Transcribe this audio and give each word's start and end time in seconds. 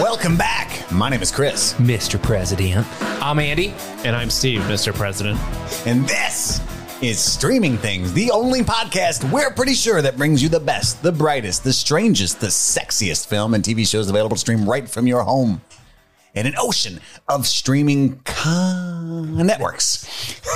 Welcome 0.00 0.36
back. 0.36 0.90
My 0.90 1.08
name 1.08 1.22
is 1.22 1.30
Chris, 1.30 1.74
Mr. 1.74 2.20
President. 2.20 2.86
I'm 3.22 3.38
Andy. 3.38 3.74
And 4.04 4.16
I'm 4.16 4.30
Steve, 4.30 4.60
Mr. 4.62 4.92
President. 4.94 5.38
and 5.86 6.06
this 6.08 6.60
is 7.02 7.18
Streaming 7.18 7.76
Things, 7.76 8.12
the 8.14 8.30
only 8.30 8.62
podcast 8.62 9.30
we're 9.30 9.50
pretty 9.50 9.74
sure 9.74 10.00
that 10.00 10.16
brings 10.16 10.42
you 10.42 10.48
the 10.48 10.58
best, 10.58 11.02
the 11.02 11.12
brightest, 11.12 11.62
the 11.62 11.72
strangest, 11.72 12.40
the 12.40 12.46
sexiest 12.46 13.26
film 13.26 13.52
and 13.54 13.62
TV 13.62 13.86
shows 13.86 14.08
available 14.08 14.34
to 14.36 14.40
stream 14.40 14.68
right 14.68 14.88
from 14.88 15.06
your 15.06 15.22
home. 15.22 15.60
In 16.36 16.46
an 16.46 16.54
ocean 16.58 17.00
of 17.28 17.46
streaming 17.46 18.20
con- 18.24 19.38
networks. 19.38 20.06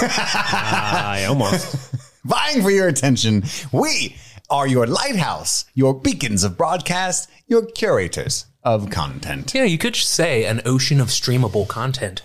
I 0.03 1.25
almost. 1.27 1.95
vying 2.25 2.63
for 2.63 2.71
your 2.71 2.87
attention. 2.87 3.45
We 3.73 4.17
are 4.51 4.67
your 4.69 4.87
lighthouse, 4.87 5.65
your 5.75 5.95
beacons 5.99 6.45
of 6.45 6.59
broadcast, 6.59 7.31
your 7.47 7.65
curators 7.65 8.45
of 8.63 8.91
content. 8.91 9.55
Yeah, 9.55 9.65
you 9.65 9.79
could 9.79 9.95
just 9.95 10.11
say 10.11 10.45
an 10.45 10.61
ocean 10.67 11.01
of 11.01 11.09
streamable 11.09 11.67
content. 11.67 12.21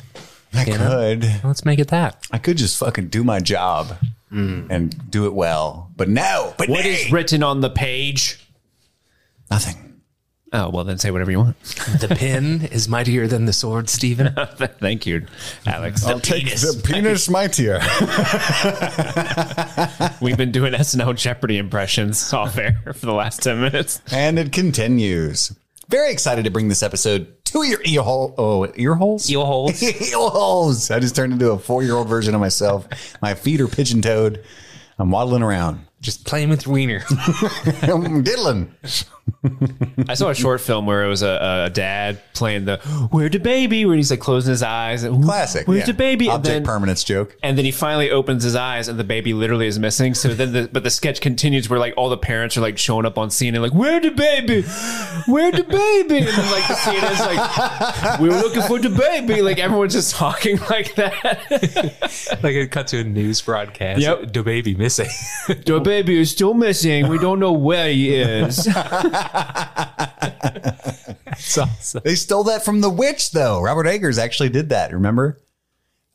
I 0.54 0.66
You 0.66 0.77
know? 0.77 0.90
could. 0.90 1.41
Let's 1.46 1.63
make 1.63 1.80
it 1.80 1.88
that. 1.88 2.27
I 2.32 2.40
could 2.40 2.58
just 2.58 2.77
fucking 2.77 3.08
do 3.08 3.24
my 3.24 3.40
job 3.40 3.96
hmm. 4.30 4.68
and 4.70 5.10
do 5.10 5.26
it 5.27 5.34
well. 5.34 5.91
But 5.96 6.10
no, 6.10 6.54
but 6.58 6.68
What 6.68 6.84
nay. 6.84 6.91
is 7.05 7.12
written 7.12 7.41
on 7.41 7.62
the 7.62 7.70
page? 7.70 8.46
nothing. 9.49 9.95
Oh, 10.58 10.70
well, 10.70 10.86
then 10.86 10.98
say 10.98 11.12
whatever 11.12 11.32
you 11.32 11.40
want. 11.40 11.58
The 12.00 12.08
pen 12.08 12.70
is 12.72 12.88
mightier 12.88 13.27
than 13.27 13.44
the 13.46 13.52
sword, 13.52 13.90
Stephen. 13.90 14.34
Thank 14.80 15.05
you, 15.05 15.26
Alex. 15.66 16.05
I'll 16.05 16.16
the 16.16 16.21
take 16.21 16.46
penis. 16.46 16.62
The 16.76 16.82
penis 16.82 17.30
mightier. 17.38 17.80
We've 20.21 20.38
been 20.38 20.52
doing 20.52 20.74
SNL 20.74 21.15
Jeopardy 21.18 21.57
impressions 21.57 22.32
off 22.32 22.57
air 22.57 22.80
for 22.93 23.05
the 23.05 23.13
last 23.13 23.43
10 23.43 23.60
minutes. 23.60 24.02
and 24.12 24.40
it 24.40 24.52
continues. 24.54 25.54
Very 25.90 26.12
excited 26.12 26.46
to 26.46 26.52
bring 26.52 26.68
this 26.70 26.82
episode 26.82 27.43
to 27.46 27.63
your 27.63 27.82
ear 27.85 28.02
hole. 28.02 28.34
Oh, 28.37 28.71
ear 28.76 28.96
holes? 28.96 29.30
Eel 29.30 29.46
holes. 29.46 29.84
Ear 29.84 30.18
holes. 30.18 30.90
I 30.90 30.99
just 30.99 31.15
turned 31.15 31.34
into 31.34 31.52
a 31.52 31.60
four 31.60 31.84
year 31.84 31.96
old 31.96 32.08
version 32.08 32.34
of 32.34 32.40
myself. 32.41 32.87
My 33.21 33.34
feet 33.34 33.60
are 33.62 33.68
pigeon 33.68 34.02
toed. 34.02 34.43
I'm 34.98 35.12
waddling 35.12 35.43
around. 35.43 35.82
Just 36.02 36.26
playing 36.26 36.49
with 36.49 36.65
wiener. 36.65 37.04
I'm 37.84 38.24
diddling. 38.24 38.74
I 40.09 40.13
saw 40.13 40.29
a 40.29 40.35
short 40.35 40.62
film 40.62 40.85
where 40.85 41.04
it 41.04 41.07
was 41.07 41.23
a, 41.23 41.65
a 41.65 41.70
dad 41.70 42.21
playing 42.34 42.65
the 42.65 42.77
"Where 43.12 43.29
the 43.29 43.40
baby?" 43.40 43.85
where 43.85 43.95
he's 43.95 44.12
like 44.12 44.20
closing 44.20 44.51
his 44.51 44.62
eyes. 44.62 45.04
And, 45.04 45.23
Classic. 45.23 45.68
Where's 45.68 45.79
yeah. 45.79 45.85
the 45.85 45.93
baby? 45.93 46.29
And 46.29 46.43
then, 46.43 46.63
permanence 46.63 47.04
joke. 47.04 47.35
and 47.41 47.57
then 47.57 47.65
he 47.65 47.71
finally 47.71 48.12
opens 48.12 48.43
his 48.43 48.55
eyes, 48.55 48.87
and 48.87 48.99
the 48.99 49.03
baby 49.03 49.34
literally 49.34 49.68
is 49.68 49.79
missing. 49.79 50.13
So 50.13 50.29
then, 50.29 50.53
the, 50.53 50.70
but 50.71 50.84
the 50.84 50.90
sketch 50.90 51.21
continues 51.21 51.70
where 51.70 51.79
like 51.79 51.93
all 51.98 52.09
the 52.09 52.18
parents 52.18 52.55
are 52.57 52.62
like 52.62 52.77
showing 52.77 53.05
up 53.05 53.18
on 53.18 53.31
scene 53.31 53.55
and 53.55 53.63
like, 53.63 53.73
"Where 53.73 53.99
the 53.99 54.12
baby? 54.12 54.62
Where 55.26 55.51
the 55.51 55.63
baby?" 55.63 56.20
And 56.20 56.27
then 56.27 56.51
like 56.51 56.68
the 56.68 56.76
scene 56.76 57.03
is 57.03 57.20
like, 57.20 58.20
"We 58.20 58.29
were 58.29 58.35
looking 58.35 58.63
for 58.63 58.79
the 58.79 58.90
baby." 58.90 59.41
Like 59.41 59.57
everyone's 59.57 59.93
just 59.93 60.15
talking 60.15 60.57
like 60.70 60.96
that. 60.96 62.40
like 62.43 62.55
it 62.55 62.71
cut 62.71 62.87
to 62.87 62.99
a 62.99 63.03
news 63.03 63.41
broadcast. 63.41 64.01
Yep. 64.01 64.34
The 64.34 64.44
baby 64.44 64.75
missing. 64.75 65.09
the 65.47 65.79
baby 65.84 66.19
is 66.19 66.31
still 66.31 66.53
missing. 66.53 67.07
We 67.07 67.18
don't 67.18 67.40
know 67.40 67.53
where 67.53 67.90
he 67.90 68.13
is. 68.16 68.68
Awesome. 71.58 72.02
They 72.03 72.16
stole 72.16 72.44
that 72.46 72.63
from 72.66 72.81
The 72.81 72.90
Witch, 72.90 73.31
though. 73.31 73.62
Robert 73.62 73.88
Eggers 73.88 74.18
actually 74.18 74.50
did 74.50 74.69
that. 74.69 74.91
Remember? 74.94 75.41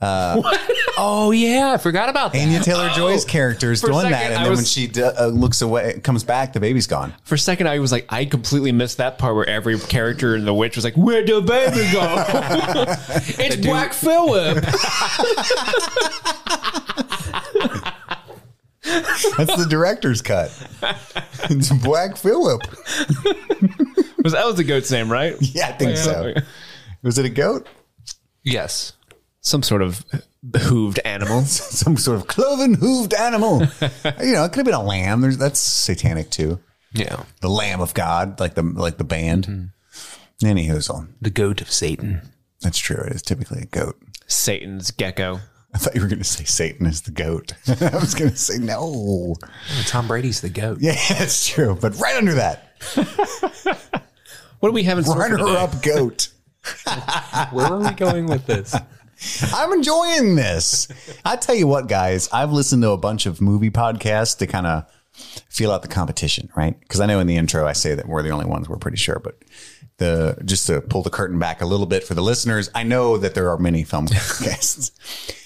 Oh 0.03 1.31
yeah, 1.31 1.73
I 1.75 1.79
forgot 1.79 2.09
about 2.09 2.33
that. 2.33 2.41
Anya 2.43 2.61
Taylor 2.61 2.89
Joy's 2.91 3.25
character 3.27 3.71
is 3.71 3.83
doing 3.83 4.11
that, 4.11 4.31
and 4.31 4.35
I 4.35 4.43
then 4.45 4.51
was- 4.51 4.59
when 4.61 4.65
she 4.67 4.87
d- 4.87 5.03
uh, 5.03 5.27
looks 5.27 5.61
away, 5.61 6.01
comes 6.03 6.25
back, 6.25 6.53
the 6.55 6.61
baby's 6.61 6.87
gone. 6.87 7.13
For 7.25 7.35
a 7.35 7.39
second, 7.39 7.69
I 7.69 7.79
was 7.81 7.93
like, 7.93 8.07
I 8.09 8.25
completely 8.25 8.73
missed 8.73 8.97
that 8.97 9.19
part 9.19 9.35
where 9.35 9.47
every 9.49 9.79
character 9.79 10.35
in 10.37 10.45
The 10.47 10.55
Witch 10.55 10.77
was 10.77 10.85
like, 10.85 10.95
"Where'd 10.95 11.27
the 11.27 11.43
baby 11.43 11.93
go?" 11.93 12.25
it's 13.45 13.57
Black 13.57 13.93
Phillip. 13.93 14.65
That's 18.83 19.57
the 19.57 19.67
director's 19.69 20.23
cut. 20.23 20.51
It's 21.51 21.71
Black 21.71 22.17
Phillip. 22.17 22.63
Was 24.23 24.33
that 24.35 24.45
was 24.45 24.57
the 24.57 24.65
goat's 24.65 24.91
name, 24.91 25.11
right? 25.11 25.35
Yeah, 25.41 25.69
I 25.69 25.73
think 25.73 25.97
so. 25.97 26.35
Was 27.03 27.19
it 27.19 27.25
a 27.25 27.31
goat? 27.31 27.67
Yes. 28.45 28.93
Some 29.41 29.63
sort 29.63 29.81
of 29.81 30.05
hooved 30.47 30.99
animal. 31.07 31.43
Some 31.45 31.97
sort 31.97 32.21
of 32.21 32.27
cloven 32.27 32.77
hooved 32.77 33.19
animal. 33.19 33.61
you 34.23 34.33
know, 34.35 34.45
it 34.45 34.49
could 34.53 34.59
have 34.59 34.67
been 34.67 34.75
a 34.75 34.83
lamb. 34.83 35.23
There's, 35.23 35.39
that's 35.39 35.59
satanic 35.59 36.29
too. 36.31 36.61
Yeah. 36.93 37.25
The 37.41 37.49
Lamb 37.49 37.81
of 37.81 37.95
God, 37.95 38.41
like 38.41 38.55
the 38.55 38.63
like 38.63 38.99
the 38.99 39.05
band. 39.05 39.47
Mm-hmm. 39.47 40.47
Anywho, 40.47 41.09
The 41.23 41.31
goat 41.31 41.61
of 41.61 41.71
Satan. 41.71 42.21
that's 42.61 42.79
true. 42.79 43.03
It 43.07 43.13
is 43.15 43.23
typically 43.23 43.63
a 43.63 43.67
goat. 43.67 43.97
Satan's 44.27 44.91
gecko. 44.91 45.41
I 45.73 45.79
thought 45.79 45.95
you 45.95 46.01
were 46.01 46.09
going 46.09 46.19
to 46.19 46.25
say 46.25 46.45
Satan 46.45 46.87
is 46.87 47.03
the 47.03 47.13
goat. 47.13 47.53
I 47.69 47.97
was 47.97 48.15
going 48.15 48.31
to 48.31 48.37
say 48.37 48.59
no. 48.59 49.37
Oh, 49.41 49.83
Tom 49.87 50.09
Brady's 50.09 50.41
the 50.41 50.49
goat. 50.51 50.79
Yeah, 50.81 50.97
that's 51.11 51.47
true. 51.49 51.79
But 51.81 51.97
right 52.01 52.17
under 52.17 52.35
that, 52.35 52.75
What 54.61 54.69
do 54.69 54.73
we 54.73 54.83
have 54.85 54.99
in 54.99 55.05
store 55.05 55.15
for 55.17 55.21
runner 55.21 55.39
today? 55.39 55.57
up 55.57 55.83
goat. 55.83 56.29
Where 57.53 57.67
are 57.67 57.79
we 57.81 57.91
going 57.93 58.27
with 58.27 58.47
this? 58.47 58.75
I'm 59.55 59.73
enjoying 59.73 60.35
this. 60.35 60.89
I 61.25 61.37
tell 61.37 61.55
you 61.55 61.67
what, 61.67 61.89
guys, 61.89 62.29
I've 62.33 62.53
listened 62.53 62.83
to 62.83 62.91
a 62.91 62.97
bunch 62.99 63.27
of 63.27 63.41
movie 63.41 63.71
podcasts 63.71 64.37
to 64.39 64.47
kind 64.47 64.67
of 64.67 64.85
feel 65.49 65.71
out 65.73 65.83
the 65.83 65.89
competition, 65.89 66.51
right? 66.57 66.79
Because 66.81 67.01
I 67.01 67.07
know 67.07 67.21
in 67.21 67.27
the 67.27 67.37
intro 67.37 67.67
I 67.67 67.73
say 67.75 67.95
that 67.95 68.07
we're 68.09 68.23
the 68.23 68.31
only 68.31 68.47
ones 68.47 68.69
we're 68.69 68.77
pretty 68.77 68.97
sure, 68.97 69.19
but 69.23 69.41
the 70.01 70.37
just 70.45 70.67
to 70.67 70.81
pull 70.81 71.03
the 71.03 71.11
curtain 71.11 71.39
back 71.39 71.61
a 71.61 71.67
little 71.67 71.87
bit 71.87 72.03
for 72.03 72.15
the 72.15 72.23
listeners, 72.23 72.69
I 72.75 72.83
know 72.83 73.19
that 73.19 73.35
there 73.35 73.51
are 73.51 73.59
many 73.59 73.85
film 73.85 74.07
guests, 74.07 74.91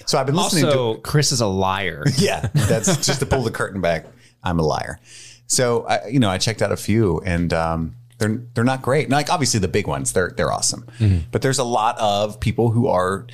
So 0.05 0.17
I've 0.17 0.25
been 0.25 0.35
listening 0.35 0.63
to 0.71 0.79
Also, 0.79 1.01
Chris 1.01 1.31
is 1.31 1.41
a 1.41 1.45
liar. 1.47 2.03
yeah, 2.17 2.47
that's 2.53 3.05
just 3.05 3.19
to 3.19 3.25
pull 3.25 3.43
the 3.43 3.51
curtain 3.51 3.81
back. 3.81 4.05
I'm 4.43 4.57
a 4.59 4.63
liar. 4.63 4.99
So 5.47 5.85
I, 5.85 6.07
you 6.07 6.19
know, 6.19 6.29
I 6.29 6.37
checked 6.39 6.61
out 6.61 6.71
a 6.71 6.77
few, 6.77 7.19
and 7.25 7.53
um, 7.53 7.95
they're 8.17 8.41
they're 8.53 8.63
not 8.63 8.81
great. 8.81 9.09
Like 9.09 9.29
obviously 9.29 9.59
the 9.59 9.67
big 9.67 9.87
ones, 9.87 10.13
they're 10.13 10.33
they're 10.35 10.51
awesome. 10.51 10.85
But 11.31 11.41
there's 11.41 11.59
a 11.59 11.63
lot 11.63 11.97
of 11.99 12.39
people 12.39 12.71
who 12.71 12.87
are 12.87 13.27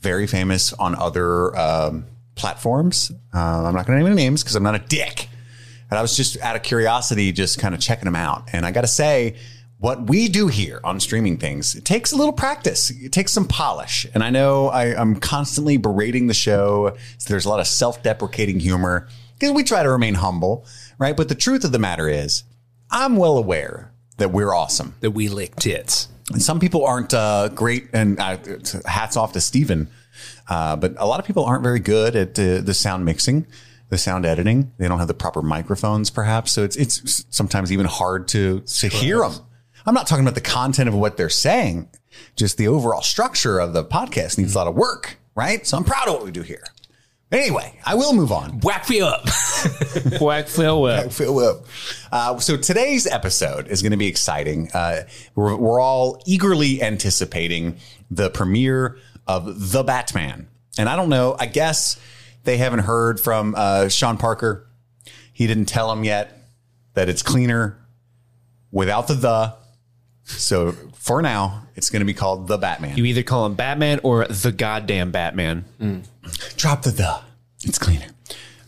very 0.00 0.26
famous 0.26 0.72
on 0.74 0.94
other 0.96 1.56
um, 1.56 2.04
platforms. 2.34 3.10
Uh, 3.32 3.64
I'm 3.64 3.74
not 3.74 3.86
going 3.86 3.98
to 3.98 4.04
name 4.04 4.06
any 4.12 4.16
names 4.16 4.42
because 4.42 4.56
I'm 4.56 4.62
not 4.62 4.74
a 4.74 4.80
dick. 4.80 5.28
And 5.90 5.98
I 5.98 6.02
was 6.02 6.16
just 6.16 6.40
out 6.40 6.56
of 6.56 6.62
curiosity, 6.62 7.30
just 7.30 7.58
kind 7.58 7.74
of 7.74 7.80
checking 7.80 8.06
them 8.06 8.16
out. 8.16 8.48
And 8.52 8.66
I 8.66 8.72
got 8.72 8.80
to 8.80 8.86
say, 8.88 9.36
what 9.78 10.08
we 10.08 10.28
do 10.28 10.48
here 10.48 10.80
on 10.84 11.00
streaming 11.00 11.36
things, 11.36 11.74
it 11.74 11.84
takes 11.84 12.12
a 12.12 12.16
little 12.16 12.32
practice. 12.32 12.90
It 12.90 13.12
takes 13.12 13.32
some 13.32 13.46
polish. 13.46 14.06
And 14.14 14.22
I 14.22 14.30
know 14.30 14.68
I, 14.68 14.98
I'm 14.98 15.16
constantly 15.16 15.76
berating 15.76 16.26
the 16.26 16.34
show. 16.34 16.96
So 17.18 17.28
there's 17.28 17.44
a 17.44 17.48
lot 17.48 17.60
of 17.60 17.66
self-deprecating 17.66 18.60
humor 18.60 19.08
because 19.34 19.52
we 19.52 19.64
try 19.64 19.82
to 19.82 19.90
remain 19.90 20.14
humble, 20.14 20.64
right? 20.98 21.16
But 21.16 21.28
the 21.28 21.34
truth 21.34 21.64
of 21.64 21.72
the 21.72 21.78
matter 21.78 22.08
is, 22.08 22.44
I'm 22.90 23.16
well 23.16 23.36
aware 23.36 23.92
that 24.18 24.30
we're 24.30 24.54
awesome. 24.54 24.94
That 25.00 25.10
we 25.10 25.28
lick 25.28 25.56
tits. 25.56 26.08
And 26.32 26.40
some 26.40 26.60
people 26.60 26.86
aren't 26.86 27.12
uh, 27.12 27.48
great, 27.48 27.88
and 27.92 28.18
uh, 28.18 28.38
hats 28.86 29.16
off 29.16 29.32
to 29.32 29.40
Steven. 29.40 29.88
Uh, 30.48 30.76
but 30.76 30.94
a 30.98 31.06
lot 31.06 31.20
of 31.20 31.26
people 31.26 31.44
aren't 31.44 31.62
very 31.62 31.80
good 31.80 32.16
at 32.16 32.38
uh, 32.38 32.60
the 32.60 32.72
sound 32.72 33.04
mixing, 33.04 33.46
the 33.90 33.98
sound 33.98 34.24
editing. 34.24 34.72
They 34.78 34.88
don't 34.88 34.98
have 34.98 35.08
the 35.08 35.14
proper 35.14 35.42
microphones, 35.42 36.10
perhaps. 36.10 36.52
So 36.52 36.62
it's 36.62 36.76
it's 36.76 37.26
sometimes 37.28 37.72
even 37.72 37.86
hard 37.86 38.28
to 38.28 38.60
to 38.60 38.88
hear 38.88 39.18
them. 39.18 39.34
I'm 39.86 39.94
not 39.94 40.06
talking 40.06 40.24
about 40.24 40.34
the 40.34 40.40
content 40.40 40.88
of 40.88 40.94
what 40.94 41.16
they're 41.16 41.28
saying, 41.28 41.90
just 42.36 42.56
the 42.56 42.68
overall 42.68 43.02
structure 43.02 43.58
of 43.58 43.72
the 43.72 43.84
podcast 43.84 44.38
needs 44.38 44.54
a 44.54 44.58
lot 44.58 44.66
of 44.66 44.74
work, 44.74 45.18
right? 45.34 45.66
So 45.66 45.76
I'm 45.76 45.84
proud 45.84 46.08
of 46.08 46.14
what 46.14 46.24
we 46.24 46.30
do 46.30 46.42
here. 46.42 46.64
Anyway, 47.30 47.78
I 47.84 47.94
will 47.96 48.14
move 48.14 48.30
on. 48.32 48.60
Whack 48.60 48.88
me 48.88 49.00
up. 49.00 49.26
Black 50.18 50.46
Phillip. 50.46 51.10
Fill 51.10 51.38
up. 51.38 51.64
Uh, 52.12 52.38
so 52.38 52.56
today's 52.56 53.06
episode 53.06 53.66
is 53.68 53.82
going 53.82 53.90
to 53.90 53.98
be 53.98 54.06
exciting. 54.06 54.70
Uh, 54.72 55.02
we're, 55.34 55.56
we're 55.56 55.80
all 55.80 56.22
eagerly 56.26 56.80
anticipating 56.82 57.76
the 58.10 58.30
premiere 58.30 58.98
of 59.26 59.72
The 59.72 59.82
Batman. 59.82 60.48
And 60.78 60.88
I 60.88 60.96
don't 60.96 61.08
know, 61.08 61.34
I 61.38 61.46
guess 61.46 61.98
they 62.44 62.56
haven't 62.56 62.80
heard 62.80 63.18
from 63.18 63.54
uh, 63.56 63.88
Sean 63.88 64.16
Parker. 64.16 64.68
He 65.32 65.46
didn't 65.46 65.66
tell 65.66 65.88
them 65.88 66.04
yet 66.04 66.48
that 66.94 67.08
it's 67.08 67.22
cleaner 67.22 67.84
without 68.70 69.08
the 69.08 69.14
the. 69.14 69.63
So 70.24 70.72
for 70.94 71.22
now, 71.22 71.66
it's 71.76 71.90
going 71.90 72.00
to 72.00 72.06
be 72.06 72.14
called 72.14 72.48
The 72.48 72.58
Batman. 72.58 72.96
You 72.96 73.04
either 73.04 73.22
call 73.22 73.46
him 73.46 73.54
Batman 73.54 74.00
or 74.02 74.26
the 74.26 74.52
goddamn 74.52 75.10
Batman. 75.10 75.64
drop 76.56 76.82
the 76.82 76.90
the. 76.90 77.20
It's 77.62 77.78
cleaner. 77.78 78.06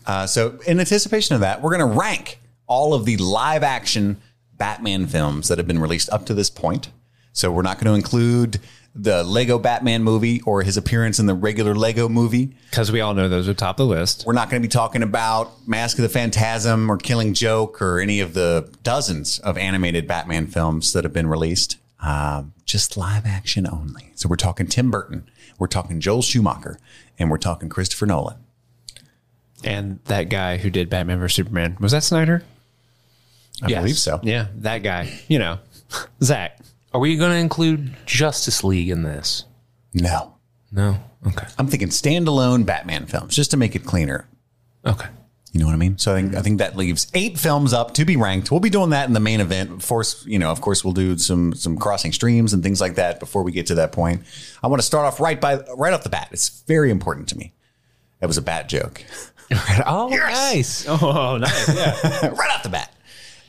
Uh, 0.05 0.25
so, 0.25 0.59
in 0.65 0.79
anticipation 0.79 1.35
of 1.35 1.41
that, 1.41 1.61
we're 1.61 1.75
going 1.77 1.91
to 1.91 1.99
rank 1.99 2.39
all 2.65 2.93
of 2.93 3.05
the 3.05 3.17
live 3.17 3.61
action 3.61 4.21
Batman 4.53 5.05
films 5.05 5.49
that 5.49 5.57
have 5.57 5.67
been 5.67 5.79
released 5.79 6.09
up 6.11 6.25
to 6.27 6.33
this 6.33 6.49
point. 6.49 6.89
So, 7.33 7.51
we're 7.51 7.61
not 7.61 7.77
going 7.77 7.91
to 7.91 7.93
include 7.93 8.59
the 8.99 9.23
Lego 9.23 9.59
Batman 9.59 10.03
movie 10.03 10.41
or 10.41 10.63
his 10.63 10.77
appearance 10.77 11.19
in 11.19 11.25
the 11.25 11.33
regular 11.33 11.75
Lego 11.75 12.09
movie. 12.09 12.55
Because 12.69 12.91
we 12.91 13.01
all 13.01 13.13
know 13.13 13.29
those 13.29 13.47
are 13.47 13.53
top 13.53 13.79
of 13.79 13.87
the 13.87 13.95
list. 13.95 14.23
We're 14.25 14.33
not 14.33 14.49
going 14.49 14.61
to 14.61 14.67
be 14.67 14.71
talking 14.71 15.03
about 15.03 15.67
Mask 15.67 15.97
of 15.97 16.03
the 16.03 16.09
Phantasm 16.09 16.89
or 16.91 16.97
Killing 16.97 17.33
Joke 17.33 17.81
or 17.81 17.99
any 17.99 18.19
of 18.19 18.33
the 18.33 18.73
dozens 18.83 19.39
of 19.39 19.57
animated 19.57 20.07
Batman 20.07 20.47
films 20.47 20.93
that 20.93 21.03
have 21.03 21.13
been 21.13 21.27
released. 21.27 21.77
Um, 22.01 22.53
just 22.65 22.97
live 22.97 23.25
action 23.25 23.67
only. 23.67 24.11
So 24.15 24.27
we're 24.29 24.35
talking 24.35 24.67
Tim 24.67 24.91
Burton, 24.91 25.27
we're 25.57 25.67
talking 25.67 25.99
Joel 25.99 26.21
Schumacher, 26.21 26.79
and 27.17 27.31
we're 27.31 27.37
talking 27.37 27.69
Christopher 27.69 28.05
Nolan. 28.05 28.37
And 29.63 29.99
that 30.05 30.29
guy 30.29 30.57
who 30.57 30.69
did 30.69 30.89
Batman 30.89 31.19
vs 31.19 31.35
Superman 31.35 31.77
was 31.79 31.91
that 31.91 32.03
Snyder? 32.03 32.43
I 33.63 33.67
Yes. 33.69 33.81
believe 33.81 33.97
so. 33.97 34.19
Yeah, 34.21 34.47
that 34.57 34.83
guy. 34.83 35.11
You 35.27 35.39
know, 35.39 35.59
Zack. 36.23 36.59
Are 36.97 36.99
we 36.99 37.15
going 37.15 37.29
to 37.29 37.37
include 37.37 37.93
Justice 38.07 38.63
League 38.63 38.89
in 38.89 39.03
this? 39.03 39.45
No, 39.93 40.33
No. 40.71 40.97
Okay. 41.27 41.45
I'm 41.59 41.67
thinking 41.67 41.89
standalone 41.89 42.65
Batman 42.65 43.05
films 43.05 43.35
just 43.35 43.51
to 43.51 43.57
make 43.57 43.75
it 43.75 43.85
cleaner. 43.85 44.27
Okay. 44.83 45.05
You 45.51 45.59
know 45.59 45.67
what 45.67 45.73
I 45.75 45.77
mean? 45.77 45.99
So 45.99 46.15
I 46.15 46.19
think 46.19 46.33
I 46.35 46.41
think 46.41 46.57
that 46.57 46.75
leaves 46.75 47.05
eight 47.13 47.37
films 47.37 47.71
up 47.71 47.93
to 47.95 48.05
be 48.05 48.15
ranked. 48.15 48.49
We'll 48.49 48.61
be 48.61 48.71
doing 48.71 48.89
that 48.89 49.07
in 49.07 49.13
the 49.13 49.19
main 49.19 49.41
event. 49.41 49.69
Of 49.69 49.87
course, 49.87 50.25
you 50.25 50.39
know, 50.39 50.49
of 50.49 50.59
course, 50.61 50.83
we'll 50.83 50.93
do 50.93 51.19
some 51.19 51.53
some 51.53 51.77
crossing 51.77 52.13
streams 52.13 52.51
and 52.51 52.63
things 52.63 52.81
like 52.81 52.95
that 52.95 53.19
before 53.19 53.43
we 53.43 53.51
get 53.51 53.67
to 53.67 53.75
that 53.75 53.91
point. 53.91 54.23
I 54.63 54.67
want 54.67 54.81
to 54.81 54.85
start 54.85 55.05
off 55.05 55.19
right 55.19 55.39
by 55.39 55.59
right 55.77 55.93
off 55.93 56.01
the 56.01 56.09
bat. 56.09 56.29
It's 56.31 56.63
very 56.65 56.89
important 56.89 57.29
to 57.29 57.37
me. 57.37 57.53
That 58.21 58.27
was 58.27 58.37
a 58.39 58.41
bad 58.43 58.69
joke. 58.69 59.03
Oh, 59.85 60.09
nice. 60.09 60.85
Oh, 60.89 61.37
nice. 61.37 61.73
Yeah. 61.73 62.27
right 62.37 62.51
off 62.51 62.63
the 62.63 62.69
bat. 62.69 62.91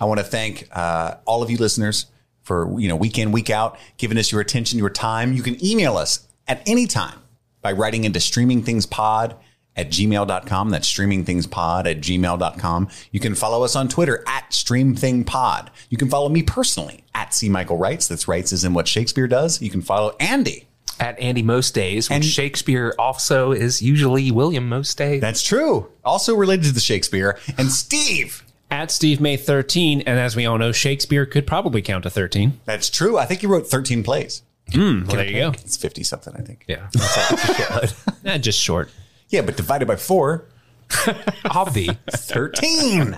I 0.01 0.05
want 0.05 0.19
to 0.21 0.25
thank 0.25 0.69
uh, 0.71 1.15
all 1.27 1.43
of 1.43 1.51
you 1.51 1.57
listeners 1.57 2.07
for 2.49 2.81
you 2.81 2.89
know 2.89 2.97
week 2.97 3.17
in 3.19 3.31
week 3.31 3.51
out 3.51 3.79
giving 3.99 4.19
us 4.19 4.33
your 4.33 4.41
attention, 4.41 4.79
your 4.81 4.91
time. 4.91 5.33
You 5.33 5.43
can 5.43 5.65
email 5.65 5.97
us 5.97 6.27
at 6.49 6.61
any 6.67 6.87
time 6.89 7.21
by 7.63 7.71
writing 7.73 8.03
into 8.05 8.19
streamingthingspod 8.19 9.35
at 9.77 9.91
gmail.com. 9.91 10.71
That's 10.71 10.93
streamingthingspod 10.93 11.87
at 11.89 11.99
gmail.com. 12.01 12.89
You 13.13 13.21
can 13.21 13.35
follow 13.37 13.63
us 13.63 13.77
on 13.77 13.87
Twitter 13.89 14.25
at 14.27 14.51
streamthingpod. 14.51 15.69
You 15.91 15.97
can 15.97 16.09
follow 16.09 16.29
me 16.29 16.43
personally 16.43 17.05
at 17.15 17.33
C. 17.35 17.49
Michael 17.49 17.77
Wrights. 17.77 18.09
That's 18.09 18.27
Wrights 18.27 18.51
is 18.53 18.65
in 18.65 18.75
what 18.75 18.89
Shakespeare 18.89 19.29
does. 19.29 19.63
You 19.63 19.71
can 19.71 19.83
follow 19.83 20.17
Andy. 20.19 20.65
At 21.01 21.17
Andy 21.21 21.43
Most 21.45 21.75
Days, 21.77 22.09
which 22.11 22.17
And- 22.17 22.25
Shakespeare 22.25 22.93
also 22.99 23.53
is 23.53 23.81
usually 23.81 24.33
William 24.33 24.69
Most 24.69 24.99
Days. 24.99 25.21
That's 25.21 25.45
true. 25.45 25.87
Also 26.05 26.35
related 26.35 26.65
to 26.65 26.73
the 26.73 26.81
Shakespeare. 26.81 27.39
And 27.57 27.71
Steve. 27.71 28.43
At 28.71 28.91
Steve 28.91 29.21
May 29.21 29.37
13. 29.37 30.03
And 30.03 30.19
as 30.19 30.37
we 30.37 30.45
all 30.47 30.59
know, 30.59 30.73
Shakespeare 30.73 31.25
could 31.27 31.47
probably 31.47 31.81
count 31.83 32.03
to 32.05 32.11
13. 32.11 32.61
That's 32.65 32.91
true. 32.91 33.17
I 33.19 33.25
think 33.25 33.41
he 33.41 33.47
wrote 33.47 33.67
13 33.67 34.03
plays. 34.03 34.43
Well, 34.75 35.01
there 35.05 35.25
you 35.25 35.33
go. 35.39 35.51
It's 35.53 35.77
50 35.79 36.03
something, 36.03 36.35
I 36.37 36.43
think. 36.43 36.65
yeah. 36.69 36.89
That's 36.93 37.71
like 37.71 37.91
Eh, 38.25 38.39
just 38.39 38.61
short. 38.61 38.91
Yeah, 39.31 39.41
but 39.41 39.57
divided 39.57 39.89
by 39.89 39.97
four, 39.97 40.45
Obvi. 40.91 41.97
13. 42.11 43.17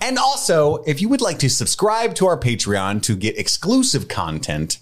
and 0.00 0.18
also, 0.18 0.76
if 0.84 1.02
you 1.02 1.08
would 1.10 1.20
like 1.20 1.38
to 1.40 1.50
subscribe 1.50 2.14
to 2.14 2.26
our 2.26 2.38
Patreon 2.38 3.02
to 3.02 3.16
get 3.16 3.36
exclusive 3.38 4.08
content 4.08 4.78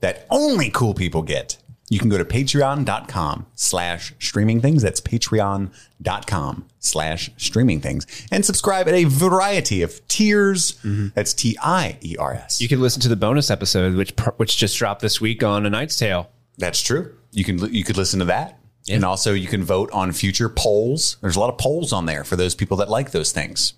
that 0.00 0.26
only 0.30 0.70
cool 0.70 0.94
people 0.94 1.20
get, 1.22 1.58
you 1.88 1.98
can 2.00 2.08
go 2.08 2.18
to 2.18 2.24
patreon.com 2.24 3.46
slash 3.54 4.12
streaming 4.18 4.60
things. 4.60 4.82
That's 4.82 5.00
patreon.com 5.00 6.66
slash 6.80 7.30
streaming 7.36 7.80
things 7.80 8.06
and 8.32 8.44
subscribe 8.44 8.88
at 8.88 8.94
a 8.94 9.04
variety 9.04 9.82
of 9.82 10.06
tiers. 10.08 10.72
Mm-hmm. 10.82 11.08
That's 11.14 11.32
T 11.32 11.56
I 11.62 11.98
E 12.02 12.16
R 12.18 12.34
S. 12.34 12.60
You 12.60 12.68
can 12.68 12.80
listen 12.80 13.00
to 13.02 13.08
the 13.08 13.16
bonus 13.16 13.50
episode, 13.50 13.94
which 13.94 14.12
which 14.36 14.56
just 14.56 14.76
dropped 14.76 15.00
this 15.00 15.20
week 15.20 15.42
on 15.42 15.64
A 15.64 15.70
Knight's 15.70 15.96
Tale. 15.96 16.30
That's 16.58 16.82
true. 16.82 17.14
You 17.32 17.44
can 17.44 17.72
you 17.72 17.84
could 17.84 17.96
listen 17.96 18.18
to 18.18 18.26
that. 18.26 18.58
And 18.88 19.04
also 19.04 19.32
you 19.32 19.48
can 19.48 19.64
vote 19.64 19.90
on 19.92 20.12
future 20.12 20.48
polls. 20.48 21.16
There's 21.20 21.34
a 21.34 21.40
lot 21.40 21.50
of 21.50 21.58
polls 21.58 21.92
on 21.92 22.06
there 22.06 22.22
for 22.22 22.36
those 22.36 22.54
people 22.54 22.76
that 22.76 22.88
like 22.88 23.10
those 23.10 23.32
things. 23.32 23.74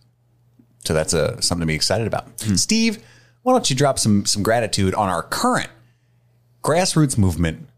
So 0.84 0.92
that's 0.92 1.14
a, 1.14 1.40
something 1.40 1.60
to 1.60 1.66
be 1.66 1.74
excited 1.74 2.06
about. 2.06 2.28
Hmm. 2.42 2.56
Steve, 2.56 3.02
why 3.42 3.52
don't 3.52 3.68
you 3.70 3.76
drop 3.76 3.98
some 3.98 4.26
some 4.26 4.42
gratitude 4.42 4.94
on 4.94 5.08
our 5.08 5.22
current 5.22 5.70
grassroots 6.62 7.16
movement 7.16 7.68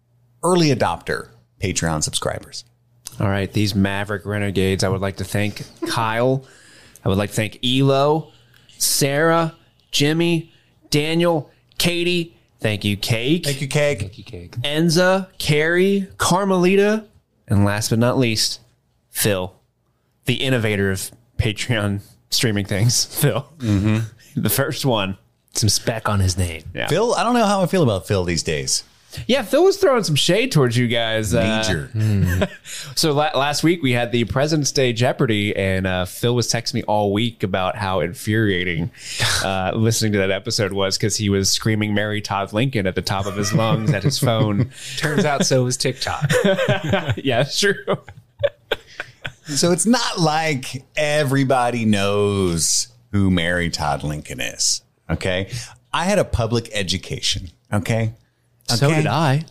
early 0.42 0.75
adopter 0.75 1.28
Patreon 1.60 2.02
subscribers. 2.02 2.64
All 3.19 3.28
right, 3.28 3.52
these 3.52 3.75
Maverick 3.75 4.25
Renegades, 4.25 4.82
I 4.82 4.88
would 4.88 5.00
like 5.00 5.16
to 5.16 5.25
thank 5.25 5.62
Kyle. 5.87 6.44
I 7.04 7.08
would 7.08 7.19
like 7.19 7.31
to 7.31 7.37
thank 7.37 7.58
Elo, 7.64 8.32
Sarah, 8.78 9.54
Jimmy, 9.90 10.52
Daniel, 10.90 11.50
Katie. 11.78 12.37
Thank 12.60 12.84
you, 12.84 12.96
Cake, 12.96 13.44
Thank 13.44 13.60
you, 13.60 13.69
Cake. 13.69 14.00
Thank 14.00 14.19
you, 14.19 14.25
Cake. 14.25 14.52
Enza, 14.62 15.28
Carrie, 15.38 16.08
Carmelita, 16.19 17.06
and 17.48 17.64
last 17.64 17.88
but 17.88 17.98
not 17.98 18.19
least, 18.19 18.60
Phil, 19.10 19.54
the 20.26 20.34
innovator 20.34 20.90
of 20.90 21.10
Patreon 21.38 22.02
streaming 22.31 22.66
things. 22.66 23.04
Phil, 23.20 23.46
mm-hmm. 23.58 23.98
the 24.40 24.50
first 24.50 24.84
one. 24.84 25.16
Some 25.52 25.69
spec 25.69 26.08
on 26.08 26.20
his 26.20 26.38
name. 26.38 26.62
Yeah. 26.72 26.86
Phil, 26.86 27.14
I 27.14 27.25
don't 27.25 27.34
know 27.34 27.44
how 27.44 27.60
I 27.60 27.66
feel 27.66 27.82
about 27.82 28.06
Phil 28.06 28.22
these 28.25 28.44
days. 28.44 28.84
Yeah, 29.26 29.42
Phil 29.42 29.64
was 29.64 29.76
throwing 29.76 30.04
some 30.04 30.14
shade 30.14 30.52
towards 30.52 30.76
you 30.76 30.86
guys. 30.86 31.34
uh, 31.34 31.62
Major. 31.66 32.48
So 32.94 33.12
la- 33.12 33.36
last 33.36 33.62
week 33.64 33.82
we 33.82 33.92
had 33.92 34.12
the 34.12 34.24
President's 34.24 34.70
Day 34.72 34.92
Jeopardy, 34.92 35.54
and 35.56 35.86
uh, 35.86 36.04
Phil 36.04 36.34
was 36.34 36.48
texting 36.48 36.74
me 36.74 36.82
all 36.84 37.12
week 37.12 37.42
about 37.42 37.76
how 37.76 38.00
infuriating 38.00 38.90
uh, 39.44 39.72
listening 39.76 40.12
to 40.12 40.18
that 40.18 40.30
episode 40.30 40.72
was 40.72 40.96
because 40.96 41.16
he 41.16 41.28
was 41.28 41.50
screaming 41.50 41.92
"Mary 41.94 42.20
Todd 42.20 42.52
Lincoln" 42.52 42.86
at 42.86 42.94
the 42.94 43.02
top 43.02 43.26
of 43.26 43.36
his 43.36 43.52
lungs 43.52 43.92
at 43.92 44.02
his 44.02 44.18
phone. 44.18 44.70
Turns 44.96 45.24
out 45.24 45.44
so 45.44 45.64
was 45.64 45.76
TikTok. 45.76 46.30
yeah, 47.16 47.40
it's 47.40 47.58
true. 47.58 47.74
so 49.46 49.72
it's 49.72 49.86
not 49.86 50.18
like 50.18 50.84
everybody 50.96 51.84
knows 51.84 52.88
who 53.12 53.30
Mary 53.30 53.70
Todd 53.70 54.02
Lincoln 54.04 54.40
is. 54.40 54.82
Okay. 55.10 55.50
I 55.92 56.04
had 56.04 56.18
a 56.18 56.24
public 56.24 56.70
education. 56.72 57.50
Okay. 57.72 58.14
So 58.68 58.86
Okay? 58.86 58.96
did 58.96 59.06
I. 59.06 59.44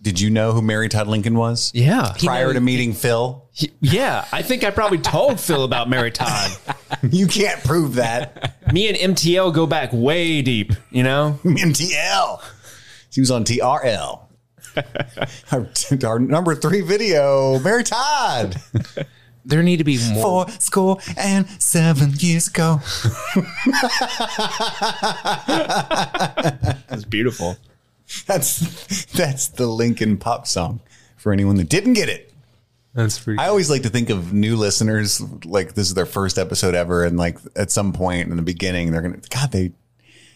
Did 0.00 0.18
you 0.20 0.30
know 0.30 0.50
who 0.52 0.62
Mary 0.62 0.88
Todd 0.88 1.06
Lincoln 1.06 1.36
was? 1.36 1.70
Yeah, 1.74 2.12
Prior 2.18 2.52
to 2.52 2.60
meeting 2.60 2.92
Phil? 2.92 3.48
yeah. 3.80 4.24
I 4.32 4.42
think 4.42 4.64
I 4.64 4.70
probably 4.72 4.98
told 4.98 5.38
Phil 5.40 5.62
about 5.64 5.88
Mary 5.88 6.10
Todd. 6.10 6.50
You 7.10 7.26
can't 7.26 7.62
prove 7.64 7.94
that. 7.96 8.72
Me 8.72 8.86
and 8.88 9.16
MTL 9.16 9.52
go 9.52 9.66
back 9.66 9.90
way 9.92 10.40
deep. 10.42 10.72
You 10.90 11.02
know. 11.02 11.40
MTL. 11.44 12.40
She 13.10 13.20
was 13.20 13.30
on 13.32 13.44
TRL. 13.44 14.20
our, 15.52 15.68
our 16.08 16.18
number 16.20 16.54
three 16.54 16.80
video, 16.82 17.58
Mary 17.58 17.82
Todd. 17.82 18.56
There 19.44 19.62
need 19.64 19.78
to 19.78 19.84
be 19.84 19.98
more. 20.12 20.22
Four 20.22 20.48
score 20.60 20.98
and 21.16 21.48
seven 21.60 22.12
years 22.18 22.46
ago. 22.46 22.80
That's 26.88 27.04
beautiful. 27.04 27.56
That's 28.26 29.06
that's 29.12 29.48
the 29.48 29.66
Lincoln 29.66 30.18
pop 30.18 30.46
song 30.46 30.80
for 31.16 31.32
anyone 31.32 31.56
that 31.56 31.68
didn't 31.68 31.94
get 31.94 32.08
it. 32.08 32.32
That's 32.94 33.18
pretty. 33.18 33.38
I 33.38 33.48
always 33.48 33.70
like 33.70 33.82
to 33.82 33.88
think 33.88 34.10
of 34.10 34.32
new 34.32 34.56
listeners 34.56 35.20
like 35.46 35.74
this 35.74 35.88
is 35.88 35.94
their 35.94 36.04
first 36.06 36.36
episode 36.38 36.74
ever, 36.74 37.04
and 37.04 37.16
like 37.16 37.38
at 37.56 37.70
some 37.70 37.92
point 37.92 38.30
in 38.30 38.36
the 38.36 38.42
beginning, 38.42 38.90
they're 38.92 39.00
gonna 39.00 39.20
God 39.30 39.50
they 39.52 39.72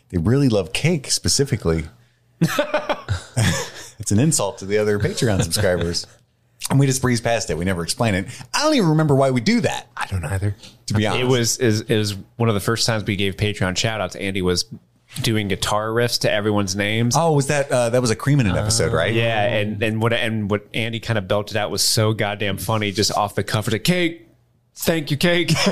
they 0.08 0.18
really 0.18 0.49
love 0.49 0.73
cake 0.73 1.11
specifically. 1.11 1.85
it's 2.40 4.12
an 4.12 4.18
insult 4.18 4.58
to 4.58 4.66
the 4.66 4.78
other 4.78 4.99
Patreon 4.99 5.42
subscribers, 5.42 6.06
and 6.70 6.78
we 6.80 6.87
just 6.87 7.02
breeze 7.02 7.20
past 7.20 7.50
it. 7.50 7.58
We 7.58 7.64
never 7.64 7.82
explain 7.82 8.14
it. 8.14 8.26
I 8.54 8.62
don't 8.62 8.75
even 8.75 8.90
remember 8.90 9.14
why 9.14 9.30
we 9.32 9.40
do 9.40 9.61
that. 9.61 9.88
I 9.96 10.06
don't 10.06 10.25
either. 10.25 10.54
To 10.87 10.94
be 10.94 11.06
honest, 11.06 11.23
It 11.23 11.26
was 11.26 11.58
is 11.58 11.80
it 11.82 11.96
was 11.96 12.16
one 12.37 12.49
of 12.49 12.54
the 12.54 12.61
first 12.61 12.87
times 12.87 13.04
we 13.04 13.16
gave 13.16 13.37
Patreon 13.37 13.76
shout 13.76 14.00
outs. 14.00 14.16
Andy 14.16 14.40
was 14.40 14.64
doing 15.22 15.48
guitar 15.48 15.88
riffs 15.88 16.20
to 16.20 16.30
everyone's 16.30 16.76
names. 16.76 17.14
Oh, 17.16 17.32
was 17.32 17.46
that 17.46 17.70
uh, 17.70 17.90
that 17.90 18.00
was 18.00 18.10
a 18.10 18.16
cream 18.16 18.40
in 18.40 18.46
an 18.46 18.56
episode, 18.56 18.92
right? 18.92 19.14
Yeah, 19.14 19.42
and 19.44 19.82
and 19.82 20.00
what 20.02 20.12
and 20.12 20.50
what 20.50 20.66
Andy 20.75 21.00
kind 21.00 21.18
of 21.18 21.26
belted 21.28 21.56
out 21.56 21.70
was 21.70 21.82
so 21.82 22.12
goddamn 22.12 22.58
funny, 22.58 22.90
just 22.92 23.12
off 23.16 23.34
the 23.34 23.44
cuff. 23.44 23.70
Like, 23.70 23.84
cake, 23.84 24.28
thank 24.75 25.10
you, 25.10 25.16
cake. 25.16 25.52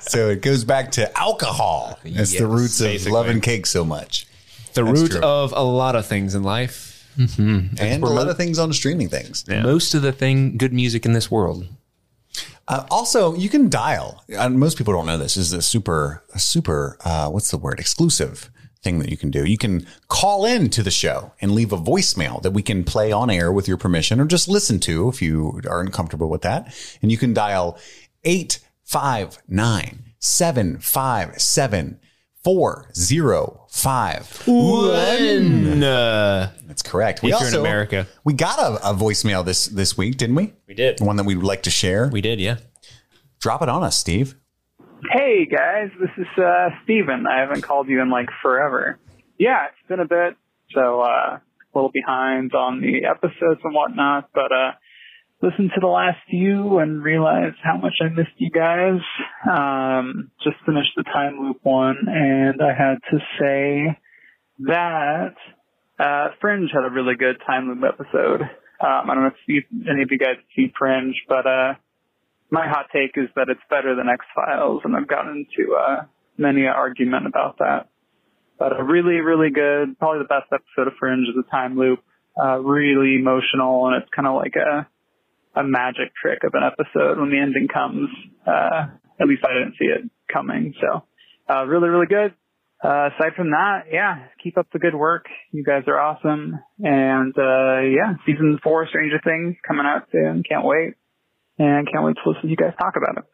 So 0.00 0.30
it 0.30 0.42
goes 0.42 0.64
back 0.64 0.92
to 0.92 1.16
alcohol. 1.18 1.98
That's 2.04 2.30
the 2.32 2.38
Yes, 2.38 2.40
roots 2.40 2.80
of 2.80 2.86
basically. 2.86 3.12
loving 3.12 3.40
cake 3.40 3.66
so 3.66 3.84
much, 3.84 4.26
the 4.74 4.82
root 4.84 5.12
true. 5.12 5.20
of 5.20 5.52
a 5.54 5.62
lot 5.62 5.94
of 5.94 6.06
things 6.06 6.34
in 6.34 6.42
life. 6.42 7.06
and 7.38 7.78
a 8.02 8.06
lot 8.06 8.28
of 8.28 8.36
things 8.36 8.58
on 8.58 8.72
streaming 8.72 9.08
things. 9.08 9.46
Most 9.48 9.94
of 9.94 10.02
the 10.02 10.12
thing, 10.12 10.56
good 10.56 10.72
music 10.72 11.04
in 11.04 11.12
this 11.12 11.30
world. 11.30 11.66
Uh, 12.70 12.86
also, 12.88 13.34
you 13.34 13.48
can 13.48 13.68
dial. 13.68 14.22
And 14.28 14.60
most 14.60 14.78
people 14.78 14.92
don't 14.92 15.06
know 15.06 15.18
this. 15.18 15.34
this 15.34 15.46
is 15.46 15.52
a 15.52 15.60
super, 15.60 16.22
a 16.32 16.38
super. 16.38 16.96
Uh, 17.04 17.28
what's 17.28 17.50
the 17.50 17.58
word? 17.58 17.80
Exclusive 17.80 18.50
thing 18.82 19.00
that 19.00 19.10
you 19.10 19.16
can 19.16 19.30
do. 19.30 19.44
You 19.44 19.58
can 19.58 19.86
call 20.08 20.46
in 20.46 20.70
to 20.70 20.82
the 20.82 20.90
show 20.90 21.32
and 21.40 21.52
leave 21.52 21.72
a 21.72 21.76
voicemail 21.76 22.40
that 22.42 22.52
we 22.52 22.62
can 22.62 22.84
play 22.84 23.10
on 23.10 23.28
air 23.28 23.50
with 23.50 23.66
your 23.66 23.76
permission, 23.76 24.20
or 24.20 24.24
just 24.24 24.48
listen 24.48 24.78
to 24.80 25.08
if 25.08 25.20
you 25.20 25.60
aren't 25.68 25.92
comfortable 25.92 26.30
with 26.30 26.42
that. 26.42 26.72
And 27.02 27.10
you 27.10 27.18
can 27.18 27.34
dial 27.34 27.76
eight 28.24 28.60
five 28.84 29.38
nine 29.48 30.04
seven 30.20 30.78
five 30.78 31.40
seven 31.40 31.98
four 32.42 32.88
zero 32.94 33.66
five. 33.68 34.42
One. 34.46 35.82
Uh, 35.82 36.52
That's 36.66 36.82
correct. 36.82 37.22
We 37.22 37.32
If 37.32 37.40
you're 37.40 37.48
in 37.48 37.54
America. 37.54 38.06
we 38.24 38.32
got 38.34 38.58
a, 38.58 38.90
a 38.90 38.94
voicemail 38.94 39.44
this 39.44 39.66
this 39.66 39.96
week, 39.96 40.16
didn't 40.16 40.36
we? 40.36 40.52
We 40.66 40.74
did. 40.74 41.00
One 41.00 41.16
that 41.16 41.24
we 41.24 41.34
would 41.36 41.46
like 41.46 41.62
to 41.64 41.70
share. 41.70 42.08
We 42.08 42.20
did, 42.20 42.40
yeah. 42.40 42.56
Drop 43.40 43.62
it 43.62 43.68
on 43.68 43.82
us, 43.82 43.96
Steve. 43.96 44.34
Hey 45.12 45.46
guys, 45.46 45.88
this 45.98 46.10
is 46.18 46.26
uh, 46.42 46.68
Steven. 46.84 47.26
I 47.26 47.40
haven't 47.40 47.62
called 47.62 47.88
you 47.88 48.02
in 48.02 48.10
like 48.10 48.28
forever. 48.42 48.98
Yeah, 49.38 49.66
it's 49.66 49.88
been 49.88 50.00
a 50.00 50.06
bit, 50.06 50.36
so 50.74 51.00
uh, 51.00 51.38
a 51.38 51.40
little 51.74 51.90
behind 51.90 52.54
on 52.54 52.82
the 52.82 53.06
episodes 53.06 53.60
and 53.64 53.74
whatnot, 53.74 54.28
but 54.34 54.52
uh, 54.52 54.72
listened 55.42 55.70
to 55.74 55.80
the 55.80 55.86
last 55.86 56.18
few 56.28 56.78
and 56.78 57.02
realized 57.02 57.56
how 57.62 57.76
much 57.78 57.94
I 58.02 58.08
missed 58.08 58.36
you 58.36 58.50
guys. 58.50 59.00
Um, 59.48 60.30
just 60.44 60.56
finished 60.66 60.92
the 60.96 61.04
time 61.04 61.38
loop 61.40 61.60
one, 61.62 61.96
and 62.06 62.60
I 62.62 62.74
had 62.76 62.98
to 63.10 63.18
say 63.38 63.98
that 64.60 65.34
uh, 65.98 66.28
Fringe 66.40 66.68
had 66.72 66.84
a 66.84 66.92
really 66.92 67.14
good 67.16 67.36
time 67.46 67.68
loop 67.68 67.82
episode. 67.86 68.42
Um, 68.42 69.10
I 69.10 69.14
don't 69.14 69.24
know 69.24 69.30
if 69.30 69.34
you, 69.46 69.62
any 69.90 70.02
of 70.02 70.08
you 70.10 70.18
guys 70.18 70.36
see 70.54 70.72
Fringe, 70.78 71.14
but 71.28 71.46
uh, 71.46 71.74
my 72.50 72.68
hot 72.68 72.86
take 72.92 73.12
is 73.16 73.28
that 73.36 73.48
it's 73.48 73.60
better 73.70 73.94
than 73.94 74.08
X 74.08 74.24
Files, 74.34 74.82
and 74.84 74.94
I've 74.94 75.08
gotten 75.08 75.46
into 75.46 75.74
uh, 75.74 76.04
many 76.36 76.62
an 76.62 76.72
argument 76.74 77.26
about 77.26 77.58
that. 77.58 77.88
But 78.58 78.78
a 78.78 78.84
really, 78.84 79.20
really 79.20 79.50
good, 79.50 79.98
probably 79.98 80.18
the 80.20 80.28
best 80.28 80.52
episode 80.52 80.88
of 80.88 80.98
Fringe 80.98 81.26
is 81.28 81.34
a 81.36 81.50
time 81.50 81.78
loop. 81.78 82.00
Uh, 82.38 82.58
really 82.58 83.16
emotional, 83.16 83.86
and 83.88 84.02
it's 84.02 84.10
kind 84.14 84.28
of 84.28 84.36
like 84.36 84.54
a 84.54 84.86
a 85.54 85.62
magic 85.62 86.12
trick 86.20 86.40
of 86.44 86.54
an 86.54 86.62
episode 86.64 87.18
when 87.18 87.30
the 87.30 87.38
ending 87.38 87.68
comes. 87.72 88.08
Uh, 88.46 88.86
at 89.20 89.28
least 89.28 89.42
I 89.44 89.52
didn't 89.52 89.74
see 89.78 89.86
it 89.86 90.10
coming. 90.32 90.74
So, 90.80 91.04
uh, 91.52 91.64
really, 91.64 91.88
really 91.88 92.06
good. 92.06 92.34
Uh, 92.82 93.10
aside 93.12 93.34
from 93.36 93.50
that, 93.50 93.84
yeah, 93.92 94.28
keep 94.42 94.56
up 94.56 94.66
the 94.72 94.78
good 94.78 94.94
work. 94.94 95.26
You 95.52 95.62
guys 95.64 95.82
are 95.86 96.00
awesome. 96.00 96.58
And, 96.78 97.34
uh, 97.36 97.80
yeah, 97.80 98.14
season 98.24 98.58
four 98.62 98.86
Stranger 98.88 99.20
Things 99.22 99.56
coming 99.66 99.84
out 99.84 100.08
soon. 100.10 100.42
Can't 100.48 100.64
wait. 100.64 100.94
And 101.58 101.86
can't 101.92 102.04
wait 102.04 102.16
to 102.22 102.30
listen 102.30 102.42
to 102.44 102.48
you 102.48 102.56
guys 102.56 102.72
talk 102.80 102.94
about 102.96 103.18
it. 103.18 103.24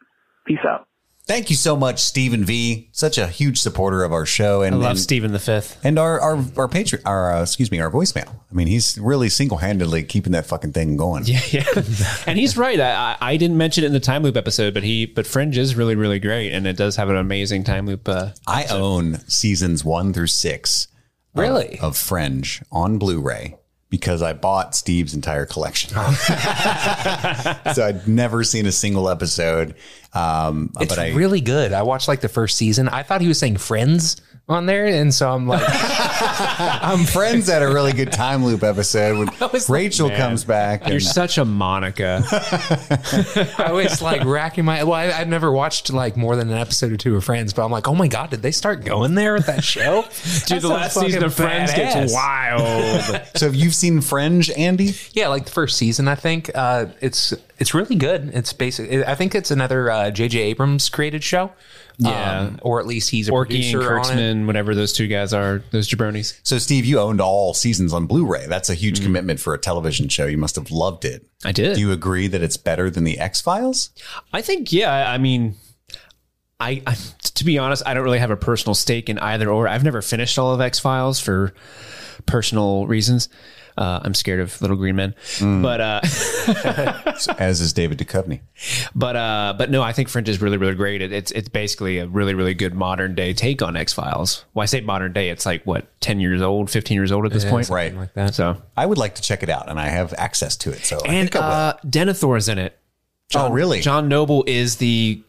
Peace 0.46 0.64
out. 0.66 0.88
Thank 1.26 1.50
you 1.50 1.56
so 1.56 1.76
much, 1.76 2.00
Stephen 2.00 2.44
V. 2.44 2.88
Such 2.92 3.18
a 3.18 3.26
huge 3.26 3.58
supporter 3.58 4.04
of 4.04 4.12
our 4.12 4.24
show 4.24 4.62
and 4.62 4.76
I 4.76 4.78
love 4.78 4.90
and, 4.90 4.98
Stephen 5.00 5.32
the 5.32 5.40
Fifth. 5.40 5.76
and 5.84 5.98
our 5.98 6.20
our 6.20 6.44
our 6.56 6.68
patron, 6.68 7.02
our 7.04 7.34
uh, 7.34 7.42
excuse 7.42 7.70
me, 7.72 7.80
our 7.80 7.90
voicemail. 7.90 8.28
I 8.28 8.54
mean, 8.54 8.68
he's 8.68 8.96
really 8.96 9.28
single 9.28 9.58
handedly 9.58 10.04
keeping 10.04 10.32
that 10.32 10.46
fucking 10.46 10.72
thing 10.72 10.96
going. 10.96 11.24
Yeah, 11.26 11.40
yeah. 11.50 11.64
and 12.28 12.38
he's 12.38 12.56
right. 12.56 12.78
I, 12.78 13.16
I 13.20 13.36
didn't 13.38 13.58
mention 13.58 13.82
it 13.82 13.88
in 13.88 13.92
the 13.92 13.98
time 13.98 14.22
loop 14.22 14.36
episode, 14.36 14.72
but 14.72 14.84
he 14.84 15.04
but 15.06 15.26
Fringe 15.26 15.58
is 15.58 15.74
really 15.74 15.96
really 15.96 16.20
great, 16.20 16.52
and 16.52 16.64
it 16.64 16.76
does 16.76 16.94
have 16.94 17.08
an 17.08 17.16
amazing 17.16 17.64
time 17.64 17.86
loop. 17.86 18.08
Uh, 18.08 18.30
I 18.46 18.66
own 18.66 19.18
seasons 19.28 19.84
one 19.84 20.12
through 20.12 20.28
six 20.28 20.86
Really? 21.34 21.78
of 21.80 21.96
Fringe 21.98 22.62
on 22.72 22.98
Blu-ray 22.98 23.56
because 23.88 24.20
I 24.22 24.32
bought 24.32 24.74
Steve's 24.74 25.14
entire 25.14 25.46
collection. 25.46 25.90
so 27.74 27.86
I'd 27.86 28.02
never 28.06 28.42
seen 28.44 28.66
a 28.66 28.72
single 28.72 29.08
episode. 29.08 29.74
Um, 30.12 30.72
It's 30.80 30.94
but 30.94 30.98
I 30.98 31.12
really 31.12 31.40
good. 31.40 31.72
I 31.72 31.82
watched 31.82 32.08
like 32.08 32.20
the 32.20 32.28
first 32.28 32.56
season. 32.56 32.88
I 32.88 33.02
thought 33.02 33.20
he 33.20 33.28
was 33.28 33.38
saying 33.38 33.58
Friends 33.58 34.20
on 34.48 34.66
there, 34.66 34.86
and 34.86 35.12
so 35.12 35.30
I'm 35.30 35.46
like, 35.48 35.64
I'm 35.68 37.04
friends 37.04 37.48
at 37.48 37.62
a 37.62 37.68
really 37.68 37.92
good 37.92 38.12
time 38.12 38.44
loop 38.44 38.62
episode 38.62 39.18
when 39.18 39.26
was 39.52 39.68
like, 39.68 39.68
Rachel 39.68 40.08
comes 40.08 40.44
back. 40.44 40.86
you're 40.86 40.94
And, 40.94 41.02
such 41.02 41.36
a 41.38 41.44
Monica. 41.44 42.22
I 43.58 43.72
was 43.72 44.00
like 44.00 44.24
racking 44.24 44.64
my. 44.64 44.84
Well, 44.84 44.94
I, 44.94 45.06
I've 45.06 45.28
never 45.28 45.50
watched 45.50 45.92
like 45.92 46.16
more 46.16 46.36
than 46.36 46.50
an 46.50 46.58
episode 46.58 46.92
or 46.92 46.96
two 46.96 47.16
of 47.16 47.24
Friends, 47.24 47.52
but 47.52 47.64
I'm 47.64 47.72
like, 47.72 47.88
oh 47.88 47.94
my 47.94 48.06
god, 48.06 48.30
did 48.30 48.42
they 48.42 48.52
start 48.52 48.84
going 48.84 49.16
there 49.16 49.34
with 49.34 49.46
that 49.46 49.64
show? 49.64 50.02
Dude, 50.46 50.62
the 50.62 50.68
last 50.68 50.94
season 50.98 51.24
of 51.24 51.34
Friends 51.34 51.74
gets 51.74 52.12
wild. 52.12 53.20
so 53.34 53.46
have 53.46 53.56
you 53.56 53.70
seen 53.70 54.00
Fringe, 54.00 54.48
Andy? 54.50 54.94
Yeah, 55.12 55.28
like 55.28 55.46
the 55.46 55.52
first 55.52 55.76
season, 55.76 56.06
I 56.06 56.14
think 56.14 56.52
uh, 56.54 56.86
it's 57.00 57.34
it's 57.58 57.74
really 57.74 57.96
good. 57.96 58.30
It's 58.32 58.52
basic. 58.52 59.06
I 59.08 59.16
think 59.16 59.34
it's 59.34 59.50
another 59.50 59.90
uh, 59.90 60.10
J.J. 60.12 60.38
Abrams 60.38 60.88
created 60.88 61.24
show. 61.24 61.52
Yeah. 61.98 62.40
Um, 62.40 62.58
or 62.62 62.78
at 62.80 62.86
least 62.86 63.08
he's 63.10 63.28
a 63.28 63.32
Orci 63.32 63.46
producer 63.46 63.80
and 63.80 63.88
on 63.88 63.96
it. 63.96 64.02
Kurtzman, 64.18 64.46
whatever 64.46 64.74
those 64.74 64.92
two 64.92 65.06
guys 65.06 65.32
are, 65.32 65.62
those 65.70 65.88
jabronis. 65.88 66.38
So 66.42 66.58
Steve, 66.58 66.84
you 66.84 66.98
owned 67.00 67.20
all 67.22 67.54
seasons 67.54 67.92
on 67.94 68.06
Blu-ray. 68.06 68.46
That's 68.46 68.68
a 68.68 68.74
Mm. 68.74 68.78
huge 68.78 69.02
commitment 69.02 69.40
for 69.40 69.54
a 69.54 69.58
television 69.58 70.08
show. 70.08 70.26
You 70.26 70.36
must 70.36 70.56
have 70.56 70.70
loved 70.70 71.04
it. 71.06 71.26
I 71.44 71.52
did. 71.52 71.74
Do 71.74 71.80
you 71.80 71.92
agree 71.92 72.26
that 72.28 72.42
it's 72.42 72.56
better 72.58 72.90
than 72.90 73.04
the 73.04 73.18
X 73.18 73.40
Files? 73.40 73.90
I 74.32 74.42
think, 74.42 74.72
yeah. 74.72 75.10
I 75.10 75.16
mean, 75.18 75.54
I, 76.60 76.82
I 76.86 76.96
to 77.34 77.44
be 77.44 77.58
honest, 77.58 77.82
I 77.86 77.94
don't 77.94 78.04
really 78.04 78.18
have 78.18 78.30
a 78.30 78.36
personal 78.36 78.74
stake 78.74 79.08
in 79.08 79.18
either 79.18 79.48
or. 79.50 79.68
I've 79.68 79.84
never 79.84 80.00
finished 80.02 80.38
all 80.38 80.52
of 80.54 80.60
X 80.60 80.78
Files 80.78 81.20
for 81.20 81.52
personal 82.26 82.86
reasons. 82.86 83.28
Uh, 83.76 84.00
I'm 84.02 84.14
scared 84.14 84.40
of 84.40 84.60
little 84.62 84.76
green 84.76 84.96
men, 84.96 85.14
but 85.40 85.80
uh, 85.80 86.00
As 87.38 87.60
is 87.60 87.72
David 87.72 87.98
Duchovny. 87.98 88.40
but 88.94 89.16
uh, 89.16 89.54
but 89.58 89.70
no, 89.70 89.82
I 89.82 89.92
think 89.92 90.08
Fringe 90.08 90.28
is 90.28 90.40
really 90.40 90.56
really 90.56 90.74
great. 90.74 91.02
It, 91.02 91.12
it's 91.12 91.30
it's 91.32 91.48
basically 91.48 91.98
a 91.98 92.06
really 92.06 92.34
really 92.34 92.54
good 92.54 92.74
modern 92.74 93.14
day 93.14 93.32
take 93.34 93.62
on 93.62 93.76
X 93.76 93.92
Files. 93.92 94.44
Well, 94.54 94.62
I 94.62 94.66
say 94.66 94.80
modern 94.80 95.12
day, 95.12 95.28
it's 95.30 95.44
like 95.46 95.64
what 95.64 95.86
ten 96.00 96.20
years 96.20 96.40
old, 96.42 96.70
fifteen 96.70 96.96
years 96.96 97.12
old 97.12 97.26
at 97.26 97.32
this 97.32 97.44
point, 97.44 97.68
Right. 97.68 97.94
like 97.94 98.14
that. 98.14 98.34
So 98.34 98.62
I 98.76 98.86
would 98.86 98.98
like 98.98 99.14
to 99.16 99.22
check 99.22 99.42
it 99.42 99.48
out, 99.50 99.68
and 99.68 99.78
I 99.78 99.88
have 99.88 100.14
access 100.16 100.56
to 100.58 100.70
it. 100.70 100.84
So 100.84 100.98
I 101.04 101.08
and 101.08 101.30
think 101.30 101.36
I 101.36 101.46
will. 101.46 101.54
uh, 101.54 101.74
Denethor's 101.86 102.48
in 102.48 102.58
it. 102.58 102.78
oh, 103.34 103.50
really? 103.50 103.80
John 103.80 104.08
Noble 104.08 104.44
is 104.46 104.76
the 104.76 105.22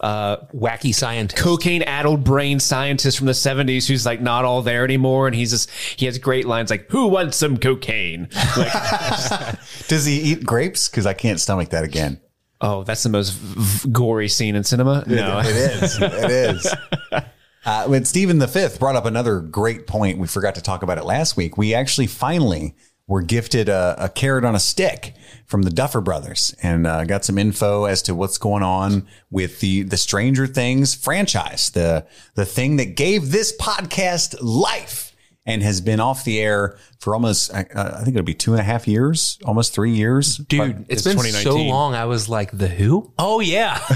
uh, 0.00 0.36
Wacky 0.54 0.94
scientist. 0.94 1.42
cocaine 1.42 1.82
addled 1.82 2.24
brain 2.24 2.60
scientist 2.60 3.18
from 3.18 3.26
the 3.26 3.32
70s 3.32 3.86
who's 3.88 4.04
like 4.06 4.20
not 4.20 4.44
all 4.44 4.62
there 4.62 4.84
anymore 4.84 5.26
and 5.26 5.34
he's 5.36 5.50
just 5.50 5.70
he 5.70 6.06
has 6.06 6.18
great 6.18 6.46
lines 6.46 6.70
like 6.70 6.90
who 6.90 7.06
wants 7.08 7.36
some 7.36 7.56
cocaine 7.56 8.28
like 8.56 8.72
Does 9.88 10.04
he 10.04 10.20
eat 10.20 10.44
grapes? 10.44 10.88
Because 10.88 11.06
I 11.06 11.14
can't 11.14 11.40
stomach 11.40 11.70
that 11.70 11.84
again. 11.84 12.20
oh 12.60 12.84
that's 12.84 13.02
the 13.02 13.08
most 13.08 13.30
v- 13.32 13.90
gory 13.90 14.28
scene 14.28 14.54
in 14.56 14.64
cinema 14.64 15.04
no 15.06 15.40
It 15.40 15.46
is. 15.56 15.98
It 16.00 16.30
is. 16.30 16.74
Uh, 17.66 17.86
when 17.86 18.04
Stephen 18.04 18.38
the 18.40 18.46
Fifth 18.46 18.78
brought 18.78 18.94
up 18.94 19.06
another 19.06 19.40
great 19.40 19.86
point, 19.86 20.18
we 20.18 20.26
forgot 20.26 20.54
to 20.56 20.60
talk 20.60 20.82
about 20.82 20.98
it 20.98 21.04
last 21.06 21.34
week. 21.34 21.56
We 21.56 21.72
actually 21.72 22.08
finally 22.08 22.74
were 23.06 23.22
gifted 23.22 23.68
a, 23.68 23.94
a 23.98 24.08
carrot 24.08 24.44
on 24.44 24.54
a 24.54 24.58
stick 24.60 25.14
from 25.46 25.62
the 25.62 25.70
Duffer 25.70 26.00
Brothers, 26.00 26.54
and 26.62 26.86
uh, 26.86 27.04
got 27.04 27.24
some 27.24 27.36
info 27.38 27.84
as 27.84 28.00
to 28.02 28.14
what's 28.14 28.38
going 28.38 28.62
on 28.62 29.06
with 29.30 29.60
the 29.60 29.82
the 29.82 29.96
Stranger 29.98 30.46
Things 30.46 30.94
franchise, 30.94 31.70
the 31.70 32.06
the 32.34 32.44
thing 32.46 32.76
that 32.76 32.96
gave 32.96 33.30
this 33.30 33.56
podcast 33.56 34.36
life. 34.40 35.10
And 35.46 35.62
has 35.62 35.82
been 35.82 36.00
off 36.00 36.24
the 36.24 36.40
air 36.40 36.78
for 37.00 37.12
almost, 37.14 37.52
uh, 37.52 37.64
I 37.74 38.02
think 38.02 38.16
it'll 38.16 38.24
be 38.24 38.32
two 38.32 38.52
and 38.52 38.60
a 38.60 38.64
half 38.64 38.88
years, 38.88 39.38
almost 39.44 39.74
three 39.74 39.90
years. 39.90 40.38
Dude, 40.38 40.86
it's 40.88 41.04
it's 41.04 41.14
been 41.22 41.32
so 41.42 41.56
long. 41.58 41.94
I 41.94 42.06
was 42.06 42.30
like, 42.30 42.50
the 42.56 42.66
who? 42.66 43.12
Oh 43.18 43.40
yeah, 43.40 43.78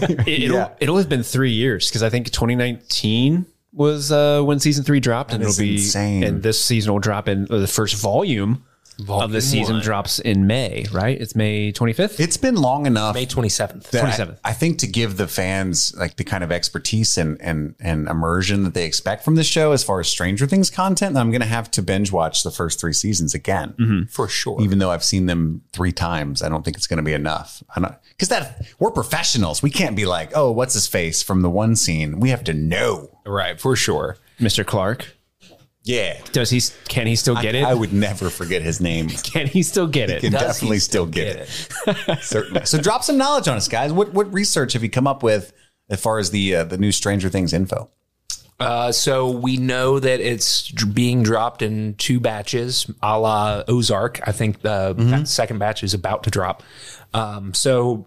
it, 0.00 0.26
it'll, 0.26 0.56
Yeah. 0.56 0.68
it'll 0.80 0.96
have 0.96 1.10
been 1.10 1.22
three 1.22 1.50
years 1.50 1.90
because 1.90 2.02
i 2.02 2.08
think 2.08 2.30
2019 2.30 3.44
was 3.74 4.12
uh, 4.12 4.40
when 4.42 4.60
season 4.60 4.84
three 4.84 5.00
dropped 5.00 5.32
and 5.32 5.42
it'll 5.42 5.56
be 5.58 5.74
insane. 5.74 6.22
and 6.22 6.42
this 6.42 6.62
season 6.62 6.92
will 6.92 7.00
drop 7.00 7.28
in 7.28 7.46
uh, 7.50 7.58
the 7.58 7.66
first 7.66 7.96
volume, 7.96 8.64
of 9.08 9.32
the 9.32 9.40
season 9.40 9.76
one. 9.76 9.82
drops 9.84 10.18
in 10.20 10.46
may 10.46 10.86
right 10.92 11.20
it's 11.20 11.34
may 11.34 11.72
25th 11.72 12.20
It's 12.20 12.36
been 12.36 12.54
long 12.54 12.86
enough. 12.86 13.14
May 13.14 13.26
twenty 13.26 13.48
seventh. 13.48 13.90
that 13.90 14.04
I- 14.04 14.10
27th. 14.10 14.38
I, 14.44 14.52
think 14.52 14.78
to 14.78 14.86
give 14.86 15.16
the 15.16 15.26
fans 15.26 15.94
like 15.96 16.16
the 16.16 16.24
kind 16.24 16.44
of 16.44 16.52
expertise 16.52 17.18
and 17.18 17.40
and 17.40 17.74
and 17.80 18.08
immersion 18.08 18.62
that 18.64 18.74
they 18.74 18.84
expect 18.86 19.24
from 19.24 19.34
the 19.34 19.42
show 19.44 19.72
as 19.72 19.82
far 19.82 20.00
as 20.00 20.08
Stranger 20.08 20.46
Things 20.46 20.70
content, 20.70 21.16
I'm 21.16 21.30
going 21.30 21.40
to 21.40 21.46
have 21.46 21.70
to 21.72 21.82
binge 21.82 22.12
watch 22.12 22.42
the 22.44 22.50
first 22.50 22.80
three 22.80 22.92
seasons 22.92 23.34
again. 23.34 23.74
Mm-hmm. 23.78 24.02
for 24.04 24.28
sure. 24.28 24.60
Even 24.60 24.78
though 24.78 24.90
I've 24.90 25.04
seen 25.04 25.26
them 25.26 25.62
three 25.72 25.92
times, 25.92 26.42
I 26.42 26.48
don't 26.48 26.64
think 26.64 26.76
it's 26.76 26.86
going 26.86 26.98
to 26.98 27.02
be 27.02 27.12
enough. 27.14 27.62
I 27.74 27.80
don't 27.80 27.94
because 28.10 28.28
that 28.28 28.64
we're 28.78 28.90
professionals. 28.92 29.62
We 29.62 29.70
can't 29.70 29.96
be 29.96 30.06
like, 30.06 30.30
oh, 30.36 30.50
what's 30.52 30.74
his 30.74 30.86
face 30.86 31.22
from 31.22 31.42
the 31.42 31.50
one 31.50 31.74
scene. 31.76 32.20
We 32.20 32.30
have 32.30 32.44
to 32.44 32.54
know. 32.54 33.18
right, 33.26 33.60
for 33.60 33.74
sure. 33.76 34.18
mr 34.40 34.64
clark 34.64 35.16
Yeah, 35.84 36.18
does 36.32 36.48
he 36.48 36.62
can 36.88 37.06
he 37.06 37.14
still 37.14 37.34
get 37.34 37.54
I, 37.54 37.58
it 37.58 37.64
I 37.64 37.74
would 37.74 37.92
never 37.92 38.30
forget 38.30 38.62
his 38.62 38.80
name. 38.80 39.08
can 39.22 39.46
he 39.46 39.62
still 39.62 39.86
get 39.86 40.08
it 40.08 40.22
Can 40.22 40.32
Does 40.32 40.40
he 40.40 40.46
definitely 40.46 40.78
still 40.78 41.06
still 41.06 41.24
get, 41.24 41.46
get 41.84 42.08
it. 42.08 42.18
Certainly. 42.22 42.64
So 42.64 42.80
drop 42.80 43.04
some 43.04 43.18
knowledge 43.18 43.48
on 43.48 43.56
us, 43.56 43.68
guys. 43.68 43.92
What 43.92 44.14
what 44.14 44.32
research 44.32 44.72
have 44.72 44.82
you 44.82 44.88
come 44.88 45.06
up 45.06 45.22
with 45.22 45.52
as 45.90 46.00
far 46.00 46.18
as 46.18 46.30
the 46.30 46.56
uh, 46.56 46.64
the 46.64 46.78
new 46.78 46.90
Stranger 46.90 47.28
Things 47.28 47.52
info? 47.52 47.90
Uh, 48.58 48.92
so 48.92 49.30
we 49.30 49.58
know 49.58 49.98
that 49.98 50.20
it's 50.20 50.70
being 50.70 51.22
dropped 51.22 51.60
in 51.60 51.94
two 51.96 52.18
batches, 52.18 52.90
a 53.02 53.18
la 53.18 53.62
Ozark. 53.68 54.26
I 54.26 54.32
think 54.32 54.62
the 54.62 54.94
that 54.96 55.28
second 55.28 55.58
batch 55.58 55.82
is 55.82 55.92
about 55.92 56.22
to 56.22 56.30
drop. 56.30 56.62
Um, 57.12 57.52
so 57.52 58.06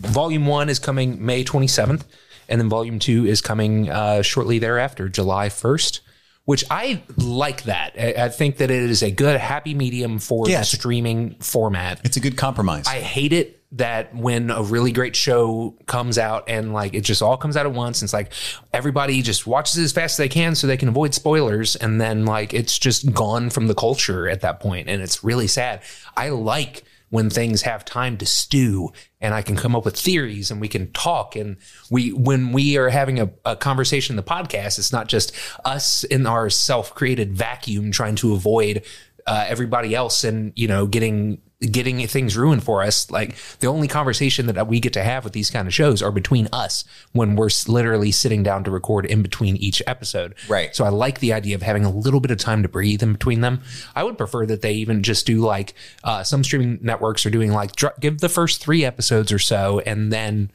volume 0.00 0.46
one 0.46 0.68
is 0.68 0.78
coming 0.78 1.24
May 1.24 1.44
27th, 1.44 2.04
and 2.48 2.60
then 2.60 2.68
volume 2.68 2.98
two 2.98 3.26
is 3.26 3.40
coming 3.40 3.90
uh, 3.90 4.22
shortly 4.22 4.58
thereafter, 4.58 5.08
July 5.08 5.48
1st. 5.48 6.00
Which 6.44 6.64
I 6.70 7.02
like 7.16 7.64
that. 7.64 7.94
I, 7.98 8.24
I 8.24 8.28
think 8.28 8.56
that 8.58 8.70
it 8.70 8.90
is 8.90 9.02
a 9.02 9.10
good 9.10 9.38
happy 9.38 9.74
medium 9.74 10.18
for 10.18 10.48
Yeah, 10.48 10.60
the 10.60 10.64
streaming 10.64 11.36
format. 11.36 12.00
It's 12.04 12.16
a 12.16 12.20
good 12.20 12.36
compromise. 12.36 12.86
I 12.86 13.00
hate 13.00 13.32
it 13.32 13.58
that 13.74 14.14
when 14.14 14.50
a 14.50 14.62
really 14.62 14.92
great 14.92 15.16
show 15.16 15.74
comes 15.86 16.18
out 16.18 16.44
and 16.46 16.74
like 16.74 16.92
it 16.92 17.00
just 17.00 17.22
all 17.22 17.36
comes 17.36 17.56
out 17.56 17.64
at 17.64 17.72
once, 17.72 18.02
and 18.02 18.06
it's 18.06 18.12
like 18.12 18.32
everybody 18.72 19.22
just 19.22 19.46
watches 19.46 19.78
it 19.78 19.84
as 19.84 19.92
fast 19.92 20.14
as 20.14 20.16
they 20.18 20.28
can 20.28 20.54
so 20.54 20.66
they 20.66 20.76
can 20.76 20.88
avoid 20.88 21.14
spoilers, 21.14 21.76
and 21.76 22.00
then 22.00 22.26
like 22.26 22.52
it's 22.52 22.78
just 22.78 23.12
gone 23.12 23.48
from 23.48 23.68
the 23.68 23.74
culture 23.74 24.28
at 24.28 24.42
that 24.42 24.60
point, 24.60 24.88
and 24.88 25.00
it's 25.00 25.24
really 25.24 25.46
sad. 25.46 25.82
I 26.16 26.30
like 26.30 26.84
when 27.12 27.28
things 27.28 27.60
have 27.60 27.84
time 27.84 28.16
to 28.16 28.24
stew 28.24 28.90
and 29.20 29.34
I 29.34 29.42
can 29.42 29.54
come 29.54 29.76
up 29.76 29.84
with 29.84 29.98
theories 29.98 30.50
and 30.50 30.62
we 30.62 30.66
can 30.66 30.90
talk. 30.92 31.36
And 31.36 31.58
we 31.90 32.10
when 32.10 32.52
we 32.52 32.78
are 32.78 32.88
having 32.88 33.20
a, 33.20 33.30
a 33.44 33.54
conversation 33.54 34.14
in 34.14 34.16
the 34.16 34.22
podcast, 34.22 34.78
it's 34.78 34.92
not 34.92 35.08
just 35.08 35.34
us 35.62 36.04
in 36.04 36.26
our 36.26 36.48
self-created 36.48 37.36
vacuum 37.36 37.92
trying 37.92 38.14
to 38.16 38.32
avoid 38.32 38.86
uh, 39.26 39.44
everybody 39.46 39.94
else 39.94 40.24
and 40.24 40.54
you 40.56 40.66
know 40.66 40.86
getting 40.86 41.42
getting 41.70 42.04
things 42.08 42.36
ruined 42.36 42.62
for 42.64 42.82
us 42.82 43.10
like 43.10 43.36
the 43.60 43.66
only 43.66 43.86
conversation 43.86 44.46
that 44.46 44.66
we 44.66 44.80
get 44.80 44.92
to 44.92 45.02
have 45.02 45.22
with 45.24 45.32
these 45.32 45.50
kind 45.50 45.68
of 45.68 45.72
shows 45.74 46.02
are 46.02 46.10
between 46.10 46.48
us 46.52 46.84
when 47.12 47.36
we're 47.36 47.48
literally 47.68 48.10
sitting 48.10 48.42
down 48.42 48.64
to 48.64 48.70
record 48.70 49.06
in 49.06 49.22
between 49.22 49.56
each 49.56 49.80
episode 49.86 50.34
Right. 50.48 50.74
so 50.74 50.84
i 50.84 50.88
like 50.88 51.20
the 51.20 51.32
idea 51.32 51.54
of 51.54 51.62
having 51.62 51.84
a 51.84 51.90
little 51.90 52.20
bit 52.20 52.30
of 52.30 52.38
time 52.38 52.62
to 52.62 52.68
breathe 52.68 53.02
in 53.02 53.12
between 53.12 53.42
them 53.42 53.62
i 53.94 54.02
would 54.02 54.18
prefer 54.18 54.44
that 54.46 54.62
they 54.62 54.72
even 54.72 55.02
just 55.02 55.24
do 55.26 55.40
like 55.40 55.74
uh, 56.04 56.22
some 56.22 56.42
streaming 56.42 56.78
networks 56.82 57.24
are 57.24 57.30
doing 57.30 57.52
like 57.52 57.76
dr- 57.76 57.98
give 58.00 58.18
the 58.20 58.28
first 58.28 58.60
three 58.60 58.84
episodes 58.84 59.30
or 59.30 59.38
so 59.38 59.78
and 59.80 60.12
then 60.12 60.50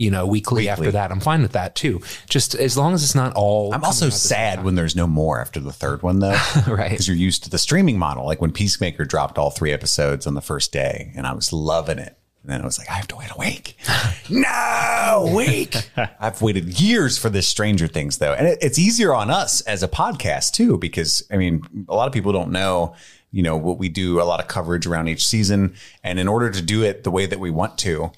you 0.00 0.10
know 0.10 0.26
weekly, 0.26 0.68
after 0.68 0.90
that 0.90 1.12
i'm 1.12 1.20
fine 1.20 1.42
with 1.42 1.52
that 1.52 1.74
too 1.74 2.00
just 2.28 2.54
as 2.54 2.76
long 2.76 2.94
as 2.94 3.02
it's 3.02 3.14
not 3.14 3.34
all 3.34 3.72
I'm 3.74 3.84
also 3.84 4.10
sad 4.10 4.64
when 4.64 4.74
there's 4.74 4.96
no 4.96 5.06
more 5.06 5.40
after 5.40 5.60
the 5.60 5.72
third 5.72 6.02
one, 6.02 6.20
though. 6.20 6.38
Right. 6.66 6.90
Because 6.90 7.08
you're 7.08 7.16
used 7.16 7.44
to 7.44 7.50
the 7.50 7.58
streaming 7.58 7.98
model. 7.98 8.24
Like 8.24 8.40
when 8.40 8.52
Peacemaker 8.52 9.04
dropped 9.04 9.38
all 9.38 9.50
three 9.50 9.72
episodes 9.72 10.26
on 10.26 10.34
the 10.34 10.40
first 10.40 10.72
day, 10.72 11.12
and 11.16 11.26
I 11.26 11.32
was 11.32 11.52
loving 11.52 11.98
it. 11.98 12.16
And 12.42 12.52
then 12.52 12.62
I 12.62 12.64
was 12.64 12.78
like, 12.78 12.88
I 12.88 12.94
have 12.94 13.08
to 13.08 13.16
wait 13.16 13.30
a 13.30 13.38
week. 13.38 13.76
no, 14.30 15.32
week. 15.34 15.74
I've 16.20 16.40
waited 16.40 16.80
years 16.80 17.18
for 17.18 17.28
this 17.28 17.46
Stranger 17.46 17.86
Things, 17.86 18.18
though. 18.18 18.32
And 18.32 18.46
it, 18.46 18.58
it's 18.62 18.78
easier 18.78 19.12
on 19.12 19.30
us 19.30 19.60
as 19.62 19.82
a 19.82 19.88
podcast, 19.88 20.52
too, 20.52 20.78
because, 20.78 21.22
I 21.30 21.36
mean, 21.36 21.86
a 21.88 21.94
lot 21.94 22.06
of 22.06 22.14
people 22.14 22.32
don't 22.32 22.50
know, 22.50 22.94
you 23.30 23.42
know, 23.42 23.56
what 23.56 23.78
we 23.78 23.88
do, 23.88 24.20
a 24.20 24.24
lot 24.24 24.40
of 24.40 24.48
coverage 24.48 24.86
around 24.86 25.08
each 25.08 25.26
season. 25.26 25.74
And 26.02 26.18
in 26.18 26.28
order 26.28 26.50
to 26.50 26.62
do 26.62 26.82
it 26.82 27.04
the 27.04 27.10
way 27.10 27.26
that 27.26 27.40
we 27.40 27.50
want 27.50 27.76
to, 27.78 28.12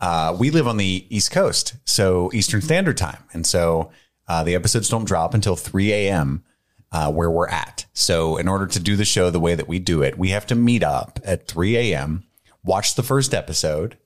uh, 0.00 0.36
we 0.38 0.50
live 0.50 0.66
on 0.66 0.76
the 0.76 1.06
East 1.08 1.30
Coast, 1.30 1.76
so 1.84 2.30
Eastern 2.32 2.60
Standard 2.60 2.96
Time, 2.96 3.22
and 3.32 3.46
so 3.46 3.90
uh, 4.28 4.44
the 4.44 4.54
episodes 4.54 4.88
don't 4.88 5.04
drop 5.04 5.34
until 5.34 5.56
3 5.56 5.92
a.m. 5.92 6.44
Uh, 6.92 7.10
where 7.10 7.30
we're 7.30 7.48
at. 7.48 7.86
So 7.92 8.36
in 8.36 8.48
order 8.48 8.66
to 8.66 8.80
do 8.80 8.96
the 8.96 9.04
show 9.04 9.30
the 9.30 9.40
way 9.40 9.54
that 9.54 9.68
we 9.68 9.78
do 9.78 10.02
it, 10.02 10.16
we 10.16 10.28
have 10.30 10.46
to 10.46 10.54
meet 10.54 10.82
up 10.82 11.18
at 11.24 11.48
3 11.48 11.76
a.m., 11.76 12.24
watch 12.62 12.94
the 12.94 13.02
first 13.02 13.34
episode, 13.34 13.96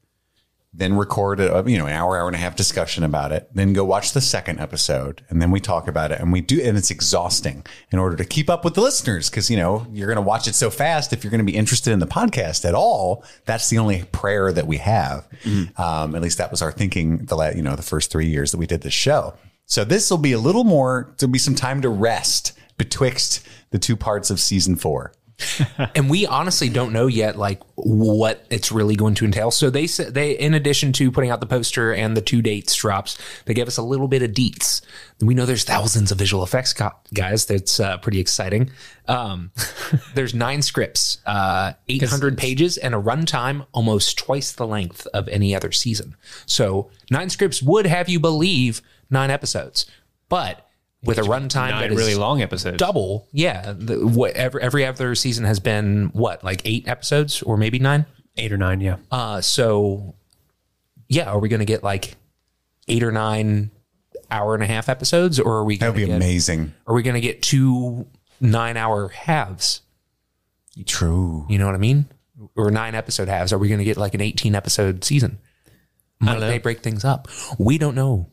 then 0.79 0.97
record 0.97 1.41
a 1.41 1.65
you 1.67 1.77
know 1.77 1.87
an 1.87 1.93
hour, 1.93 2.17
hour 2.17 2.29
and 2.29 2.37
a 2.37 2.39
half 2.39 2.57
discussion 2.57 3.03
about 3.03 3.33
it, 3.33 3.49
then 3.53 3.73
go 3.73 3.85
watch 3.85 4.13
the 4.13 4.21
second 4.21 4.61
episode, 4.61 5.23
and 5.29 5.43
then 5.43 5.51
we 5.51 5.61
talk 5.61 5.89
about 5.89 6.13
it, 6.13 6.21
and 6.21 6.33
we 6.33 6.41
do, 6.41 6.61
and 6.63 6.79
it's 6.79 6.91
exhausting 6.91 7.67
in 7.91 7.99
order 7.99 8.17
to 8.17 8.25
keep 8.25 8.49
up 8.49 8.65
with 8.65 8.75
the 8.75 8.81
listeners 8.81 9.29
because 9.29 9.51
you 9.51 9.57
know 9.57 9.87
you're 9.93 10.07
going 10.07 10.17
to 10.17 10.23
watch 10.23 10.47
it 10.47 10.55
so 10.55 10.71
fast. 10.71 11.13
If 11.13 11.25
you're 11.25 11.33
going 11.33 11.45
to 11.45 11.53
be 11.53 11.57
interested 11.57 11.93
in 11.93 11.99
the 11.99 12.07
podcast 12.07 12.65
at 12.65 12.75
all, 12.75 13.25
that's 13.45 13.69
the 13.69 13.79
only 13.79 14.05
prayer 14.13 14.53
that 14.53 14.67
we 14.67 14.77
have. 14.79 15.29
Um, 15.77 16.15
at 16.15 16.23
least 16.23 16.39
that 16.39 16.51
was 16.51 16.63
our 16.63 16.73
thinking 16.73 17.27
the 17.27 17.37
la- 17.37 17.51
you 17.51 17.63
know 17.63 17.75
the 17.77 17.83
first 17.83 18.11
three 18.11 18.29
years 18.29 18.53
that 18.53 18.59
we 18.59 18.67
did 18.67 18.83
this 18.83 18.95
show. 18.95 19.35
So 19.67 19.85
this 19.85 20.11
will 20.11 20.19
be 20.19 20.33
a 20.33 20.39
little 20.39 20.65
more. 20.65 21.15
There'll 21.19 21.33
be 21.33 21.39
some 21.39 21.55
time 21.55 21.83
to 21.83 21.89
rest 21.89 22.53
betwixt 22.79 23.47
the 23.71 23.79
two 23.79 23.97
parts 23.97 24.31
of 24.31 24.41
season 24.41 24.77
four. 24.77 25.13
and 25.95 26.11
we 26.11 26.27
honestly 26.27 26.69
don't 26.69 26.93
know 26.93 27.07
yet 27.07 27.37
like 27.37 27.61
what 27.75 28.45
it's 28.51 28.73
really 28.73 28.97
going 28.97 29.15
to 29.15 29.25
entail. 29.25 29.51
So 29.51 29.71
they 29.71 29.87
said 29.87 30.15
they 30.15 30.33
in 30.33 30.55
addition 30.55 30.93
to 30.95 31.13
putting 31.13 31.31
out 31.31 31.41
the 31.41 31.47
poster 31.47 31.93
and 31.93 32.17
the 32.17 32.21
two 32.21 32.43
dates 32.43 32.75
drops 32.75 33.19
they 33.45 33.55
gave 33.55 33.69
us 33.69 33.77
a 33.77 33.83
little 33.83 34.09
bit 34.09 34.23
of 34.23 34.33
deets. 34.33 34.81
We 35.21 35.35
know 35.35 35.47
there's 35.47 35.65
thousands 35.65 36.11
of 36.11 36.19
visual 36.19 36.43
effects 36.43 36.73
co- 36.73 36.93
guys. 37.15 37.47
That's 37.47 37.79
uh, 37.81 37.99
pretty 37.99 38.21
exciting. 38.21 38.71
Um, 39.07 39.53
there's 40.15 40.35
nine 40.35 40.63
scripts 40.63 41.19
uh, 41.27 41.73
800 41.89 42.37
pages 42.37 42.77
and 42.77 42.95
a 42.95 42.99
runtime 42.99 43.67
almost 43.73 44.19
twice 44.19 44.53
the 44.53 44.67
length 44.67 45.07
of 45.15 45.29
any 45.29 45.55
other 45.55 45.73
season. 45.73 46.17
So 46.47 46.91
nine 47.11 47.31
scripts 47.31 47.63
would 47.63 47.87
have 47.87 48.09
you 48.09 48.21
believe 48.21 48.83
nine 49.11 49.31
episodes. 49.31 49.87
But 50.29 50.68
with 51.03 51.19
a 51.19 51.23
runtime 51.23 51.71
that 51.71 51.89
Nine 51.89 51.95
really 51.95 52.15
long 52.15 52.43
episodes. 52.43 52.77
double. 52.79 53.29
Yeah, 53.33 53.73
the, 53.77 54.07
what 54.07 54.33
every, 54.35 54.63
every 54.63 54.85
other 54.85 55.15
season 55.15 55.45
has 55.45 55.61
been 55.61 56.11
what 56.13 56.43
like 56.43 56.63
eight 56.65 56.89
episodes 56.89 57.43
or 57.43 57.57
maybe 57.57 57.79
nine. 57.79 58.07
Eight 58.37 58.53
or 58.53 58.57
nine, 58.57 58.81
yeah. 58.81 58.97
Uh, 59.11 59.41
so 59.41 60.15
yeah, 61.09 61.31
are 61.31 61.39
we 61.39 61.49
going 61.49 61.61
to 61.61 61.67
get 61.67 61.83
like 61.83 62.17
eight 62.89 63.03
or 63.03 63.13
nine 63.13 63.71
hour 64.31 64.55
and 64.55 64.63
a 64.63 64.67
half 64.67 64.89
episodes, 64.89 65.41
or 65.41 65.59
are 65.59 65.65
we 65.65 65.79
That 65.79 65.89
would 65.89 65.97
be 65.97 66.07
get, 66.07 66.17
amazing. 66.17 66.75
Are 66.87 66.95
we 66.95 67.03
going 67.03 67.15
to 67.15 67.21
get 67.21 67.43
two 67.43 68.07
nine 68.41 68.77
hour 68.77 69.09
halves? 69.09 69.81
True. 70.87 71.47
You 71.49 71.59
know 71.59 71.67
what 71.67 71.75
I 71.75 71.79
mean? 71.79 72.07
Or 72.57 72.71
nine 72.71 72.95
episode 72.95 73.29
halves? 73.29 73.53
Are 73.53 73.59
we 73.59 73.69
going 73.69 73.79
to 73.79 73.85
get 73.85 73.97
like 73.97 74.15
an 74.15 74.21
eighteen 74.21 74.55
episode 74.55 75.03
season? 75.05 75.39
Might 76.21 76.41
they 76.41 76.59
break 76.59 76.81
things 76.81 77.05
up? 77.05 77.29
We 77.59 77.79
don't 77.79 77.95
know. 77.95 78.31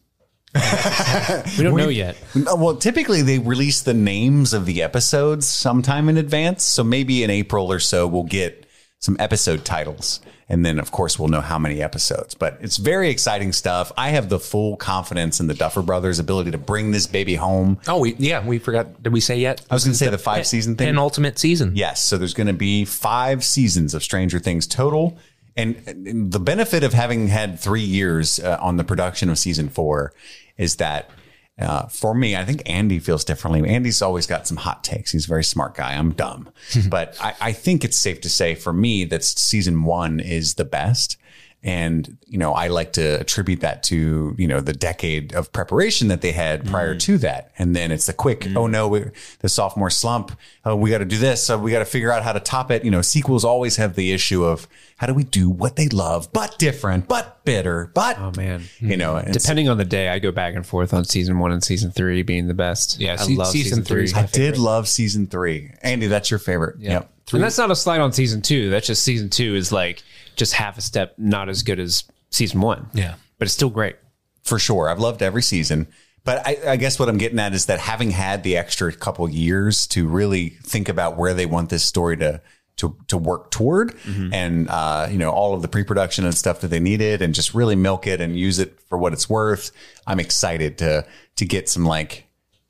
We 0.56 1.64
don't 1.64 1.78
know 1.78 1.90
yet. 1.90 2.18
Well, 2.34 2.78
typically 2.78 3.22
they 3.22 3.40
release 3.40 3.82
the 3.82 3.94
names 3.94 4.54
of 4.54 4.66
the 4.66 4.82
episodes 4.82 5.46
sometime 5.46 6.10
in 6.10 6.18
advance. 6.18 6.64
So 6.64 6.84
maybe 6.84 7.24
in 7.24 7.30
April 7.30 7.72
or 7.72 7.80
so, 7.80 8.08
we'll 8.08 8.24
get 8.24 8.66
some 9.00 9.18
episode 9.20 9.66
titles. 9.66 10.22
And 10.48 10.64
then, 10.64 10.80
of 10.80 10.92
course, 10.92 11.18
we'll 11.18 11.28
know 11.28 11.42
how 11.42 11.58
many 11.58 11.82
episodes. 11.82 12.36
But 12.36 12.60
it's 12.62 12.78
very 12.78 13.10
exciting 13.10 13.52
stuff. 13.52 13.92
I 13.98 14.10
have 14.10 14.30
the 14.30 14.40
full 14.40 14.78
confidence 14.78 15.40
in 15.40 15.48
the 15.48 15.56
Duffer 15.56 15.82
Brothers' 15.82 16.20
ability 16.20 16.52
to 16.52 16.60
bring 16.60 16.92
this 16.92 17.08
baby 17.08 17.34
home. 17.34 17.80
Oh, 17.88 18.00
we 18.00 18.16
yeah, 18.20 18.46
we 18.46 18.60
forgot. 18.60 19.02
Did 19.02 19.12
we 19.12 19.22
say 19.22 19.40
yet? 19.40 19.66
I 19.72 19.74
was 19.74 19.84
going 19.84 19.94
to 19.94 19.98
say 19.98 20.10
the 20.10 20.20
five 20.20 20.46
season 20.46 20.76
thing. 20.76 20.88
Penultimate 20.88 21.40
season. 21.40 21.72
Yes. 21.76 22.04
So 22.04 22.20
there's 22.20 22.36
going 22.36 22.48
to 22.48 22.54
be 22.54 22.86
five 22.86 23.44
seasons 23.44 23.96
of 23.96 24.04
Stranger 24.04 24.40
Things 24.40 24.68
total. 24.68 25.18
And, 25.58 25.82
and 25.88 26.32
the 26.32 26.40
benefit 26.40 26.84
of 26.84 26.94
having 26.94 27.28
had 27.28 27.60
three 27.60 27.82
years 27.82 28.40
uh, 28.40 28.58
on 28.62 28.78
the 28.78 28.84
production 28.84 29.30
of 29.30 29.40
season 29.40 29.70
four 29.70 30.14
is 30.58 30.78
that 30.78 31.10
uh, 31.58 31.88
for 31.88 32.14
me, 32.14 32.36
I 32.36 32.44
think 32.44 32.64
Andy 32.66 33.00
feels 33.00 33.24
differently. 33.24 33.68
Andy's 33.70 34.02
always 34.02 34.28
got 34.28 34.46
some 34.46 34.58
hot 34.58 34.84
takes. 34.84 35.12
He's 35.12 35.26
a 35.26 35.30
very 35.30 35.44
smart 35.44 35.76
guy. 35.76 35.94
I'm 35.94 36.12
dumb. 36.12 36.50
but 36.90 37.16
I, 37.22 37.34
I 37.40 37.52
think 37.54 37.86
it's 37.86 37.98
safe 37.98 38.22
to 38.22 38.30
say 38.30 38.56
for 38.56 38.74
me 38.74 39.06
that 39.06 39.24
season 39.24 39.84
one 39.84 40.20
is 40.20 40.56
the 40.56 40.66
best. 40.66 41.18
And, 41.66 42.20
you 42.28 42.38
know, 42.38 42.54
I 42.54 42.68
like 42.68 42.94
to 42.94 43.20
attribute 43.20 43.62
that 43.62 43.82
to, 43.86 44.36
you 44.38 44.48
know, 44.48 44.60
the 44.60 44.72
decade 44.72 45.34
of 45.34 45.52
preparation 45.52 46.10
that 46.10 46.22
they 46.22 46.32
had 46.32 46.68
prior 46.68 46.94
mm. 46.94 47.00
to 47.00 47.18
that. 47.18 47.52
And 47.58 47.76
then 47.76 47.92
it's 47.92 48.06
the 48.06 48.14
quick, 48.14 48.42
mm. 48.42 48.56
oh 48.56 48.68
no, 48.68 48.88
we, 48.88 49.06
the 49.40 49.50
sophomore 49.50 49.90
slump. 49.90 50.38
Oh, 50.64 50.76
we 50.76 50.92
got 50.92 51.00
to 51.00 51.06
do 51.06 51.18
this. 51.18 51.44
So 51.44 51.58
we 51.58 51.72
got 51.72 51.80
to 51.80 51.86
figure 51.86 52.12
out 52.12 52.22
how 52.22 52.34
to 52.34 52.40
top 52.40 52.70
it. 52.70 52.86
You 52.86 52.92
know, 52.92 53.02
sequels 53.02 53.44
always 53.44 53.78
have 53.78 53.96
the 53.96 54.12
issue 54.12 54.44
of 54.44 54.68
how 54.98 55.08
do 55.08 55.16
we 55.16 55.24
do 55.24 55.50
what 55.50 55.76
they 55.76 55.88
love, 55.88 56.32
but 56.32 56.56
different, 56.60 57.08
but 57.08 57.44
bitter, 57.46 57.92
but, 57.96 58.20
oh 58.20 58.32
man. 58.38 58.62
you 58.80 58.96
know, 58.96 59.16
mm. 59.16 59.22
it's- 59.22 59.42
Depending 59.42 59.68
on 59.68 59.80
the 59.80 59.86
day, 59.86 60.10
I 60.10 60.20
go 60.20 60.32
back 60.32 60.54
and 60.54 60.64
forth 60.64 60.94
on 60.94 61.04
season 61.04 61.40
one 61.40 61.52
and 61.52 61.64
season 61.64 61.90
three 61.90 62.22
being 62.22 62.46
the 62.46 62.54
best. 62.54 63.00
Yeah, 63.00 63.14
I 63.14 63.16
se- 63.16 63.36
love 63.36 63.48
season 63.48 63.84
season, 63.84 63.84
three 63.84 64.14
I 64.14 64.28
did 64.28 64.60
love 64.60 64.88
season 64.88 65.26
three. 65.26 65.72
Andy, 65.82 66.06
that's 66.06 66.30
your 66.30 66.40
favorite. 66.40 66.80
Yep. 66.80 67.12
And 67.34 67.42
that's 67.42 67.58
not 67.58 67.72
a 67.72 67.76
slide 67.76 68.02
on 68.02 68.14
season 68.14 68.44
two. 68.44 68.70
That's 68.70 68.86
just 68.86 69.02
season 69.02 69.32
two 69.32 69.56
is 69.56 69.72
like 69.72 70.04
just 70.36 70.54
half 70.54 70.78
a 70.78 70.82
step 70.82 71.14
not 71.18 71.50
as 71.50 71.64
good 71.64 71.80
as 71.80 72.04
season 72.30 72.62
one. 72.62 72.90
Yeah. 72.94 73.16
But 73.38 73.46
it's 73.48 73.54
still 73.54 73.70
great. 73.70 73.96
for 74.44 74.60
sure. 74.60 74.90
I've 74.90 75.00
loved 75.00 75.22
every 75.24 75.42
season. 75.42 75.88
But 76.24 76.46
I, 76.48 76.58
I 76.72 76.76
guess 76.76 76.98
what 77.00 77.08
I'm 77.10 77.18
getting 77.18 77.40
at 77.40 77.54
is 77.54 77.68
that 77.68 77.80
having 77.80 78.12
had 78.12 78.44
the 78.44 78.58
extra 78.58 78.92
couple 78.92 79.30
years 79.30 79.86
to 79.88 80.08
really 80.08 80.50
think 80.50 80.90
about 80.90 81.18
where 81.18 81.34
they 81.34 81.46
want 81.46 81.70
this 81.70 81.84
story 81.84 82.18
to 82.18 82.42
to 82.78 82.96
to 83.08 83.18
work 83.18 83.52
toward, 83.52 83.96
and 84.34 84.68
uh, 84.70 85.08
you 85.10 85.18
know 85.18 85.30
all 85.30 85.54
of 85.54 85.62
the 85.62 85.68
pre-production 85.68 86.26
and 86.26 86.36
stuff 86.36 86.60
that 86.62 86.68
they 86.70 86.80
needed, 86.80 87.22
and 87.22 87.34
just 87.34 87.54
really 87.54 87.76
milk 87.76 88.06
it 88.06 88.20
and 88.22 88.38
use 88.38 88.60
it 88.60 88.78
for 88.90 88.98
what 88.98 89.14
it's 89.14 89.30
worth. 89.30 89.72
I'm 90.08 90.20
excited 90.20 90.78
to 90.80 91.06
to 91.38 91.46
get 91.46 91.70
some 91.70 91.86
like 91.86 92.26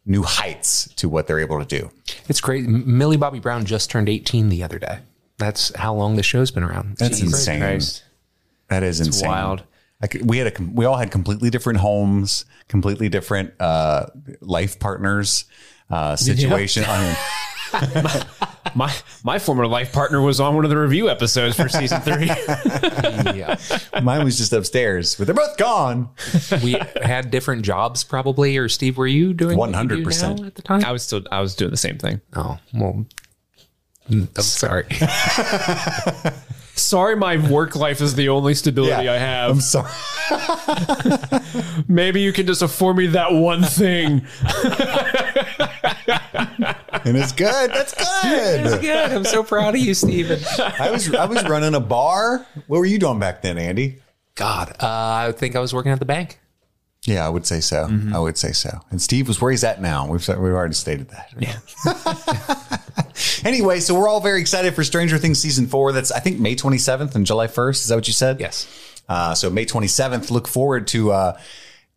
new 0.05 0.21
heights 0.21 0.89
to 0.97 1.09
what 1.09 1.25
they're 1.25 1.39
able 1.39 1.59
to 1.59 1.65
do. 1.65 1.89
It's 2.29 2.41
great. 2.41 2.65
Millie 2.67 3.17
Bobby 3.17 3.39
Brown 3.39 3.65
just 3.65 3.89
turned 3.89 4.07
18 4.09 4.49
the 4.49 4.61
other 4.63 4.77
day. 4.77 4.99
That's 5.37 5.75
how 5.75 5.93
long 5.93 6.15
the 6.15 6.23
show's 6.23 6.51
been 6.51 6.63
around. 6.63 6.97
That's 6.97 7.19
insane. 7.21 7.59
Christ. 7.59 8.03
That 8.69 8.83
is 8.83 8.99
insane. 9.01 9.27
wild. 9.29 9.63
I 10.01 10.07
could- 10.07 10.27
we 10.29 10.37
had 10.37 10.47
a 10.47 10.63
we 10.63 10.85
all 10.85 10.97
had 10.97 11.11
completely 11.11 11.49
different 11.49 11.79
homes, 11.79 12.45
completely 12.67 13.09
different 13.09 13.53
uh, 13.59 14.07
life 14.41 14.79
partners, 14.79 15.45
uh, 15.89 16.15
situation. 16.15 16.83
I 16.87 17.15
mean, 17.73 18.23
my 18.75 18.93
my 19.23 19.39
former 19.39 19.67
life 19.67 19.93
partner 19.93 20.21
was 20.21 20.39
on 20.39 20.55
one 20.55 20.63
of 20.65 20.69
the 20.69 20.77
review 20.77 21.09
episodes 21.09 21.55
for 21.55 21.69
season 21.69 22.01
three. 22.01 22.25
yeah. 23.37 23.57
Mine 24.01 24.23
was 24.23 24.37
just 24.37 24.53
upstairs, 24.53 25.15
but 25.15 25.27
they're 25.27 25.35
both 25.35 25.57
gone. 25.57 26.09
We 26.63 26.77
had 27.01 27.31
different 27.31 27.63
jobs 27.63 28.03
probably. 28.03 28.57
Or 28.57 28.67
Steve, 28.69 28.97
were 28.97 29.07
you 29.07 29.33
doing 29.33 29.57
what 29.57 29.69
you 29.69 29.87
do 29.87 30.05
100%. 30.05 30.45
at 30.47 30.55
the 30.55 30.61
time? 30.61 30.83
I 30.85 30.91
was 30.91 31.03
still 31.03 31.21
I 31.31 31.41
was 31.41 31.55
doing 31.55 31.71
the 31.71 31.77
same 31.77 31.97
thing. 31.97 32.21
oh, 32.35 32.59
well, 32.73 33.05
I'm 34.09 34.27
sorry. 34.41 34.85
Sorry, 36.75 37.15
my 37.15 37.37
work 37.49 37.77
life 37.77 38.01
is 38.01 38.15
the 38.15 38.27
only 38.27 38.53
stability 38.53 39.07
I 39.07 39.17
have. 39.17 39.51
I'm 39.51 39.61
sorry. 39.61 39.89
Maybe 41.87 42.19
you 42.19 42.33
can 42.33 42.45
just 42.45 42.61
afford 42.61 42.97
me 42.97 43.07
that 43.07 43.31
one 43.33 43.63
thing. 43.63 44.27
And 47.05 47.15
it's 47.15 47.33
good. 47.33 47.69
That's 47.71 47.93
good. 47.93 48.61
It 48.61 48.65
is 48.65 48.75
good. 48.79 49.11
I'm 49.11 49.25
so 49.25 49.43
proud 49.43 49.75
of 49.75 49.81
you, 49.81 49.93
Steven. 49.93 50.39
I 50.57 50.89
was 50.89 51.13
I 51.13 51.25
was 51.25 51.43
running 51.43 51.75
a 51.75 51.79
bar. 51.79 52.43
What 52.65 52.79
were 52.79 52.85
you 52.85 52.97
doing 52.97 53.19
back 53.19 53.43
then, 53.43 53.59
Andy? 53.59 53.99
God, 54.33 54.71
uh, 54.81 54.87
I 55.29 55.31
think 55.37 55.55
I 55.55 55.59
was 55.59 55.71
working 55.71 55.91
at 55.91 55.99
the 55.99 56.05
bank. 56.05 56.39
Yeah, 57.05 57.25
I 57.25 57.29
would 57.29 57.45
say 57.45 57.59
so. 57.59 57.87
I 58.13 58.19
would 58.19 58.37
say 58.37 58.51
so. 58.51 58.81
And 58.89 58.99
Steve 59.01 59.27
was 59.27 59.39
where 59.39 59.51
he's 59.51 59.63
at 59.63 59.79
now. 59.79 60.07
We've 60.07 60.27
we've 60.27 60.37
already 60.39 60.73
stated 60.73 61.09
that. 61.09 61.29
Yeah. 61.37 62.79
anyway, 63.47 63.79
so 63.79 63.93
we're 63.93 64.07
all 64.07 64.21
very 64.21 64.41
excited 64.41 64.73
for 64.73 64.83
Stranger 64.83 65.17
Things 65.19 65.39
season 65.39 65.67
four. 65.67 65.91
That's 65.91 66.11
I 66.11 66.19
think 66.19 66.39
May 66.39 66.55
twenty 66.55 66.79
seventh 66.79 67.15
and 67.15 67.25
July 67.25 67.47
first. 67.47 67.83
Is 67.83 67.89
that 67.89 67.95
what 67.95 68.07
you 68.07 68.13
said? 68.13 68.39
Yes. 68.39 68.67
Uh, 69.07 69.35
so 69.35 69.51
May 69.51 69.65
twenty 69.65 69.87
seventh. 69.87 70.31
Look 70.31 70.47
forward 70.47 70.87
to 70.87 71.11
uh, 71.11 71.39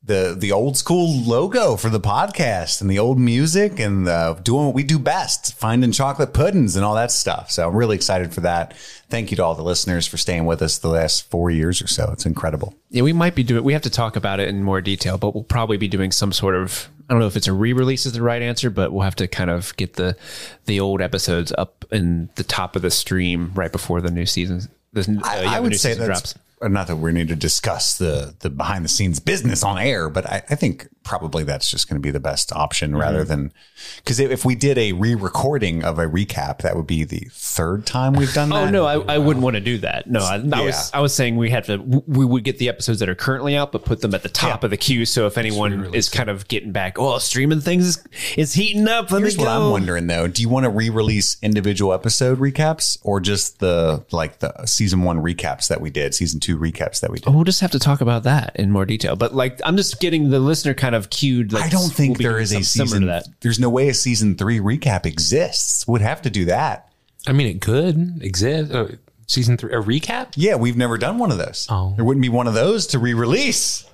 the 0.09 0.35
the 0.37 0.51
old 0.51 0.77
school 0.77 1.23
logo 1.23 1.77
for 1.77 1.91
the 1.91 2.01
podcast 2.01 2.81
and 2.81 2.91
the 2.91 2.99
old 2.99 3.19
music 3.19 3.79
and 3.79 4.09
uh, 4.09 4.35
doing 4.43 4.65
what 4.65 4.75
we 4.75 4.83
do 4.83 4.99
best, 4.99 5.55
finding 5.55 5.93
chocolate 5.93 6.33
puddings 6.33 6.77
and 6.77 6.85
all 6.85 6.95
that 6.95 7.13
stuff. 7.13 7.51
So 7.51 7.69
I'm 7.69 7.77
really 7.77 7.95
excited 7.95 8.33
for 8.33 8.41
that. 8.41 8.75
Thank 9.11 9.31
you 9.31 9.37
to 9.37 9.45
all 9.45 9.55
the 9.55 9.63
listeners 9.63 10.07
for 10.07 10.17
staying 10.17 10.47
with 10.47 10.63
us 10.63 10.79
the 10.79 10.89
last 10.89 11.31
four 11.31 11.51
years 11.51 11.81
or 11.81 11.87
so. 11.87 12.11
It's 12.13 12.27
incredible. 12.27 12.75
Yeah, 12.91 13.03
we 13.03 13.13
might 13.13 13.35
be 13.35 13.43
doing. 13.43 13.63
We 13.63 13.75
have 13.75 13.83
to 13.83 13.91
talk 13.91 14.17
about 14.17 14.41
it 14.41 14.49
in 14.49 14.65
more 14.65 14.81
detail, 14.81 15.19
but 15.19 15.35
we'll 15.35 15.45
probably 15.45 15.77
be 15.77 15.89
doing 15.89 16.11
some 16.11 16.33
sort 16.33 16.57
of. 16.57 16.89
I 17.09 17.15
don't 17.15 17.21
know 17.21 17.27
if 17.27 17.37
it's 17.37 17.49
a 17.49 17.53
re-release 17.53 18.05
is 18.05 18.13
the 18.13 18.23
right 18.23 18.43
answer, 18.43 18.69
but 18.71 18.93
we'll 18.93 19.03
have 19.03 19.17
to 19.17 19.29
kind 19.29 19.51
of 19.51 19.77
get 19.77 19.95
the 19.95 20.17
the 20.65 20.81
old 20.81 21.03
episodes 21.03 21.53
up 21.57 21.85
in 21.91 22.31
the 22.37 22.45
top 22.45 22.77
of 22.77 22.83
the 22.83 22.91
stream 22.91 23.53
right 23.55 23.73
before 23.73 24.01
the 24.01 24.11
new 24.11 24.27
season. 24.27 24.63
The, 24.95 25.21
uh, 25.23 25.27
I, 25.27 25.45
I 25.45 25.57
the 25.57 25.63
would 25.63 25.79
say 25.79 25.95
that's 25.95 26.35
not 26.63 26.87
that 26.89 26.97
we 26.97 27.13
need 27.13 27.29
to 27.29 27.37
discuss 27.37 27.99
the 27.99 28.35
the 28.41 28.51
behind 28.51 28.85
the 28.85 28.89
scenes 28.89 29.21
business 29.21 29.63
on 29.63 29.79
air, 29.79 30.09
but 30.09 30.27
I, 30.27 30.43
I 30.51 30.55
think 30.55 30.89
probably 31.09 31.43
that's 31.43 31.71
just 31.71 31.89
going 31.89 31.97
to 32.01 32.07
be 32.07 32.11
the 32.11 32.21
best 32.21 32.53
option 32.53 32.95
rather 32.95 33.21
Mm-hmm. 33.21 33.29
than 33.29 33.53
because 33.97 34.21
if 34.21 34.45
we 34.45 34.55
did 34.55 34.77
a 34.77 34.93
re-recording 34.93 35.83
of 35.83 35.99
a 35.99 36.05
recap, 36.07 36.59
that 36.59 36.77
would 36.77 36.87
be 36.87 37.05
the 37.05 37.27
third 37.33 37.87
time 37.87 38.13
we've 38.13 38.33
done 38.35 38.49
that. 38.51 38.69
Oh 38.69 38.71
no, 38.71 38.85
I, 38.85 39.15
I 39.15 39.19
wouldn't 39.19 39.43
want 39.43 39.55
to 39.55 39.61
do 39.61 39.79
that. 39.79 40.09
No, 40.09 40.21
I, 40.21 40.35
I 40.53 40.61
was 40.65 40.91
I 40.95 41.01
was 41.01 41.15
saying 41.15 41.37
we 41.37 41.49
had 41.49 41.65
to 41.65 41.79
we 41.79 42.25
would 42.27 42.45
get 42.45 42.59
the 42.59 42.69
episodes 42.69 42.99
that 43.01 43.09
are 43.09 43.15
currently 43.15 43.57
out, 43.57 43.73
but 43.73 43.85
put 43.87 44.03
them 44.03 44.15
at 44.15 44.23
the 44.23 44.29
top 44.29 44.63
of 44.65 44.71
the 44.71 44.77
queue. 44.77 45.07
So 45.07 45.27
if 45.27 45.39
anyone 45.39 45.95
is 45.95 46.09
kind 46.11 46.29
of 46.29 46.47
getting 46.49 46.73
back, 46.73 46.99
oh, 46.99 47.19
streaming 47.19 47.61
things 47.61 47.87
is, 47.87 48.05
is 48.37 48.53
heating 48.53 48.87
up. 48.87 49.11
Let 49.11 49.23
Here's 49.23 49.39
me 49.39 49.45
what. 49.45 49.51
I'm 49.51 49.71
wondering 49.71 50.07
though: 50.09 50.29
Do 50.29 50.43
you 50.43 50.49
want 50.51 50.65
to 50.65 50.71
re-release 50.71 51.39
individual 51.43 51.93
episode 51.95 52.39
recaps 52.39 52.99
or 53.03 53.21
just 53.21 53.61
the 53.61 54.05
like 54.11 54.41
the 54.41 54.67
season 54.67 55.03
one 55.03 55.23
recaps 55.23 55.69
that 55.69 55.81
we 55.81 55.89
did, 55.91 56.15
season 56.15 56.39
two 56.41 56.59
recaps 56.59 57.01
that 57.01 57.11
we 57.11 57.19
did? 57.19 57.29
Oh, 57.29 57.33
We'll 57.33 57.45
just 57.45 57.61
have 57.61 57.71
to 57.71 57.79
talk 57.79 58.01
about 58.01 58.25
that 58.25 58.53
in 58.57 58.71
more 58.73 58.85
detail. 58.85 59.15
But 59.17 59.35
like, 59.35 59.61
I'm 59.65 59.77
just 59.77 60.01
getting 60.01 60.31
the 60.31 60.41
listener 60.41 60.75
kind 60.75 60.95
of 60.97 60.98
cued. 61.11 61.53
Like, 61.53 61.65
I 61.65 61.69
don't 61.69 61.89
think 61.93 62.11
we'll 62.13 62.19
be 62.19 62.25
there 62.25 62.33
doing 62.33 62.43
is 62.43 62.53
a 62.53 62.63
season. 62.63 63.07
that. 63.07 63.27
There's 63.41 63.59
no 63.59 63.71
way 63.71 63.89
a 63.89 63.95
season 63.95 64.37
three 64.37 64.59
recap 64.59 65.07
exists. 65.07 65.87
Would 65.87 66.01
have 66.03 66.23
to 66.23 66.31
do 66.31 66.47
that. 66.47 66.93
I 67.27 67.33
mean, 67.33 67.47
it 67.47 67.61
could 67.61 68.19
exist. 68.23 68.73
Uh, 68.73 68.89
season 69.27 69.57
three, 69.57 69.73
a 69.73 69.81
recap? 69.81 70.33
Yeah, 70.37 70.57
we've 70.57 70.77
never 70.77 70.99
done 70.99 71.19
one 71.19 71.31
of 71.31 71.39
those. 71.39 71.67
Oh. 71.71 71.93
There 71.97 72.05
wouldn't 72.05 72.23
be 72.23 72.29
one 72.29 72.47
of 72.47 72.55
those 72.55 72.89
to 72.89 72.99
re-release. 72.99 73.85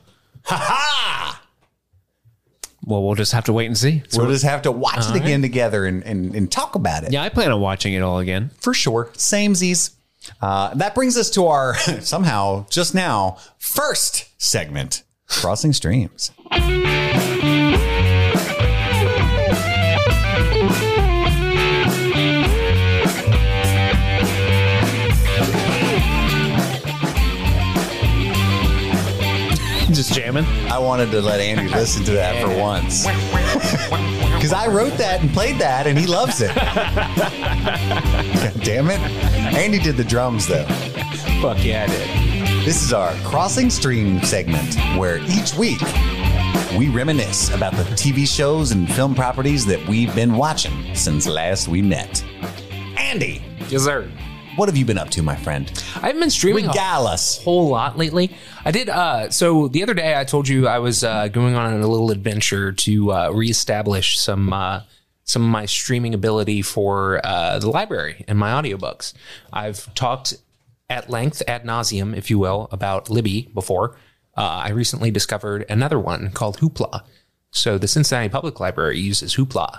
Ha 0.44 0.56
ha! 0.56 1.42
Well, 2.86 3.02
we'll 3.02 3.14
just 3.14 3.32
have 3.32 3.44
to 3.44 3.52
wait 3.52 3.66
and 3.66 3.78
see. 3.78 4.02
we'll 4.14 4.30
just 4.30 4.44
have 4.44 4.62
to 4.62 4.72
watch 4.72 5.08
it 5.08 5.16
again 5.16 5.40
together 5.40 5.86
and, 5.86 6.02
and, 6.02 6.34
and 6.34 6.52
talk 6.52 6.74
about 6.74 7.04
it. 7.04 7.12
Yeah, 7.12 7.22
I 7.22 7.30
plan 7.30 7.50
on 7.50 7.60
watching 7.60 7.94
it 7.94 8.00
all 8.00 8.18
again. 8.18 8.50
for 8.60 8.74
sure. 8.74 9.06
Samesies. 9.14 9.94
Uh, 10.40 10.74
that 10.74 10.94
brings 10.94 11.16
us 11.16 11.30
to 11.30 11.46
our 11.46 11.74
somehow 12.00 12.66
just 12.68 12.94
now 12.94 13.38
first 13.58 14.28
segment, 14.40 15.02
crossing 15.28 15.72
streams. 15.72 16.30
Just 29.92 30.12
jamming. 30.12 30.44
I 30.72 30.78
wanted 30.78 31.10
to 31.12 31.20
let 31.20 31.40
Andy 31.40 31.68
listen 31.68 32.02
to 32.04 32.10
that 32.12 32.42
for 32.42 32.48
once 32.58 33.06
because 34.34 34.52
I 34.52 34.66
wrote 34.66 34.96
that 34.98 35.20
and 35.20 35.32
played 35.32 35.58
that, 35.60 35.86
and 35.86 35.96
he 35.96 36.06
loves 36.06 36.40
it. 36.40 36.52
Damn 38.64 38.90
it! 38.90 38.98
Andy 39.54 39.78
did 39.78 39.96
the 39.96 40.02
drums 40.04 40.48
though. 40.48 40.66
Fuck 41.40 41.64
yeah, 41.64 41.84
I 41.84 41.86
did. 41.86 42.23
This 42.64 42.82
is 42.82 42.92
our 42.94 43.12
Crossing 43.24 43.68
Stream 43.68 44.22
segment 44.22 44.74
where 44.98 45.18
each 45.18 45.54
week 45.54 45.80
we 46.78 46.88
reminisce 46.88 47.52
about 47.54 47.74
the 47.74 47.82
TV 47.94 48.26
shows 48.26 48.72
and 48.72 48.90
film 48.90 49.14
properties 49.14 49.66
that 49.66 49.86
we've 49.86 50.14
been 50.14 50.34
watching 50.34 50.94
since 50.94 51.26
last 51.26 51.68
we 51.68 51.82
met. 51.82 52.24
Andy, 52.96 53.42
Yes, 53.68 53.82
sir. 53.84 54.10
what 54.56 54.68
have 54.70 54.76
you 54.78 54.84
been 54.86 54.96
up 54.98 55.10
to, 55.10 55.22
my 55.22 55.36
friend? 55.36 55.70
I've 56.02 56.18
been 56.18 56.30
streaming 56.30 56.64
a 56.64 56.68
Regale 56.68 57.06
us. 57.06 57.42
whole 57.44 57.68
lot 57.68 57.98
lately. 57.98 58.34
I 58.64 58.70
did. 58.70 58.88
Uh, 58.88 59.30
so 59.30 59.68
the 59.68 59.82
other 59.82 59.94
day, 59.94 60.18
I 60.18 60.24
told 60.24 60.48
you 60.48 60.66
I 60.66 60.78
was 60.78 61.04
uh, 61.04 61.28
going 61.28 61.54
on 61.54 61.80
a 61.80 61.86
little 61.86 62.10
adventure 62.10 62.72
to 62.72 63.12
uh, 63.12 63.30
reestablish 63.30 64.18
some 64.18 64.52
uh, 64.54 64.82
some 65.26 65.42
of 65.42 65.48
my 65.48 65.64
streaming 65.66 66.12
ability 66.14 66.60
for 66.62 67.20
uh, 67.24 67.58
the 67.58 67.68
library 67.70 68.24
and 68.28 68.38
my 68.38 68.50
audiobooks. 68.50 69.12
I've 69.52 69.92
talked 69.94 70.34
at 70.90 71.08
length, 71.10 71.42
ad 71.48 71.64
nauseum, 71.64 72.16
if 72.16 72.30
you 72.30 72.38
will, 72.38 72.68
about 72.72 73.08
Libby 73.10 73.50
before. 73.54 73.96
Uh, 74.36 74.42
I 74.64 74.70
recently 74.70 75.10
discovered 75.10 75.64
another 75.68 75.98
one 75.98 76.30
called 76.30 76.58
Hoopla. 76.58 77.02
So 77.50 77.78
the 77.78 77.86
Cincinnati 77.88 78.28
Public 78.28 78.58
Library 78.60 78.98
uses 78.98 79.36
Hoopla, 79.36 79.78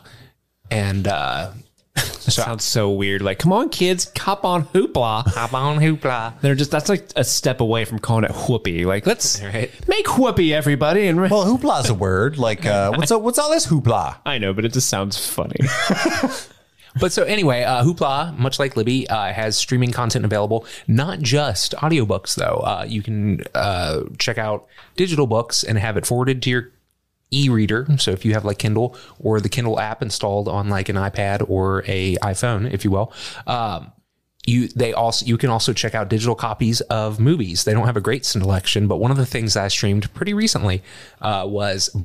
and 0.72 1.08
uh, 1.08 1.52
Sounds 1.98 2.64
so 2.66 2.90
weird. 2.92 3.22
Like, 3.22 3.40
come 3.40 3.54
on, 3.54 3.70
kids, 3.70 4.06
cop 4.16 4.44
on 4.44 4.66
hoopla. 4.68 5.28
hop 5.28 5.54
on 5.54 5.78
Hoopla. 5.80 6.40
They're 6.42 6.56
just 6.56 6.72
that's 6.72 6.90
like 6.90 7.08
a 7.16 7.24
step 7.24 7.62
away 7.62 7.86
from 7.86 8.00
calling 8.00 8.24
it 8.26 8.32
whoopee. 8.32 8.86
Like, 8.86 9.06
let's 9.06 9.42
Right. 9.44 9.72
make 9.88 10.18
whoopee, 10.18 10.54
everybody. 10.54 11.08
And 11.08 11.22
Well, 11.22 11.46
hoopla's 11.46 11.90
a 11.90 11.94
word. 11.94 12.38
Like, 12.38 12.66
uh, 12.66 12.92
what's 12.96 13.12
up, 13.12 13.22
what's 13.22 13.38
all 13.40 13.50
this 13.52 13.68
hoopla? 13.68 14.18
I 14.26 14.38
know, 14.40 14.54
but 14.54 14.66
it 14.66 14.74
just 14.74 14.90
sounds 14.90 15.18
funny. 15.26 15.56
But 17.00 17.12
so 17.12 17.24
anyway, 17.24 17.64
uh, 17.64 17.84
Hoopla, 17.84 18.38
much 18.38 18.58
like 18.58 18.78
Libby, 18.78 19.08
uh, 19.10 19.34
has 19.34 19.58
streaming 19.58 19.92
content 19.92 20.24
available. 20.26 20.66
Not 20.88 21.20
just 21.20 21.74
audiobooks, 21.74 22.36
though. 22.36 22.62
Uh, 22.64 22.86
you 22.88 23.02
can 23.02 23.42
uh, 23.54 24.04
check 24.18 24.38
out 24.38 24.68
digital 24.96 25.28
books 25.28 25.64
and 25.64 25.78
have 25.78 25.98
it 25.98 26.06
forwarded 26.06 26.42
to 26.44 26.50
your 26.50 26.72
e-reader. 27.32 27.88
So 27.98 28.12
if 28.12 28.24
you 28.24 28.34
have 28.34 28.46
like 28.46 28.60
Kindle 28.60 28.96
or 29.20 29.42
the 29.42 29.50
Kindle 29.50 29.80
app 29.80 30.02
installed 30.02 30.48
on 30.48 30.70
like 30.70 30.90
an 30.90 30.96
iPad 30.96 31.48
or 31.50 31.84
a 31.86 32.16
iPhone, 32.18 32.72
if 32.72 32.86
you 32.86 32.92
will, 32.92 33.12
um, 33.46 33.92
you 34.48 34.68
they 34.70 34.94
also 34.94 35.26
you 35.26 35.38
can 35.38 35.50
also 35.50 35.74
check 35.74 35.96
out 35.96 36.08
digital 36.08 36.36
copies 36.36 36.80
of 36.82 37.20
movies. 37.20 37.64
They 37.64 37.74
don't 37.74 37.88
have 37.88 37.98
a 37.98 38.02
great 38.02 38.26
selection, 38.26 38.88
but 38.88 38.98
one 38.98 39.12
of 39.12 39.18
the 39.18 39.26
things 39.26 39.58
I 39.58 39.68
streamed 39.70 40.14
pretty 40.14 40.34
recently 40.34 40.84
uh, 41.20 41.46
was 41.48 41.96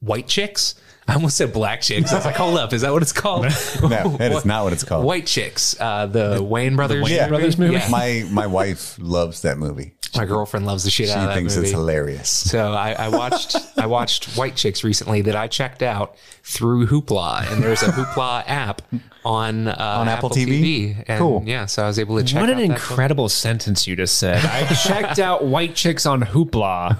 White 0.00 0.28
Chicks. 0.28 0.76
I 1.08 1.14
almost 1.14 1.36
said 1.36 1.52
Black 1.52 1.80
Chicks. 1.80 2.12
I 2.12 2.16
was 2.16 2.24
like, 2.24 2.36
hold 2.36 2.56
up, 2.58 2.72
is 2.72 2.82
that 2.82 2.92
what 2.92 3.02
it's 3.02 3.12
called? 3.12 3.46
No, 3.82 4.16
that 4.18 4.32
is 4.32 4.44
not 4.44 4.64
what 4.64 4.72
it's 4.72 4.84
called. 4.84 5.04
White 5.04 5.26
Chicks, 5.26 5.74
uh, 5.80 6.06
the 6.06 6.38
Wayans 6.38 6.76
Brothers, 6.76 7.06
Wayans 7.06 7.28
Brothers 7.28 7.58
movie? 7.58 7.74
Yeah. 7.74 7.88
My 7.90 8.24
my 8.30 8.46
wife 8.46 8.96
loves 9.00 9.42
that 9.42 9.58
movie. 9.58 9.94
My 10.16 10.24
girlfriend 10.26 10.66
loves 10.66 10.84
the 10.84 10.90
shit 10.90 11.06
She 11.08 11.12
out 11.14 11.20
of 11.20 11.24
that 11.28 11.34
She 11.34 11.38
thinks 11.40 11.56
movie. 11.56 11.68
it's 11.68 11.74
hilarious. 11.74 12.28
So 12.28 12.72
I, 12.72 12.92
I 12.92 13.08
watched 13.08 13.56
I 13.78 13.86
watched 13.86 14.36
White 14.36 14.56
Chicks 14.56 14.84
recently 14.84 15.22
that 15.22 15.34
I 15.36 15.48
checked 15.48 15.82
out 15.82 16.16
through 16.42 16.86
Hoopla, 16.86 17.50
and 17.50 17.62
there's 17.62 17.82
a 17.82 17.86
Hoopla 17.88 18.44
app 18.46 18.82
on 19.24 19.68
uh, 19.68 19.74
on 19.78 20.08
Apple 20.08 20.28
TV? 20.30 21.02
And 21.08 21.18
Cool. 21.18 21.42
Yeah, 21.46 21.66
so 21.66 21.82
I 21.84 21.86
was 21.86 21.98
able 21.98 22.18
to 22.18 22.24
check. 22.24 22.40
what 22.40 22.50
an 22.50 22.56
out 22.56 22.58
that 22.58 22.64
incredible 22.64 23.28
sentence 23.28 23.86
you 23.86 23.96
just 23.96 24.18
said. 24.18 24.44
I 24.44 24.66
checked 24.86 25.18
out 25.18 25.44
white 25.44 25.74
chicks 25.74 26.04
on 26.06 26.20
hoopla. 26.22 26.98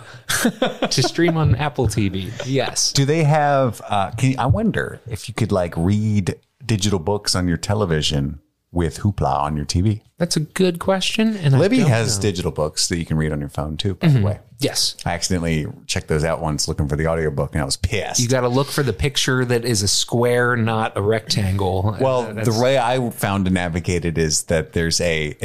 to 0.90 1.02
stream 1.02 1.36
on 1.36 1.54
Apple 1.56 1.88
TV. 1.88 2.32
Yes. 2.46 2.92
Do 2.92 3.04
they 3.04 3.24
have? 3.24 3.82
Uh, 3.86 4.10
can 4.12 4.38
I 4.38 4.46
wonder 4.46 5.00
if 5.06 5.28
you 5.28 5.34
could 5.34 5.52
like 5.52 5.74
read 5.76 6.36
digital 6.64 6.98
books 6.98 7.34
on 7.34 7.46
your 7.48 7.56
television 7.56 8.40
with 8.72 9.00
Hoopla 9.00 9.40
on 9.42 9.54
your 9.56 9.66
TV. 9.66 10.00
That's 10.16 10.34
a 10.36 10.40
good 10.40 10.78
question. 10.78 11.36
And 11.36 11.58
Libby 11.58 11.80
has 11.80 12.16
know. 12.16 12.22
digital 12.22 12.50
books 12.50 12.88
that 12.88 12.96
you 12.98 13.04
can 13.04 13.16
read 13.18 13.30
on 13.30 13.38
your 13.40 13.50
phone 13.50 13.76
too, 13.76 13.94
by 13.96 14.08
the 14.08 14.22
way. 14.22 14.40
yes. 14.60 14.96
I 15.04 15.12
accidentally 15.12 15.66
checked 15.86 16.08
those 16.08 16.24
out 16.24 16.40
once 16.40 16.68
looking 16.68 16.88
for 16.88 16.96
the 16.96 17.06
audiobook 17.06 17.52
and 17.52 17.60
I 17.60 17.64
was 17.66 17.76
pissed. 17.76 18.18
You 18.20 18.28
got 18.28 18.40
to 18.42 18.48
look 18.48 18.68
for 18.68 18.82
the 18.82 18.92
picture 18.94 19.44
that 19.44 19.64
is 19.66 19.82
a 19.82 19.88
square, 19.88 20.56
not 20.56 20.96
a 20.96 21.02
rectangle. 21.02 21.96
well, 22.00 22.22
Uh, 22.22 22.44
the 22.44 22.58
way 22.62 22.78
I 22.78 23.10
found 23.10 23.44
to 23.44 23.50
navigate 23.50 24.04
it 24.06 24.16
is 24.16 24.44
that 24.44 24.72
there's 24.72 25.00
a, 25.02 25.36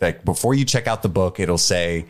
like 0.00 0.24
before 0.24 0.52
you 0.54 0.64
check 0.66 0.86
out 0.86 1.02
the 1.02 1.08
book, 1.08 1.40
it'll 1.40 1.56
say 1.56 2.04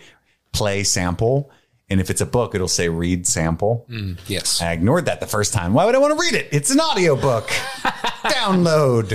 play 0.53 0.83
sample. 0.83 1.51
And 1.91 2.01
if 2.01 2.09
it's 2.11 2.23
a 2.23 2.27
book, 2.27 2.55
it'll 2.55 2.67
say 2.67 2.89
read 2.89 3.27
sample. 3.29 3.87
yes. 4.27 4.61
I 4.63 4.73
ignored 4.73 5.05
that 5.05 5.21
the 5.21 5.27
first 5.27 5.53
time. 5.53 5.73
Why 5.75 5.85
would 5.85 5.95
I 5.95 5.99
want 5.99 6.15
to 6.15 6.21
read 6.21 6.35
it? 6.35 6.49
It's 6.51 6.71
an 6.71 6.81
audiobook. 6.81 7.47
Download. 8.25 9.13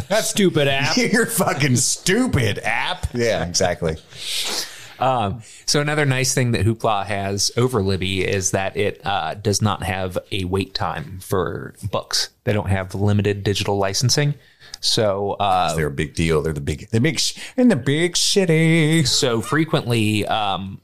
That 0.08 0.24
stupid 0.24 0.68
app. 0.68 0.96
You're 0.96 1.26
fucking 1.26 1.76
stupid 1.76 2.58
app. 2.60 3.06
Yeah, 3.14 3.44
exactly. 3.46 3.96
Um, 4.98 5.42
so 5.66 5.80
another 5.80 6.06
nice 6.06 6.32
thing 6.34 6.52
that 6.52 6.64
Hoopla 6.64 7.04
has 7.06 7.50
over 7.56 7.82
Libby 7.82 8.26
is 8.26 8.52
that 8.52 8.76
it 8.76 9.00
uh, 9.04 9.34
does 9.34 9.60
not 9.60 9.82
have 9.82 10.16
a 10.32 10.44
wait 10.44 10.72
time 10.74 11.18
for 11.20 11.74
books. 11.90 12.30
They 12.44 12.52
don't 12.54 12.68
have 12.70 12.94
limited 12.94 13.42
digital 13.44 13.76
licensing. 13.76 14.34
So 14.80 15.32
uh, 15.32 15.74
They're 15.74 15.88
a 15.88 15.90
big 15.90 16.14
deal. 16.14 16.40
They're 16.42 16.52
the 16.54 16.60
big, 16.62 16.88
the 16.90 17.00
big, 17.00 17.18
sh- 17.18 17.36
in 17.56 17.68
the 17.68 17.76
big 17.76 18.16
city. 18.16 19.04
so 19.04 19.40
frequently 19.42 20.26
um, 20.26 20.80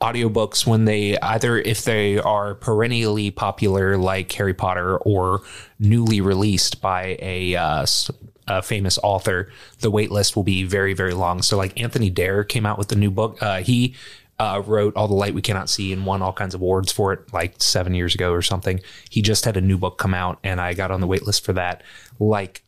audiobooks 0.00 0.66
when 0.66 0.84
they 0.84 1.16
either 1.18 1.56
if 1.56 1.84
they 1.84 2.18
are 2.18 2.54
perennially 2.56 3.30
popular 3.30 3.96
like 3.96 4.30
harry 4.32 4.52
potter 4.52 4.98
or 4.98 5.40
newly 5.78 6.20
released 6.20 6.80
by 6.82 7.16
a, 7.20 7.54
uh, 7.54 7.82
s- 7.82 8.10
a 8.46 8.62
famous 8.62 8.98
author 9.02 9.50
the 9.80 9.90
wait 9.90 10.10
list 10.10 10.36
will 10.36 10.42
be 10.42 10.64
very 10.64 10.94
very 10.94 11.14
long. 11.14 11.42
So 11.42 11.56
like 11.56 11.78
Anthony 11.80 12.10
Doerr 12.10 12.44
came 12.44 12.66
out 12.66 12.78
with 12.78 12.88
the 12.88 12.96
new 12.96 13.10
book. 13.10 13.42
Uh, 13.42 13.62
he 13.62 13.94
uh, 14.38 14.62
wrote 14.66 14.96
all 14.96 15.06
the 15.06 15.14
light 15.14 15.32
we 15.32 15.42
cannot 15.42 15.70
see 15.70 15.92
and 15.92 16.04
won 16.04 16.20
all 16.20 16.32
kinds 16.32 16.54
of 16.54 16.60
awards 16.60 16.90
for 16.90 17.12
it 17.12 17.32
like 17.32 17.54
seven 17.62 17.94
years 17.94 18.14
ago 18.14 18.32
or 18.32 18.42
something. 18.42 18.80
He 19.08 19.22
just 19.22 19.44
had 19.44 19.56
a 19.56 19.60
new 19.60 19.78
book 19.78 19.96
come 19.96 20.12
out 20.12 20.38
and 20.42 20.60
i 20.60 20.74
got 20.74 20.90
on 20.90 21.00
the 21.00 21.06
wait 21.06 21.24
list 21.24 21.44
for 21.44 21.52
that 21.52 21.82
like 22.18 22.64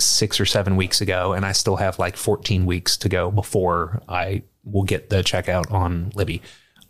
six 0.00 0.38
or 0.40 0.46
seven 0.46 0.76
weeks 0.76 1.00
ago, 1.00 1.32
and 1.32 1.44
I 1.44 1.52
still 1.52 1.76
have 1.76 1.98
like 1.98 2.16
14 2.16 2.66
weeks 2.66 2.96
to 2.98 3.08
go 3.08 3.30
before 3.30 4.02
I 4.08 4.42
will 4.64 4.84
get 4.84 5.10
the 5.10 5.22
checkout 5.22 5.70
on 5.72 6.12
Libby. 6.14 6.42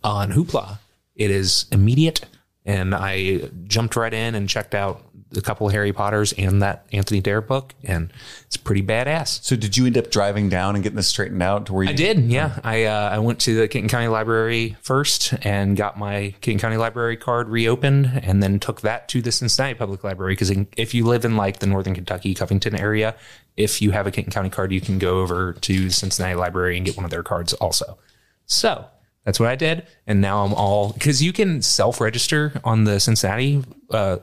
On 0.03 0.31
Hoopla, 0.31 0.77
it 1.15 1.31
is 1.31 1.65
immediate, 1.71 2.21
and 2.65 2.95
I 2.95 3.49
jumped 3.65 3.95
right 3.95 4.13
in 4.13 4.35
and 4.35 4.47
checked 4.47 4.75
out 4.75 5.03
a 5.35 5.41
couple 5.41 5.67
of 5.67 5.73
Harry 5.73 5.93
Potters 5.93 6.33
and 6.33 6.61
that 6.61 6.85
Anthony 6.91 7.21
Doerr 7.21 7.41
book, 7.41 7.75
and 7.83 8.11
it's 8.45 8.57
pretty 8.57 8.81
badass. 8.81 9.43
So 9.43 9.55
did 9.55 9.77
you 9.77 9.85
end 9.85 9.97
up 9.97 10.09
driving 10.09 10.49
down 10.49 10.75
and 10.75 10.83
getting 10.83 10.95
this 10.97 11.07
straightened 11.07 11.43
out 11.43 11.67
to 11.67 11.73
where 11.73 11.83
you 11.83 11.91
I 11.91 11.93
did, 11.93 12.19
yeah. 12.19 12.59
I 12.63 12.85
uh, 12.85 13.09
I 13.11 13.19
went 13.19 13.39
to 13.41 13.55
the 13.55 13.67
Kenton 13.67 13.89
County 13.89 14.07
Library 14.07 14.75
first 14.81 15.33
and 15.43 15.77
got 15.77 15.97
my 15.97 16.33
Kenton 16.41 16.59
County 16.59 16.77
Library 16.77 17.17
card 17.17 17.49
reopened, 17.49 18.21
and 18.23 18.41
then 18.41 18.59
took 18.59 18.81
that 18.81 19.07
to 19.09 19.21
the 19.21 19.31
Cincinnati 19.31 19.75
Public 19.75 20.03
Library 20.03 20.33
because 20.33 20.51
if 20.77 20.93
you 20.93 21.05
live 21.05 21.25
in 21.25 21.37
like 21.37 21.59
the 21.59 21.67
Northern 21.67 21.93
Kentucky 21.93 22.33
Covington 22.33 22.75
area, 22.75 23.15
if 23.55 23.81
you 23.81 23.91
have 23.91 24.07
a 24.07 24.11
Kenton 24.11 24.33
County 24.33 24.49
card, 24.49 24.71
you 24.71 24.81
can 24.81 24.97
go 24.97 25.19
over 25.19 25.53
to 25.53 25.85
the 25.85 25.91
Cincinnati 25.91 26.35
Library 26.35 26.77
and 26.77 26.85
get 26.85 26.95
one 26.95 27.05
of 27.05 27.11
their 27.11 27.23
cards 27.23 27.53
also. 27.53 27.99
So 28.45 28.85
that's 29.25 29.39
what 29.39 29.49
I 29.49 29.55
did, 29.55 29.85
and 30.07 30.21
now 30.21 30.43
I'm 30.43 30.55
all 30.55 30.93
because 30.93 31.21
you 31.21 31.33
can 31.33 31.61
self 31.61 32.01
register 32.01 32.59
on 32.63 32.85
the 32.85 32.99
Cincinnati 32.99 33.63
uh, 33.91 34.17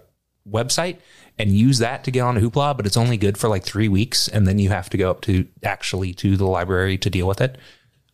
website 0.50 0.98
and 1.38 1.50
use 1.50 1.78
that 1.78 2.04
to 2.04 2.10
get 2.10 2.20
on 2.20 2.38
Hoopla, 2.38 2.76
but 2.76 2.86
it's 2.86 2.96
only 2.96 3.16
good 3.16 3.36
for 3.36 3.48
like 3.48 3.62
three 3.64 3.88
weeks, 3.88 4.26
and 4.28 4.46
then 4.46 4.58
you 4.58 4.70
have 4.70 4.88
to 4.90 4.96
go 4.96 5.10
up 5.10 5.20
to 5.22 5.46
actually 5.62 6.14
to 6.14 6.36
the 6.36 6.46
library 6.46 6.96
to 6.98 7.10
deal 7.10 7.26
with 7.28 7.40
it. 7.40 7.58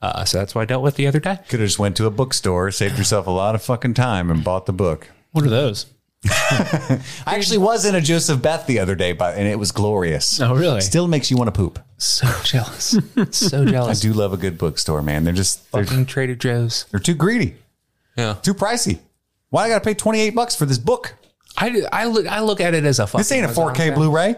Uh, 0.00 0.24
so 0.24 0.38
that's 0.38 0.54
what 0.54 0.62
I 0.62 0.64
dealt 0.64 0.82
with 0.82 0.96
the 0.96 1.06
other 1.06 1.20
day. 1.20 1.38
could 1.48 1.60
have 1.60 1.68
just 1.68 1.78
went 1.78 1.96
to 1.98 2.06
a 2.06 2.10
bookstore, 2.10 2.70
saved 2.72 2.98
yourself 2.98 3.26
a 3.28 3.30
lot 3.30 3.54
of 3.54 3.62
fucking 3.62 3.94
time, 3.94 4.30
and 4.30 4.42
bought 4.42 4.66
the 4.66 4.72
book. 4.72 5.08
What 5.30 5.44
are 5.44 5.50
those? 5.50 5.86
I 6.30 7.00
actually 7.26 7.58
was 7.58 7.84
in 7.84 7.94
a 7.96 8.00
Joseph 8.00 8.40
Beth 8.42 8.66
the 8.66 8.78
other 8.78 8.94
day, 8.94 9.12
but 9.12 9.36
and 9.36 9.46
it 9.48 9.58
was 9.58 9.72
glorious. 9.72 10.40
Oh, 10.40 10.54
really? 10.54 10.80
Still 10.80 11.08
makes 11.08 11.30
you 11.30 11.36
want 11.36 11.48
to 11.48 11.52
poop. 11.52 11.80
So 11.98 12.28
jealous, 12.44 12.96
so 13.30 13.64
jealous. 13.64 13.98
I 13.98 14.02
do 14.02 14.12
love 14.12 14.32
a 14.32 14.36
good 14.36 14.56
bookstore, 14.58 15.02
man. 15.02 15.24
They're 15.24 15.32
just 15.32 15.70
they're, 15.72 15.84
Fucking 15.84 16.06
Trader 16.06 16.34
Joe's. 16.36 16.84
they're 16.90 17.00
too 17.00 17.14
greedy, 17.14 17.56
Yeah, 18.16 18.34
too 18.34 18.54
pricey. 18.54 19.00
Why 19.50 19.64
I 19.64 19.68
got 19.68 19.78
to 19.80 19.84
pay 19.84 19.94
twenty 19.94 20.20
eight 20.20 20.34
bucks 20.34 20.54
for 20.54 20.64
this 20.64 20.78
book? 20.78 21.14
I, 21.56 21.82
I 21.92 22.04
look 22.06 22.26
I 22.26 22.40
look 22.40 22.60
at 22.60 22.74
it 22.74 22.84
as 22.84 22.98
a 22.98 23.06
fucking 23.06 23.20
This 23.20 23.32
ain't 23.32 23.44
a 23.44 23.48
four 23.48 23.72
K 23.72 23.90
Blu-ray. 23.90 24.36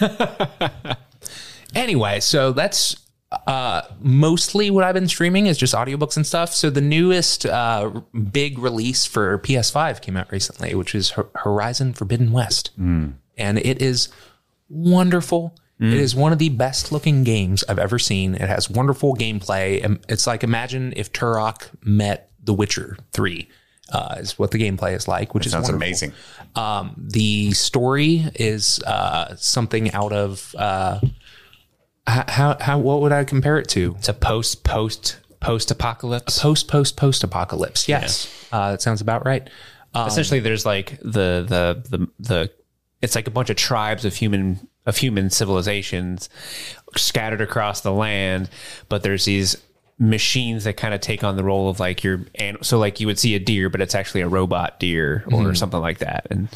anyway, 1.74 2.20
so 2.20 2.52
that's 2.52 2.96
uh, 3.46 3.82
mostly 4.00 4.70
what 4.70 4.84
I've 4.84 4.94
been 4.94 5.08
streaming 5.08 5.46
is 5.46 5.58
just 5.58 5.74
audiobooks 5.74 6.16
and 6.16 6.26
stuff. 6.26 6.54
So 6.54 6.70
the 6.70 6.80
newest 6.80 7.44
uh, 7.46 8.00
big 8.32 8.58
release 8.58 9.04
for 9.04 9.38
PS5 9.38 10.00
came 10.00 10.16
out 10.16 10.30
recently, 10.32 10.74
which 10.74 10.94
is 10.94 11.10
Hor- 11.10 11.28
Horizon 11.34 11.92
Forbidden 11.92 12.32
West, 12.32 12.70
and 12.78 13.58
it 13.58 13.82
is 13.82 14.08
wonderful. 14.68 15.54
It 15.78 15.92
is 15.92 16.14
one 16.14 16.32
of 16.32 16.38
the 16.38 16.48
best 16.48 16.90
looking 16.90 17.22
games 17.22 17.62
I've 17.68 17.78
ever 17.78 17.98
seen. 17.98 18.34
It 18.34 18.48
has 18.48 18.70
wonderful 18.70 19.14
gameplay. 19.14 19.84
and 19.84 19.98
It's 20.08 20.26
like 20.26 20.42
imagine 20.42 20.94
if 20.96 21.12
Turok 21.12 21.68
met 21.82 22.30
The 22.42 22.54
Witcher 22.54 22.96
Three. 23.12 23.50
Uh, 23.92 24.16
is 24.18 24.36
what 24.36 24.50
the 24.50 24.58
gameplay 24.58 24.96
is 24.96 25.06
like, 25.06 25.32
which 25.32 25.46
is 25.46 25.52
Sounds 25.52 25.64
wonderful. 25.70 25.86
amazing. 25.86 26.12
Um, 26.56 26.94
the 26.96 27.52
story 27.52 28.24
is 28.34 28.82
uh, 28.82 29.36
something 29.36 29.92
out 29.92 30.12
of 30.12 30.54
uh, 30.58 30.98
how 32.06 32.56
how 32.60 32.78
what 32.78 33.00
would 33.00 33.12
I 33.12 33.24
compare 33.24 33.58
it 33.58 33.68
to? 33.70 33.94
It's 33.98 34.08
a 34.08 34.14
post 34.14 34.64
post 34.64 35.18
post 35.40 35.70
apocalypse. 35.70 36.38
Post 36.38 36.68
post 36.68 36.96
post 36.96 37.22
apocalypse. 37.24 37.88
Yes, 37.88 38.28
uh, 38.52 38.72
that 38.72 38.82
sounds 38.82 39.00
about 39.00 39.24
right. 39.24 39.48
Essentially, 39.94 40.40
there's 40.40 40.66
like 40.66 40.98
the 41.00 41.44
the 41.48 41.82
the 41.88 42.08
the. 42.18 42.50
It's 43.02 43.14
like 43.14 43.26
a 43.28 43.30
bunch 43.30 43.50
of 43.50 43.56
tribes 43.56 44.04
of 44.04 44.14
human 44.14 44.68
of 44.84 44.96
human 44.96 45.30
civilizations 45.30 46.28
scattered 46.96 47.40
across 47.40 47.80
the 47.80 47.92
land, 47.92 48.50
but 48.88 49.02
there's 49.02 49.24
these 49.24 49.56
machines 49.98 50.64
that 50.64 50.76
kind 50.76 50.92
of 50.92 51.00
take 51.00 51.24
on 51.24 51.36
the 51.36 51.44
role 51.44 51.70
of 51.70 51.80
like 51.80 52.04
your 52.04 52.20
and 52.34 52.58
so 52.60 52.78
like 52.78 53.00
you 53.00 53.06
would 53.06 53.18
see 53.18 53.34
a 53.34 53.38
deer 53.38 53.70
but 53.70 53.80
it's 53.80 53.94
actually 53.94 54.20
a 54.20 54.28
robot 54.28 54.78
deer 54.78 55.24
or 55.32 55.54
something 55.54 55.80
like 55.80 55.98
that 55.98 56.26
and 56.30 56.48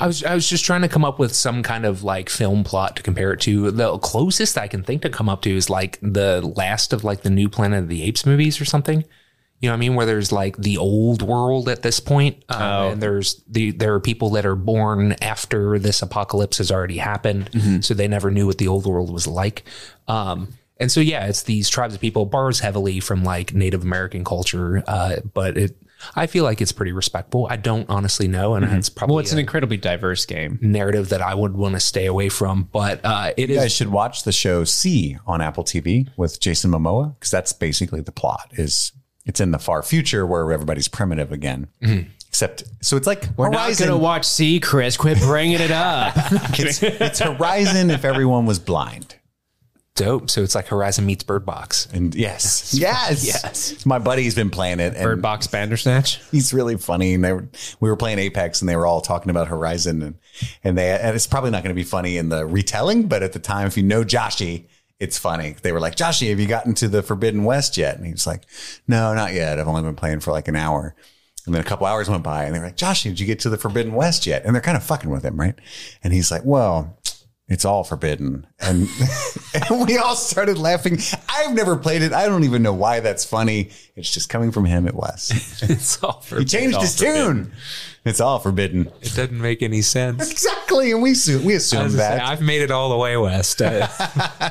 I 0.00 0.06
was 0.06 0.24
I 0.24 0.34
was 0.34 0.48
just 0.48 0.64
trying 0.64 0.82
to 0.82 0.88
come 0.88 1.04
up 1.04 1.18
with 1.18 1.34
some 1.34 1.62
kind 1.62 1.84
of 1.84 2.02
like 2.02 2.28
film 2.28 2.64
plot 2.64 2.96
to 2.96 3.02
compare 3.02 3.32
it 3.32 3.40
to. 3.40 3.70
The 3.70 3.98
closest 3.98 4.58
I 4.58 4.68
can 4.68 4.82
think 4.82 5.02
to 5.02 5.10
come 5.10 5.28
up 5.28 5.42
to 5.42 5.54
is 5.54 5.70
like 5.70 5.98
the 6.02 6.40
last 6.56 6.92
of 6.92 7.04
like 7.04 7.22
the 7.22 7.30
new 7.30 7.48
Planet 7.48 7.84
of 7.84 7.88
the 7.88 8.02
Apes 8.02 8.26
movies 8.26 8.60
or 8.60 8.64
something. 8.64 9.04
You 9.60 9.68
know 9.68 9.72
what 9.72 9.78
I 9.78 9.80
mean? 9.80 9.94
Where 9.94 10.06
there's 10.06 10.32
like 10.32 10.58
the 10.58 10.76
old 10.76 11.22
world 11.22 11.68
at 11.70 11.82
this 11.82 11.98
point, 11.98 12.44
um, 12.50 12.92
and 12.92 13.02
there's 13.02 13.42
the 13.48 13.70
there 13.70 13.94
are 13.94 14.00
people 14.00 14.30
that 14.30 14.44
are 14.44 14.54
born 14.54 15.12
after 15.22 15.78
this 15.78 16.02
apocalypse 16.02 16.58
has 16.58 16.70
already 16.70 16.98
happened, 16.98 17.82
so 17.82 17.94
they 17.94 18.06
never 18.06 18.30
knew 18.30 18.46
what 18.46 18.58
the 18.58 18.68
old 18.68 18.86
world 18.86 19.10
was 19.10 19.26
like. 19.26 19.64
Um, 20.08 20.48
and 20.78 20.90
so 20.90 21.00
yeah, 21.00 21.26
it's 21.26 21.42
these 21.44 21.68
tribes 21.68 21.94
of 21.94 22.00
people 22.00 22.26
borrows 22.26 22.60
heavily 22.60 23.00
from 23.00 23.24
like 23.24 23.54
Native 23.54 23.82
American 23.82 24.24
culture, 24.24 24.82
uh, 24.86 25.16
but 25.32 25.56
it 25.56 25.76
I 26.14 26.26
feel 26.26 26.44
like 26.44 26.60
it's 26.60 26.72
pretty 26.72 26.92
respectful. 26.92 27.46
I 27.50 27.56
don't 27.56 27.88
honestly 27.88 28.28
know, 28.28 28.54
and 28.54 28.64
it's 28.64 28.88
probably 28.88 29.14
well 29.14 29.20
it's 29.20 29.32
an 29.32 29.38
incredibly 29.38 29.78
diverse 29.78 30.26
game 30.26 30.58
narrative 30.60 31.08
that 31.08 31.22
I 31.22 31.34
would 31.34 31.54
want 31.56 31.74
to 31.74 31.80
stay 31.80 32.06
away 32.06 32.28
from. 32.28 32.68
But 32.70 33.00
uh, 33.04 33.32
it 33.36 33.48
You 33.48 33.56
is 33.56 33.62
guys 33.62 33.72
should 33.72 33.88
watch 33.88 34.24
the 34.24 34.32
show 34.32 34.64
See 34.64 35.16
on 35.26 35.40
Apple 35.40 35.64
TV 35.64 36.08
with 36.16 36.38
Jason 36.40 36.70
Momoa 36.70 37.14
because 37.14 37.30
that's 37.30 37.52
basically 37.52 38.02
the 38.02 38.12
plot. 38.12 38.50
Is 38.52 38.92
it's 39.24 39.40
in 39.40 39.50
the 39.50 39.58
far 39.58 39.82
future 39.82 40.26
where 40.26 40.52
everybody's 40.52 40.88
primitive 40.88 41.32
again. 41.32 41.68
Except, 42.28 42.64
so 42.82 42.98
it's 42.98 43.06
like 43.06 43.26
we're 43.38 43.46
Horizon. 43.46 43.86
not 43.86 43.92
gonna 43.94 44.02
watch 44.02 44.26
See 44.26 44.60
Chris 44.60 44.98
quit 44.98 45.18
bringing 45.20 45.58
it 45.58 45.70
up 45.70 46.12
it's, 46.58 46.82
it's 46.82 47.18
Horizon 47.20 47.90
if 47.90 48.04
everyone 48.04 48.44
was 48.44 48.58
blind. 48.58 49.15
Dope. 49.96 50.30
So 50.30 50.42
it's 50.42 50.54
like 50.54 50.68
Horizon 50.68 51.04
meets 51.04 51.24
Bird 51.24 51.44
Box. 51.44 51.88
And 51.92 52.14
yes, 52.14 52.72
yes, 52.78 53.26
Yes. 53.26 53.84
My 53.84 53.98
buddy's 53.98 54.34
been 54.34 54.50
playing 54.50 54.78
it, 54.78 54.94
and 54.94 55.02
Bird 55.02 55.22
Box 55.22 55.46
Bandersnatch 55.48 56.20
he's 56.30 56.54
really 56.54 56.76
funny. 56.76 57.14
And 57.14 57.24
they 57.24 57.32
were, 57.32 57.48
we 57.80 57.90
were 57.90 57.96
playing 57.96 58.18
Apex, 58.20 58.62
and 58.62 58.68
they 58.68 58.76
were 58.76 58.86
all 58.86 59.00
talking 59.00 59.30
about 59.30 59.48
Horizon, 59.48 60.02
and 60.02 60.14
and 60.62 60.78
they 60.78 60.90
and 60.90 61.16
it's 61.16 61.26
probably 61.26 61.50
not 61.50 61.62
going 61.64 61.74
to 61.74 61.78
be 61.78 61.84
funny 61.84 62.16
in 62.16 62.28
the 62.28 62.46
retelling, 62.46 63.08
but 63.08 63.22
at 63.22 63.32
the 63.32 63.40
time, 63.40 63.66
if 63.66 63.76
you 63.76 63.82
know 63.82 64.04
Joshy, 64.04 64.66
it's 65.00 65.18
funny. 65.18 65.56
They 65.62 65.72
were 65.72 65.80
like, 65.80 65.96
Joshy, 65.96 66.30
have 66.30 66.40
you 66.40 66.46
gotten 66.46 66.74
to 66.74 66.88
the 66.88 67.02
Forbidden 67.02 67.44
West 67.44 67.76
yet? 67.76 67.96
And 67.96 68.06
he 68.06 68.12
was 68.12 68.26
like, 68.26 68.44
No, 68.86 69.12
not 69.14 69.32
yet. 69.34 69.58
I've 69.58 69.68
only 69.68 69.82
been 69.82 69.96
playing 69.96 70.20
for 70.20 70.30
like 70.30 70.48
an 70.48 70.56
hour. 70.56 70.94
And 71.44 71.54
then 71.54 71.62
a 71.62 71.64
couple 71.64 71.86
hours 71.86 72.08
went 72.10 72.24
by, 72.24 72.44
and 72.44 72.54
they 72.54 72.58
were 72.58 72.64
like, 72.66 72.76
Joshy, 72.76 73.04
did 73.04 73.20
you 73.20 73.26
get 73.26 73.38
to 73.40 73.48
the 73.50 73.56
Forbidden 73.56 73.94
West 73.94 74.26
yet? 74.26 74.44
And 74.44 74.52
they're 74.54 74.60
kind 74.62 74.76
of 74.76 74.82
fucking 74.82 75.10
with 75.10 75.22
him, 75.22 75.38
right? 75.38 75.54
And 76.02 76.12
he's 76.12 76.30
like, 76.30 76.42
Well. 76.44 76.98
It's 77.48 77.64
all 77.64 77.84
forbidden. 77.84 78.46
And, 78.58 78.88
and 79.54 79.86
we 79.86 79.98
all 79.98 80.16
started 80.16 80.58
laughing. 80.58 80.98
I've 81.28 81.54
never 81.54 81.76
played 81.76 82.02
it. 82.02 82.12
I 82.12 82.26
don't 82.26 82.42
even 82.42 82.62
know 82.62 82.72
why 82.72 83.00
that's 83.00 83.24
funny. 83.24 83.70
It's 83.94 84.10
just 84.10 84.28
coming 84.28 84.50
from 84.50 84.64
him. 84.64 84.88
It 84.88 84.94
was. 84.94 85.30
it's 85.62 86.02
all 86.02 86.20
for 86.20 86.40
He 86.40 86.44
changed 86.44 86.80
his 86.80 86.96
tune. 86.96 87.52
It's 88.06 88.20
all 88.20 88.38
forbidden. 88.38 88.86
It 89.02 89.14
doesn't 89.14 89.38
make 89.40 89.62
any 89.62 89.82
sense. 89.82 90.30
Exactly, 90.30 90.92
and 90.92 91.02
we 91.02 91.10
assume, 91.10 91.44
we 91.44 91.54
assume 91.54 91.78
gonna 91.80 91.90
say, 91.90 91.96
that. 91.96 92.22
I've 92.22 92.40
made 92.40 92.62
it 92.62 92.70
all 92.70 92.88
the 92.88 92.96
way 92.96 93.16
west. 93.16 93.60
Uh, 93.60 93.88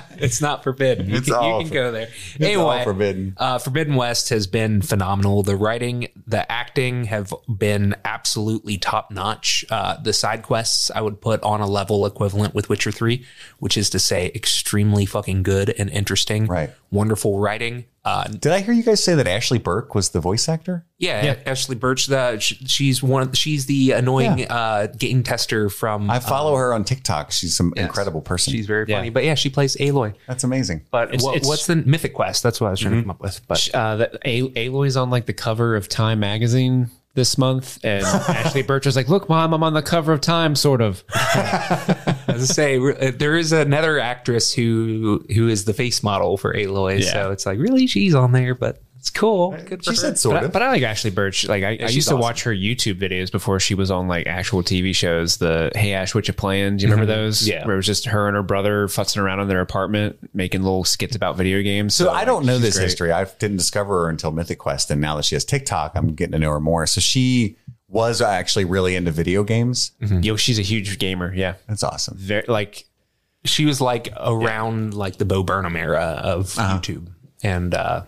it's 0.18 0.42
not 0.42 0.62
forbidden. 0.64 1.10
You 1.10 1.18
It's 1.18 1.28
can, 1.28 1.36
all 1.36 1.54
you 1.54 1.64
can 1.64 1.68
for- 1.70 1.74
go 1.74 1.92
there. 1.94 2.08
all 2.42 2.46
anyway, 2.72 2.84
forbidden. 2.84 3.34
Uh, 3.38 3.58
forbidden 3.58 3.96
West 3.96 4.30
has 4.30 4.46
been 4.46 4.82
phenomenal. 4.82 5.42
The 5.42 5.56
writing, 5.56 6.10
the 6.28 6.50
acting 6.52 7.06
have 7.06 7.34
been 7.48 7.96
absolutely 8.04 8.78
top 8.78 9.10
notch. 9.10 9.64
Uh, 9.70 10.02
the 10.02 10.12
side 10.14 10.44
quests 10.44 10.92
I 10.94 11.00
would 11.02 11.22
put 11.22 11.42
on 11.42 11.62
a 11.62 11.68
level 11.68 12.06
equivalent 12.06 12.54
with 12.54 12.68
Witcher 12.68 12.92
Three, 12.92 13.26
which 13.60 13.78
is 13.78 13.90
to 13.92 14.00
say, 14.00 14.32
extremely 14.36 15.06
fucking 15.06 15.44
good 15.44 15.70
and 15.80 15.90
interesting. 15.90 16.46
Right. 16.48 16.72
Wonderful 16.92 17.40
writing. 17.40 17.86
Uh, 18.06 18.24
Did 18.26 18.52
I 18.52 18.60
hear 18.62 18.74
you 18.74 18.84
guys 18.84 19.04
say 19.04 19.16
that 19.16 19.28
Ashley 19.28 19.58
Burch 19.58 19.88
was 19.96 20.10
the 20.10 20.20
voice 20.20 20.48
actor? 20.48 20.86
yeah, 21.00 21.38
Ashley 21.46 21.76
Burch. 21.76 22.06
The 22.06 22.38
sh- 22.40 22.62
she's 22.68 23.02
one. 23.02 23.24
Of, 23.24 23.36
she's 23.38 23.66
the 23.66 23.92
annoying 23.94 24.38
Yeah. 24.40 24.54
uh, 24.56 24.88
game 24.88 25.24
tester 25.24 25.70
from. 25.70 26.10
I 26.12 26.20
follow 26.20 26.56
her 26.56 26.72
on 26.74 26.84
TikTok. 26.84 27.32
She's 27.32 27.56
some 27.56 27.74
incredible 27.76 28.22
person. 28.22 28.54
she's 28.54 28.68
very 28.68 28.86
Yeah. 28.88 28.98
funny, 28.98 29.10
but 29.10 29.24
yeah, 29.24 29.34
she 29.34 29.50
plays 29.50 29.76
Aloy. 29.78 30.14
That's 30.28 30.44
amazing. 30.44 30.84
But 30.92 31.10
It's- 31.10 31.24
what, 31.24 31.36
it's- 31.36 31.48
what's 31.50 31.66
the 31.66 31.78
Mythic 31.78 32.14
Quest? 32.14 32.44
That's 32.44 32.62
what 32.62 32.68
I 32.68 32.72
was 32.72 32.80
trying 32.80 32.94
to 32.96 33.02
come 33.02 33.10
up 33.12 33.20
with. 33.22 33.42
But 33.48 33.68
uh, 33.74 33.96
that 33.98 34.18
A- 34.24 34.68
Aloy's 34.70 34.96
on 34.96 35.10
like 35.10 35.26
the 35.26 35.34
cover 35.34 35.76
of 35.76 35.90
Time 35.90 36.20
magazine 36.20 36.92
this 37.16 37.38
month, 37.38 37.80
and 37.84 38.06
Ashley 38.06 38.62
Burch 38.62 38.86
was 38.86 38.96
like, 38.96 39.10
"Look, 39.10 39.28
mom, 39.28 39.54
I'm 39.54 39.64
on 39.64 39.74
the 39.74 39.82
cover 39.82 40.14
of 40.14 40.22
Time, 40.22 40.56
sort 40.56 40.82
of." 40.82 41.04
as 41.16 42.52
I 42.52 42.54
say, 42.54 42.78
uh, 42.78 43.12
there 43.16 43.36
is 43.36 43.52
another 43.52 44.00
actress 44.00 44.54
who 44.54 45.26
who 45.34 45.48
is 45.48 45.66
the 45.66 45.74
face 45.74 46.04
model 46.04 46.38
for 46.38 46.54
Aloy. 46.54 47.02
Yeah. 47.02 47.12
So 47.12 47.32
it's 47.32 47.46
like, 47.46 47.58
really, 47.58 47.88
she's 47.88 48.14
on 48.14 48.32
there, 48.32 48.54
but 48.54 48.82
it's 49.06 49.12
cool. 49.12 49.52
Good 49.52 49.86
for 49.86 49.92
She 49.94 50.02
her. 50.02 50.08
said 50.08 50.18
sort 50.18 50.34
But 50.34 50.42
I, 50.42 50.46
of. 50.48 50.52
but 50.52 50.62
I 50.64 50.70
like 50.70 50.82
Ashley 50.82 51.12
Burch. 51.12 51.48
Like 51.48 51.64
I, 51.64 51.78
I 51.80 51.90
used 51.90 52.08
to 52.08 52.16
awesome. 52.16 52.22
watch 52.22 52.42
her 52.42 52.52
YouTube 52.52 52.96
videos 52.96 53.32
before 53.32 53.60
she 53.60 53.76
was 53.76 53.92
on 53.92 54.08
like 54.08 54.26
actual 54.26 54.64
TV 54.64 54.96
shows. 54.96 55.38
The 55.38 55.72
Hey 55.76 55.94
Ash, 55.94 56.16
what 56.16 56.28
you 56.28 56.34
playing? 56.34 56.78
Do 56.78 56.86
you 56.86 56.92
remember 56.92 57.12
mm-hmm. 57.12 57.22
those? 57.22 57.48
Yeah. 57.48 57.68
where 57.68 57.76
it 57.76 57.78
was 57.78 57.86
just 57.86 58.06
her 58.06 58.28
and 58.28 58.36
her 58.36 58.42
brother 58.42 58.88
futzing 58.88 59.22
around 59.22 59.42
in 59.42 59.48
their 59.48 59.62
apartment 59.62 60.18
making 60.34 60.64
little 60.64 60.84
skits 60.84 61.16
about 61.16 61.38
video 61.38 61.62
games. 61.62 61.94
So 61.94 62.10
I 62.10 62.26
don't 62.26 62.48
know 62.48 62.58
this 62.58 62.78
great. 62.78 62.86
history. 62.86 63.12
I 63.12 63.26
didn't 63.26 63.58
discover 63.58 64.06
her 64.06 64.10
until 64.10 64.32
Mythic 64.32 64.58
Quest, 64.58 64.90
and 64.90 65.00
now 65.00 65.18
that 65.18 65.26
she 65.26 65.36
has 65.36 65.46
TikTok, 65.46 65.92
I'm 65.94 66.16
getting 66.16 66.32
to 66.32 66.40
know 66.40 66.50
her 66.50 66.60
more. 66.60 66.88
So 66.88 67.00
she 67.00 67.58
was 67.88 68.24
actually 68.24 68.66
really 68.66 68.96
into 68.96 69.12
video 69.12 69.44
games. 69.44 69.92
Mm-hmm. 70.02 70.22
Yo, 70.22 70.36
she's 70.36 70.58
a 70.58 70.64
huge 70.64 70.98
gamer. 70.98 71.32
Yeah, 71.32 71.54
That's 71.68 71.84
awesome. 71.84 72.18
very 72.18 72.46
like 72.48 72.86
she 73.44 73.66
was 73.66 73.80
like 73.80 74.10
around 74.20 74.96
like 74.96 75.18
the 75.18 75.26
Bo 75.26 75.44
Burnham 75.44 75.76
era 75.76 76.20
of 76.24 76.58
uh-huh. 76.58 76.80
YouTube, 76.80 77.10
and 77.44 77.76
uh, 77.76 78.02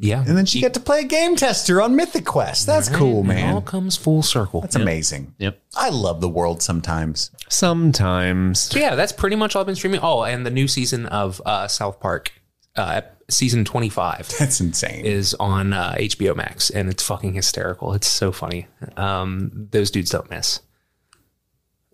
yeah, 0.00 0.24
And 0.26 0.36
then 0.36 0.46
she 0.46 0.60
got 0.60 0.74
to 0.74 0.80
play 0.80 1.00
a 1.00 1.04
game 1.04 1.34
tester 1.36 1.82
on 1.82 1.96
Mythic 1.96 2.24
Quest. 2.24 2.66
That's 2.66 2.88
cool, 2.88 3.22
man. 3.24 3.38
It 3.38 3.46
all 3.48 3.54
man. 3.54 3.62
comes 3.62 3.96
full 3.96 4.22
circle. 4.22 4.60
That's 4.60 4.76
amazing. 4.76 5.34
Yep. 5.38 5.60
I 5.76 5.90
love 5.90 6.20
the 6.20 6.28
world 6.28 6.62
sometimes. 6.62 7.30
sometimes. 7.48 8.60
So 8.60 8.78
yeah, 8.78 8.94
that's 8.94 9.12
pretty 9.12 9.36
much 9.36 9.54
all 9.56 9.60
I've 9.60 9.66
been 9.66 9.74
streaming. 9.76 10.00
Oh, 10.02 10.22
and 10.24 10.44
the 10.46 10.50
new 10.50 10.68
season 10.68 11.06
of 11.06 11.40
uh, 11.44 11.68
South 11.68 12.00
Park, 12.00 12.32
uh, 12.76 13.02
season 13.28 13.64
twenty 13.64 13.88
five. 13.88 14.28
That's 14.38 14.60
insane. 14.60 15.04
is 15.04 15.34
on 15.34 15.72
uh, 15.72 15.94
HBO 15.98 16.34
Max, 16.36 16.70
and 16.70 16.88
it's 16.88 17.02
fucking 17.02 17.34
hysterical. 17.34 17.92
It's 17.94 18.06
so 18.06 18.32
funny. 18.32 18.66
Um, 18.96 19.68
those 19.70 19.90
dudes 19.90 20.10
don't 20.10 20.30
miss. 20.30 20.60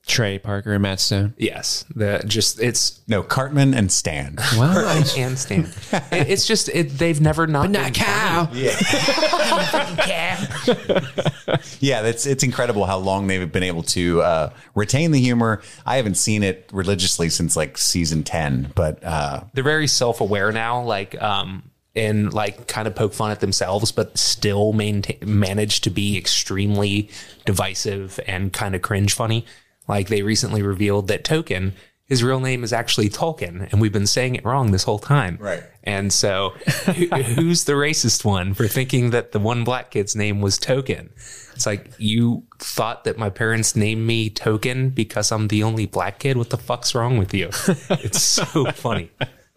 Trey 0.06 0.38
Parker 0.38 0.74
and 0.74 0.82
Matt 0.82 1.00
Stone. 1.00 1.34
Yes, 1.38 1.84
the 1.94 2.22
just 2.26 2.60
it's 2.60 3.00
no, 3.08 3.22
Cartman 3.22 3.72
and 3.74 3.90
Stan. 3.90 4.36
Wow. 4.56 5.02
and 5.16 5.38
Stan. 5.38 5.64
It, 6.12 6.28
it's 6.28 6.46
just 6.46 6.68
it, 6.68 6.90
they've 6.98 7.20
never 7.20 7.46
not 7.46 7.72
been 7.72 7.92
cow. 7.92 8.48
Yeah, 11.80 12.02
that's 12.02 12.26
it's 12.26 12.42
incredible 12.42 12.84
how 12.84 12.98
long 12.98 13.26
they've 13.26 13.50
been 13.50 13.62
able 13.62 13.82
to 13.84 14.22
uh, 14.22 14.52
retain 14.74 15.10
the 15.12 15.20
humor. 15.20 15.62
I 15.86 15.96
haven't 15.96 16.16
seen 16.16 16.42
it 16.42 16.68
religiously 16.72 17.30
since 17.30 17.56
like 17.56 17.78
season 17.78 18.24
ten, 18.24 18.72
but 18.74 19.02
uh, 19.04 19.44
They're 19.52 19.64
very 19.64 19.86
self 19.86 20.20
aware 20.20 20.52
now, 20.52 20.82
like 20.82 21.20
um, 21.22 21.70
and 21.94 22.32
like 22.32 22.66
kind 22.66 22.86
of 22.88 22.94
poke 22.94 23.14
fun 23.14 23.30
at 23.30 23.40
themselves, 23.40 23.92
but 23.92 24.16
still 24.18 24.72
maintain 24.72 25.18
manage 25.24 25.80
to 25.82 25.90
be 25.90 26.16
extremely 26.16 27.08
divisive 27.44 28.18
and 28.26 28.52
kind 28.52 28.74
of 28.74 28.82
cringe 28.82 29.14
funny. 29.14 29.44
Like 29.88 30.08
they 30.08 30.22
recently 30.22 30.62
revealed 30.62 31.08
that 31.08 31.24
Token. 31.24 31.74
His 32.06 32.22
real 32.22 32.38
name 32.40 32.62
is 32.64 32.72
actually 32.72 33.08
Tolkien, 33.08 33.72
and 33.72 33.80
we've 33.80 33.92
been 33.92 34.06
saying 34.06 34.34
it 34.34 34.44
wrong 34.44 34.72
this 34.72 34.82
whole 34.82 34.98
time. 34.98 35.38
Right. 35.40 35.62
And 35.84 36.12
so, 36.12 36.50
who, 36.84 37.06
who's 37.06 37.64
the 37.64 37.72
racist 37.72 38.26
one 38.26 38.52
for 38.52 38.68
thinking 38.68 39.08
that 39.10 39.32
the 39.32 39.38
one 39.38 39.64
black 39.64 39.90
kid's 39.90 40.14
name 40.14 40.42
was 40.42 40.58
Token? 40.58 41.08
It's 41.54 41.64
like 41.64 41.92
you 41.98 42.44
thought 42.58 43.04
that 43.04 43.16
my 43.16 43.30
parents 43.30 43.74
named 43.74 44.06
me 44.06 44.28
Token 44.28 44.90
because 44.90 45.32
I'm 45.32 45.48
the 45.48 45.62
only 45.62 45.86
black 45.86 46.18
kid. 46.18 46.36
What 46.36 46.50
the 46.50 46.58
fuck's 46.58 46.94
wrong 46.94 47.16
with 47.16 47.32
you? 47.32 47.50
It's 47.90 48.20
so 48.20 48.66
funny. 48.72 49.10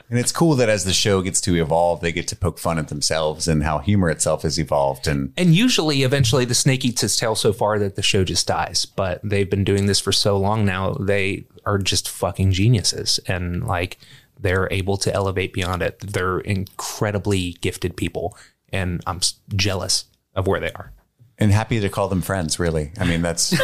And 0.09 0.17
it's 0.19 0.31
cool 0.31 0.55
that 0.55 0.69
as 0.69 0.83
the 0.85 0.93
show 0.93 1.21
gets 1.21 1.41
to 1.41 1.55
evolve, 1.55 2.01
they 2.01 2.11
get 2.11 2.27
to 2.29 2.35
poke 2.35 2.59
fun 2.59 2.77
at 2.79 2.87
themselves 2.87 3.47
and 3.47 3.63
how 3.63 3.79
humor 3.79 4.09
itself 4.09 4.43
has 4.43 4.57
evolved. 4.57 5.07
And 5.07 5.33
And 5.37 5.53
usually, 5.55 6.03
eventually, 6.03 6.45
the 6.45 6.55
snake 6.55 6.85
eats 6.85 7.03
its 7.03 7.17
tail 7.17 7.35
so 7.35 7.51
far 7.53 7.77
that 7.79 7.95
the 7.95 8.01
show 8.01 8.23
just 8.23 8.47
dies. 8.47 8.85
But 8.85 9.19
they've 9.23 9.49
been 9.49 9.63
doing 9.63 9.85
this 9.85 9.99
for 9.99 10.11
so 10.11 10.37
long 10.37 10.65
now, 10.65 10.91
they 10.93 11.45
are 11.65 11.77
just 11.77 12.07
fucking 12.09 12.51
geniuses. 12.53 13.19
And 13.27 13.65
like, 13.67 13.97
they're 14.39 14.67
able 14.71 14.97
to 14.97 15.13
elevate 15.13 15.51
beyond 15.51 15.81
it. 15.81 15.99
They're 15.99 16.39
incredibly 16.39 17.53
gifted 17.61 17.97
people. 17.97 18.37
And 18.71 19.01
I'm 19.07 19.19
jealous 19.55 20.05
of 20.35 20.45
where 20.47 20.59
they 20.59 20.71
are. 20.73 20.91
and 21.39 21.51
happy 21.51 21.79
to 21.79 21.89
call 21.89 22.07
them 22.07 22.21
friends. 22.21 22.59
Really, 22.59 22.91
I 22.99 23.05
mean 23.05 23.21
that's. 23.21 23.53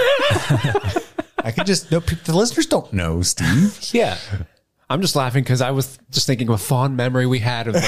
I 1.46 1.52
could 1.52 1.66
just 1.66 1.92
no. 1.92 2.00
The 2.00 2.36
listeners 2.36 2.66
don't 2.68 2.92
know, 2.94 3.22
Steve. 3.22 3.78
Yeah. 3.94 4.18
I'm 4.94 5.02
just 5.02 5.16
laughing 5.16 5.42
because 5.44 5.60
I 5.60 5.72
was 5.72 5.98
just 6.12 6.28
thinking 6.28 6.48
of 6.50 6.54
a 6.54 6.58
fond 6.60 6.96
memory 6.96 7.26
we 7.26 7.40
had 7.40 7.66
of 7.66 7.74
them. 7.74 7.82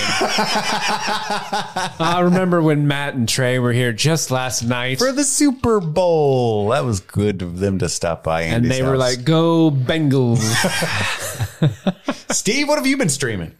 I 1.99 2.21
remember 2.23 2.63
when 2.63 2.87
Matt 2.87 3.13
and 3.13 3.29
Trey 3.29 3.59
were 3.59 3.73
here 3.73 3.93
just 3.93 4.31
last 4.31 4.63
night, 4.63 4.97
For 4.97 5.11
the 5.11 5.23
Super 5.23 5.79
Bowl, 5.79 6.69
that 6.69 6.83
was 6.83 7.01
good 7.01 7.43
of 7.43 7.59
them 7.59 7.77
to 7.77 7.89
stop 7.89 8.23
by. 8.23 8.41
and 8.41 8.55
Andy's 8.65 8.71
they 8.71 8.81
were 8.81 8.93
house. 8.93 9.17
like, 9.17 9.23
"Go 9.23 9.69
Bengals!" 9.69 10.41
"Steve, 12.33 12.67
what 12.67 12.79
have 12.79 12.87
you 12.87 12.97
been 12.97 13.09
streaming?" 13.09 13.53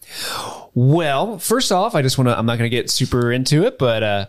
well, 0.73 1.37
first 1.37 1.71
off, 1.71 1.93
I 1.93 2.01
just 2.01 2.17
want 2.17 2.27
to. 2.29 2.35
I'm 2.35 2.47
not 2.47 2.57
going 2.57 2.67
to 2.69 2.75
get 2.75 2.89
super 2.89 3.31
into 3.31 3.63
it, 3.63 3.77
but 3.77 4.01
uh, 4.01 4.25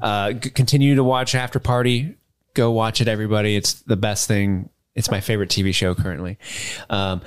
uh, 0.00 0.32
continue 0.40 0.94
to 0.94 1.04
watch 1.04 1.34
After 1.34 1.58
Party. 1.58 2.16
Go 2.54 2.70
watch 2.70 3.02
it, 3.02 3.08
everybody. 3.08 3.56
It's 3.56 3.74
the 3.74 3.96
best 3.96 4.26
thing. 4.26 4.70
It's 4.94 5.10
my 5.10 5.20
favorite 5.20 5.50
TV 5.50 5.74
show 5.74 5.94
currently. 5.94 6.38
Um, 6.88 7.20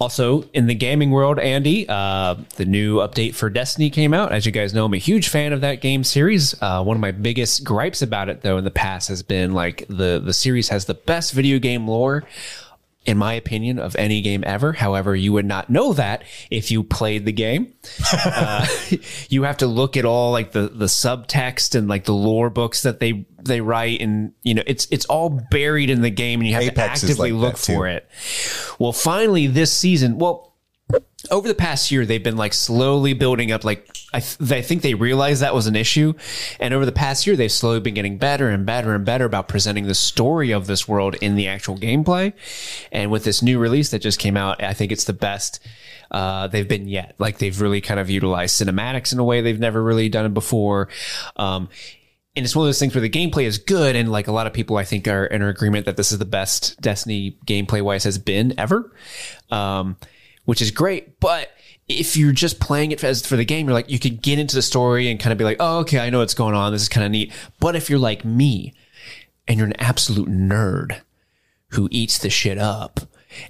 also, 0.00 0.44
in 0.54 0.66
the 0.66 0.74
gaming 0.74 1.10
world, 1.10 1.38
Andy, 1.38 1.86
uh, 1.86 2.34
the 2.56 2.64
new 2.64 2.96
update 2.96 3.34
for 3.34 3.50
Destiny 3.50 3.90
came 3.90 4.14
out. 4.14 4.32
As 4.32 4.46
you 4.46 4.52
guys 4.52 4.72
know, 4.72 4.86
I'm 4.86 4.94
a 4.94 4.98
huge 4.98 5.28
fan 5.28 5.52
of 5.52 5.60
that 5.60 5.82
game 5.82 6.04
series. 6.04 6.54
Uh, 6.62 6.82
one 6.82 6.96
of 6.96 7.02
my 7.02 7.10
biggest 7.10 7.64
gripes 7.64 8.00
about 8.00 8.30
it, 8.30 8.40
though, 8.40 8.56
in 8.56 8.64
the 8.64 8.70
past 8.70 9.08
has 9.08 9.22
been 9.22 9.52
like 9.52 9.86
the 9.88 10.18
the 10.24 10.32
series 10.32 10.70
has 10.70 10.86
the 10.86 10.94
best 10.94 11.34
video 11.34 11.58
game 11.58 11.86
lore 11.86 12.24
in 13.06 13.16
my 13.16 13.32
opinion, 13.32 13.78
of 13.78 13.96
any 13.96 14.20
game 14.20 14.44
ever. 14.46 14.72
However, 14.72 15.16
you 15.16 15.32
would 15.32 15.46
not 15.46 15.70
know 15.70 15.94
that 15.94 16.22
if 16.50 16.70
you 16.70 16.82
played 16.82 17.24
the 17.24 17.32
game. 17.32 17.72
uh, 18.12 18.66
you 19.28 19.44
have 19.44 19.58
to 19.58 19.66
look 19.66 19.96
at 19.96 20.04
all 20.04 20.32
like 20.32 20.52
the 20.52 20.68
the 20.68 20.86
subtext 20.86 21.74
and 21.74 21.88
like 21.88 22.04
the 22.04 22.12
lore 22.12 22.50
books 22.50 22.82
that 22.82 23.00
they 23.00 23.24
they 23.42 23.60
write, 23.60 24.00
and 24.02 24.32
you 24.42 24.54
know 24.54 24.62
it's 24.66 24.86
it's 24.90 25.06
all 25.06 25.30
buried 25.50 25.88
in 25.88 26.02
the 26.02 26.10
game, 26.10 26.40
and 26.40 26.48
you 26.48 26.54
have 26.54 26.64
Apex 26.64 27.00
to 27.00 27.06
actively 27.06 27.32
like 27.32 27.40
look 27.40 27.56
for 27.56 27.88
it. 27.88 28.08
Well, 28.78 28.92
finally, 28.92 29.46
this 29.46 29.72
season, 29.72 30.18
well. 30.18 30.48
Over 31.30 31.48
the 31.48 31.54
past 31.54 31.90
year, 31.90 32.06
they've 32.06 32.22
been 32.22 32.36
like 32.36 32.54
slowly 32.54 33.12
building 33.12 33.52
up. 33.52 33.62
Like 33.62 33.88
I, 34.12 34.20
th- 34.20 34.50
I 34.50 34.62
think 34.62 34.82
they 34.82 34.94
realized 34.94 35.42
that 35.42 35.54
was 35.54 35.66
an 35.66 35.76
issue, 35.76 36.14
and 36.58 36.74
over 36.74 36.86
the 36.86 36.92
past 36.92 37.26
year, 37.26 37.36
they've 37.36 37.52
slowly 37.52 37.80
been 37.80 37.94
getting 37.94 38.18
better 38.18 38.48
and 38.48 38.66
better 38.66 38.94
and 38.94 39.04
better 39.04 39.26
about 39.26 39.46
presenting 39.46 39.86
the 39.86 39.94
story 39.94 40.50
of 40.50 40.66
this 40.66 40.88
world 40.88 41.14
in 41.20 41.36
the 41.36 41.46
actual 41.46 41.76
gameplay. 41.76 42.32
And 42.90 43.10
with 43.10 43.24
this 43.24 43.42
new 43.42 43.58
release 43.58 43.90
that 43.90 44.00
just 44.00 44.18
came 44.18 44.36
out, 44.36 44.62
I 44.62 44.72
think 44.72 44.90
it's 44.92 45.04
the 45.04 45.12
best 45.12 45.60
uh, 46.10 46.48
they've 46.48 46.66
been 46.66 46.88
yet. 46.88 47.14
Like 47.18 47.38
they've 47.38 47.60
really 47.60 47.80
kind 47.80 48.00
of 48.00 48.10
utilized 48.10 48.60
cinematics 48.60 49.12
in 49.12 49.18
a 49.18 49.24
way 49.24 49.40
they've 49.40 49.60
never 49.60 49.82
really 49.82 50.08
done 50.08 50.26
it 50.26 50.34
before. 50.34 50.88
Um, 51.36 51.68
and 52.36 52.44
it's 52.44 52.54
one 52.54 52.64
of 52.64 52.68
those 52.68 52.78
things 52.78 52.94
where 52.94 53.02
the 53.02 53.10
gameplay 53.10 53.44
is 53.44 53.58
good, 53.58 53.96
and 53.96 54.10
like 54.10 54.28
a 54.28 54.32
lot 54.32 54.46
of 54.46 54.52
people, 54.52 54.76
I 54.76 54.84
think, 54.84 55.08
are 55.08 55.26
in 55.26 55.42
agreement 55.42 55.86
that 55.86 55.96
this 55.96 56.12
is 56.12 56.18
the 56.18 56.24
best 56.24 56.80
Destiny 56.80 57.36
gameplay 57.46 57.82
wise 57.82 58.04
has 58.04 58.18
been 58.18 58.54
ever, 58.58 58.92
um, 59.50 59.96
which 60.44 60.62
is 60.62 60.70
great. 60.70 61.20
But 61.20 61.50
if 61.88 62.16
you're 62.16 62.32
just 62.32 62.60
playing 62.60 62.92
it 62.92 63.02
as 63.02 63.26
for 63.26 63.36
the 63.36 63.44
game, 63.44 63.66
you're 63.66 63.74
like 63.74 63.90
you 63.90 63.98
could 63.98 64.22
get 64.22 64.38
into 64.38 64.54
the 64.54 64.62
story 64.62 65.10
and 65.10 65.18
kind 65.18 65.32
of 65.32 65.38
be 65.38 65.44
like, 65.44 65.58
oh, 65.60 65.78
okay, 65.80 65.98
I 65.98 66.10
know 66.10 66.18
what's 66.20 66.34
going 66.34 66.54
on. 66.54 66.72
This 66.72 66.82
is 66.82 66.88
kind 66.88 67.04
of 67.04 67.12
neat. 67.12 67.32
But 67.58 67.76
if 67.76 67.90
you're 67.90 67.98
like 67.98 68.24
me, 68.24 68.74
and 69.50 69.58
you're 69.58 69.66
an 69.66 69.80
absolute 69.80 70.28
nerd 70.28 71.00
who 71.70 71.88
eats 71.90 72.18
the 72.18 72.30
shit 72.30 72.56
up. 72.56 73.00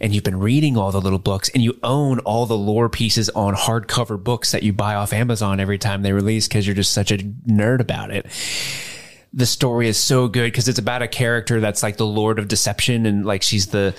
And 0.01 0.15
you've 0.15 0.25
been 0.25 0.41
reading 0.41 0.77
all 0.77 0.93
the 0.93 1.01
little 1.01 1.19
books 1.19 1.49
and 1.51 1.63
you 1.63 1.79
own 1.83 2.19
all 2.21 2.45
the 2.45 2.57
lore 2.57 2.91
pieces 2.91 3.31
on 3.31 3.55
hardcover 3.55 4.23
books 4.23 4.53
that 4.53 4.63
you 4.63 4.75
buy 4.75 4.95
off 4.95 5.13
Amazon 5.13 5.59
every 5.59 5.79
time 5.79 6.03
they 6.03 6.13
release 6.13 6.49
because 6.49 6.67
you're 6.67 6.77
just 6.77 6.93
such 6.93 7.11
a 7.11 7.17
nerd 7.17 7.81
about 7.81 8.11
it 8.11 8.27
the 9.33 9.47
story 9.47 9.89
is 9.89 9.97
so 9.97 10.29
good 10.29 10.47
because 10.47 10.69
it's 10.69 10.79
about 10.79 11.03
a 11.03 11.09
character 11.09 11.61
that's 11.61 11.83
like 11.83 11.97
the 11.97 12.07
Lord 12.07 12.39
of 12.39 12.49
Deception 12.49 13.07
and 13.07 13.25
like 13.25 13.43
she's 13.43 13.69
the 13.69 13.95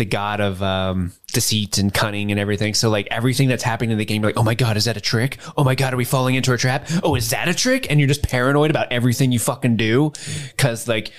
the 0.00 0.04
god 0.06 0.40
of 0.40 0.62
um, 0.62 1.12
deceit 1.30 1.76
and 1.76 1.92
cunning 1.92 2.30
and 2.30 2.40
everything. 2.40 2.72
So 2.72 2.88
like 2.88 3.06
everything 3.10 3.48
that's 3.48 3.62
happening 3.62 3.90
in 3.90 3.98
the 3.98 4.06
game, 4.06 4.22
you're 4.22 4.30
like, 4.30 4.38
oh 4.38 4.42
my 4.42 4.54
god, 4.54 4.78
is 4.78 4.86
that 4.86 4.96
a 4.96 5.00
trick? 5.00 5.36
Oh 5.58 5.62
my 5.62 5.74
god, 5.74 5.92
are 5.92 5.98
we 5.98 6.06
falling 6.06 6.36
into 6.36 6.54
a 6.54 6.56
trap? 6.56 6.88
Oh, 7.02 7.14
is 7.16 7.28
that 7.30 7.48
a 7.48 7.54
trick? 7.54 7.86
And 7.90 8.00
you're 8.00 8.08
just 8.08 8.22
paranoid 8.22 8.70
about 8.70 8.90
everything 8.90 9.30
you 9.30 9.38
fucking 9.38 9.76
do 9.76 10.12
because 10.56 10.88
like, 10.88 11.12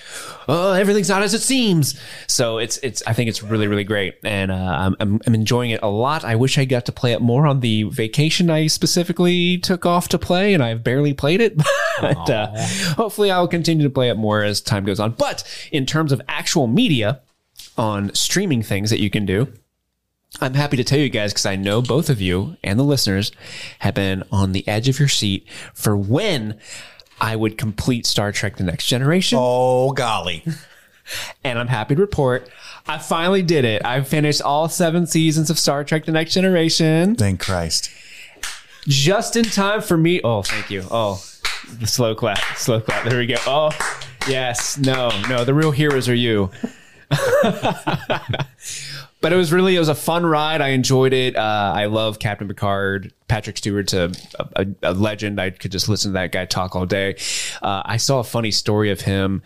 oh, 0.47 0.73
everything's 0.73 1.09
not 1.09 1.21
as 1.21 1.35
it 1.35 1.41
seems. 1.41 2.01
So 2.25 2.57
it's 2.57 2.77
it's 2.77 3.03
I 3.05 3.13
think 3.13 3.29
it's 3.29 3.43
really 3.43 3.67
really 3.67 3.83
great, 3.83 4.15
and 4.23 4.51
uh, 4.51 4.55
I'm, 4.55 4.95
I'm 4.99 5.21
I'm 5.27 5.35
enjoying 5.35 5.69
it 5.69 5.81
a 5.83 5.89
lot. 5.89 6.25
I 6.25 6.35
wish 6.35 6.57
I 6.57 6.65
got 6.65 6.87
to 6.87 6.91
play 6.91 7.13
it 7.13 7.21
more 7.21 7.45
on 7.45 7.59
the 7.59 7.83
vacation 7.83 8.49
I 8.49 8.65
specifically 8.65 9.59
took 9.59 9.85
off 9.85 10.09
to 10.09 10.17
play, 10.17 10.55
and 10.55 10.63
I've 10.63 10.83
barely 10.83 11.13
played 11.13 11.39
it. 11.39 11.55
but 12.01 12.29
uh, 12.31 12.47
hopefully, 12.95 13.29
I'll 13.29 13.47
continue 13.47 13.83
to 13.83 13.91
play 13.91 14.09
it 14.09 14.17
more 14.17 14.41
as 14.41 14.59
time 14.59 14.85
goes 14.85 14.99
on. 14.99 15.11
But 15.11 15.43
in 15.71 15.85
terms 15.85 16.11
of 16.11 16.19
actual 16.27 16.65
media 16.65 17.21
on 17.77 18.13
streaming 18.13 18.61
things 18.63 18.89
that 18.89 18.99
you 18.99 19.09
can 19.09 19.25
do. 19.25 19.51
I'm 20.39 20.53
happy 20.53 20.77
to 20.77 20.83
tell 20.83 20.99
you 20.99 21.09
guys 21.09 21.33
because 21.33 21.45
I 21.45 21.55
know 21.57 21.81
both 21.81 22.09
of 22.09 22.21
you 22.21 22.55
and 22.63 22.79
the 22.79 22.83
listeners 22.83 23.31
have 23.79 23.95
been 23.95 24.23
on 24.31 24.53
the 24.53 24.65
edge 24.67 24.87
of 24.87 24.97
your 24.99 25.09
seat 25.09 25.45
for 25.73 25.95
when 25.97 26.57
I 27.19 27.35
would 27.35 27.57
complete 27.57 28.05
Star 28.05 28.31
Trek 28.31 28.55
The 28.57 28.63
Next 28.63 28.87
Generation. 28.87 29.37
Oh 29.41 29.91
golly. 29.91 30.43
And 31.43 31.59
I'm 31.59 31.67
happy 31.67 31.95
to 31.95 32.01
report 32.01 32.47
I 32.87 32.97
finally 32.97 33.41
did 33.41 33.65
it. 33.65 33.83
I 33.83 34.01
finished 34.01 34.41
all 34.41 34.69
seven 34.69 35.05
seasons 35.07 35.49
of 35.49 35.59
Star 35.59 35.83
Trek 35.83 36.05
The 36.05 36.11
Next 36.13 36.33
Generation 36.33 37.15
Thank 37.15 37.41
Christ. 37.41 37.89
just 38.87 39.35
in 39.35 39.43
time 39.43 39.81
for 39.81 39.97
me. 39.97 40.21
Oh, 40.23 40.41
thank 40.43 40.69
you. 40.69 40.85
Oh, 40.89 41.21
the 41.79 41.87
slow 41.87 42.15
clap, 42.15 42.39
slow 42.55 42.79
clap. 42.79 43.03
There 43.03 43.17
we 43.19 43.25
go. 43.25 43.35
Oh, 43.45 43.71
yes. 44.27 44.77
No, 44.77 45.09
no, 45.27 45.43
the 45.43 45.53
real 45.53 45.71
heroes 45.71 46.07
are 46.07 46.15
you. 46.15 46.49
but 49.21 49.33
it 49.33 49.35
was 49.35 49.51
really 49.51 49.75
it 49.75 49.79
was 49.79 49.89
a 49.89 49.95
fun 49.95 50.25
ride. 50.25 50.61
I 50.61 50.69
enjoyed 50.69 51.13
it. 51.13 51.35
Uh, 51.35 51.73
I 51.75 51.85
love 51.85 52.19
Captain 52.19 52.47
Picard. 52.47 53.13
Patrick 53.27 53.57
Stewart's 53.57 53.93
a, 53.93 54.11
a, 54.55 54.65
a 54.83 54.93
legend. 54.93 55.39
I 55.39 55.51
could 55.51 55.71
just 55.71 55.89
listen 55.89 56.11
to 56.11 56.13
that 56.13 56.31
guy 56.31 56.45
talk 56.45 56.75
all 56.75 56.85
day. 56.85 57.17
Uh, 57.61 57.81
I 57.85 57.97
saw 57.97 58.19
a 58.19 58.23
funny 58.23 58.51
story 58.51 58.91
of 58.91 59.01
him 59.01 59.43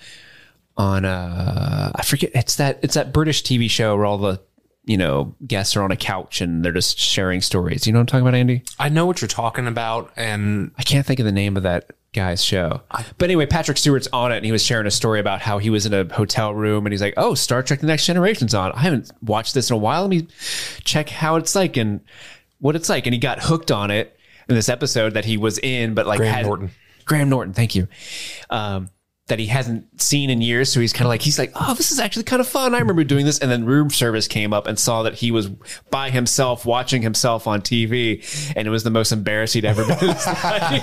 on 0.78 1.06
uh, 1.06 1.92
I 1.96 2.04
forget 2.04 2.32
it's 2.34 2.56
that 2.58 2.80
it's 2.82 2.96
that 2.96 3.14
British 3.14 3.44
TV 3.44 3.70
show 3.70 3.96
where 3.96 4.06
all 4.06 4.18
the 4.18 4.42
you 4.86 4.98
know 4.98 5.36
guests 5.46 5.76
are 5.76 5.84
on 5.84 5.92
a 5.92 5.98
couch 5.98 6.42
and 6.42 6.64
they're 6.64 6.72
just 6.72 7.00
sharing 7.00 7.42
stories. 7.42 7.88
You 7.88 7.94
know 7.94 8.00
what 8.00 8.02
I'm 8.02 8.08
talking 8.08 8.28
about, 8.28 8.36
Andy? 8.36 8.64
I 8.80 8.90
know 8.90 9.06
what 9.06 9.22
you're 9.22 9.28
talking 9.28 9.68
about, 9.68 10.12
and 10.16 10.72
I 10.78 10.84
can't 10.84 11.06
think 11.06 11.20
of 11.20 11.26
the 11.26 11.32
name 11.32 11.58
of 11.58 11.64
that 11.64 11.92
guy's 12.16 12.44
show. 12.44 12.82
But 13.18 13.26
anyway, 13.26 13.46
Patrick 13.46 13.78
Stewart's 13.78 14.08
on 14.12 14.32
it 14.32 14.38
and 14.38 14.46
he 14.46 14.52
was 14.52 14.64
sharing 14.64 14.88
a 14.88 14.92
story 14.92 15.20
about 15.20 15.42
how 15.42 15.58
he 15.60 15.70
was 15.70 15.86
in 15.86 15.94
a 15.94 16.12
hotel 16.14 16.54
room 16.54 16.86
and 16.86 16.94
he's 16.94 17.02
like, 17.02 17.14
Oh, 17.18 17.36
Star 17.36 17.62
Trek 17.62 17.82
The 17.82 17.88
Next 17.88 18.06
Generation's 18.06 18.54
on. 18.56 18.72
I 18.72 18.80
haven't 18.80 19.12
watched 19.22 19.54
this 19.54 19.70
in 19.70 19.76
a 19.76 19.78
while. 19.78 20.02
Let 20.02 20.10
me 20.10 20.28
check 20.84 21.10
how 21.10 21.36
it's 21.36 21.54
like 21.56 21.78
and 21.78 22.00
what 22.60 22.76
it's 22.76 22.90
like. 22.90 23.06
And 23.06 23.14
he 23.14 23.20
got 23.20 23.44
hooked 23.44 23.70
on 23.72 23.92
it 23.92 24.18
in 24.50 24.56
this 24.56 24.70
episode 24.70 25.14
that 25.14 25.26
he 25.26 25.38
was 25.38 25.58
in, 25.60 25.94
but 25.94 26.08
like 26.08 26.18
Graham 26.18 26.34
had- 26.34 26.46
Norton. 26.46 26.72
Graham 27.06 27.30
Norton, 27.30 27.54
thank 27.54 27.76
you. 27.76 27.88
Um, 28.50 28.90
that 29.28 29.40
he 29.40 29.48
hasn't 29.48 30.00
seen 30.00 30.30
in 30.30 30.40
years. 30.40 30.72
So 30.72 30.80
he's 30.80 30.94
kind 30.94 31.08
of 31.08 31.10
like, 31.10 31.24
he's 31.24 31.40
like, 31.40 31.52
oh, 31.56 31.74
this 31.74 31.92
is 31.92 32.00
actually 32.00 32.26
kind 32.26 32.40
of 32.40 32.48
fun. 32.48 32.76
I 32.76 32.80
remember 32.80 33.04
doing 33.04 33.26
this. 33.26 33.40
And 33.40 33.50
then 33.50 33.66
room 33.66 33.90
service 33.90 34.28
came 34.28 34.54
up 34.54 34.68
and 34.68 34.78
saw 34.78 35.02
that 35.02 35.16
he 35.16 35.32
was 35.32 35.48
by 35.90 36.12
himself 36.12 36.64
watching 36.64 37.02
himself 37.02 37.48
on 37.48 37.62
TV. 37.62 38.24
And 38.56 38.68
it 38.68 38.72
was 38.72 38.84
the 38.84 38.92
most 38.92 39.12
embarrassed 39.12 39.56
he'd 39.56 39.66
ever 39.66 39.84
been 39.84 39.98
in 39.98 40.10
his 40.10 40.28
life. 40.28 40.82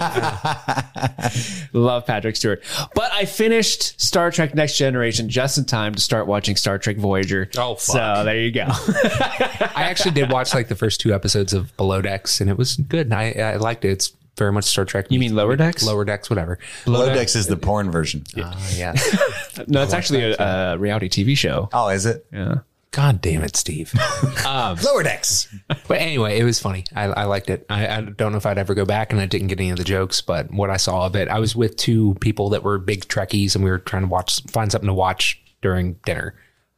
Love 1.73 2.05
Patrick 2.05 2.35
Stewart. 2.35 2.65
But 2.97 3.13
I 3.13 3.27
finished 3.27 4.01
Star 4.01 4.33
Trek 4.33 4.57
Next 4.57 4.77
Generation 4.77 5.29
just 5.29 5.57
in 5.57 5.65
time 5.65 5.95
to 5.95 6.01
start 6.01 6.27
watching 6.27 6.57
Star 6.57 6.79
Trek 6.79 6.97
Voyager. 6.97 7.49
Oh, 7.57 7.77
fuck. 7.77 7.81
So 7.81 8.25
there 8.25 8.41
you 8.41 8.51
go. 8.51 8.67
I 8.69 9.85
actually 9.89 10.13
did 10.13 10.33
watch 10.33 10.53
like 10.53 10.67
the 10.67 10.75
first 10.75 11.01
two 11.01 11.15
episodes 11.15 11.53
of 11.53 11.77
Below 11.77 12.03
Decks, 12.03 12.41
and 12.41 12.51
it 12.51 12.59
was 12.59 12.75
good. 12.75 13.13
I, 13.13 13.31
I 13.33 13.57
liked 13.57 13.85
it. 13.85 13.91
It's 13.91 14.13
very 14.37 14.53
much 14.53 14.65
Star 14.65 14.85
Trek. 14.85 15.07
You 15.11 15.19
mean 15.19 15.35
Lower 15.35 15.57
Decks? 15.57 15.85
Lower 15.85 16.05
Decks, 16.05 16.31
whatever. 16.31 16.59
Below 16.85 17.13
Decks 17.15 17.37
is 17.37 17.47
the 17.47 17.57
porn 17.57 17.91
version. 17.91 18.25
Ah, 18.39 18.71
yeah. 18.75 18.95
no, 19.67 19.83
it's 19.83 19.93
actually 19.93 20.33
a, 20.33 20.37
a 20.37 20.79
reality 20.79 21.09
TV 21.09 21.37
show. 21.37 21.69
Oh, 21.73 21.89
is 21.89 22.07
it? 22.07 22.27
Yeah. 22.33 22.61
God 22.93 23.23
damn 23.23 23.43
it, 23.43 23.57
Steve. 23.57 23.95
Lower 24.45 25.03
Decks. 25.03 25.49
But 25.89 25.99
anyway, 25.99 26.39
it 26.39 26.45
was 26.45 26.61
funny. 26.61 26.85
I, 26.95 27.05
I 27.05 27.25
liked 27.25 27.49
it. 27.49 27.65
I, 27.71 27.89
I 27.89 28.01
don't 28.03 28.33
know 28.33 28.39
if 28.39 28.45
I'd 28.45 28.59
ever 28.59 28.75
go 28.75 28.85
back, 28.85 29.13
and 29.13 29.21
I 29.21 29.25
didn't 29.25 29.47
get 29.47 29.61
any 29.61 29.71
of 29.71 29.79
the 29.79 29.85
jokes, 29.85 30.21
but 30.21 30.53
what 30.53 30.69
I 30.69 30.77
saw 30.77 31.07
of 31.07 31.17
it, 31.17 31.29
I 31.29 31.39
was 31.39 31.57
with 31.57 31.77
two 31.77 32.15
people 32.21 32.51
that 32.51 32.63
were 32.63 32.79
big 32.79 33.09
Trekkies, 33.09 33.55
and 33.55 33.65
we 33.65 33.71
were 33.71 33.79
trying 33.79 34.03
to 34.03 34.09
watch, 34.09 34.43
find 34.45 34.71
something 34.71 34.89
to 34.89 34.95
watch 34.95 35.43
during 35.63 35.95
dinner. 36.05 36.35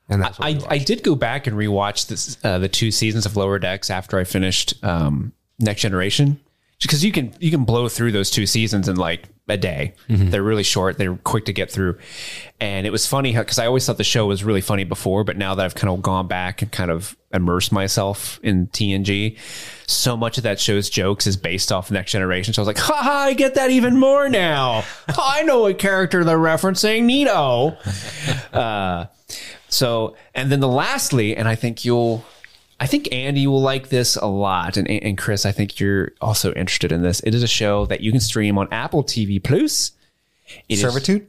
And 0.09 0.23
that's 0.23 0.39
what 0.39 0.47
we 0.47 0.55
I, 0.55 0.59
watched. 0.59 0.73
I 0.73 0.79
did 0.79 1.03
go 1.03 1.17
back 1.17 1.49
and 1.49 1.57
rewatch 1.57 2.07
this, 2.07 2.39
uh, 2.45 2.61
the 2.61 2.69
two 2.69 2.93
seasons 2.93 3.27
of 3.27 3.37
Lower 3.37 3.59
Decks 3.59 3.91
after 3.91 4.17
I 4.17 4.23
finished 4.23 4.75
um, 4.85 5.33
Next 5.59 5.81
Generation 5.81 6.39
because 6.87 7.05
you 7.05 7.13
can 7.13 7.35
you 7.41 7.51
can 7.51 7.65
blow 7.65 7.89
through 7.89 8.13
those 8.13 8.31
two 8.31 8.47
seasons 8.47 8.89
in 8.89 8.97
like 8.97 9.29
a 9.49 9.57
day. 9.57 9.95
They're 10.31 10.43
really 10.43 10.63
short. 10.63 10.97
They're 10.97 11.17
quick 11.17 11.45
to 11.47 11.53
get 11.53 11.71
through, 11.71 11.99
and 12.61 12.87
it 12.87 12.91
was 12.91 13.07
funny 13.07 13.33
because 13.35 13.59
I 13.59 13.67
always 13.67 13.85
thought 13.85 13.99
the 13.99 14.05
show 14.05 14.27
was 14.27 14.43
really 14.43 14.61
funny 14.63 14.85
before, 14.85 15.25
but 15.25 15.37
now 15.37 15.55
that 15.55 15.65
I've 15.65 15.75
kind 15.75 15.93
of 15.93 16.01
gone 16.03 16.29
back 16.29 16.63
and 16.63 16.73
kind 16.73 16.91
of 16.91 17.17
immersed 17.33 17.73
myself 17.73 18.41
in 18.43 18.69
TNG, 18.69 19.37
so 19.87 20.17
much 20.17 20.39
of 20.39 20.45
that 20.45 20.59
show's 20.61 20.89
jokes 20.89 21.27
is 21.27 21.37
based 21.37 21.73
off 21.73 21.91
Next 21.91 22.13
Generation. 22.13 22.55
So 22.55 22.61
I 22.61 22.63
was 22.63 22.67
like, 22.69 22.79
ha 22.79 22.95
ha, 22.95 23.19
I 23.25 23.35
get 23.35 23.57
that 23.57 23.71
even 23.71 23.99
more 23.99 24.29
now. 24.29 24.85
I 25.09 25.43
know 25.43 25.61
what 25.63 25.79
character 25.79 26.25
they're 26.25 26.39
referencing. 26.39 27.05
Nito. 27.05 27.77
Uh, 28.55 29.07
so, 29.69 30.15
and 30.33 30.53
then 30.53 30.61
the 30.61 30.69
lastly, 30.69 31.37
and 31.37 31.49
I 31.49 31.57
think 31.57 31.85
you'll, 31.85 32.25
I 32.81 32.87
think 32.87 33.09
Andy 33.13 33.47
will 33.47 33.63
like 33.63 33.89
this 33.89 34.17
a 34.17 34.27
lot, 34.27 34.77
and 34.77 34.89
and 34.91 35.17
Chris, 35.17 35.47
I 35.47 35.53
think 35.53 35.79
you're 35.81 36.11
also 36.21 36.53
interested 36.55 36.91
in 36.93 37.03
this. 37.03 37.21
It 37.21 37.35
is 37.35 37.43
a 37.43 37.47
show 37.49 37.87
that 37.87 38.01
you 38.01 38.11
can 38.11 38.21
stream 38.21 38.59
on 38.59 38.69
Apple 38.73 39.05
TV 39.05 39.43
Plus. 39.43 39.93
It 40.69 40.75
is 40.75 40.81
Servitude? 40.81 41.27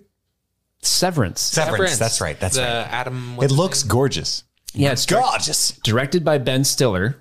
Severance. 0.81 1.41
Severance. 1.41 1.97
That's 1.97 2.21
right. 2.21 2.39
That's 2.39 2.55
the 2.55 2.61
right. 2.61 2.69
Adam. 2.91 3.33
It 3.33 3.37
what's 3.37 3.51
his 3.51 3.57
looks 3.57 3.83
gorgeous. 3.83 4.43
yeah, 4.73 4.91
it's 4.91 5.05
direct- 5.05 5.25
Gorgeous. 5.27 5.71
directed 5.83 6.23
by 6.25 6.37
Ben 6.37 6.63
Stiller, 6.63 7.17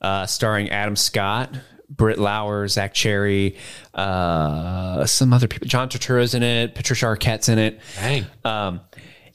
uh, 0.00 0.26
starring 0.26 0.70
Adam 0.70 0.94
Scott, 0.96 1.50
Britt 1.88 2.18
Lower, 2.18 2.68
Zach 2.68 2.94
Cherry, 2.94 3.56
uh, 3.94 5.04
some 5.06 5.32
other 5.32 5.48
people. 5.48 5.66
John 5.68 5.88
Turturro's 5.88 6.34
in 6.34 6.42
it. 6.42 6.74
Patricia 6.74 7.06
Arquette's 7.06 7.48
in 7.48 7.58
it. 7.58 7.80
name? 8.00 8.26
Dang. 8.44 8.52
Um, 8.52 8.80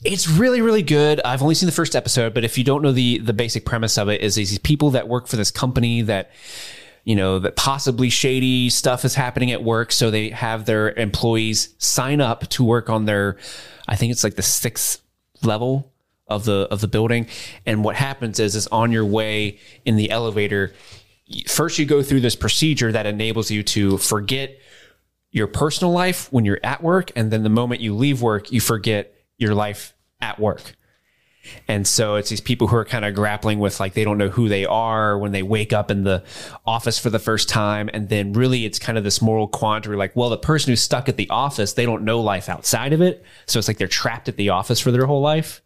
it's 0.04 0.30
really, 0.30 0.62
really 0.62 0.84
good. 0.84 1.22
I've 1.26 1.42
only 1.42 1.56
seen 1.56 1.68
the 1.68 1.74
first 1.74 1.96
episode, 1.96 2.34
but 2.34 2.44
if 2.44 2.58
you 2.58 2.64
don't 2.64 2.82
know 2.82 2.92
the 2.92 3.20
the 3.20 3.34
basic 3.34 3.66
premise 3.66 3.98
of 3.98 4.10
it, 4.10 4.22
is 4.22 4.36
these 4.36 4.58
people 4.60 4.92
that 4.92 5.08
work 5.08 5.28
for 5.28 5.36
this 5.36 5.52
company 5.52 6.02
that 6.04 6.32
you 7.04 7.16
know 7.16 7.40
that 7.40 7.56
possibly 7.56 8.10
shady 8.10 8.70
stuff 8.70 9.06
is 9.06 9.16
happening 9.16 9.52
at 9.52 9.64
work, 9.64 9.92
so 9.92 10.12
they 10.12 10.30
have 10.30 10.66
their 10.66 10.92
employees 10.92 11.74
sign 11.80 12.22
up 12.22 12.48
to 12.50 12.64
work 12.64 12.90
on 12.90 13.06
their, 13.06 13.38
I 13.88 13.96
think 13.96 14.12
it's 14.12 14.24
like 14.24 14.36
the 14.36 14.44
sixth 14.44 15.02
level 15.44 15.92
of 16.28 16.46
the 16.46 16.68
of 16.70 16.82
the 16.82 16.88
building, 16.88 17.28
and 17.66 17.84
what 17.84 17.96
happens 17.96 18.40
is 18.40 18.56
is 18.56 18.68
on 18.68 18.92
your 18.92 19.06
way 19.06 19.58
in 19.84 19.96
the 19.96 20.12
elevator, 20.12 20.74
first 21.48 21.80
you 21.80 21.86
go 21.86 22.04
through 22.04 22.22
this 22.22 22.36
procedure 22.36 22.92
that 22.92 23.06
enables 23.08 23.50
you 23.50 23.64
to 23.64 23.98
forget 23.98 24.60
your 25.32 25.48
personal 25.48 25.92
life 25.92 26.32
when 26.32 26.46
you're 26.46 26.60
at 26.64 26.82
work. 26.82 27.12
And 27.16 27.32
then 27.32 27.44
the 27.44 27.50
moment 27.50 27.82
you 27.82 27.96
leave 27.96 28.22
work 28.22 28.52
you 28.52 28.62
forget 28.62 29.14
your 29.38 29.56
life 29.56 29.94
at 30.22 30.40
work. 30.40 30.76
And 31.68 31.88
so 31.88 32.16
it's 32.16 32.30
these 32.30 32.42
people 32.42 32.68
who 32.68 32.76
are 32.76 32.86
kind 32.86 33.06
of 33.06 33.16
grappling 33.16 33.60
with 33.60 33.80
like 33.80 33.94
they 33.94 34.04
don't 34.04 34.18
know 34.18 34.30
who 34.30 34.50
they 34.50 34.66
are 34.66 35.18
when 35.18 35.32
they 35.32 35.44
wake 35.44 35.74
up 35.74 35.90
in 35.92 36.04
the 36.04 36.24
office 36.66 37.00
for 37.00 37.10
the 37.10 37.20
first 37.20 37.48
time. 37.50 37.90
And 37.94 38.10
then 38.10 38.34
really 38.34 38.66
it's 38.66 38.80
kind 38.80 38.98
of 38.98 39.04
this 39.04 39.22
moral 39.22 39.48
quandary 39.48 39.98
like 39.98 40.16
well 40.16 40.30
the 40.30 40.38
person 40.38 40.72
who's 40.72 40.82
stuck 40.82 41.08
at 41.08 41.18
the 41.18 41.30
office 41.30 41.74
they 41.74 41.86
don't 41.86 42.04
know 42.04 42.20
life 42.20 42.50
outside 42.50 42.94
of 42.94 43.02
it. 43.02 43.24
So 43.46 43.60
it's 43.60 43.68
like 43.68 43.78
they're 43.78 43.88
trapped 43.88 44.28
at 44.28 44.36
the 44.36 44.50
office 44.50 44.80
for 44.80 44.92
their 44.92 45.06
whole 45.06 45.22
life. 45.22 45.62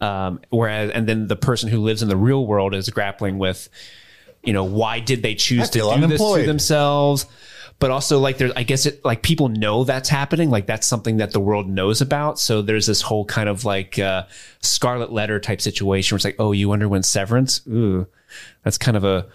Um, 0.00 0.40
whereas 0.50 0.90
and 0.92 1.08
then 1.08 1.26
the 1.26 1.36
person 1.36 1.68
who 1.68 1.80
lives 1.80 2.02
in 2.02 2.08
the 2.08 2.16
real 2.16 2.46
world 2.46 2.74
is 2.74 2.88
grappling 2.88 3.38
with 3.38 3.68
you 4.44 4.52
know 4.52 4.64
why 4.64 5.00
did 5.00 5.22
they 5.22 5.34
choose 5.34 5.68
to 5.70 5.80
do 5.80 6.06
this 6.06 6.20
to 6.20 6.46
themselves 6.46 7.26
but 7.78 7.90
also 7.90 8.18
like 8.18 8.38
there's 8.38 8.52
i 8.56 8.62
guess 8.62 8.86
it 8.86 9.04
like 9.04 9.22
people 9.22 9.48
know 9.48 9.84
that's 9.84 10.08
happening. 10.08 10.50
Like 10.50 10.66
that's 10.66 10.86
something 10.86 11.18
that 11.18 11.32
the 11.32 11.40
world 11.40 11.68
knows 11.68 12.00
about. 12.00 12.38
So 12.38 12.62
there's 12.62 12.86
this 12.86 13.02
whole 13.02 13.24
kind 13.24 13.48
of 13.48 13.64
like 13.64 13.98
uh 13.98 14.24
scarlet 14.60 15.12
letter 15.12 15.38
type 15.40 15.60
situation 15.60 16.14
where 16.14 16.16
it's 16.16 16.24
like 16.24 16.36
oh 16.38 16.52
you 16.52 16.72
underwent 16.72 17.04
severance? 17.04 17.66
Ooh 17.68 18.06
that's 18.62 18.78
kind 18.78 18.96
of 18.96 19.04
a 19.04 19.26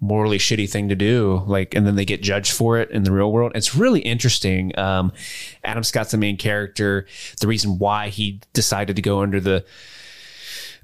morally 0.00 0.36
shitty 0.36 0.68
thing 0.68 0.88
to 0.88 0.96
do. 0.96 1.42
Like 1.46 1.74
and 1.74 1.86
then 1.86 1.94
they 1.94 2.04
get 2.04 2.22
judged 2.22 2.52
for 2.52 2.78
it 2.78 2.90
in 2.90 3.04
the 3.04 3.12
real 3.12 3.30
world. 3.30 3.52
It's 3.54 3.74
really 3.74 4.00
interesting. 4.00 4.76
Um 4.78 5.12
adam 5.64 5.84
scott's 5.84 6.10
the 6.10 6.18
main 6.18 6.36
character. 6.36 7.06
The 7.40 7.46
reason 7.46 7.78
why 7.78 8.08
he 8.08 8.40
decided 8.52 8.96
to 8.96 9.02
go 9.02 9.22
under 9.22 9.40
the 9.40 9.64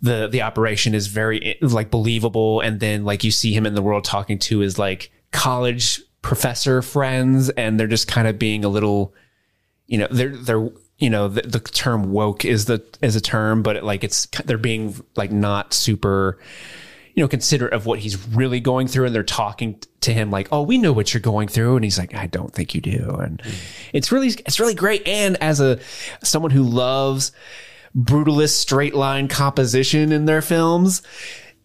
the 0.00 0.28
the 0.28 0.42
operation 0.42 0.94
is 0.94 1.08
very 1.08 1.58
like 1.60 1.90
believable. 1.90 2.60
And 2.60 2.78
then 2.78 3.04
like 3.04 3.24
you 3.24 3.32
see 3.32 3.52
him 3.52 3.66
in 3.66 3.74
the 3.74 3.82
world 3.82 4.04
talking 4.04 4.38
to 4.40 4.60
his 4.60 4.78
like 4.78 5.10
college 5.32 6.00
professor 6.22 6.82
friends 6.82 7.48
and 7.50 7.78
they're 7.78 7.86
just 7.86 8.08
kind 8.08 8.26
of 8.28 8.38
being 8.38 8.64
a 8.64 8.68
little 8.68 9.14
you 9.86 9.98
know, 9.98 10.06
they're 10.10 10.36
they're 10.36 10.68
you 10.98 11.10
know 11.10 11.28
the, 11.28 11.42
the 11.42 11.60
term 11.60 12.12
woke 12.12 12.44
is 12.44 12.66
the 12.66 12.84
is 13.00 13.16
a 13.16 13.20
term, 13.20 13.62
but 13.62 13.76
it, 13.76 13.84
like 13.84 14.04
it's 14.04 14.26
they're 14.44 14.58
being 14.58 14.94
like 15.16 15.32
not 15.32 15.72
super 15.72 16.38
you 17.14 17.24
know, 17.24 17.28
considerate 17.28 17.72
of 17.72 17.84
what 17.84 17.98
he's 17.98 18.28
really 18.28 18.60
going 18.60 18.86
through. 18.86 19.06
And 19.06 19.12
they're 19.12 19.24
talking 19.24 19.80
to 20.02 20.12
him 20.12 20.30
like, 20.30 20.46
"Oh, 20.52 20.62
we 20.62 20.78
know 20.78 20.92
what 20.92 21.12
you're 21.12 21.20
going 21.20 21.48
through," 21.48 21.74
and 21.74 21.84
he's 21.84 21.98
like, 21.98 22.14
"I 22.14 22.28
don't 22.28 22.52
think 22.52 22.76
you 22.76 22.80
do." 22.80 23.16
And 23.20 23.42
mm. 23.42 23.54
it's 23.92 24.12
really, 24.12 24.28
it's 24.28 24.60
really 24.60 24.74
great. 24.74 25.04
And 25.04 25.36
as 25.42 25.60
a 25.60 25.80
someone 26.22 26.52
who 26.52 26.62
loves 26.62 27.32
brutalist 27.96 28.50
straight 28.50 28.94
line 28.94 29.26
composition 29.26 30.12
in 30.12 30.26
their 30.26 30.40
films, 30.40 31.02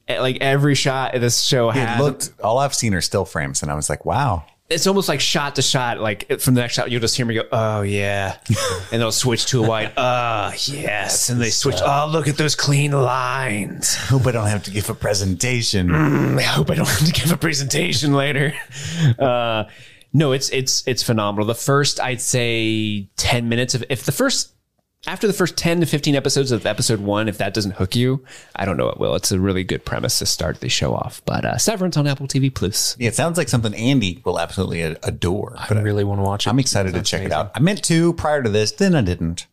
like 0.08 0.38
every 0.42 0.76
shot 0.76 1.16
of 1.16 1.22
this 1.22 1.42
show 1.42 1.70
It 1.70 1.76
has 1.76 2.00
looked 2.00 2.32
all 2.44 2.58
I've 2.58 2.76
seen 2.76 2.94
are 2.94 3.02
still 3.02 3.26
frames, 3.26 3.62
and 3.62 3.72
I 3.72 3.76
was 3.76 3.90
like, 3.90 4.06
wow. 4.06 4.46
it's 4.70 4.88
almost 4.88 5.08
like 5.08 5.20
shot 5.20 5.56
to 5.56 5.62
shot. 5.62 6.00
Like 6.00 6.40
from 6.40 6.56
the 6.56 6.62
next 6.62 6.74
shot, 6.74 6.92
you'll 6.92 7.02
just 7.02 7.16
hear 7.16 7.26
me 7.26 7.36
go, 7.36 7.44
"Oh 7.52 7.82
yeah," 7.82 8.38
and 8.92 9.02
they'll 9.02 9.12
switch 9.12 9.46
to 9.48 9.64
a 9.64 9.68
white, 9.68 9.94
"Ah 9.98 10.54
yes," 10.66 11.30
and 11.30 11.40
they 11.40 11.50
switch. 11.50 11.78
Oh, 11.82 12.10
look 12.12 12.28
at 12.28 12.38
those 12.38 12.56
clean 12.56 12.92
lines. 12.92 13.96
Hope 13.96 14.28
I 14.28 14.32
don't 14.32 14.48
have 14.48 14.64
to 14.64 14.72
give 14.72 14.90
a 14.90 14.96
presentation. 14.96 15.94
I 15.94 16.42
hope 16.42 16.70
I 16.70 16.76
don't 16.76 16.88
have 16.88 17.06
to 17.06 17.12
give 17.12 17.32
a 17.32 17.38
presentation 17.38 18.14
later. 18.14 18.54
Uh, 19.18 19.66
no, 20.14 20.32
it's 20.32 20.50
it's 20.50 20.84
it's 20.88 21.02
phenomenal. 21.02 21.48
The 21.48 21.56
first, 21.56 22.00
I'd 22.00 22.22
say, 22.22 23.10
ten 23.16 23.50
minutes 23.50 23.74
of 23.74 23.84
if 23.90 24.04
the 24.04 24.12
first 24.12 24.54
after 25.06 25.28
the 25.28 25.34
first 25.34 25.58
ten 25.58 25.80
to 25.82 25.86
fifteen 25.86 26.16
episodes 26.16 26.52
of 26.52 26.66
episode 26.66 27.00
one, 27.00 27.28
if 27.28 27.38
that 27.40 27.54
doesn't 27.54 27.72
hook 27.76 27.96
you, 27.96 28.24
I 28.56 28.66
don't 28.66 28.78
know 28.78 28.86
what 28.86 29.00
will. 29.00 29.16
It's 29.16 29.32
a 29.32 29.40
really 29.40 29.64
good 29.64 29.84
premise 29.86 30.20
to 30.20 30.26
start 30.26 30.60
the 30.62 30.70
show 30.70 30.94
off. 30.94 31.22
But 31.26 31.46
uh, 31.46 31.58
Severance 31.58 31.98
on 31.98 32.08
Apple 32.08 32.28
TV 32.28 32.54
Plus. 32.54 32.96
Yeah, 33.00 33.10
it 33.10 33.16
sounds 33.16 33.38
like 33.38 33.50
something 33.50 33.74
Andy 33.74 34.22
will 34.24 34.40
absolutely 34.40 34.82
a- 34.82 34.98
adore. 35.04 35.56
I 35.58 35.74
really 35.74 36.04
want 36.04 36.20
to 36.20 36.24
watch 36.24 36.48
it. 36.48 36.50
I'm 36.50 36.60
excited 36.60 36.94
to 36.94 37.02
check 37.02 37.24
it 37.24 37.32
out. 37.32 37.52
I 37.56 37.60
meant 37.60 37.84
to 37.86 38.14
prior 38.14 38.42
to 38.44 38.50
this, 38.50 38.72
then 38.72 38.96
I 38.96 39.02
didn't. 39.02 39.48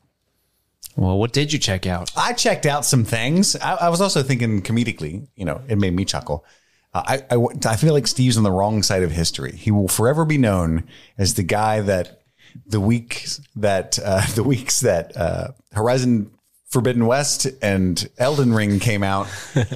Well, 0.96 1.18
what 1.18 1.32
did 1.32 1.52
you 1.52 1.58
check 1.58 1.86
out? 1.86 2.10
I 2.16 2.32
checked 2.32 2.66
out 2.66 2.84
some 2.84 3.04
things. 3.04 3.56
I, 3.56 3.74
I 3.76 3.88
was 3.88 4.00
also 4.00 4.22
thinking 4.22 4.60
comedically, 4.62 5.26
you 5.36 5.44
know, 5.44 5.62
it 5.68 5.78
made 5.78 5.94
me 5.94 6.04
chuckle. 6.04 6.44
Uh, 6.92 7.02
I, 7.06 7.14
I, 7.14 7.36
w- 7.36 7.58
I 7.64 7.76
feel 7.76 7.94
like 7.94 8.06
Steve's 8.08 8.36
on 8.36 8.42
the 8.42 8.50
wrong 8.50 8.82
side 8.82 9.02
of 9.04 9.10
history. 9.12 9.52
He 9.56 9.70
will 9.70 9.86
forever 9.88 10.24
be 10.24 10.36
known 10.38 10.84
as 11.16 11.34
the 11.34 11.44
guy 11.44 11.80
that 11.80 12.19
the 12.66 12.80
weeks 12.80 13.40
that 13.56 13.98
uh, 14.04 14.22
the 14.34 14.42
weeks 14.44 14.80
that 14.80 15.16
uh, 15.16 15.48
Horizon 15.72 16.30
Forbidden 16.70 17.06
West 17.06 17.48
and 17.62 18.08
Elden 18.16 18.54
Ring 18.54 18.78
came 18.78 19.02
out, 19.02 19.26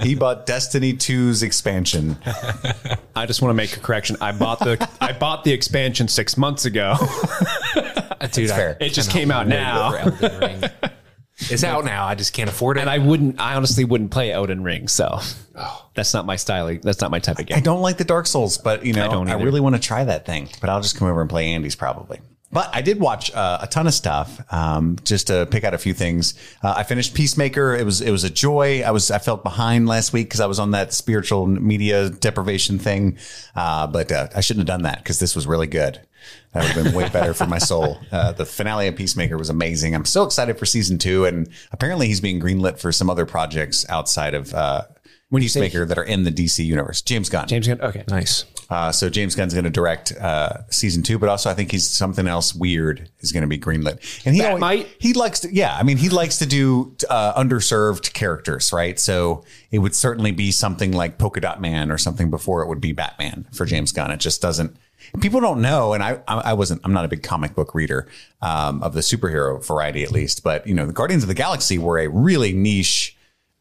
he 0.02 0.14
bought 0.16 0.46
Destiny 0.46 0.92
2's 0.92 1.42
expansion. 1.42 2.16
I 3.16 3.26
just 3.26 3.42
want 3.42 3.50
to 3.50 3.54
make 3.54 3.76
a 3.76 3.80
correction. 3.80 4.16
I 4.20 4.30
bought 4.30 4.60
the 4.60 4.88
I 5.00 5.12
bought 5.12 5.42
the 5.42 5.52
expansion 5.52 6.06
six 6.06 6.36
months 6.36 6.64
ago. 6.66 6.94
Dude, 7.74 7.84
I 8.20 8.28
fair. 8.28 8.76
It 8.80 8.90
just 8.90 9.10
cannot 9.10 9.20
came 9.20 9.30
out 9.32 9.48
now. 9.48 9.90
for 9.90 10.26
Elden 10.28 10.70
It's 11.50 11.64
out 11.64 11.84
now. 11.84 12.06
I 12.06 12.14
just 12.14 12.32
can't 12.32 12.48
afford 12.48 12.76
it. 12.76 12.82
and 12.82 12.90
I 12.90 12.98
wouldn't. 12.98 13.40
I 13.40 13.54
honestly 13.56 13.84
wouldn't 13.84 14.12
play 14.12 14.30
Elden 14.30 14.62
Ring. 14.62 14.86
So 14.86 15.18
that's 15.94 16.14
not 16.14 16.26
my 16.26 16.36
style. 16.36 16.78
That's 16.80 17.00
not 17.00 17.10
my 17.10 17.18
type 17.18 17.40
of 17.40 17.46
game. 17.46 17.56
I 17.56 17.58
game. 17.58 17.64
don't 17.64 17.82
like 17.82 17.96
the 17.96 18.04
Dark 18.04 18.28
Souls, 18.28 18.56
but 18.56 18.86
you 18.86 18.92
know, 18.92 19.06
I, 19.06 19.08
don't 19.08 19.28
either. 19.28 19.44
really 19.44 19.60
want 19.60 19.74
to 19.74 19.80
try 19.80 20.04
that 20.04 20.26
thing. 20.26 20.48
But 20.60 20.70
I'll 20.70 20.80
just 20.80 20.96
come 20.96 21.08
over 21.08 21.20
and 21.20 21.28
play 21.28 21.48
Andy's 21.48 21.74
probably. 21.74 22.20
But 22.54 22.70
I 22.72 22.82
did 22.82 23.00
watch 23.00 23.32
uh, 23.34 23.58
a 23.62 23.66
ton 23.66 23.88
of 23.88 23.94
stuff, 23.94 24.40
um, 24.52 24.96
just 25.02 25.26
to 25.26 25.44
pick 25.50 25.64
out 25.64 25.74
a 25.74 25.78
few 25.78 25.92
things. 25.92 26.34
Uh, 26.62 26.72
I 26.76 26.84
finished 26.84 27.12
Peacemaker. 27.12 27.74
It 27.74 27.84
was 27.84 28.00
it 28.00 28.12
was 28.12 28.22
a 28.22 28.30
joy. 28.30 28.82
I 28.82 28.92
was 28.92 29.10
I 29.10 29.18
felt 29.18 29.42
behind 29.42 29.88
last 29.88 30.12
week 30.12 30.28
because 30.28 30.38
I 30.38 30.46
was 30.46 30.60
on 30.60 30.70
that 30.70 30.92
spiritual 30.92 31.48
media 31.48 32.10
deprivation 32.10 32.78
thing, 32.78 33.18
uh, 33.56 33.88
but 33.88 34.12
uh, 34.12 34.28
I 34.36 34.40
shouldn't 34.40 34.68
have 34.68 34.72
done 34.72 34.82
that 34.82 34.98
because 34.98 35.18
this 35.18 35.34
was 35.34 35.48
really 35.48 35.66
good. 35.66 36.00
That 36.52 36.62
would 36.62 36.72
have 36.72 36.84
been 36.84 36.94
way 36.94 37.08
better 37.08 37.34
for 37.34 37.46
my 37.46 37.58
soul. 37.58 37.98
Uh, 38.12 38.30
the 38.30 38.46
finale 38.46 38.86
of 38.86 38.94
Peacemaker 38.94 39.36
was 39.36 39.50
amazing. 39.50 39.92
I'm 39.92 40.04
so 40.04 40.22
excited 40.22 40.56
for 40.56 40.64
season 40.64 40.98
two, 40.98 41.24
and 41.24 41.48
apparently 41.72 42.06
he's 42.06 42.20
being 42.20 42.40
greenlit 42.40 42.78
for 42.78 42.92
some 42.92 43.10
other 43.10 43.26
projects 43.26 43.84
outside 43.88 44.34
of 44.34 44.54
uh, 44.54 44.82
Peacemaker 45.34 45.84
that 45.84 45.98
are 45.98 46.04
in 46.04 46.22
the 46.22 46.30
DC 46.30 46.64
universe. 46.64 47.02
James 47.02 47.28
Gunn. 47.28 47.48
James 47.48 47.66
Gunn. 47.66 47.80
Okay. 47.80 48.04
nice. 48.08 48.44
Uh, 48.70 48.90
so 48.92 49.08
James 49.10 49.34
Gunn's 49.34 49.52
going 49.54 49.64
to 49.64 49.70
direct 49.70 50.12
uh, 50.12 50.66
season 50.70 51.02
two, 51.02 51.18
but 51.18 51.28
also 51.28 51.50
I 51.50 51.54
think 51.54 51.70
he's 51.70 51.88
something 51.88 52.26
else 52.26 52.54
weird 52.54 53.08
is 53.20 53.32
going 53.32 53.42
to 53.42 53.46
be 53.48 53.58
greenlit. 53.58 53.98
And 54.26 54.34
he 54.34 54.42
always- 54.42 54.54
Bat-Mite? 54.54 54.88
he 54.98 55.12
likes 55.12 55.40
to, 55.40 55.54
yeah. 55.54 55.76
I 55.76 55.82
mean, 55.82 55.96
he 55.96 56.08
likes 56.08 56.38
to 56.38 56.46
do 56.46 56.94
uh, 57.10 57.34
underserved 57.40 58.12
characters, 58.14 58.72
right? 58.72 58.98
So 58.98 59.44
it 59.70 59.78
would 59.78 59.94
certainly 59.94 60.32
be 60.32 60.50
something 60.50 60.92
like 60.92 61.18
Polka 61.18 61.40
Dot 61.40 61.60
Man 61.60 61.90
or 61.90 61.98
something 61.98 62.30
before 62.30 62.62
it 62.62 62.68
would 62.68 62.80
be 62.80 62.92
Batman 62.92 63.46
for 63.52 63.64
James 63.66 63.92
Gunn. 63.92 64.10
It 64.10 64.20
just 64.20 64.40
doesn't. 64.40 64.76
People 65.20 65.40
don't 65.40 65.60
know, 65.60 65.92
and 65.92 66.02
I, 66.02 66.18
I 66.26 66.36
I 66.36 66.52
wasn't. 66.54 66.80
I'm 66.82 66.94
not 66.94 67.04
a 67.04 67.08
big 67.08 67.22
comic 67.22 67.54
book 67.54 67.74
reader 67.74 68.08
um, 68.40 68.82
of 68.82 68.94
the 68.94 69.00
superhero 69.00 69.64
variety, 69.64 70.02
at 70.02 70.10
least. 70.10 70.42
But 70.42 70.66
you 70.66 70.72
know, 70.72 70.86
the 70.86 70.94
Guardians 70.94 71.22
of 71.22 71.28
the 71.28 71.34
Galaxy 71.34 71.76
were 71.76 71.98
a 71.98 72.08
really 72.08 72.54
niche 72.54 73.13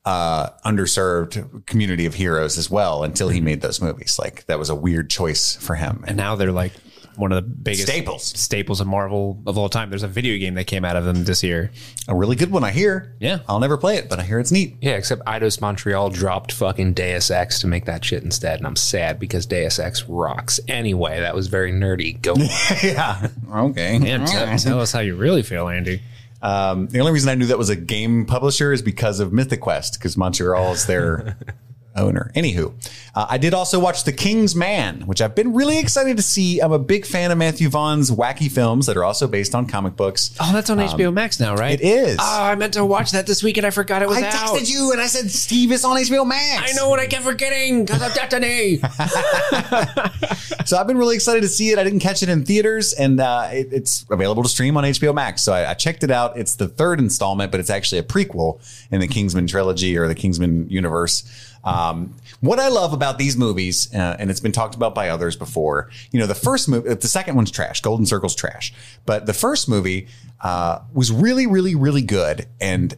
uh, 0.05 0.49
underserved 0.65 1.65
community 1.65 2.05
of 2.05 2.15
heroes 2.15 2.57
as 2.57 2.69
well 2.69 3.03
until 3.03 3.29
he 3.29 3.41
made 3.41 3.61
those 3.61 3.81
movies. 3.81 4.19
Like 4.19 4.45
that 4.45 4.59
was 4.59 4.69
a 4.69 4.75
weird 4.75 5.09
choice 5.09 5.55
for 5.55 5.75
him. 5.75 6.03
And 6.07 6.17
now 6.17 6.35
they're 6.35 6.51
like 6.51 6.73
one 7.15 7.31
of 7.31 7.35
the 7.35 7.41
biggest 7.49 7.87
Staples. 7.87 8.23
staples 8.23 8.81
of 8.81 8.87
Marvel 8.87 9.41
of 9.45 9.57
all 9.57 9.69
time. 9.69 9.89
There's 9.89 10.03
a 10.03 10.07
video 10.07 10.37
game 10.37 10.55
that 10.55 10.65
came 10.65 10.83
out 10.83 10.95
of 10.95 11.05
them 11.05 11.23
this 11.23 11.43
year. 11.43 11.71
a 12.07 12.15
really 12.15 12.35
good 12.35 12.51
one, 12.51 12.63
I 12.63 12.71
hear. 12.71 13.15
Yeah. 13.19 13.39
I'll 13.47 13.59
never 13.59 13.77
play 13.77 13.97
it, 13.97 14.09
but 14.09 14.19
I 14.19 14.23
hear 14.23 14.39
it's 14.39 14.51
neat. 14.51 14.77
Yeah, 14.81 14.93
except 14.93 15.23
Eidos 15.25 15.61
Montreal 15.61 16.09
dropped 16.09 16.51
fucking 16.51 16.93
Deus 16.93 17.29
Ex 17.29 17.59
to 17.61 17.67
make 17.67 17.85
that 17.85 18.03
shit 18.03 18.23
instead, 18.23 18.57
and 18.59 18.67
I'm 18.67 18.75
sad 18.75 19.19
because 19.19 19.45
Deus 19.45 19.79
Ex 19.79 20.03
rocks. 20.09 20.59
Anyway, 20.67 21.19
that 21.19 21.35
was 21.35 21.47
very 21.47 21.71
nerdy. 21.71 22.19
Go. 22.21 22.33
yeah. 22.83 23.29
Okay. 23.53 23.99
Man, 23.99 24.25
tell, 24.25 24.57
tell 24.57 24.81
us 24.81 24.91
how 24.91 24.99
you 24.99 25.15
really 25.15 25.43
feel, 25.43 25.67
Andy. 25.67 26.01
Um, 26.43 26.87
the 26.87 26.99
only 26.99 27.13
reason 27.13 27.29
I 27.29 27.35
knew 27.35 27.45
that 27.45 27.57
was 27.57 27.69
a 27.69 27.75
game 27.75 28.25
publisher 28.25 28.73
is 28.73 28.81
because 28.81 29.21
of 29.21 29.31
Mythic 29.31 29.61
Quest, 29.61 29.93
because 29.93 30.17
Montreal 30.17 30.73
is 30.73 30.85
their 30.85 31.37
owner. 31.95 32.31
Anywho, 32.35 32.73
uh, 33.15 33.27
I 33.29 33.37
did 33.37 33.53
also 33.53 33.79
watch 33.79 34.03
The 34.03 34.11
King's 34.11 34.55
Man, 34.55 35.01
which 35.01 35.21
I've 35.21 35.35
been 35.35 35.53
really 35.53 35.79
excited 35.79 36.17
to 36.17 36.23
see. 36.23 36.59
I'm 36.59 36.71
a 36.71 36.79
big 36.79 37.05
fan 37.05 37.31
of 37.31 37.37
Matthew 37.37 37.69
Vaughn's 37.69 38.11
wacky 38.11 38.51
films 38.51 38.85
that 38.87 38.97
are 38.97 39.03
also 39.03 39.27
based 39.27 39.55
on 39.55 39.67
comic 39.67 39.95
books. 39.95 40.35
Oh, 40.39 40.51
that's 40.53 40.69
on 40.69 40.77
HBO 40.77 41.13
Max 41.13 41.39
now, 41.39 41.55
right? 41.55 41.79
It 41.79 41.83
is. 41.83 42.17
Oh, 42.19 42.43
I 42.43 42.55
meant 42.55 42.73
to 42.73 42.85
watch 42.85 43.11
that 43.11 43.27
this 43.27 43.43
week 43.43 43.57
and 43.57 43.65
I 43.65 43.69
forgot 43.69 44.01
it 44.01 44.07
was 44.07 44.17
I 44.17 44.27
out. 44.27 44.33
texted 44.33 44.71
you 44.71 44.91
and 44.91 45.01
I 45.01 45.07
said, 45.07 45.29
Steve, 45.31 45.71
it's 45.71 45.85
on 45.85 45.97
HBO 45.97 46.27
Max. 46.27 46.71
I 46.71 46.75
know 46.75 46.89
what 46.89 46.99
I 46.99 47.07
kept 47.07 47.23
forgetting 47.23 47.85
because 47.85 48.01
of 48.01 48.13
Destiny. 48.13 48.79
So 50.65 50.77
I've 50.77 50.87
been 50.87 50.97
really 50.97 51.15
excited 51.15 51.41
to 51.41 51.47
see 51.49 51.71
it. 51.71 51.79
I 51.79 51.83
didn't 51.83 51.99
catch 51.99 52.23
it 52.23 52.29
in 52.29 52.45
theaters, 52.45 52.93
and 52.93 53.19
uh, 53.19 53.49
it, 53.51 53.67
it's 53.71 54.05
available 54.09 54.43
to 54.43 54.49
stream 54.49 54.77
on 54.77 54.83
HBO 54.83 55.13
Max. 55.13 55.43
So 55.43 55.53
I, 55.53 55.71
I 55.71 55.73
checked 55.73 56.03
it 56.03 56.11
out. 56.11 56.37
It's 56.37 56.55
the 56.55 56.67
third 56.67 56.99
installment, 56.99 57.51
but 57.51 57.59
it's 57.59 57.69
actually 57.69 57.99
a 57.99 58.03
prequel 58.03 58.61
in 58.91 59.01
the 59.01 59.07
Kingsman 59.07 59.47
trilogy 59.47 59.97
or 59.97 60.07
the 60.07 60.15
Kingsman 60.15 60.69
universe. 60.69 61.23
Um, 61.63 62.15
what 62.41 62.59
I 62.59 62.67
love 62.67 62.93
about 62.93 63.17
these 63.17 63.37
movies, 63.37 63.93
uh, 63.93 64.17
and 64.19 64.29
it's 64.29 64.39
been 64.39 64.51
talked 64.51 64.75
about 64.75 64.93
by 64.93 65.09
others 65.09 65.35
before, 65.35 65.89
you 66.11 66.19
know, 66.19 66.25
the 66.25 66.35
first 66.35 66.67
movie, 66.67 66.93
the 66.93 67.07
second 67.07 67.35
one's 67.35 67.51
trash. 67.51 67.81
Golden 67.81 68.05
Circle's 68.05 68.35
trash, 68.35 68.73
but 69.05 69.25
the 69.25 69.33
first 69.33 69.69
movie 69.69 70.07
uh, 70.41 70.79
was 70.93 71.11
really, 71.11 71.47
really, 71.47 71.75
really 71.75 72.01
good, 72.01 72.47
and 72.59 72.95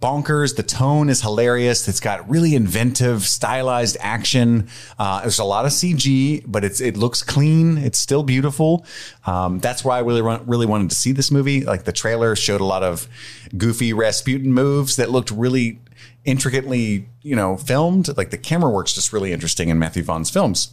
bonkers. 0.00 0.56
The 0.56 0.62
tone 0.62 1.08
is 1.08 1.22
hilarious. 1.22 1.88
It's 1.88 2.00
got 2.00 2.28
really 2.28 2.54
inventive, 2.54 3.22
stylized 3.22 3.96
action. 4.00 4.68
Uh, 4.98 5.22
there's 5.22 5.38
a 5.38 5.44
lot 5.44 5.64
of 5.64 5.72
CG, 5.72 6.44
but 6.46 6.64
it's 6.64 6.80
it 6.80 6.96
looks 6.96 7.22
clean. 7.22 7.78
It's 7.78 7.98
still 7.98 8.22
beautiful. 8.22 8.84
Um, 9.26 9.58
that's 9.58 9.84
why 9.84 9.96
I 9.96 10.00
really 10.00 10.22
really 10.46 10.66
wanted 10.66 10.90
to 10.90 10.96
see 10.96 11.12
this 11.12 11.30
movie. 11.30 11.64
Like 11.64 11.84
the 11.84 11.92
trailer 11.92 12.36
showed 12.36 12.60
a 12.60 12.64
lot 12.64 12.82
of 12.82 13.08
goofy 13.56 13.92
Rasputin 13.92 14.52
moves 14.52 14.96
that 14.96 15.10
looked 15.10 15.30
really 15.30 15.80
intricately, 16.24 17.08
you 17.22 17.36
know, 17.36 17.56
filmed. 17.56 18.16
Like 18.16 18.30
the 18.30 18.38
camera 18.38 18.70
work's 18.70 18.94
just 18.94 19.12
really 19.12 19.32
interesting 19.32 19.68
in 19.68 19.78
Matthew 19.78 20.02
Vaughn's 20.02 20.30
films. 20.30 20.72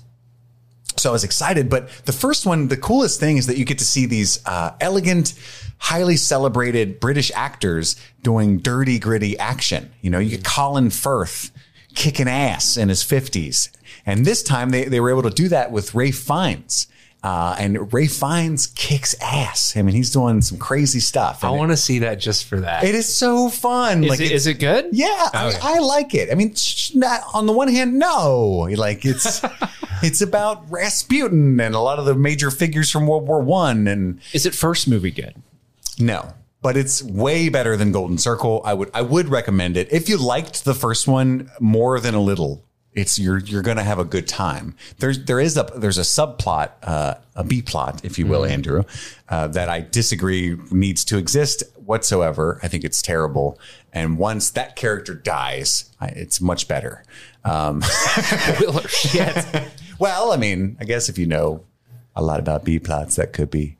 So 0.98 1.10
I 1.10 1.14
was 1.14 1.24
excited. 1.24 1.70
But 1.70 1.90
the 2.06 2.14
first 2.14 2.46
one, 2.46 2.68
the 2.68 2.78
coolest 2.78 3.20
thing 3.20 3.38
is 3.38 3.48
that 3.48 3.58
you 3.58 3.66
get 3.66 3.80
to 3.80 3.86
see 3.86 4.06
these 4.06 4.46
uh, 4.46 4.76
elegant, 4.80 5.34
highly 5.80 6.18
celebrated 6.18 7.00
British 7.00 7.32
actors 7.36 7.96
doing 8.22 8.60
dirty, 8.60 9.00
gritty 9.00 9.38
action. 9.38 9.92
You 10.02 10.10
know, 10.10 10.20
you 10.20 10.30
get 10.30 10.44
Colin 10.44 10.90
Firth 10.90 11.52
kicking 11.96 12.28
ass 12.28 12.78
in 12.78 12.90
his 12.90 13.04
50s. 13.04 13.70
And 14.06 14.26
this 14.26 14.44
time 14.44 14.72
they, 14.72 14.86
they 14.86 15.00
were 15.00 15.10
able 15.10 15.24
to 15.24 15.30
do 15.30 15.48
that 15.50 15.72
with 15.72 15.94
Rafe 15.96 16.20
Fiennes. 16.20 16.88
Uh, 17.24 17.56
and 17.58 17.94
Rafe 17.94 18.14
Fiennes 18.14 18.68
kicks 18.68 19.16
ass. 19.22 19.78
I 19.78 19.82
mean, 19.82 19.96
he's 19.96 20.12
doing 20.12 20.42
some 20.42 20.58
crazy 20.58 21.00
stuff. 21.00 21.46
I 21.46 21.52
want 21.52 21.72
to 21.72 21.78
see 21.78 22.00
that 22.00 22.16
just 22.16 22.44
for 22.44 22.60
that. 22.60 22.84
it, 22.84 22.94
is 22.96 23.16
so 23.16 23.48
fun. 23.48 24.04
Is, 24.04 24.10
like 24.10 24.20
it, 24.20 24.32
is 24.34 24.46
it 24.46 24.56
good? 24.56 24.90
yeah, 24.92 25.30
I, 25.34 25.58
I 25.62 25.80
like 25.80 26.14
it. 26.14 26.30
I 26.32 26.36
mean, 26.36 26.54
not, 26.94 27.22
on 27.34 27.46
the 27.46 27.54
one 27.54 27.70
hand, 27.70 27.98
no, 27.98 28.68
like 28.76 29.06
it's 29.06 29.42
it's 30.04 30.20
about 30.20 30.70
Rasputin 30.70 31.62
and 31.62 31.74
a 31.74 31.80
lot 31.80 31.98
of 31.98 32.04
the 32.04 32.14
major 32.14 32.52
figures 32.52 32.92
from 32.92 33.08
World 33.08 33.26
War 33.26 33.42
One, 33.42 33.88
and 33.88 34.20
Is 34.34 34.46
it 34.46 34.54
first 34.54 34.90
movie 34.90 35.12
good? 35.12 35.36
no, 35.98 36.34
but 36.62 36.76
it's 36.76 37.02
way 37.04 37.48
better 37.48 37.78
than 37.78 37.94
Golden 37.94 38.18
Circle. 38.18 38.64
I 38.66 38.74
would 38.74 38.92
I 38.94 39.02
would 39.02 39.30
recommend 39.30 39.78
it 39.78 39.92
if 39.94 40.10
you 40.10 40.18
liked 40.18 40.66
the 40.66 40.74
first 40.74 41.08
one 41.08 41.50
more 41.62 42.02
than 42.02 42.16
a 42.16 42.22
little. 42.22 42.66
It's 42.96 43.18
you're 43.18 43.40
you're 43.40 43.62
going 43.62 43.78
to 43.78 43.84
have 43.84 44.00
a 44.00 44.06
good 44.06 44.28
time. 44.28 44.76
There's 45.00 45.26
there 45.26 45.40
is 45.40 45.58
a 45.58 45.64
there's 45.76 45.98
a 45.98 46.02
subplot, 46.02 46.72
uh, 46.84 47.16
a 47.36 47.44
B 47.44 47.62
plot, 47.62 48.04
if 48.04 48.20
you 48.20 48.28
will, 48.28 48.46
Andrew, 48.46 48.84
uh, 49.30 49.48
that 49.48 49.70
I 49.70 49.82
disagree 49.82 50.58
needs 50.72 51.04
to 51.06 51.18
exist 51.18 51.64
whatsoever. 51.76 52.60
I 52.64 52.68
think 52.68 52.84
it's 52.84 53.02
terrible. 53.02 53.60
And 53.92 54.18
once 54.18 54.50
that 54.52 54.76
character 54.76 55.14
dies, 55.14 55.92
I, 56.00 56.08
it's 56.08 56.42
much 56.42 56.68
better. 56.68 57.04
Um, 57.44 57.84
Will 58.60 58.80
or 58.80 58.88
shit. 58.88 59.46
well, 60.00 60.32
I 60.32 60.38
mean, 60.38 60.78
I 60.80 60.86
guess 60.86 61.10
if 61.10 61.18
you 61.18 61.26
know 61.26 61.64
a 62.16 62.24
lot 62.24 62.40
about 62.40 62.64
B 62.64 62.80
plots, 62.80 63.16
that 63.16 63.34
could 63.34 63.50
be 63.50 63.78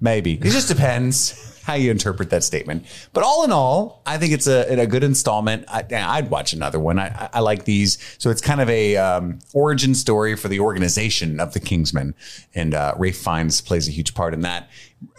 maybe. 0.00 0.34
It 0.34 0.44
just 0.44 0.68
depends 0.68 1.55
how 1.66 1.74
you 1.74 1.90
interpret 1.90 2.30
that 2.30 2.44
statement. 2.44 2.86
But 3.12 3.24
all 3.24 3.44
in 3.44 3.50
all, 3.50 4.00
I 4.06 4.18
think 4.18 4.32
it's 4.32 4.46
a, 4.46 4.80
a 4.80 4.86
good 4.86 5.02
installment. 5.02 5.64
I, 5.68 5.84
I'd 5.92 6.30
watch 6.30 6.52
another 6.52 6.78
one. 6.78 7.00
I, 7.00 7.28
I- 7.32 7.40
like 7.40 7.64
these. 7.64 7.98
So 8.18 8.30
it's 8.30 8.40
kind 8.40 8.60
of 8.60 8.68
a 8.70 8.96
um, 8.96 9.40
origin 9.52 9.94
story 9.94 10.36
for 10.36 10.46
the 10.48 10.60
organization 10.60 11.40
of 11.40 11.52
the 11.54 11.60
Kingsmen, 11.60 12.14
and 12.54 12.72
uh, 12.72 12.94
Rafe 12.96 13.18
Fiennes 13.18 13.60
plays 13.60 13.88
a 13.88 13.90
huge 13.90 14.14
part 14.14 14.32
in 14.32 14.42
that. 14.42 14.68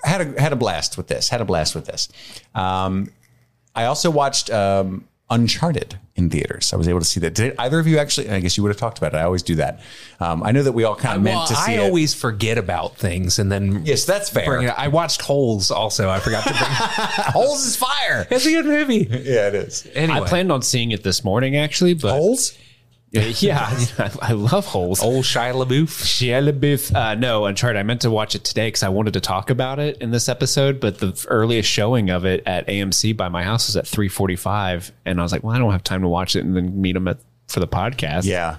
Had 0.03 0.21
a 0.21 0.41
had 0.41 0.53
a 0.53 0.55
blast 0.55 0.97
with 0.97 1.07
this. 1.07 1.29
Had 1.29 1.41
a 1.41 1.45
blast 1.45 1.75
with 1.75 1.85
this. 1.85 2.07
Um, 2.55 3.11
I 3.75 3.85
also 3.85 4.09
watched 4.09 4.49
um, 4.49 5.07
Uncharted 5.29 5.99
in 6.15 6.29
theaters. 6.29 6.71
I 6.71 6.77
was 6.77 6.87
able 6.87 6.99
to 6.99 7.05
see 7.05 7.19
that. 7.19 7.33
Did 7.35 7.53
either 7.59 7.79
of 7.79 7.85
you 7.87 7.97
actually? 7.97 8.29
I 8.29 8.39
guess 8.39 8.55
you 8.55 8.63
would 8.63 8.69
have 8.69 8.77
talked 8.77 8.97
about 8.97 9.13
it. 9.13 9.17
I 9.17 9.23
always 9.23 9.43
do 9.43 9.55
that. 9.55 9.81
Um, 10.21 10.41
I 10.41 10.51
know 10.53 10.63
that 10.63 10.71
we 10.71 10.85
all 10.85 10.95
kind 10.95 11.17
of 11.17 11.21
meant 11.21 11.47
to 11.47 11.55
see 11.55 11.73
I 11.73 11.75
it. 11.75 11.79
always 11.85 12.13
forget 12.13 12.57
about 12.57 12.95
things 12.95 13.37
and 13.37 13.51
then 13.51 13.85
yes, 13.85 14.05
that's 14.05 14.29
fair. 14.29 14.45
bring 14.45 14.67
it. 14.67 14.73
I 14.77 14.87
watched 14.87 15.21
Holes 15.21 15.69
also. 15.69 16.09
I 16.09 16.19
forgot 16.19 16.43
to 16.45 16.49
bring. 16.51 16.61
Holes 17.33 17.65
is 17.65 17.75
fire. 17.75 18.25
it's 18.31 18.45
a 18.45 18.51
good 18.51 18.65
movie. 18.65 19.05
Yeah, 19.09 19.49
it 19.49 19.55
is. 19.55 19.85
Anyway, 19.93 20.19
I 20.21 20.27
planned 20.27 20.51
on 20.51 20.61
seeing 20.61 20.91
it 20.91 21.03
this 21.03 21.23
morning, 21.25 21.57
actually, 21.57 21.93
but 21.93 22.11
Holes. 22.11 22.57
Yeah, 23.11 23.67
I, 23.97 24.11
I 24.21 24.31
love 24.33 24.65
holes. 24.65 25.01
old 25.01 25.23
Shia 25.23 25.53
LaBeouf. 25.53 25.87
Shia 26.03 26.51
LaBeouf. 26.51 26.93
Uh, 26.95 27.15
no, 27.15 27.45
Uncharted. 27.45 27.79
I 27.79 27.83
meant 27.83 28.01
to 28.01 28.11
watch 28.11 28.35
it 28.35 28.43
today 28.43 28.67
because 28.67 28.83
I 28.83 28.89
wanted 28.89 29.13
to 29.13 29.21
talk 29.21 29.49
about 29.49 29.79
it 29.79 29.97
in 29.97 30.11
this 30.11 30.27
episode, 30.29 30.79
but 30.79 30.99
the 30.99 31.25
earliest 31.29 31.69
showing 31.69 32.09
of 32.09 32.25
it 32.25 32.43
at 32.45 32.67
AMC 32.67 33.15
by 33.15 33.29
my 33.29 33.43
house 33.43 33.67
was 33.67 33.77
at 33.77 33.85
3:45, 33.85 34.91
and 35.05 35.19
I 35.19 35.23
was 35.23 35.31
like, 35.31 35.43
well, 35.43 35.55
I 35.55 35.59
don't 35.59 35.71
have 35.71 35.83
time 35.83 36.01
to 36.01 36.07
watch 36.09 36.35
it 36.35 36.43
and 36.43 36.55
then 36.55 36.81
meet 36.81 36.93
them 36.93 37.07
at 37.07 37.17
for 37.47 37.59
the 37.61 37.67
podcast. 37.67 38.25
Yeah. 38.25 38.57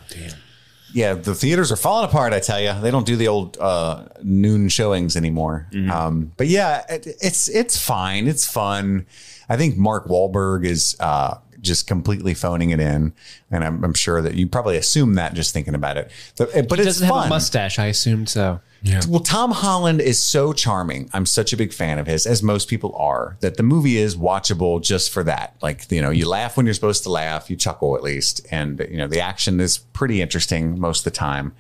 Yeah, 0.94 1.12
the 1.12 1.34
theaters 1.34 1.70
are 1.70 1.76
falling 1.76 2.09
apart. 2.09 2.32
I 2.32 2.40
tell 2.40 2.59
you, 2.59 2.72
they 2.80 2.90
don't 2.90 3.05
do 3.07 3.16
the 3.16 3.28
old 3.28 3.59
uh, 3.61 4.07
noon 4.22 4.70
showings 4.70 5.16
anymore. 5.18 5.68
Um, 5.92 6.32
but 6.38 6.46
yeah, 6.46 6.82
it, 6.88 7.07
it's 7.20 7.46
it's 7.51 7.76
fine. 7.78 8.26
It's 8.26 8.51
fun. 8.51 9.07
I 9.51 9.59
think 9.59 9.76
Mark 9.76 10.07
Wahlberg 10.07 10.64
is 10.64 10.96
uh, 10.99 11.36
just 11.61 11.87
completely 11.87 12.35
phoning 12.35 12.71
it 12.71 12.81
in, 12.81 13.13
and 13.51 13.65
I'm, 13.65 13.85
I'm 13.85 13.95
sure 13.95 14.23
that 14.23 14.35
you 14.35 14.47
probably 14.47 14.77
assume 14.77 15.15
that 15.15 15.35
just 15.35 15.53
thinking 15.53 15.75
about 15.75 15.97
it. 15.97 16.11
But, 16.37 16.51
but 16.69 16.79
He 16.79 16.85
it's 16.85 16.99
doesn't 16.99 17.09
fun. 17.09 17.19
have 17.23 17.27
a 17.27 17.29
mustache. 17.31 17.79
I 17.79 17.87
assumed 17.87 18.29
so. 18.29 18.61
Yeah. 18.83 19.01
Well, 19.09 19.21
Tom 19.21 19.51
Holland 19.51 20.01
is 20.01 20.21
so 20.21 20.53
charming. 20.53 21.11
I'm 21.13 21.27
such 21.27 21.53
a 21.53 21.57
big 21.57 21.73
fan 21.73 21.99
of 21.99 22.07
his, 22.07 22.27
as 22.27 22.43
most 22.45 22.69
people 22.69 22.95
are, 22.97 23.37
that 23.41 23.57
the 23.57 23.65
movie 23.65 23.97
is 23.97 24.17
watchable 24.17 24.81
just 24.81 25.11
for 25.11 25.25
that. 25.25 25.57
Like, 25.61 25.91
you 25.91 26.01
know, 26.01 26.11
you 26.11 26.29
laugh 26.29 26.57
when 26.57 26.65
you're 26.65 26.75
supposed 26.75 27.03
to 27.03 27.11
laugh, 27.11 27.51
you 27.51 27.57
chuckle 27.57 27.97
at 27.97 28.05
least. 28.05 28.47
And, 28.53 28.79
you 28.89 28.97
know, 28.99 29.09
the 29.09 29.21
action 29.21 29.59
is 29.59 29.79
pretty 29.79 30.23
interesting 30.23 30.79
most 30.79 31.01
of 31.01 31.05
the 31.13 31.19
time. 31.19 31.55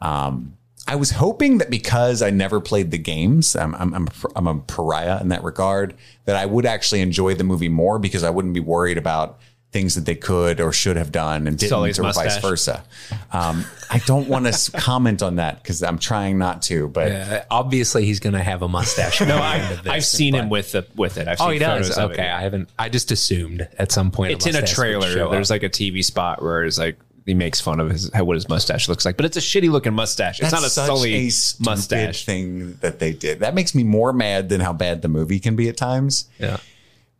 Um, 0.00 0.56
I 0.86 0.96
was 0.96 1.12
hoping 1.12 1.58
that 1.58 1.70
because 1.70 2.22
I 2.22 2.30
never 2.30 2.60
played 2.60 2.90
the 2.90 2.98
games, 2.98 3.54
I'm, 3.54 3.74
I'm, 3.76 3.94
I'm, 3.94 4.08
I'm 4.34 4.46
a 4.46 4.58
pariah 4.58 5.20
in 5.20 5.28
that 5.28 5.44
regard, 5.44 5.94
that 6.24 6.36
I 6.36 6.46
would 6.46 6.66
actually 6.66 7.00
enjoy 7.00 7.34
the 7.34 7.44
movie 7.44 7.68
more 7.68 7.98
because 7.98 8.24
I 8.24 8.30
wouldn't 8.30 8.54
be 8.54 8.60
worried 8.60 8.98
about 8.98 9.38
things 9.72 9.94
that 9.94 10.04
they 10.04 10.14
could 10.14 10.60
or 10.60 10.70
should 10.70 10.96
have 10.96 11.10
done 11.10 11.46
and 11.48 11.56
didn't, 11.56 11.70
Sully's 11.70 11.98
or 11.98 12.02
vice 12.02 12.36
versa. 12.38 12.84
Um, 13.32 13.64
I 13.90 13.98
don't 14.04 14.28
want 14.28 14.46
to 14.46 14.72
comment 14.76 15.22
on 15.22 15.36
that 15.36 15.62
because 15.62 15.82
I'm 15.82 15.98
trying 15.98 16.36
not 16.36 16.60
to, 16.62 16.88
but 16.88 17.10
Uh, 17.10 17.42
obviously, 17.50 18.04
he's 18.04 18.20
going 18.20 18.34
to 18.34 18.42
have 18.42 18.62
a 18.62 18.68
mustache. 18.68 19.20
No, 19.32 19.38
I, 19.38 19.78
I've 19.86 20.04
seen 20.04 20.34
him 20.34 20.50
with 20.50 20.72
the 20.72 20.86
with 20.94 21.16
it. 21.16 21.26
I've 21.26 21.40
Oh, 21.40 21.48
he 21.48 21.58
does. 21.58 21.96
Okay. 21.96 22.28
I 22.28 22.42
haven't. 22.42 22.68
I 22.78 22.88
just 22.90 23.10
assumed 23.12 23.66
at 23.78 23.90
some 23.92 24.10
point 24.10 24.32
It's 24.32 24.46
in 24.46 24.56
a 24.56 24.66
trailer. 24.66 25.30
There's 25.30 25.50
up. 25.50 25.54
like 25.54 25.62
a 25.62 25.70
TV 25.70 26.04
spot 26.04 26.42
where 26.42 26.64
it's 26.64 26.76
like 26.76 26.98
he 27.26 27.34
makes 27.34 27.60
fun 27.60 27.80
of 27.80 27.90
his 27.90 28.10
how 28.12 28.24
what 28.24 28.34
his 28.36 28.48
mustache 28.48 28.88
looks 28.88 29.04
like, 29.04 29.16
but 29.16 29.26
it's 29.26 29.36
a 29.36 29.40
shitty 29.40 29.70
looking 29.70 29.94
mustache. 29.94 30.40
It's 30.40 30.52
not 30.52 30.64
a 30.64 30.70
such 30.70 30.86
Sully 30.86 31.14
a 31.14 31.28
stupid 31.30 31.66
mustache. 31.70 32.24
thing 32.24 32.74
that 32.80 32.98
they 32.98 33.12
did. 33.12 33.40
That 33.40 33.54
makes 33.54 33.74
me 33.74 33.84
more 33.84 34.12
mad 34.12 34.48
than 34.48 34.60
how 34.60 34.72
bad 34.72 35.02
the 35.02 35.08
movie 35.08 35.38
can 35.38 35.56
be 35.56 35.68
at 35.68 35.76
times. 35.76 36.28
yeah. 36.38 36.58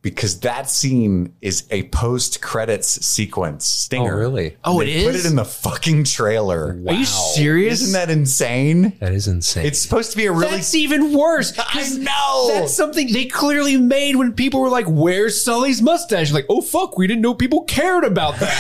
Because 0.03 0.41
that 0.41 0.69
scene 0.69 1.33
is 1.41 1.65
a 1.71 1.85
post 1.85 2.43
credits 2.43 3.07
sequence 3.07 3.65
stinger. 3.65 4.15
Oh, 4.15 4.19
really? 4.19 4.57
Oh, 4.65 4.81
it 4.81 4.89
is? 4.89 4.95
They 4.95 5.01
it 5.03 5.13
Put 5.13 5.21
it 5.21 5.27
in 5.27 5.37
the 5.37 5.45
fucking 5.45 6.03
trailer. 6.05 6.77
Are 6.89 6.93
you 6.93 7.05
serious? 7.05 7.83
Isn't 7.83 7.93
that 7.93 8.11
insane? 8.11 8.95
That 8.99 9.13
is 9.13 9.29
insane. 9.29 9.65
It's 9.65 9.79
supposed 9.79 10.11
to 10.11 10.17
be 10.17 10.27
a 10.27 10.33
really. 10.33 10.51
That's 10.57 10.75
even 10.75 11.13
worse. 11.17 11.57
I 11.59 11.63
'cause 11.63 11.97
know. 11.99 12.49
That's 12.53 12.75
something 12.75 13.13
they 13.13 13.27
clearly 13.27 13.77
made 13.77 14.17
when 14.17 14.33
people 14.33 14.61
were 14.61 14.69
like, 14.69 14.87
"Where's 14.89 15.41
Sully's 15.41 15.81
mustache?" 15.81 16.33
Like, 16.33 16.47
oh 16.49 16.63
fuck, 16.63 16.99
we 16.99 17.07
didn't 17.07 17.23
know 17.23 17.35
people 17.35 17.63
cared 17.63 18.03
about 18.03 18.41
that. 18.41 18.53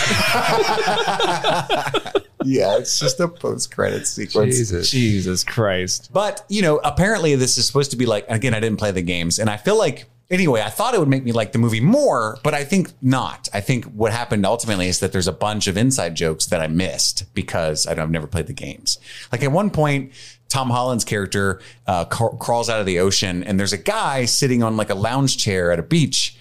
yeah, 2.44 2.78
it's 2.78 2.98
just 2.98 3.20
a 3.20 3.28
post 3.28 3.74
credits 3.74 4.10
sequence. 4.10 4.54
Jesus. 4.56 4.90
Jesus 4.90 5.44
Christ! 5.44 6.10
But, 6.12 6.44
you 6.48 6.62
know, 6.62 6.80
apparently 6.84 7.34
this 7.36 7.58
is 7.58 7.66
supposed 7.66 7.90
to 7.92 7.96
be 7.96 8.06
like, 8.06 8.26
again, 8.28 8.54
I 8.54 8.60
didn't 8.60 8.78
play 8.78 8.90
the 8.90 9.02
games. 9.02 9.38
And 9.38 9.50
I 9.50 9.56
feel 9.56 9.76
like, 9.78 10.06
anyway, 10.32 10.62
I 10.62 10.70
thought 10.70 10.94
it 10.94 10.98
would 10.98 11.08
make 11.08 11.24
me 11.24 11.30
like 11.30 11.52
the 11.52 11.58
movie 11.58 11.80
more, 11.80 12.38
but 12.42 12.54
I 12.54 12.64
think 12.64 12.90
not. 13.02 13.48
I 13.52 13.60
think 13.60 13.84
what 13.84 14.12
happened 14.12 14.44
ultimately 14.46 14.88
is 14.88 14.98
that 15.00 15.12
there's 15.12 15.28
a 15.28 15.32
bunch 15.32 15.66
of 15.66 15.76
inside 15.76 16.14
jokes 16.14 16.46
that 16.46 16.60
I 16.60 16.66
missed 16.66 17.32
because 17.34 17.86
I've 17.86 18.10
never 18.10 18.26
played 18.26 18.46
the 18.46 18.52
games. 18.52 18.98
Like 19.30 19.42
at 19.42 19.52
one 19.52 19.70
point, 19.70 20.12
Tom 20.48 20.70
Holland's 20.70 21.04
character 21.04 21.60
uh, 21.86 22.06
crawls 22.06 22.68
out 22.68 22.80
of 22.80 22.86
the 22.86 22.98
ocean 22.98 23.44
and 23.44 23.60
there's 23.60 23.72
a 23.72 23.78
guy 23.78 24.24
sitting 24.24 24.62
on 24.62 24.76
like 24.76 24.90
a 24.90 24.94
lounge 24.94 25.36
chair 25.36 25.70
at 25.70 25.78
a 25.78 25.82
beach. 25.82 26.36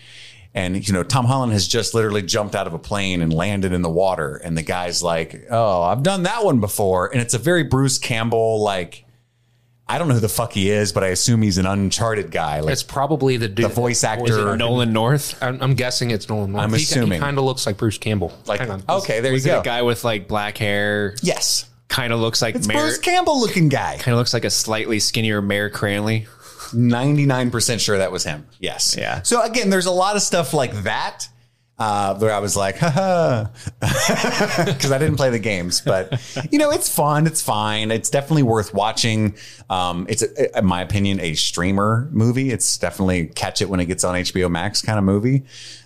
And, 0.54 0.86
you 0.86 0.94
know, 0.94 1.04
Tom 1.04 1.26
Holland 1.26 1.54
has 1.54 1.66
just 1.66 1.94
literally 1.94 2.22
jumped 2.22 2.56
out 2.56 2.68
of 2.68 2.74
a 2.74 2.80
plane 2.80 3.22
and 3.22 3.32
landed 3.32 3.72
in 3.72 3.84
the 3.84 3.90
water. 3.90 4.36
And 4.36 4.58
the 4.58 4.62
guy's 4.62 5.02
like, 5.02 5.46
oh, 5.50 5.82
I've 5.84 6.04
done 6.04 6.24
that 6.24 6.44
one 6.44 6.60
before. 6.60 7.10
And 7.10 7.22
it's 7.22 7.34
a 7.34 7.38
very 7.38 7.64
Bruce 7.64 7.98
Campbell, 7.98 8.62
like, 8.62 9.06
I 9.90 9.98
don't 9.98 10.08
know 10.08 10.14
who 10.14 10.20
the 10.22 10.30
fuck 10.30 10.54
he 10.54 10.70
is, 10.70 10.94
but 10.94 11.04
I 11.04 11.08
assume 11.08 11.42
he's 11.42 11.58
an 11.58 11.66
Uncharted 11.66 12.32
guy. 12.32 12.62
Like, 12.62 12.72
It's 12.72 12.84
probably 12.84 13.36
the 13.36 13.50
dude, 13.50 13.66
The 13.66 13.70
voice 13.70 14.04
or 14.06 14.14
is 14.26 14.38
it 14.38 14.40
actor- 14.40 14.56
Nolan 14.56 14.94
North 14.94 15.38
I'm, 15.44 15.62
I'm 15.62 15.74
guessing 15.74 16.12
it's 16.12 16.30
Nolan. 16.30 16.54
North. 16.54 16.64
I'm 16.64 16.70
He- 16.74 16.84
assuming. 16.84 17.14
he 17.14 17.20
kind 17.20 17.38
of 17.38 17.44
looks 17.44 17.66
like 17.66 17.76
Bruce 17.78 17.98
Campbell. 17.98 18.32
like 18.46 18.62
Hang 18.62 18.72
on. 18.72 18.84
okay, 18.88 19.20
there 19.20 19.34
was 19.34 19.46
you 19.46 19.52
it 19.52 19.56
go. 19.56 19.60
a 19.60 19.64
guy 19.64 19.82
with 19.82 20.04
like 20.06 20.28
black 20.30 20.58
hair? 20.58 21.16
yes, 21.22 21.66
Kind 21.90 22.14
of 22.14 22.22
looks 22.22 22.42
like 22.42 22.56
it's 22.56 22.68
Mayor. 22.70 22.78
Bruce 22.80 23.00
Campbell 23.00 23.38
looking 23.42 23.68
guy. 23.68 23.98
Kind 24.00 24.14
of 24.14 24.18
looks 24.18 24.34
like 24.34 24.46
a 24.46 24.50
slightly 24.50 25.00
skinnier 25.02 25.42
Mayor 25.42 25.70
Cranley. 25.70 26.26
Ninety 26.72 27.26
nine 27.26 27.52
percent 27.52 27.82
sure 27.82 27.98
that 27.98 28.14
was 28.14 28.24
him. 28.24 28.48
Yes. 28.62 28.96
Yeah. 28.98 29.24
So 29.24 29.42
again, 29.42 29.70
there's 29.70 29.88
a 29.88 29.92
lot 29.92 30.16
of 30.16 30.22
stuff 30.22 30.54
like 30.54 30.72
that. 30.84 31.28
Uh, 31.82 32.16
where 32.20 32.32
I 32.32 32.38
was 32.38 32.56
like, 32.56 32.76
because 32.76 32.92
I 33.80 34.98
didn't 35.00 35.16
play 35.16 35.32
the 35.32 35.40
games, 35.40 35.82
but 35.82 36.22
you 36.52 36.60
know, 36.60 36.70
it's 36.70 36.88
fun. 36.88 37.26
It's 37.26 37.42
fine. 37.42 37.90
It's 37.90 38.12
definitely 38.12 38.44
worth 38.44 38.72
watching. 38.72 39.34
Um, 39.68 40.06
it's, 40.08 40.22
a, 40.22 40.60
in 40.60 40.66
my 40.68 40.84
opinion, 40.84 41.20
a 41.20 41.34
streamer 41.34 42.08
movie. 42.12 42.52
It's 42.52 42.78
definitely 42.78 43.26
catch 43.30 43.64
it 43.64 43.70
when 43.70 43.80
it 43.80 43.86
gets 43.86 44.04
on 44.04 44.14
HBO 44.14 44.52
Max 44.52 44.84
kind 44.84 45.00
of 45.00 45.06
movie. 45.06 45.42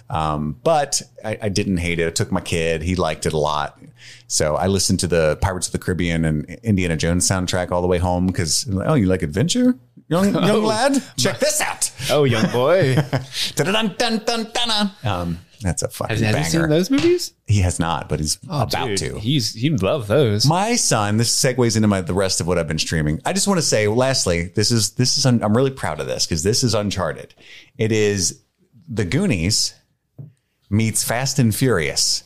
Um, 0.09 0.59
but 0.65 1.01
I, 1.23 1.37
I 1.43 1.47
didn't 1.47 1.77
hate 1.77 1.99
it. 1.99 2.07
I 2.07 2.11
took 2.11 2.29
my 2.29 2.41
kid. 2.41 2.81
He 2.81 2.95
liked 2.95 3.25
it 3.25 3.31
a 3.31 3.37
lot. 3.37 3.79
So 4.27 4.57
I 4.57 4.67
listened 4.67 4.99
to 4.99 5.07
the 5.07 5.37
Pirates 5.41 5.67
of 5.67 5.71
the 5.71 5.79
Caribbean 5.79 6.25
and 6.25 6.45
Indiana 6.61 6.97
Jones 6.97 7.25
soundtrack 7.25 7.71
all 7.71 7.81
the 7.81 7.87
way 7.87 7.99
home 7.99 8.27
because, 8.27 8.69
oh, 8.69 8.95
you 8.95 9.05
like 9.05 9.23
adventure? 9.23 9.75
Young, 10.07 10.33
young 10.45 10.63
lad, 10.63 11.01
check 11.17 11.39
this 11.39 11.61
out. 11.61 11.91
Oh, 12.09 12.23
young 12.25 12.51
boy. 12.51 12.95
Dun-dun-dun-dun-dun-dun. 13.55 14.91
Um, 15.03 15.39
that's 15.61 15.81
a 15.81 15.87
fucking 15.87 16.17
Has 16.17 16.19
he 16.19 16.31
banger. 16.31 16.43
seen 16.49 16.69
those 16.69 16.91
movies? 16.91 17.33
He 17.47 17.61
has 17.61 17.79
not, 17.79 18.07
but 18.09 18.19
he's 18.19 18.37
about 18.43 18.69
Dude, 18.89 18.97
to. 18.99 19.19
He's 19.19 19.53
he'd 19.53 19.81
love 19.81 20.07
those. 20.07 20.45
My 20.45 20.75
son, 20.75 21.17
this 21.17 21.33
segues 21.33 21.75
into 21.75 21.87
my 21.87 22.01
the 22.01 22.13
rest 22.13 22.39
of 22.39 22.45
what 22.45 22.59
I've 22.59 22.67
been 22.67 22.77
streaming. 22.77 23.19
I 23.25 23.33
just 23.33 23.47
want 23.47 23.57
to 23.57 23.65
say, 23.65 23.87
lastly, 23.87 24.51
this 24.55 24.69
is 24.69 24.91
this 24.91 25.17
is 25.17 25.25
un, 25.25 25.41
I'm 25.43 25.55
really 25.55 25.71
proud 25.71 25.99
of 25.99 26.07
this 26.07 26.27
because 26.27 26.43
this 26.43 26.63
is 26.63 26.75
Uncharted. 26.75 27.33
It 27.77 27.91
is 27.91 28.41
the 28.87 29.05
Goonies 29.05 29.73
meets 30.69 31.03
Fast 31.03 31.39
and 31.39 31.55
Furious, 31.55 32.24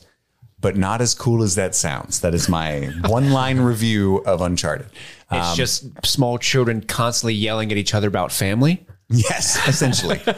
but 0.62 0.76
not 0.76 1.02
as 1.02 1.14
cool 1.14 1.44
as 1.44 1.56
that 1.56 1.76
sounds. 1.76 2.22
That 2.22 2.34
is 2.34 2.50
my 2.50 2.92
one 3.08 3.32
line 3.32 3.60
review 3.60 4.18
of 4.26 4.42
Uncharted. 4.42 4.88
Um, 5.30 5.40
it's 5.40 5.56
just 5.56 6.06
small 6.06 6.38
children 6.38 6.82
constantly 6.82 7.34
yelling 7.34 7.72
at 7.72 7.78
each 7.78 7.94
other 7.94 8.08
about 8.08 8.32
family. 8.32 8.86
Yes, 9.10 9.68
essentially. 9.68 10.22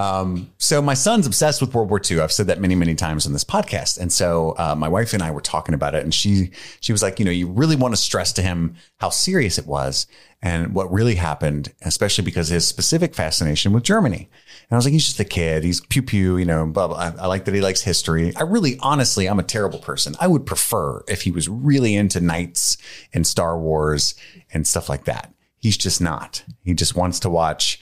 Um, 0.00 0.50
so 0.56 0.80
my 0.80 0.94
son's 0.94 1.26
obsessed 1.26 1.60
with 1.60 1.74
World 1.74 1.90
War 1.90 2.00
II. 2.10 2.20
I've 2.20 2.32
said 2.32 2.46
that 2.46 2.58
many, 2.58 2.74
many 2.74 2.94
times 2.94 3.26
on 3.26 3.34
this 3.34 3.44
podcast. 3.44 3.98
And 3.98 4.10
so 4.10 4.54
uh, 4.56 4.74
my 4.74 4.88
wife 4.88 5.12
and 5.12 5.22
I 5.22 5.30
were 5.30 5.42
talking 5.42 5.74
about 5.74 5.94
it, 5.94 6.02
and 6.02 6.14
she 6.14 6.52
she 6.80 6.92
was 6.92 7.02
like, 7.02 7.18
you 7.18 7.26
know, 7.26 7.30
you 7.30 7.46
really 7.46 7.76
want 7.76 7.92
to 7.92 8.00
stress 8.00 8.32
to 8.34 8.42
him 8.42 8.76
how 8.98 9.10
serious 9.10 9.58
it 9.58 9.66
was 9.66 10.06
and 10.40 10.74
what 10.74 10.90
really 10.90 11.16
happened, 11.16 11.74
especially 11.82 12.24
because 12.24 12.50
of 12.50 12.54
his 12.54 12.66
specific 12.66 13.14
fascination 13.14 13.74
with 13.74 13.82
Germany. 13.82 14.30
And 14.70 14.76
I 14.76 14.78
was 14.78 14.84
like, 14.84 14.92
he's 14.92 15.06
just 15.06 15.18
a 15.18 15.24
kid. 15.24 15.64
He's 15.64 15.80
pew 15.80 16.00
pew, 16.00 16.36
you 16.36 16.44
know, 16.44 16.64
blah, 16.64 16.86
blah. 16.86 16.96
I, 16.96 17.22
I 17.22 17.26
like 17.26 17.44
that 17.46 17.54
he 17.54 17.60
likes 17.60 17.82
history. 17.82 18.32
I 18.36 18.42
really, 18.42 18.78
honestly, 18.78 19.26
I'm 19.26 19.40
a 19.40 19.44
terrible 19.44 19.80
person. 19.80 20.14
I 20.20 20.28
would 20.28 20.46
prefer 20.46 21.02
if 21.08 21.22
he 21.22 21.32
was 21.32 21.48
really 21.48 21.96
into 21.96 22.20
knights 22.20 22.76
and 23.12 23.26
Star 23.26 23.58
Wars 23.58 24.14
and 24.52 24.64
stuff 24.64 24.88
like 24.88 25.06
that. 25.06 25.34
He's 25.58 25.76
just 25.76 26.00
not. 26.00 26.44
He 26.62 26.72
just 26.72 26.94
wants 26.94 27.18
to 27.20 27.28
watch 27.28 27.80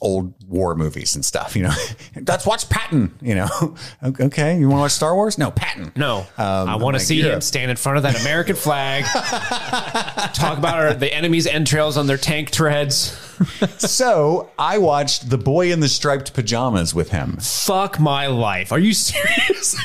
old 0.00 0.34
war 0.46 0.74
movies 0.74 1.14
and 1.14 1.24
stuff, 1.24 1.56
you 1.56 1.62
know. 1.62 1.74
Let's 2.26 2.46
watch 2.46 2.68
Patton, 2.68 3.18
you 3.22 3.34
know. 3.34 3.76
okay, 4.20 4.58
you 4.58 4.68
want 4.68 4.78
to 4.78 4.82
watch 4.82 4.92
Star 4.92 5.14
Wars? 5.14 5.38
No, 5.38 5.50
Patton. 5.50 5.92
No, 5.96 6.18
um, 6.38 6.68
I 6.68 6.76
want 6.76 6.96
to 6.96 7.00
see 7.00 7.22
him 7.22 7.40
stand 7.40 7.70
in 7.70 7.76
front 7.76 7.96
of 7.96 8.02
that 8.02 8.20
American 8.20 8.56
flag, 8.56 9.04
talk 10.34 10.58
about 10.58 10.74
our, 10.74 10.94
the 10.94 11.12
enemy's 11.12 11.46
entrails 11.46 11.96
on 11.96 12.06
their 12.06 12.18
tank 12.18 12.50
treads. 12.50 13.18
So 13.78 14.50
I 14.58 14.78
watched 14.78 15.28
The 15.28 15.38
Boy 15.38 15.72
in 15.72 15.80
the 15.80 15.88
Striped 15.88 16.34
Pajamas 16.34 16.94
with 16.94 17.10
him. 17.10 17.36
Fuck 17.40 18.00
my 18.00 18.26
life. 18.26 18.72
Are 18.72 18.78
you 18.78 18.92
serious? 18.92 19.76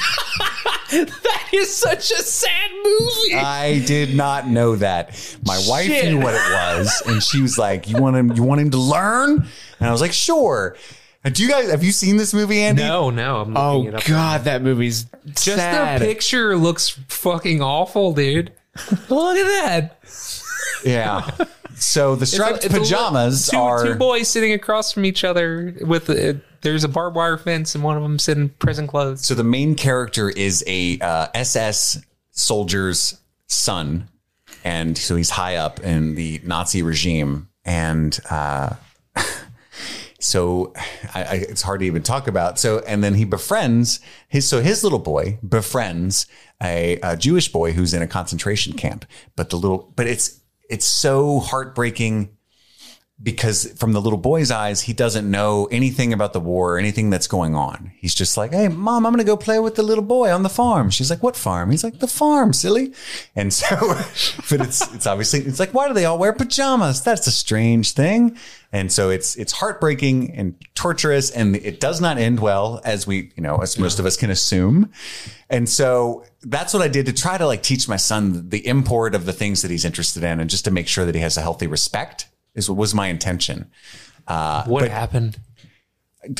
that 1.23 1.49
is 1.53 1.75
such 1.75 2.11
a 2.11 2.21
sad 2.23 2.71
movie. 2.83 3.35
I 3.35 3.83
did 3.85 4.15
not 4.15 4.47
know 4.47 4.75
that. 4.75 5.09
My 5.45 5.63
wife 5.67 5.87
knew 5.89 6.19
what 6.19 6.33
it 6.33 6.51
was, 6.53 7.01
and 7.07 7.23
she 7.23 7.41
was 7.41 7.57
like, 7.57 7.89
"You 7.89 7.97
want 8.01 8.15
him? 8.17 8.31
You 8.33 8.43
want 8.43 8.61
him 8.61 8.71
to 8.71 8.77
learn?" 8.77 9.45
And 9.79 9.89
I 9.89 9.91
was 9.91 10.01
like, 10.01 10.13
"Sure." 10.13 10.75
Uh, 11.23 11.29
do 11.29 11.43
you 11.43 11.49
guys 11.49 11.69
have 11.69 11.83
you 11.83 11.91
seen 11.91 12.17
this 12.17 12.33
movie, 12.33 12.61
Andy? 12.61 12.81
No, 12.83 13.09
no. 13.11 13.41
I'm 13.41 13.55
oh 13.55 13.77
looking 13.77 13.87
it 13.89 13.95
up. 13.95 14.05
god, 14.05 14.43
that 14.45 14.61
movie's 14.63 15.05
Just 15.27 15.45
sad. 15.57 16.01
the 16.01 16.05
picture 16.05 16.57
looks 16.57 16.89
fucking 17.07 17.61
awful, 17.61 18.13
dude. 18.13 18.51
Look 19.09 19.37
at 19.37 19.45
that. 19.65 19.99
Yeah. 20.83 21.29
So 21.75 22.15
the 22.15 22.25
striped 22.25 22.57
It's 22.57 22.65
a- 22.65 22.67
it's 22.69 22.75
a 22.75 22.79
pajamas 22.79 23.49
two, 23.49 23.57
are 23.57 23.85
two 23.85 23.95
boys 23.95 24.27
sitting 24.29 24.53
across 24.53 24.91
from 24.91 25.05
each 25.05 25.23
other 25.23 25.75
with 25.81 26.09
a, 26.09 26.39
there's 26.61 26.83
a 26.83 26.87
barbed 26.87 27.15
wire 27.15 27.37
fence 27.37 27.75
and 27.75 27.83
one 27.83 27.97
of 27.97 28.03
them 28.03 28.19
sitting 28.19 28.43
in 28.43 28.49
prison 28.49 28.87
clothes. 28.87 29.25
So 29.25 29.33
the 29.33 29.43
main 29.43 29.75
character 29.75 30.29
is 30.29 30.63
a 30.67 30.99
uh, 30.99 31.27
SS 31.33 32.03
soldier's 32.31 33.19
son, 33.47 34.09
and 34.63 34.97
so 34.97 35.15
he's 35.15 35.31
high 35.31 35.55
up 35.55 35.79
in 35.81 36.15
the 36.15 36.41
Nazi 36.43 36.83
regime, 36.83 37.49
and 37.65 38.17
uh, 38.29 38.75
so 40.19 40.73
I, 41.13 41.23
I, 41.23 41.33
it's 41.33 41.61
hard 41.61 41.81
to 41.81 41.85
even 41.85 42.03
talk 42.03 42.27
about. 42.27 42.59
So 42.59 42.79
and 42.79 43.03
then 43.03 43.15
he 43.15 43.25
befriends 43.25 43.99
his 44.27 44.47
so 44.47 44.61
his 44.61 44.83
little 44.83 44.99
boy 44.99 45.39
befriends 45.47 46.27
a, 46.61 46.99
a 47.01 47.17
Jewish 47.17 47.51
boy 47.51 47.71
who's 47.73 47.93
in 47.93 48.01
a 48.01 48.07
concentration 48.07 48.73
camp, 48.73 49.05
but 49.35 49.49
the 49.49 49.57
little 49.57 49.91
but 49.95 50.07
it's 50.07 50.39
it's 50.69 50.85
so 50.85 51.39
heartbreaking 51.39 52.37
because 53.23 53.71
from 53.77 53.93
the 53.93 54.01
little 54.01 54.17
boy's 54.17 54.49
eyes, 54.49 54.81
he 54.81 54.93
doesn't 54.93 55.29
know 55.29 55.67
anything 55.71 56.11
about 56.11 56.33
the 56.33 56.39
war 56.39 56.75
or 56.75 56.77
anything 56.79 57.09
that's 57.09 57.27
going 57.27 57.55
on. 57.55 57.91
He's 57.97 58.15
just 58.15 58.35
like, 58.35 58.51
Hey, 58.51 58.67
mom, 58.67 59.05
I'm 59.05 59.13
going 59.13 59.23
to 59.23 59.29
go 59.29 59.37
play 59.37 59.59
with 59.59 59.75
the 59.75 59.83
little 59.83 60.03
boy 60.03 60.31
on 60.31 60.43
the 60.43 60.49
farm. 60.49 60.89
She's 60.89 61.09
like, 61.09 61.21
what 61.21 61.35
farm? 61.35 61.69
He's 61.69 61.83
like, 61.83 61.99
the 61.99 62.07
farm, 62.07 62.51
silly. 62.51 62.93
And 63.35 63.53
so, 63.53 63.75
but 64.49 64.61
it's, 64.61 64.93
it's 64.93 65.05
obviously, 65.05 65.41
it's 65.41 65.59
like, 65.59 65.73
why 65.73 65.87
do 65.87 65.93
they 65.93 66.05
all 66.05 66.17
wear 66.17 66.33
pajamas? 66.33 67.03
That's 67.03 67.27
a 67.27 67.31
strange 67.31 67.93
thing. 67.93 68.37
And 68.71 68.91
so 68.91 69.09
it's, 69.09 69.35
it's 69.35 69.51
heartbreaking 69.51 70.31
and 70.31 70.55
torturous 70.73 71.29
and 71.29 71.57
it 71.57 71.79
does 71.79 72.01
not 72.01 72.17
end 72.17 72.39
well 72.39 72.81
as 72.83 73.05
we, 73.05 73.31
you 73.35 73.43
know, 73.43 73.57
as 73.57 73.77
most 73.77 73.99
of 73.99 74.05
us 74.05 74.17
can 74.17 74.31
assume. 74.31 74.91
And 75.49 75.67
so 75.69 76.25
that's 76.41 76.73
what 76.73 76.81
I 76.81 76.87
did 76.87 77.05
to 77.05 77.13
try 77.13 77.37
to 77.37 77.45
like 77.45 77.61
teach 77.61 77.87
my 77.87 77.97
son 77.97 78.49
the 78.49 78.65
import 78.65 79.13
of 79.13 79.25
the 79.25 79.33
things 79.33 79.61
that 79.61 79.69
he's 79.69 79.85
interested 79.85 80.23
in 80.23 80.39
and 80.39 80.49
just 80.49 80.65
to 80.65 80.71
make 80.71 80.87
sure 80.87 81.05
that 81.05 81.13
he 81.13 81.21
has 81.21 81.37
a 81.37 81.41
healthy 81.41 81.67
respect 81.67 82.27
is 82.55 82.69
what 82.69 82.77
was 82.77 82.93
my 82.93 83.07
intention. 83.07 83.71
Uh, 84.27 84.63
what 84.65 84.87
happened? 84.89 85.39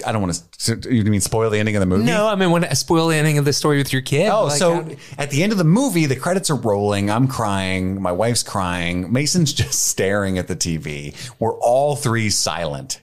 I 0.05 0.12
don't 0.12 0.22
want 0.22 0.36
to. 0.59 0.93
You 0.93 1.03
mean 1.05 1.22
spoil 1.22 1.49
the 1.49 1.57
ending 1.57 1.76
of 1.76 1.80
the 1.80 1.88
movie? 1.88 2.03
No, 2.03 2.28
I 2.28 2.36
mean, 2.36 2.51
when 2.51 2.64
I 2.64 2.74
spoil 2.74 3.07
the 3.07 3.16
ending 3.16 3.39
of 3.39 3.45
the 3.45 3.53
story 3.53 3.80
with 3.80 3.91
your 3.91 4.03
kid. 4.03 4.30
Oh, 4.30 4.43
like, 4.45 4.59
so 4.59 4.84
how- 4.84 4.91
at 5.18 5.32
the 5.32 5.41
end 5.41 5.51
of 5.51 5.57
the 5.57 5.64
movie, 5.64 6.05
the 6.05 6.16
credits 6.16 6.51
are 6.51 6.55
rolling. 6.55 7.09
I'm 7.09 7.28
crying. 7.28 7.99
My 7.99 8.12
wife's 8.12 8.43
crying. 8.43 9.12
Mason's 9.12 9.51
just 9.62 9.88
staring 9.88 10.38
at 10.38 10.47
the 10.47 10.55
TV. 10.55 11.16
We're 11.39 11.57
all 11.57 11.95
three 11.95 12.30
silent, 12.30 13.01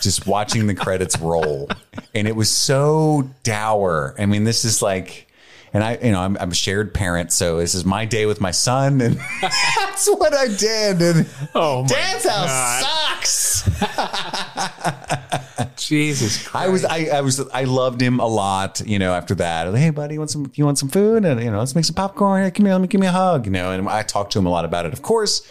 just 0.00 0.26
watching 0.26 0.66
the 0.66 0.74
credits 0.74 1.18
roll. 1.18 1.68
And 2.14 2.28
it 2.28 2.36
was 2.36 2.50
so 2.50 3.30
dour. 3.42 4.14
I 4.18 4.26
mean, 4.26 4.44
this 4.44 4.64
is 4.64 4.82
like, 4.82 5.25
and 5.76 5.84
I, 5.84 5.98
you 6.02 6.10
know, 6.10 6.22
I'm, 6.22 6.38
I'm 6.40 6.52
a 6.52 6.54
shared 6.54 6.94
parent, 6.94 7.30
so 7.32 7.58
this 7.58 7.74
is 7.74 7.84
my 7.84 8.06
day 8.06 8.24
with 8.24 8.40
my 8.40 8.50
son, 8.50 9.02
and 9.02 9.20
that's 9.42 10.08
what 10.08 10.32
I 10.32 10.48
did. 10.48 11.02
And 11.02 11.28
Oh 11.54 11.82
my 11.82 11.88
Dad's 11.88 12.26
house 12.26 13.66
sucks. 13.68 13.68
Jesus 15.76 16.48
Christ. 16.48 16.66
I 16.66 16.68
was 16.70 16.84
I, 16.86 16.98
I 17.18 17.20
was 17.20 17.46
I 17.50 17.64
loved 17.64 18.00
him 18.00 18.20
a 18.20 18.26
lot, 18.26 18.80
you 18.86 18.98
know, 18.98 19.12
after 19.12 19.34
that. 19.34 19.70
Like, 19.70 19.78
hey 19.82 19.90
buddy, 19.90 20.14
you 20.14 20.20
want 20.20 20.30
some 20.30 20.50
you 20.54 20.64
want 20.64 20.78
some 20.78 20.88
food? 20.88 21.26
And 21.26 21.42
you 21.42 21.50
know, 21.50 21.58
let's 21.58 21.74
make 21.74 21.84
some 21.84 21.94
popcorn. 21.94 22.42
Hey, 22.42 22.50
give 22.52 22.64
me 22.64 22.72
let 22.72 22.80
me 22.80 22.88
give 22.88 23.00
me 23.02 23.06
a 23.06 23.12
hug, 23.12 23.44
you 23.44 23.52
know, 23.52 23.70
and 23.70 23.86
I 23.86 24.02
talked 24.02 24.32
to 24.32 24.38
him 24.38 24.46
a 24.46 24.50
lot 24.50 24.64
about 24.64 24.86
it. 24.86 24.94
Of 24.94 25.02
course, 25.02 25.42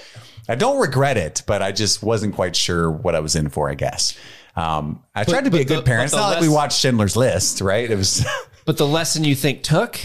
I 0.49 0.55
don't 0.55 0.79
regret 0.79 1.17
it, 1.17 1.43
but 1.45 1.61
I 1.61 1.71
just 1.71 2.01
wasn't 2.01 2.33
quite 2.33 2.55
sure 2.55 2.89
what 2.89 3.13
I 3.13 3.19
was 3.19 3.35
in 3.35 3.49
for, 3.49 3.69
I 3.69 3.75
guess. 3.75 4.17
Um, 4.55 5.03
I 5.13 5.23
tried 5.23 5.43
to 5.45 5.51
be 5.51 5.61
a 5.61 5.65
good 5.65 5.79
the- 5.79 5.83
parent. 5.83 6.05
It's 6.05 6.13
but 6.15 6.21
not 6.21 6.29
like 6.31 6.41
we 6.41 6.49
watched 6.49 6.79
Schindler's 6.79 7.15
List, 7.15 7.61
right? 7.61 7.87
It 7.91 7.95
was 7.95 8.25
But 8.65 8.77
the 8.77 8.87
lesson 8.87 9.23
you 9.23 9.35
think 9.35 9.63
took, 9.63 9.99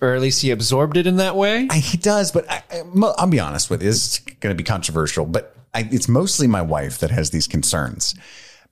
or 0.00 0.14
at 0.14 0.20
least 0.20 0.42
he 0.42 0.50
absorbed 0.50 0.96
it 0.96 1.06
in 1.06 1.16
that 1.16 1.36
way. 1.36 1.68
I, 1.70 1.78
he 1.78 1.96
does, 1.96 2.32
but 2.32 2.50
I, 2.50 2.62
I, 2.70 2.82
I'll 3.16 3.28
be 3.28 3.40
honest 3.40 3.70
with 3.70 3.82
you. 3.82 3.88
Is 3.88 4.20
going 4.40 4.54
to 4.54 4.56
be 4.56 4.64
controversial, 4.64 5.24
but 5.24 5.56
I, 5.72 5.88
it's 5.90 6.08
mostly 6.08 6.46
my 6.46 6.62
wife 6.62 6.98
that 6.98 7.10
has 7.10 7.30
these 7.30 7.46
concerns 7.46 8.14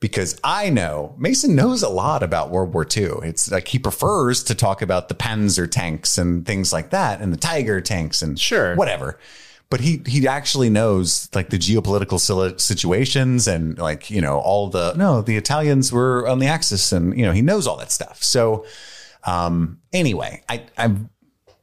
because 0.00 0.40
I 0.42 0.70
know 0.70 1.14
Mason 1.18 1.54
knows 1.54 1.82
a 1.82 1.88
lot 1.88 2.22
about 2.22 2.50
World 2.50 2.74
War 2.74 2.84
II. 2.84 3.18
It's 3.22 3.50
like 3.50 3.68
he 3.68 3.78
prefers 3.78 4.42
to 4.44 4.54
talk 4.54 4.82
about 4.82 5.08
the 5.08 5.14
Panzer 5.14 5.70
tanks 5.70 6.18
and 6.18 6.44
things 6.44 6.72
like 6.72 6.90
that, 6.90 7.20
and 7.20 7.32
the 7.32 7.36
Tiger 7.36 7.80
tanks 7.80 8.22
and 8.22 8.38
Sure. 8.38 8.74
whatever. 8.74 9.18
But 9.68 9.80
he 9.82 10.02
he 10.04 10.26
actually 10.26 10.68
knows 10.68 11.28
like 11.32 11.50
the 11.50 11.58
geopolitical 11.58 12.60
situations 12.60 13.46
and 13.46 13.78
like 13.78 14.10
you 14.10 14.20
know 14.20 14.40
all 14.40 14.68
the 14.68 14.94
no 14.94 15.22
the 15.22 15.36
Italians 15.36 15.92
were 15.92 16.26
on 16.26 16.40
the 16.40 16.48
Axis 16.48 16.90
and 16.90 17.16
you 17.16 17.24
know 17.24 17.30
he 17.30 17.40
knows 17.40 17.68
all 17.68 17.76
that 17.76 17.92
stuff. 17.92 18.20
So 18.20 18.64
um, 19.24 19.80
anyway, 19.92 20.42
I 20.48 20.64
I'm 20.76 21.10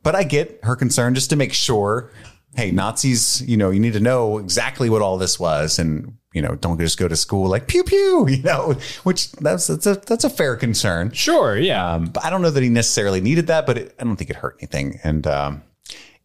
but 0.03 0.16
I 0.16 0.24
get 0.24 0.60
her 0.64 0.76
concern 0.76 1.16
just 1.16 1.30
to 1.32 1.36
make 1.36 1.53
sure. 1.53 2.12
Hey, 2.55 2.72
Nazis, 2.72 3.41
you 3.47 3.55
know, 3.55 3.70
you 3.70 3.80
need 3.80 3.93
to 3.93 3.99
know 3.99 4.39
exactly 4.39 4.89
what 4.89 5.01
all 5.01 5.18
this 5.18 5.39
was, 5.39 5.78
and 5.78 6.18
you 6.34 6.41
know, 6.41 6.55
don't 6.55 6.80
just 6.80 6.97
go 6.97 7.08
to 7.08 7.16
school 7.16 7.49
like 7.49 7.68
pew 7.68 7.84
pew, 7.84 8.28
you 8.30 8.41
know, 8.41 8.76
which 9.03 9.32
that's 9.34 9.68
that's 9.68 9.86
a 9.86 9.95
that's 9.95 10.24
a 10.24 10.30
fair 10.30 10.55
concern. 10.55 11.12
Sure, 11.12 11.58
yeah. 11.58 11.93
Um, 11.93 12.05
but 12.05 12.24
I 12.24 12.30
don't 12.30 12.41
know 12.41 12.49
that 12.49 12.64
he 12.64 12.70
necessarily 12.70 13.22
needed 13.22 13.47
that, 13.47 13.66
but 13.66 13.78
it, 13.78 13.95
I 13.99 14.03
don't 14.03 14.16
think 14.16 14.30
it 14.30 14.38
hurt 14.38 14.58
anything, 14.60 14.99
and 15.03 15.28
um, 15.28 15.64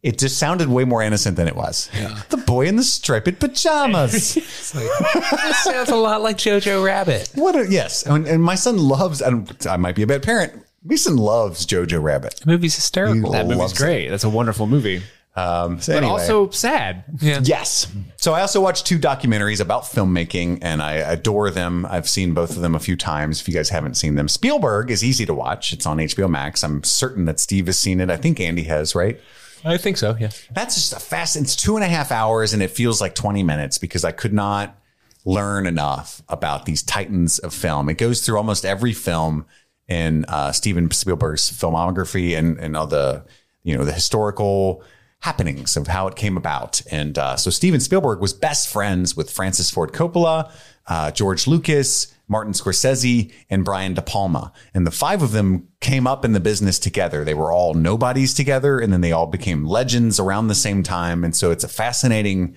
it 0.01 0.17
just 0.17 0.37
sounded 0.37 0.67
way 0.67 0.83
more 0.85 1.01
innocent 1.01 1.37
than 1.37 1.47
it 1.47 1.55
was. 1.55 1.89
The 2.29 2.37
boy 2.37 2.67
in 2.67 2.75
the 2.75 2.83
striped 2.83 3.39
pajamas. 3.39 4.37
Like, 4.73 5.13
this 5.43 5.63
sounds 5.63 5.89
a 5.89 5.95
lot 5.95 6.21
like 6.23 6.37
Jojo 6.37 6.83
Rabbit. 6.83 7.29
what? 7.35 7.55
A, 7.55 7.69
yes, 7.69 8.03
and, 8.07 8.25
and 8.25 8.41
my 8.41 8.55
son 8.55 8.77
loves. 8.77 9.21
I, 9.21 9.31
I 9.69 9.77
might 9.77 9.95
be 9.95 10.01
a 10.01 10.07
bad 10.07 10.23
parent. 10.23 10.63
Mason 10.83 11.15
loves 11.17 11.65
Jojo 11.65 12.01
Rabbit. 12.01 12.35
The 12.41 12.47
movie's 12.47 12.75
hysterical. 12.75 13.31
He 13.31 13.37
that 13.37 13.45
movie's 13.45 13.57
loves 13.59 13.73
it. 13.73 13.77
great. 13.77 14.07
That's 14.09 14.23
a 14.23 14.29
wonderful 14.29 14.67
movie. 14.67 15.01
Um, 15.35 15.79
so 15.81 15.93
But 15.93 16.03
anyway. 16.03 16.11
also 16.21 16.49
sad. 16.51 17.05
yeah. 17.19 17.39
Yes. 17.43 17.91
So 18.17 18.33
I 18.33 18.41
also 18.41 18.61
watched 18.61 18.85
two 18.85 18.99
documentaries 18.99 19.59
about 19.59 19.83
filmmaking 19.83 20.59
and 20.61 20.79
I 20.81 20.93
adore 20.93 21.49
them. 21.49 21.87
I've 21.89 22.07
seen 22.07 22.33
both 22.35 22.51
of 22.55 22.61
them 22.61 22.75
a 22.75 22.79
few 22.79 22.95
times. 22.95 23.41
If 23.41 23.47
you 23.47 23.53
guys 23.55 23.69
haven't 23.69 23.95
seen 23.95 24.13
them, 24.15 24.27
Spielberg 24.27 24.91
is 24.91 25.03
easy 25.03 25.25
to 25.25 25.33
watch. 25.33 25.73
It's 25.73 25.87
on 25.87 25.97
HBO 25.97 26.29
Max. 26.29 26.63
I'm 26.63 26.83
certain 26.83 27.25
that 27.25 27.39
Steve 27.39 27.65
has 27.65 27.79
seen 27.79 27.99
it. 27.99 28.11
I 28.11 28.17
think 28.17 28.39
Andy 28.39 28.63
has, 28.63 28.93
right? 28.93 29.19
I 29.65 29.77
think 29.77 29.97
so. 29.97 30.15
Yeah. 30.19 30.29
That's 30.51 30.75
just 30.75 30.93
a 30.93 30.99
fast, 30.99 31.35
it's 31.35 31.55
two 31.55 31.77
and 31.77 31.83
a 31.83 31.87
half 31.87 32.11
hours 32.11 32.53
and 32.53 32.61
it 32.61 32.69
feels 32.69 33.01
like 33.01 33.15
20 33.15 33.41
minutes 33.41 33.77
because 33.79 34.03
I 34.03 34.11
could 34.11 34.33
not 34.33 34.77
learn 35.25 35.65
enough 35.65 36.21
about 36.29 36.65
these 36.65 36.83
titans 36.83 37.39
of 37.39 37.53
film. 37.53 37.89
It 37.89 37.97
goes 37.97 38.23
through 38.23 38.37
almost 38.37 38.65
every 38.65 38.93
film 38.93 39.45
in 39.93 40.25
uh, 40.25 40.51
Steven 40.51 40.89
Spielberg's 40.91 41.51
filmography 41.51 42.37
and, 42.37 42.57
and 42.59 42.75
all 42.75 42.87
the, 42.87 43.23
you 43.63 43.77
know, 43.77 43.85
the 43.85 43.93
historical 43.93 44.83
happenings 45.19 45.77
of 45.77 45.87
how 45.87 46.07
it 46.07 46.15
came 46.15 46.35
about. 46.35 46.81
And 46.91 47.17
uh, 47.17 47.37
so 47.37 47.49
Steven 47.49 47.79
Spielberg 47.79 48.19
was 48.19 48.33
best 48.33 48.67
friends 48.67 49.15
with 49.15 49.31
Francis 49.31 49.71
Ford 49.71 49.93
Coppola, 49.93 50.51
uh, 50.87 51.11
George 51.11 51.47
Lucas, 51.47 52.13
Martin 52.27 52.53
Scorsese, 52.53 53.31
and 53.49 53.63
Brian 53.63 53.93
De 53.93 54.01
Palma. 54.01 54.51
And 54.73 54.85
the 54.85 54.91
five 54.91 55.21
of 55.21 55.31
them 55.31 55.69
came 55.79 56.07
up 56.07 56.25
in 56.25 56.33
the 56.33 56.39
business 56.39 56.77
together. 56.79 57.23
They 57.23 57.33
were 57.33 57.53
all 57.53 57.73
nobodies 57.73 58.33
together, 58.33 58.79
and 58.79 58.91
then 58.91 59.01
they 59.01 59.13
all 59.13 59.27
became 59.27 59.65
legends 59.65 60.19
around 60.19 60.47
the 60.47 60.55
same 60.55 60.83
time. 60.83 61.23
And 61.23 61.35
so 61.35 61.51
it's 61.51 61.63
a 61.63 61.69
fascinating 61.69 62.55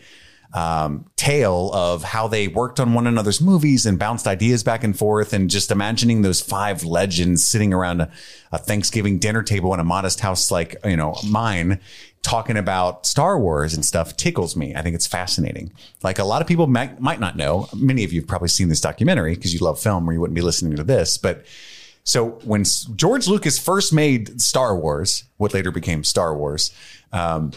um, 0.56 1.04
tale 1.16 1.70
of 1.74 2.02
how 2.02 2.28
they 2.28 2.48
worked 2.48 2.80
on 2.80 2.94
one 2.94 3.06
another's 3.06 3.42
movies 3.42 3.84
and 3.84 3.98
bounced 3.98 4.26
ideas 4.26 4.64
back 4.64 4.82
and 4.82 4.98
forth, 4.98 5.34
and 5.34 5.50
just 5.50 5.70
imagining 5.70 6.22
those 6.22 6.40
five 6.40 6.82
legends 6.82 7.44
sitting 7.44 7.74
around 7.74 8.00
a, 8.00 8.10
a 8.52 8.56
Thanksgiving 8.56 9.18
dinner 9.18 9.42
table 9.42 9.74
in 9.74 9.80
a 9.80 9.84
modest 9.84 10.20
house 10.20 10.50
like 10.50 10.74
you 10.82 10.96
know 10.96 11.14
mine, 11.28 11.78
talking 12.22 12.56
about 12.56 13.04
Star 13.04 13.38
Wars 13.38 13.74
and 13.74 13.84
stuff 13.84 14.16
tickles 14.16 14.56
me. 14.56 14.74
I 14.74 14.80
think 14.80 14.94
it's 14.94 15.06
fascinating. 15.06 15.72
Like 16.02 16.18
a 16.18 16.24
lot 16.24 16.40
of 16.40 16.48
people 16.48 16.66
might, 16.66 17.00
might 17.00 17.20
not 17.20 17.36
know. 17.36 17.68
Many 17.74 18.02
of 18.02 18.14
you 18.14 18.22
have 18.22 18.28
probably 18.28 18.48
seen 18.48 18.70
this 18.70 18.80
documentary 18.80 19.34
because 19.34 19.52
you 19.52 19.60
love 19.60 19.78
film, 19.78 20.08
or 20.08 20.14
you 20.14 20.20
wouldn't 20.20 20.34
be 20.34 20.42
listening 20.42 20.74
to 20.76 20.84
this, 20.84 21.18
but. 21.18 21.44
So 22.08 22.38
when 22.44 22.62
George 22.94 23.26
Lucas 23.26 23.58
first 23.58 23.92
made 23.92 24.40
Star 24.40 24.76
Wars, 24.76 25.24
what 25.38 25.52
later 25.52 25.72
became 25.72 26.04
Star 26.04 26.36
Wars, 26.36 26.72
um, 27.12 27.50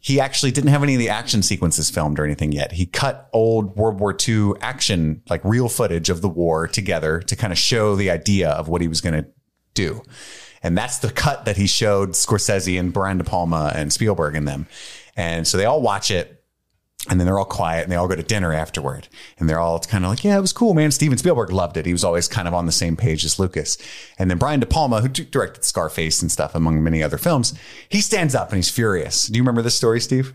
he 0.00 0.20
actually 0.20 0.52
didn't 0.52 0.70
have 0.70 0.82
any 0.82 0.94
of 0.94 0.98
the 0.98 1.08
action 1.08 1.42
sequences 1.42 1.90
filmed 1.90 2.18
or 2.18 2.24
anything 2.24 2.52
yet. 2.52 2.72
He 2.72 2.86
cut 2.86 3.28
old 3.32 3.76
World 3.76 3.98
War 3.98 4.16
II 4.26 4.52
action, 4.60 5.22
like 5.28 5.44
real 5.44 5.68
footage 5.68 6.08
of 6.08 6.20
the 6.20 6.28
war 6.28 6.68
together 6.68 7.20
to 7.20 7.36
kind 7.36 7.52
of 7.52 7.58
show 7.58 7.96
the 7.96 8.10
idea 8.10 8.50
of 8.50 8.68
what 8.68 8.80
he 8.80 8.88
was 8.88 9.00
going 9.00 9.22
to 9.22 9.28
do. 9.74 10.02
And 10.62 10.76
that's 10.76 10.98
the 10.98 11.10
cut 11.10 11.44
that 11.44 11.56
he 11.56 11.66
showed 11.66 12.10
Scorsese 12.10 12.78
and 12.78 12.92
Brian 12.92 13.18
De 13.18 13.24
Palma 13.24 13.72
and 13.74 13.92
Spielberg 13.92 14.34
and 14.34 14.46
them. 14.46 14.66
And 15.16 15.46
so 15.46 15.56
they 15.56 15.64
all 15.64 15.82
watch 15.82 16.10
it 16.10 16.37
and 17.10 17.18
then 17.18 17.26
they're 17.26 17.38
all 17.38 17.44
quiet 17.44 17.82
and 17.82 17.92
they 17.92 17.96
all 17.96 18.08
go 18.08 18.16
to 18.16 18.22
dinner 18.22 18.52
afterward. 18.52 19.08
And 19.38 19.48
they're 19.48 19.58
all 19.58 19.78
kind 19.80 20.04
of 20.04 20.10
like, 20.10 20.24
yeah, 20.24 20.36
it 20.36 20.40
was 20.40 20.52
cool, 20.52 20.74
man. 20.74 20.90
Steven 20.90 21.18
Spielberg 21.18 21.50
loved 21.50 21.76
it. 21.76 21.86
He 21.86 21.92
was 21.92 22.04
always 22.04 22.28
kind 22.28 22.46
of 22.46 22.54
on 22.54 22.66
the 22.66 22.72
same 22.72 22.96
page 22.96 23.24
as 23.24 23.38
Lucas. 23.38 23.78
And 24.18 24.30
then 24.30 24.38
Brian 24.38 24.60
De 24.60 24.66
Palma, 24.66 25.00
who 25.00 25.08
directed 25.08 25.64
Scarface 25.64 26.22
and 26.22 26.30
stuff, 26.30 26.54
among 26.54 26.82
many 26.82 27.02
other 27.02 27.18
films, 27.18 27.54
he 27.88 28.00
stands 28.00 28.34
up 28.34 28.50
and 28.50 28.56
he's 28.56 28.70
furious. 28.70 29.26
Do 29.26 29.36
you 29.36 29.42
remember 29.42 29.62
this 29.62 29.76
story, 29.76 30.00
Steve? 30.00 30.34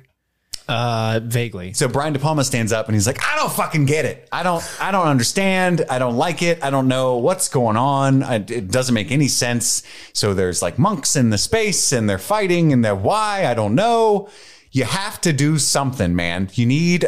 Uh, 0.65 1.19
vaguely. 1.21 1.73
So 1.73 1.89
Brian 1.89 2.13
De 2.13 2.19
Palma 2.19 2.43
stands 2.45 2.71
up 2.71 2.87
and 2.87 2.95
he's 2.95 3.05
like, 3.05 3.21
I 3.21 3.35
don't 3.35 3.51
fucking 3.51 3.85
get 3.85 4.05
it. 4.05 4.29
I 4.31 4.43
don't, 4.43 4.63
I 4.79 4.91
don't 4.91 5.07
understand. 5.07 5.85
I 5.89 5.99
don't 5.99 6.15
like 6.15 6.41
it. 6.41 6.63
I 6.63 6.69
don't 6.69 6.87
know 6.87 7.17
what's 7.17 7.49
going 7.49 7.75
on. 7.75 8.23
I, 8.23 8.35
it 8.35 8.71
doesn't 8.71 8.95
make 8.95 9.11
any 9.11 9.27
sense. 9.27 9.83
So 10.13 10.33
there's 10.33 10.61
like 10.61 10.79
monks 10.79 11.17
in 11.17 11.31
the 11.31 11.37
space 11.37 11.91
and 11.91 12.09
they're 12.09 12.17
fighting 12.17 12.71
and 12.71 12.83
they're 12.83 12.95
why? 12.95 13.45
I 13.45 13.53
don't 13.53 13.75
know. 13.75 14.29
You 14.73 14.85
have 14.85 15.21
to 15.21 15.31
do 15.31 15.59
something, 15.59 16.15
man. 16.15 16.49
You 16.53 16.65
need, 16.65 17.05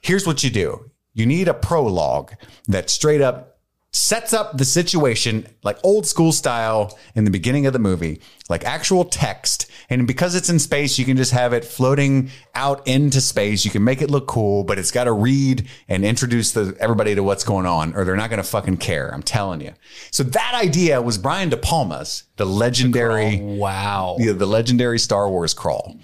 here's 0.00 0.26
what 0.26 0.44
you 0.44 0.50
do. 0.50 0.92
You 1.12 1.26
need 1.26 1.48
a 1.48 1.54
prologue 1.54 2.32
that 2.68 2.88
straight 2.90 3.20
up 3.20 3.57
sets 3.92 4.34
up 4.34 4.56
the 4.58 4.64
situation 4.66 5.46
like 5.62 5.78
old 5.82 6.06
school 6.06 6.30
style 6.30 6.98
in 7.14 7.24
the 7.24 7.30
beginning 7.30 7.66
of 7.66 7.72
the 7.72 7.78
movie, 7.78 8.20
like 8.48 8.64
actual 8.64 9.04
text. 9.04 9.70
And 9.88 10.06
because 10.06 10.34
it's 10.34 10.50
in 10.50 10.58
space, 10.58 10.98
you 10.98 11.06
can 11.06 11.16
just 11.16 11.32
have 11.32 11.54
it 11.54 11.64
floating 11.64 12.30
out 12.54 12.86
into 12.86 13.20
space. 13.22 13.64
You 13.64 13.70
can 13.70 13.82
make 13.84 14.02
it 14.02 14.10
look 14.10 14.26
cool, 14.26 14.62
but 14.64 14.78
it's 14.78 14.90
got 14.90 15.04
to 15.04 15.12
read 15.12 15.68
and 15.88 16.04
introduce 16.04 16.52
the, 16.52 16.76
everybody 16.78 17.14
to 17.14 17.22
what's 17.22 17.44
going 17.44 17.64
on, 17.64 17.94
or 17.94 18.04
they're 18.04 18.16
not 18.16 18.28
going 18.28 18.42
to 18.42 18.48
fucking 18.48 18.76
care. 18.76 19.12
I'm 19.12 19.22
telling 19.22 19.62
you. 19.62 19.72
So 20.10 20.22
that 20.22 20.52
idea 20.54 21.00
was 21.00 21.16
Brian 21.16 21.48
De 21.48 21.56
Palma's, 21.56 22.24
the 22.36 22.44
legendary 22.46 23.40
Wow. 23.40 24.16
the, 24.18 24.32
the 24.32 24.46
legendary 24.46 24.98
Star 24.98 25.30
Wars 25.30 25.54
crawl. 25.54 25.98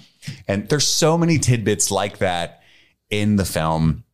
And 0.48 0.68
there's 0.70 0.86
so 0.86 1.18
many 1.18 1.38
tidbits 1.38 1.90
like 1.90 2.18
that 2.18 2.62
in 3.10 3.36
the 3.36 3.44
film. 3.44 4.04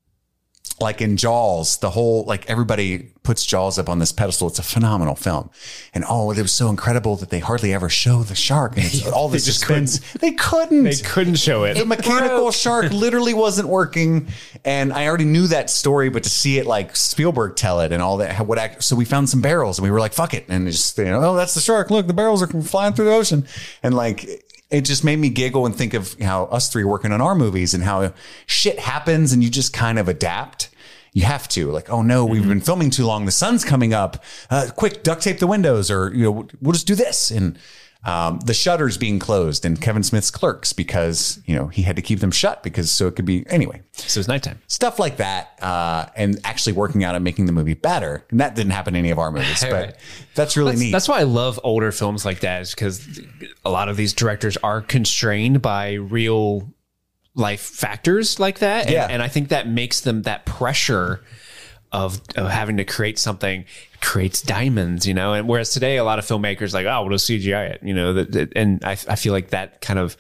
Like 0.81 1.01
in 1.01 1.17
Jaws, 1.17 1.79
the 1.79 1.91
whole, 1.91 2.25
like 2.25 2.49
everybody 2.49 3.11
puts 3.23 3.45
Jaws 3.45 3.79
up 3.79 3.89
on 3.89 3.99
this 3.99 4.13
pedestal. 4.13 4.49
It's 4.49 4.59
a 4.59 4.63
phenomenal 4.63 5.15
film. 5.15 5.51
And 5.93 6.05
oh, 6.09 6.31
it 6.31 6.41
was 6.41 6.53
so 6.53 6.69
incredible 6.69 7.17
that 7.17 7.31
they 7.31 7.39
hardly 7.39 7.73
ever 7.73 7.89
show 7.89 8.23
the 8.23 8.35
shark. 8.35 8.77
And 8.77 8.87
it's 8.87 9.07
all 9.13 9.29
this 9.29 9.45
suspense. 9.45 9.99
Couldn't, 9.99 10.21
they 10.21 10.33
couldn't. 10.33 10.85
They 10.85 10.97
couldn't 10.97 11.35
show 11.37 11.65
it. 11.65 11.75
The 11.75 11.85
mechanical 11.85 12.51
shark 12.51 12.91
literally 12.93 13.35
wasn't 13.35 13.69
working, 13.69 14.29
and 14.65 14.93
I 14.93 15.07
already 15.07 15.27
knew 15.27 15.47
that 15.49 15.71
story. 15.71 16.09
But 16.09 16.25
to 16.25 16.31
see 16.31 16.59
it 16.59 16.67
like 16.67 16.97
Spielberg 16.97 17.57
tell 17.57 17.81
it 17.81 17.93
and 17.93 18.03
all 18.03 18.17
that, 18.19 18.47
what 18.47 18.59
act, 18.59 18.83
so 18.83 18.97
we 18.97 19.05
found 19.05 19.29
some 19.29 19.41
barrels 19.43 19.79
and 19.79 19.85
we 19.85 19.91
were 19.91 20.01
like, 20.01 20.13
"Fuck 20.13 20.35
it!" 20.35 20.47
And 20.49 20.67
it's 20.67 20.77
just 20.79 20.99
you 20.99 21.05
know, 21.05 21.23
oh, 21.23 21.37
that's 21.37 21.55
the 21.55 21.61
shark. 21.61 21.91
Look, 21.91 22.07
the 22.07 22.15
barrels 22.15 22.43
are 22.43 22.49
flying 22.63 22.95
through 22.95 23.07
the 23.07 23.15
ocean, 23.15 23.47
and 23.83 23.95
like 23.95 24.45
it 24.71 24.83
just 24.83 25.05
made 25.05 25.19
me 25.19 25.29
giggle 25.29 25.67
and 25.67 25.75
think 25.75 25.95
of 25.95 26.19
how 26.21 26.45
us 26.45 26.71
three 26.71 26.85
working 26.85 27.13
on 27.13 27.21
our 27.21 27.35
movies 27.35 27.75
and 27.75 27.83
how 27.83 28.13
shit 28.47 28.79
happens 28.79 29.33
and 29.33 29.43
you 29.43 29.51
just 29.51 29.73
kind 29.73 29.99
of 29.99 30.09
adapt. 30.09 30.71
You 31.13 31.25
have 31.25 31.49
to 31.49 31.73
like, 31.73 31.91
oh 31.91 32.03
no, 32.03 32.25
we've 32.25 32.47
been 32.47 32.61
filming 32.61 32.91
too 32.91 33.05
long. 33.05 33.25
The 33.25 33.33
sun's 33.33 33.65
coming 33.65 33.93
up. 33.93 34.23
Uh, 34.49 34.69
quick, 34.77 35.03
duct 35.03 35.23
tape 35.23 35.41
the 35.41 35.49
windows, 35.49 35.91
or 35.91 36.15
you 36.15 36.25
know, 36.25 36.49
we'll 36.61 36.73
just 36.73 36.87
do 36.87 36.95
this. 36.95 37.33
And 37.33 37.59
um, 38.05 38.41
the 38.41 38.55
shutters 38.55 38.97
being 38.97 39.19
closed 39.19 39.65
in 39.67 39.77
Kevin 39.77 40.03
Smith's 40.03 40.31
Clerks 40.31 40.73
because 40.73 41.39
you 41.45 41.55
know 41.55 41.67
he 41.69 41.83
had 41.83 41.97
to 41.97 42.03
keep 42.03 42.21
them 42.21 42.31
shut 42.31 42.63
because 42.63 42.91
so 42.91 43.07
it 43.07 43.15
could 43.17 43.27
be 43.27 43.45
anyway 43.49 43.83
So 43.93 44.21
it's 44.21 44.29
nighttime. 44.29 44.59
stuff 44.69 44.99
like 44.99 45.19
that, 45.19 45.59
uh, 45.63 46.07
and 46.17 46.39
actually 46.45 46.73
working 46.73 47.05
out 47.05 47.15
and 47.15 47.23
making 47.23 47.45
the 47.47 47.53
movie 47.53 47.75
better. 47.75 48.25
And 48.31 48.41
that 48.41 48.55
didn't 48.55 48.73
happen 48.73 48.95
in 48.95 49.01
any 49.01 49.11
of 49.11 49.19
our 49.19 49.31
movies, 49.31 49.63
but 49.71 49.99
that's 50.35 50.57
really 50.57 50.77
neat. 50.77 50.93
That's 50.93 51.09
why 51.09 51.21
I 51.21 51.25
love 51.25 51.61
older 51.63 51.93
films 51.93 52.25
like 52.25 52.41
that, 52.41 52.63
is 52.63 52.75
because 52.75 53.21
a 53.65 53.71
lot 53.71 53.89
of 53.91 53.97
these 53.99 54.15
directors 54.15 54.57
are 54.59 54.81
constrained 54.81 55.61
by 55.61 55.93
real 55.95 56.73
life 57.35 57.61
factors 57.61 58.41
like 58.41 58.59
that. 58.61 58.87
And, 58.87 58.93
Yeah. 58.95 59.07
and 59.11 59.23
I 59.23 59.29
think 59.29 59.51
that 59.51 59.69
makes 59.69 60.01
them 60.01 60.23
that 60.23 60.47
pressure 60.47 61.23
of, 61.93 62.21
of 62.37 62.49
having 62.49 62.77
to 62.77 62.85
create 62.85 63.19
something 63.19 63.65
creates 64.01 64.41
diamonds, 64.43 65.07
you 65.07 65.13
know. 65.15 65.33
And 65.35 65.49
whereas 65.49 65.71
today, 65.71 65.97
a 65.99 66.05
lot 66.05 66.19
of 66.19 66.25
filmmakers 66.25 66.73
like, 66.73 66.87
oh, 66.87 67.03
we'll 67.03 67.11
just 67.17 67.29
CGI 67.29 67.71
it, 67.73 67.81
you 67.83 67.93
know. 67.95 68.13
That, 68.15 68.33
that- 68.33 68.53
and 68.57 68.85
I, 68.85 68.93
I 68.93 69.17
feel 69.17 69.33
like 69.33 69.51
that 69.51 69.81
kind 69.81 69.99
of, 69.99 70.17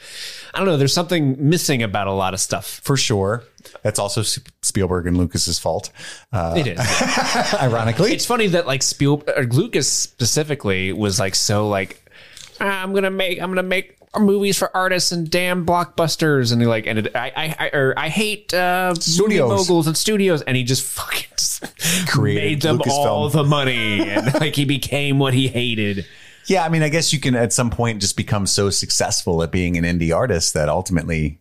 I 0.52 0.58
don't 0.58 0.66
know. 0.66 0.76
There's 0.76 0.92
something 0.92 1.36
missing 1.48 1.82
about 1.82 2.06
a 2.06 2.12
lot 2.12 2.34
of 2.34 2.40
stuff. 2.40 2.80
for 2.82 2.96
sure. 2.96 3.44
That's 3.82 3.98
also 3.98 4.22
Spielberg 4.62 5.06
and 5.06 5.16
Lucas's 5.18 5.58
fault. 5.58 5.90
Uh, 6.32 6.54
It 6.56 6.66
is. 6.66 6.78
ironically, 7.60 8.12
it's 8.12 8.24
funny 8.26 8.46
that 8.48 8.66
like 8.66 8.82
Spielberg, 8.82 9.28
or 9.36 9.44
Lucas 9.44 9.90
specifically 9.90 10.92
was 10.92 11.20
like 11.20 11.34
so 11.34 11.68
like 11.68 12.02
"Ah, 12.60 12.82
I'm 12.82 12.92
gonna 12.94 13.10
make 13.10 13.40
I'm 13.40 13.50
gonna 13.50 13.62
make 13.62 13.96
movies 14.18 14.58
for 14.58 14.76
artists 14.76 15.12
and 15.12 15.30
damn 15.30 15.64
blockbusters 15.64 16.52
and 16.52 16.61
he 16.61 16.66
like 16.66 16.86
and 16.86 16.98
it, 16.98 17.14
I 17.14 17.32
I 17.36 17.56
I, 17.58 17.68
or 17.76 17.94
I 17.96 18.08
hate 18.08 18.52
uh, 18.52 18.94
Studios. 18.94 19.48
moguls 19.48 19.86
and 19.86 19.96
studios 19.96 20.42
and 20.42 20.56
he 20.56 20.64
just 20.64 20.84
fucking 20.84 21.28
just 21.36 22.06
Created 22.08 22.42
made 22.42 22.62
them 22.62 22.80
all 22.90 23.28
the 23.28 23.44
money 23.44 24.00
and 24.00 24.34
like 24.40 24.56
he 24.56 24.64
became 24.64 25.18
what 25.18 25.34
he 25.34 25.48
hated. 25.48 26.06
yeah. 26.46 26.64
I 26.64 26.68
mean, 26.68 26.82
I 26.82 26.88
guess 26.88 27.12
you 27.12 27.20
can 27.20 27.34
at 27.34 27.52
some 27.52 27.70
point 27.70 28.00
just 28.00 28.16
become 28.16 28.46
so 28.46 28.70
successful 28.70 29.42
at 29.42 29.52
being 29.52 29.76
an 29.76 29.84
indie 29.84 30.14
artist 30.14 30.54
that 30.54 30.68
ultimately, 30.68 31.38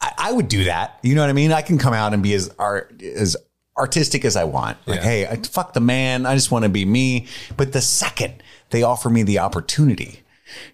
I, 0.00 0.12
I 0.16 0.32
would 0.32 0.48
do 0.48 0.64
that. 0.64 0.98
You 1.02 1.14
know 1.14 1.20
what 1.20 1.30
I 1.30 1.34
mean? 1.34 1.52
I 1.52 1.62
can 1.62 1.78
come 1.78 1.92
out 1.92 2.14
and 2.14 2.22
be 2.22 2.32
as 2.34 2.50
art 2.58 3.02
as 3.02 3.36
artistic 3.76 4.24
as 4.24 4.36
I 4.36 4.44
want. 4.44 4.78
Like, 4.86 5.00
hey, 5.00 5.26
I, 5.26 5.36
fuck 5.36 5.72
the 5.74 5.80
man. 5.80 6.26
I 6.26 6.34
just 6.34 6.50
want 6.50 6.62
to 6.62 6.68
be 6.68 6.84
me. 6.84 7.26
But 7.56 7.72
the 7.72 7.80
second 7.82 8.42
they 8.70 8.82
offer 8.82 9.10
me 9.10 9.22
the 9.22 9.40
opportunity 9.40 10.22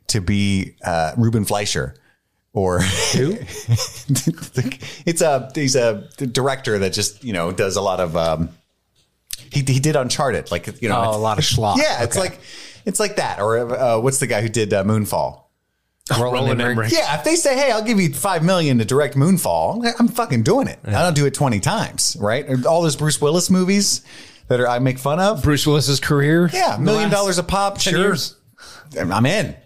to 0.09 0.21
be 0.21 0.75
uh, 0.85 1.13
Ruben 1.17 1.45
Fleischer 1.45 1.95
or 2.53 2.81
who? 2.81 3.33
it's 5.07 5.21
a 5.21 5.51
he's 5.55 5.77
a 5.77 6.09
director 6.19 6.79
that 6.79 6.93
just 6.93 7.23
you 7.25 7.33
know 7.33 7.53
does 7.53 7.77
a 7.77 7.81
lot 7.83 8.01
of. 8.01 8.17
Um, 8.17 8.51
he 9.53 9.61
he 9.63 9.81
did 9.81 9.97
Uncharted, 9.97 10.51
like 10.51 10.81
you 10.83 10.89
know, 10.89 11.01
Oh, 11.03 11.17
a 11.17 11.19
lot 11.19 11.39
of 11.39 11.45
schlock. 11.45 11.77
Yeah, 11.77 12.03
it's 12.05 12.17
like 12.17 12.41
it's 12.85 13.01
like 13.01 13.17
that. 13.17 13.41
Or 13.41 13.75
uh, 13.77 13.99
what's 14.01 14.19
the 14.19 14.27
guy 14.27 14.43
who 14.43 14.49
did 14.49 14.73
uh, 14.73 14.85
Moonfall? 14.85 15.45
Roland 16.19 16.61
Emmerich. 16.61 16.91
Yeah, 16.93 17.17
if 17.19 17.25
they 17.25 17.37
say, 17.37 17.57
"Hey, 17.57 17.71
I'll 17.71 17.85
give 17.85 18.01
you 18.01 18.13
five 18.13 18.43
million 18.43 18.79
to 18.79 18.85
direct 18.85 19.15
Moonfall," 19.15 19.85
I'm 19.99 20.09
fucking 20.09 20.43
doing 20.43 20.67
it. 20.67 20.81
I 20.85 20.91
don't 21.03 21.15
do 21.15 21.27
it 21.27 21.35
twenty 21.35 21.61
times, 21.61 22.17
right? 22.21 22.65
All 22.67 22.83
those 22.83 22.97
Bruce 22.97 23.21
Willis 23.21 23.49
movies 23.49 24.03
that 24.49 24.59
are, 24.61 24.67
I 24.67 24.81
make 24.81 24.99
fun 24.99 25.21
of. 25.21 25.43
Bruce 25.45 25.67
Willis's 25.67 26.01
career. 26.01 26.51
Yeah, 26.53 26.77
million 26.79 27.11
last 27.11 27.13
dollars 27.13 27.39
a 27.39 27.45
pop. 27.45 27.79
10 27.79 27.93
Sure, 27.93 28.01
years. 28.01 28.35
I'm 28.99 29.27
in. 29.27 29.57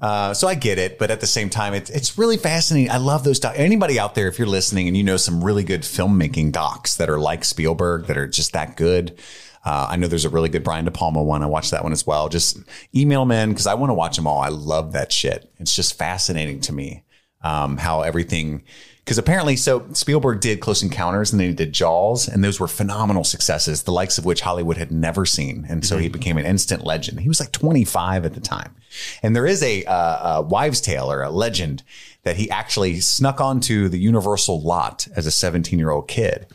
Uh, 0.00 0.34
so 0.34 0.46
I 0.46 0.54
get 0.54 0.78
it, 0.78 0.98
but 0.98 1.10
at 1.10 1.20
the 1.20 1.26
same 1.26 1.50
time, 1.50 1.74
it's 1.74 1.90
it's 1.90 2.16
really 2.16 2.36
fascinating. 2.36 2.90
I 2.90 2.98
love 2.98 3.24
those. 3.24 3.40
docs. 3.40 3.58
Anybody 3.58 3.98
out 3.98 4.14
there, 4.14 4.28
if 4.28 4.38
you're 4.38 4.46
listening 4.46 4.88
and 4.88 4.96
you 4.96 5.02
know 5.02 5.16
some 5.16 5.42
really 5.42 5.64
good 5.64 5.82
filmmaking 5.82 6.52
docs 6.52 6.96
that 6.96 7.10
are 7.10 7.18
like 7.18 7.44
Spielberg, 7.44 8.06
that 8.06 8.16
are 8.16 8.28
just 8.28 8.52
that 8.52 8.76
good. 8.76 9.18
Uh, 9.64 9.88
I 9.90 9.96
know 9.96 10.06
there's 10.06 10.26
a 10.26 10.30
really 10.30 10.50
good 10.50 10.62
Brian 10.62 10.84
De 10.84 10.90
Palma 10.90 11.22
one. 11.22 11.42
I 11.42 11.46
watched 11.46 11.70
that 11.70 11.82
one 11.82 11.92
as 11.92 12.06
well. 12.06 12.28
Just 12.28 12.58
email 12.94 13.24
me 13.24 13.46
because 13.46 13.66
I 13.66 13.74
want 13.74 13.90
to 13.90 13.94
watch 13.94 14.16
them 14.16 14.26
all. 14.26 14.40
I 14.40 14.48
love 14.48 14.92
that 14.92 15.10
shit. 15.10 15.50
It's 15.58 15.74
just 15.74 15.96
fascinating 15.96 16.60
to 16.62 16.72
me 16.72 17.02
um, 17.42 17.78
how 17.78 18.02
everything. 18.02 18.64
Because 19.04 19.18
apparently, 19.18 19.54
so 19.56 19.86
Spielberg 19.92 20.40
did 20.40 20.60
Close 20.60 20.82
Encounters 20.82 21.30
and 21.30 21.38
then 21.38 21.48
he 21.48 21.54
did 21.54 21.74
Jaws, 21.74 22.26
and 22.26 22.42
those 22.42 22.58
were 22.58 22.66
phenomenal 22.66 23.22
successes, 23.22 23.82
the 23.82 23.92
likes 23.92 24.16
of 24.16 24.24
which 24.24 24.40
Hollywood 24.40 24.78
had 24.78 24.90
never 24.90 25.26
seen. 25.26 25.66
And 25.68 25.84
so 25.84 25.98
he 25.98 26.08
became 26.08 26.38
an 26.38 26.46
instant 26.46 26.86
legend. 26.86 27.20
He 27.20 27.28
was 27.28 27.38
like 27.38 27.52
25 27.52 28.24
at 28.24 28.32
the 28.32 28.40
time. 28.40 28.74
And 29.22 29.36
there 29.36 29.46
is 29.46 29.62
a, 29.62 29.84
uh, 29.84 30.36
a 30.38 30.42
wives' 30.42 30.80
tale 30.80 31.12
or 31.12 31.22
a 31.22 31.28
legend 31.28 31.82
that 32.22 32.36
he 32.36 32.48
actually 32.48 33.00
snuck 33.00 33.42
onto 33.42 33.90
the 33.90 33.98
Universal 33.98 34.62
lot 34.62 35.06
as 35.14 35.26
a 35.26 35.30
17 35.30 35.78
year 35.78 35.90
old 35.90 36.08
kid, 36.08 36.46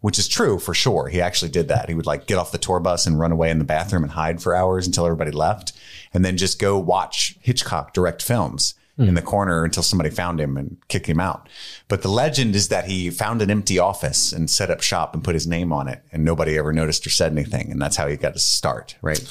which 0.00 0.16
is 0.16 0.28
true 0.28 0.60
for 0.60 0.74
sure. 0.74 1.08
He 1.08 1.20
actually 1.20 1.50
did 1.50 1.66
that. 1.68 1.88
He 1.88 1.96
would 1.96 2.06
like 2.06 2.28
get 2.28 2.38
off 2.38 2.52
the 2.52 2.58
tour 2.58 2.78
bus 2.78 3.06
and 3.06 3.18
run 3.18 3.32
away 3.32 3.50
in 3.50 3.58
the 3.58 3.64
bathroom 3.64 4.04
and 4.04 4.12
hide 4.12 4.40
for 4.40 4.54
hours 4.54 4.86
until 4.86 5.06
everybody 5.06 5.32
left, 5.32 5.72
and 6.14 6.24
then 6.24 6.36
just 6.36 6.60
go 6.60 6.78
watch 6.78 7.36
Hitchcock 7.40 7.92
direct 7.92 8.22
films 8.22 8.74
in 8.98 9.12
the 9.12 9.20
corner 9.20 9.62
until 9.62 9.82
somebody 9.82 10.08
found 10.08 10.40
him 10.40 10.56
and 10.56 10.78
kicked 10.88 11.06
him 11.06 11.20
out. 11.20 11.50
But 11.86 12.00
the 12.00 12.08
legend 12.08 12.56
is 12.56 12.68
that 12.68 12.86
he 12.86 13.10
found 13.10 13.42
an 13.42 13.50
empty 13.50 13.78
office 13.78 14.32
and 14.32 14.48
set 14.48 14.70
up 14.70 14.80
shop 14.80 15.12
and 15.12 15.22
put 15.22 15.34
his 15.34 15.46
name 15.46 15.70
on 15.70 15.86
it, 15.86 16.02
and 16.12 16.24
nobody 16.24 16.56
ever 16.56 16.72
noticed 16.72 17.06
or 17.06 17.10
said 17.10 17.30
anything, 17.30 17.70
and 17.70 17.80
that's 17.82 17.96
how 17.96 18.06
he 18.06 18.16
got 18.16 18.32
his 18.32 18.44
start, 18.44 18.96
right? 19.02 19.22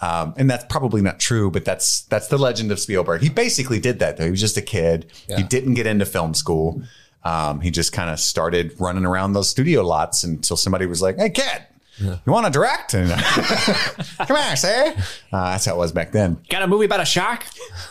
Um, 0.00 0.34
and 0.36 0.48
that's 0.48 0.64
probably 0.68 1.02
not 1.02 1.18
true, 1.18 1.50
but 1.50 1.64
that's 1.64 2.02
that's 2.02 2.28
the 2.28 2.38
legend 2.38 2.70
of 2.70 2.78
Spielberg. 2.78 3.20
He 3.22 3.28
basically 3.30 3.80
did 3.80 3.98
that 3.98 4.16
though. 4.16 4.26
He 4.26 4.30
was 4.30 4.40
just 4.40 4.56
a 4.56 4.62
kid. 4.62 5.10
He 5.36 5.42
didn't 5.42 5.74
get 5.74 5.86
into 5.86 6.04
film 6.06 6.32
school. 6.34 6.82
Um, 7.24 7.60
he 7.60 7.70
just 7.70 7.92
kind 7.92 8.10
of 8.10 8.18
started 8.20 8.74
running 8.78 9.04
around 9.04 9.32
those 9.32 9.50
studio 9.50 9.82
lots 9.84 10.22
until 10.24 10.56
somebody 10.56 10.86
was 10.86 11.02
like, 11.02 11.16
"Hey, 11.18 11.30
kid." 11.30 11.62
You 12.26 12.32
want 12.32 12.46
to 12.46 12.52
direct? 12.52 12.94
And, 12.94 13.10
Come 14.26 14.36
here, 14.36 14.56
say. 14.56 14.94
Uh, 15.32 15.50
that's 15.50 15.66
how 15.66 15.74
it 15.74 15.78
was 15.78 15.92
back 15.92 16.12
then. 16.12 16.38
Got 16.48 16.62
a 16.62 16.66
movie 16.66 16.86
about 16.86 17.00
a 17.00 17.04
shark? 17.04 17.44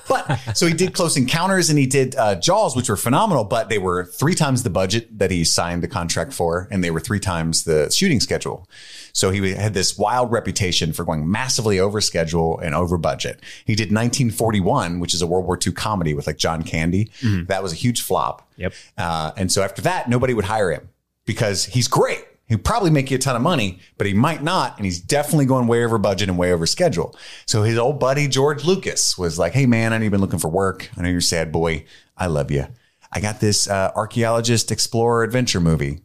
But 0.08 0.38
so 0.56 0.66
he 0.68 0.74
did 0.74 0.94
Close 0.94 1.16
Encounters 1.16 1.70
and 1.70 1.78
he 1.78 1.86
did 1.86 2.16
uh, 2.16 2.36
Jaws, 2.36 2.76
which 2.76 2.90
were 2.90 2.96
phenomenal, 2.98 3.44
but 3.44 3.70
they 3.70 3.78
were 3.78 4.06
three 4.06 4.34
times 4.36 4.64
the 4.64 4.70
budget 4.70 5.20
that 5.20 5.32
he 5.32 5.44
signed 5.44 5.84
the 5.84 5.88
contract 5.88 6.34
for, 6.34 6.68
and 6.72 6.84
they 6.84 6.92
were 6.92 7.00
three 7.00 7.20
times 7.20 7.64
the 7.64 7.90
shooting 7.92 8.20
schedule. 8.20 8.68
So 9.14 9.32
he 9.32 9.54
had 9.54 9.74
this 9.74 9.98
wild 9.98 10.32
reputation 10.32 10.94
for 10.94 11.04
going 11.04 11.30
massively 11.30 11.80
over 11.80 12.02
schedule 12.02 12.60
and 12.60 12.74
over 12.76 12.98
budget. 12.98 13.42
He 13.66 13.76
did 13.76 13.86
1941, 13.92 15.00
which 15.00 15.14
is 15.14 15.22
a 15.22 15.28
World 15.28 15.46
War 15.46 15.58
II 15.66 15.74
comedy 15.74 16.14
with 16.14 16.28
like 16.28 16.38
John 16.38 16.64
Candy. 16.64 17.12
That 17.48 17.62
was 17.64 17.72
a 17.74 17.76
huge 17.76 18.02
flop. 18.02 18.48
Yep. 18.58 18.74
Uh, 18.98 19.32
and 19.38 19.52
so 19.52 19.62
after 19.62 19.82
that, 19.84 20.10
nobody 20.10 20.34
would 20.34 20.46
hire 20.46 20.72
him 20.72 20.90
because 21.26 21.66
he's 21.66 21.88
great. 21.88 22.26
He'd 22.50 22.66
probably 22.66 22.90
make 22.90 23.12
you 23.12 23.16
a 23.16 23.20
ton 23.20 23.36
of 23.36 23.44
money, 23.44 23.80
but 23.98 24.08
he 24.08 24.14
might 24.14 24.44
not. 24.44 24.76
And 24.78 24.86
he's 24.86 25.00
definitely 25.00 25.46
going 25.46 25.68
way 25.68 25.86
over 25.86 26.00
budget 26.00 26.30
and 26.30 26.38
way 26.38 26.52
over 26.52 26.66
schedule. 26.66 27.16
So 27.46 27.62
his 27.62 27.78
old 27.78 28.00
buddy, 28.00 28.28
George 28.28 28.66
Lucas, 28.66 29.18
was 29.18 29.38
like, 29.38 29.54
Hey, 29.54 29.68
man, 29.68 29.94
I 29.94 29.98
know 30.00 30.04
you've 30.04 30.12
been 30.12 30.20
looking 30.20 30.40
for 30.40 30.50
work. 30.50 30.90
I 30.98 31.04
know 31.04 31.10
you're 31.10 31.22
sad 31.22 31.52
boy. 31.52 31.86
I 32.18 32.26
love 32.26 32.50
you. 32.50 32.66
I 33.12 33.22
got 33.22 33.40
this 33.40 33.70
uh, 33.70 33.92
archaeologist 33.96 34.72
explorer 34.72 35.24
adventure 35.24 35.60
movie. 35.60 36.02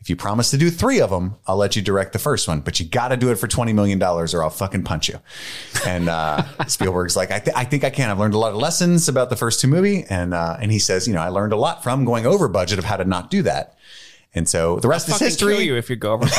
If 0.00 0.10
you 0.10 0.16
promise 0.16 0.50
to 0.50 0.56
do 0.56 0.68
three 0.68 1.00
of 1.00 1.10
them, 1.10 1.36
I'll 1.46 1.56
let 1.56 1.76
you 1.76 1.82
direct 1.82 2.12
the 2.12 2.18
first 2.18 2.48
one, 2.48 2.60
but 2.60 2.80
you 2.80 2.86
got 2.86 3.08
to 3.08 3.16
do 3.16 3.30
it 3.30 3.36
for 3.36 3.46
$20 3.46 3.72
million 3.72 4.02
or 4.02 4.42
I'll 4.42 4.50
fucking 4.50 4.82
punch 4.82 5.08
you. 5.08 5.20
And 5.86 6.08
uh, 6.08 6.42
Spielberg's 6.66 7.14
like, 7.14 7.30
I, 7.30 7.38
th- 7.38 7.56
I 7.56 7.64
think 7.64 7.84
I 7.84 7.90
can. 7.90 8.10
I've 8.10 8.18
learned 8.18 8.34
a 8.34 8.38
lot 8.38 8.50
of 8.50 8.58
lessons 8.58 9.08
about 9.08 9.30
the 9.30 9.36
first 9.36 9.60
two 9.60 9.68
movie. 9.68 10.04
And, 10.10 10.34
uh, 10.34 10.56
and 10.60 10.72
he 10.72 10.80
says, 10.80 11.06
you 11.06 11.14
know, 11.14 11.20
I 11.20 11.28
learned 11.28 11.52
a 11.52 11.56
lot 11.56 11.84
from 11.84 12.04
going 12.04 12.26
over 12.26 12.48
budget 12.48 12.80
of 12.80 12.84
how 12.84 12.96
to 12.96 13.04
not 13.04 13.30
do 13.30 13.42
that. 13.42 13.76
And 14.34 14.48
so 14.48 14.80
the 14.80 14.88
rest 14.88 15.08
is 15.08 15.18
history. 15.18 15.54
kill 15.54 15.62
you 15.62 15.76
if 15.76 15.90
you 15.90 15.96
go 15.96 16.12
over. 16.14 16.26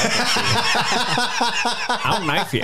I'll 2.03 2.25
knife 2.25 2.53
you. 2.53 2.63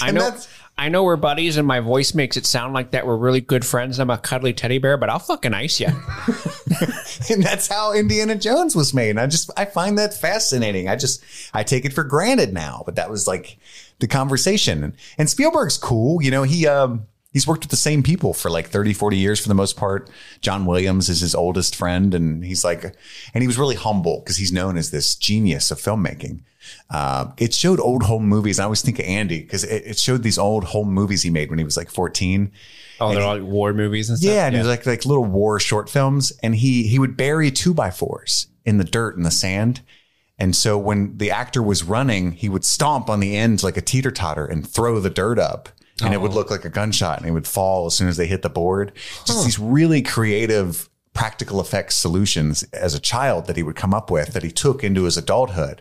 I 0.00 0.10
know. 0.12 0.36
I 0.78 0.90
know 0.90 1.04
we're 1.04 1.16
buddies, 1.16 1.56
and 1.56 1.66
my 1.66 1.80
voice 1.80 2.12
makes 2.14 2.36
it 2.36 2.44
sound 2.44 2.74
like 2.74 2.90
that 2.90 3.06
we're 3.06 3.16
really 3.16 3.40
good 3.40 3.64
friends. 3.64 3.98
I'm 3.98 4.10
a 4.10 4.18
cuddly 4.18 4.52
teddy 4.52 4.76
bear, 4.76 4.98
but 4.98 5.08
I'll 5.08 5.18
fucking 5.18 5.54
ice 5.54 5.80
you. 5.80 5.86
and 7.30 7.42
that's 7.42 7.66
how 7.66 7.94
Indiana 7.94 8.36
Jones 8.36 8.76
was 8.76 8.92
made. 8.92 9.10
And 9.10 9.20
I 9.20 9.26
just 9.26 9.50
I 9.56 9.64
find 9.64 9.96
that 9.98 10.12
fascinating. 10.12 10.88
I 10.88 10.96
just 10.96 11.24
I 11.54 11.62
take 11.62 11.86
it 11.86 11.94
for 11.94 12.04
granted 12.04 12.52
now, 12.52 12.82
but 12.84 12.96
that 12.96 13.08
was 13.08 13.26
like 13.26 13.56
the 14.00 14.06
conversation. 14.06 14.84
And, 14.84 14.92
and 15.16 15.30
Spielberg's 15.30 15.78
cool, 15.78 16.20
you 16.22 16.30
know, 16.30 16.42
he 16.42 16.66
um 16.66 17.06
he's 17.36 17.46
worked 17.46 17.64
with 17.64 17.70
the 17.70 17.76
same 17.76 18.02
people 18.02 18.32
for 18.32 18.50
like 18.50 18.68
30 18.68 18.94
40 18.94 19.18
years 19.18 19.38
for 19.38 19.48
the 19.48 19.54
most 19.54 19.76
part. 19.76 20.08
John 20.40 20.64
Williams 20.64 21.10
is 21.10 21.20
his 21.20 21.34
oldest 21.34 21.76
friend 21.76 22.14
and 22.14 22.42
he's 22.42 22.64
like 22.64 22.82
and 22.82 23.42
he 23.42 23.46
was 23.46 23.58
really 23.58 23.74
humble 23.74 24.20
because 24.20 24.38
he's 24.38 24.52
known 24.52 24.78
as 24.78 24.90
this 24.90 25.14
genius 25.14 25.70
of 25.70 25.78
filmmaking. 25.78 26.40
Uh, 26.88 27.32
it 27.36 27.52
showed 27.52 27.78
old 27.78 28.04
home 28.04 28.26
movies. 28.26 28.58
I 28.58 28.64
always 28.64 28.80
think 28.80 28.98
of 28.98 29.04
Andy 29.04 29.42
because 29.42 29.64
it, 29.64 29.82
it 29.84 29.98
showed 29.98 30.22
these 30.22 30.38
old 30.38 30.64
home 30.64 30.88
movies 30.88 31.22
he 31.22 31.28
made 31.28 31.50
when 31.50 31.58
he 31.58 31.64
was 31.64 31.76
like 31.76 31.90
14. 31.90 32.50
Oh, 33.00 33.12
they're 33.12 33.22
all 33.22 33.36
like 33.36 33.46
war 33.46 33.74
movies 33.74 34.08
and 34.08 34.18
stuff. 34.18 34.32
Yeah, 34.32 34.46
and 34.46 34.56
it 34.56 34.60
was 34.60 34.68
like 34.68 34.86
like 34.86 35.04
little 35.04 35.26
war 35.26 35.60
short 35.60 35.90
films, 35.90 36.32
and 36.42 36.56
he 36.56 36.88
he 36.88 36.98
would 36.98 37.18
bury 37.18 37.50
two 37.50 37.74
by 37.74 37.90
fours 37.90 38.46
in 38.64 38.78
the 38.78 38.84
dirt 38.84 39.14
and 39.14 39.26
the 39.26 39.30
sand. 39.30 39.82
And 40.38 40.56
so 40.56 40.78
when 40.78 41.18
the 41.18 41.30
actor 41.30 41.62
was 41.62 41.84
running, 41.84 42.32
he 42.32 42.48
would 42.48 42.64
stomp 42.64 43.10
on 43.10 43.20
the 43.20 43.36
ends 43.36 43.62
like 43.62 43.76
a 43.76 43.82
teeter 43.82 44.10
totter 44.10 44.46
and 44.46 44.66
throw 44.66 44.98
the 45.00 45.10
dirt 45.10 45.38
up. 45.38 45.68
And 46.02 46.12
it 46.12 46.20
would 46.20 46.34
look 46.34 46.50
like 46.50 46.64
a 46.64 46.68
gunshot 46.68 47.18
and 47.18 47.26
it 47.26 47.32
would 47.32 47.46
fall 47.46 47.86
as 47.86 47.94
soon 47.94 48.08
as 48.08 48.16
they 48.16 48.26
hit 48.26 48.42
the 48.42 48.50
board. 48.50 48.92
Just 49.24 49.44
these 49.44 49.58
really 49.58 50.02
creative 50.02 50.88
practical 51.14 51.60
effects 51.60 51.94
solutions 51.94 52.62
as 52.74 52.94
a 52.94 53.00
child 53.00 53.46
that 53.46 53.56
he 53.56 53.62
would 53.62 53.76
come 53.76 53.94
up 53.94 54.10
with 54.10 54.34
that 54.34 54.42
he 54.42 54.50
took 54.50 54.84
into 54.84 55.04
his 55.04 55.16
adulthood. 55.16 55.80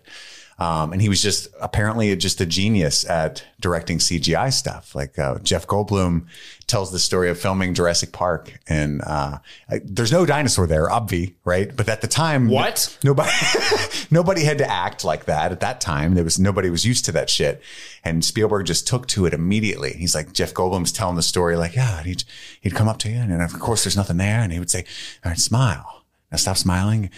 Um, 0.57 0.93
and 0.93 1.01
he 1.01 1.09
was 1.09 1.21
just 1.21 1.49
apparently 1.59 2.15
just 2.15 2.39
a 2.39 2.45
genius 2.45 3.03
at 3.09 3.43
directing 3.59 3.97
CGI 3.97 4.53
stuff. 4.53 4.95
Like 4.95 5.19
uh, 5.19 5.39
Jeff 5.39 5.67
Goldblum 5.67 6.27
tells 6.67 6.91
the 6.91 6.99
story 6.99 7.29
of 7.29 7.39
filming 7.39 7.73
Jurassic 7.75 8.11
Park, 8.11 8.59
and 8.67 9.01
uh, 9.03 9.37
I- 9.69 9.81
there's 9.83 10.11
no 10.11 10.25
dinosaur 10.25 10.65
there, 10.65 10.87
obvi, 10.89 11.35
right? 11.43 11.73
But 11.75 11.87
at 11.89 12.01
the 12.01 12.07
time, 12.07 12.47
What? 12.47 12.97
Nobody, 13.03 13.29
nobody 14.11 14.43
had 14.43 14.57
to 14.57 14.69
act 14.69 15.03
like 15.03 15.25
that 15.25 15.51
at 15.51 15.59
that 15.59 15.79
time. 15.81 16.15
There 16.15 16.23
was 16.23 16.39
nobody 16.39 16.69
was 16.69 16.85
used 16.85 17.05
to 17.05 17.11
that 17.13 17.29
shit, 17.29 17.61
and 18.03 18.25
Spielberg 18.25 18.65
just 18.65 18.87
took 18.87 19.07
to 19.09 19.25
it 19.25 19.33
immediately. 19.33 19.93
He's 19.93 20.15
like 20.15 20.33
Jeff 20.33 20.53
Goldblum's 20.53 20.91
telling 20.91 21.15
the 21.15 21.21
story, 21.21 21.55
like, 21.55 21.75
yeah, 21.75 21.99
and 21.99 22.07
he'd 22.07 22.23
he'd 22.61 22.73
come 22.75 22.87
up 22.87 22.97
to 22.99 23.09
you, 23.09 23.17
and 23.17 23.41
of 23.41 23.59
course 23.59 23.83
there's 23.83 23.97
nothing 23.97 24.17
there, 24.17 24.39
and 24.41 24.51
he 24.51 24.59
would 24.59 24.71
say, 24.71 24.85
all 25.23 25.29
right, 25.31 25.39
smile. 25.39 26.03
Now 26.31 26.37
stop 26.37 26.57
smiling. 26.57 27.11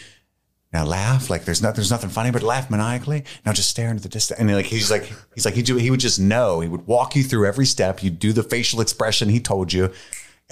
Now 0.78 0.86
laugh 0.86 1.32
like 1.32 1.44
there's 1.44 1.60
not 1.60 1.74
there's 1.74 1.90
nothing 1.90 2.12
funny, 2.12 2.30
but 2.30 2.44
laugh 2.44 2.70
maniacally. 2.70 3.24
Now 3.44 3.52
just 3.52 3.68
stare 3.68 3.90
into 3.90 4.04
the 4.04 4.10
distance. 4.10 4.40
And 4.40 4.54
like 4.54 4.68
he's 4.68 4.92
like 4.92 5.12
he's 5.34 5.44
like 5.44 5.56
he 5.56 5.64
do 5.64 5.76
he 5.76 5.90
would 5.90 6.00
just 6.00 6.20
know. 6.20 6.60
He 6.60 6.70
would 6.70 6.86
walk 6.86 7.16
you 7.16 7.24
through 7.24 7.48
every 7.48 7.66
step. 7.66 8.04
You'd 8.04 8.20
do 8.20 8.32
the 8.32 8.44
facial 8.44 8.80
expression 8.80 9.28
he 9.28 9.40
told 9.40 9.74
you. 9.74 9.92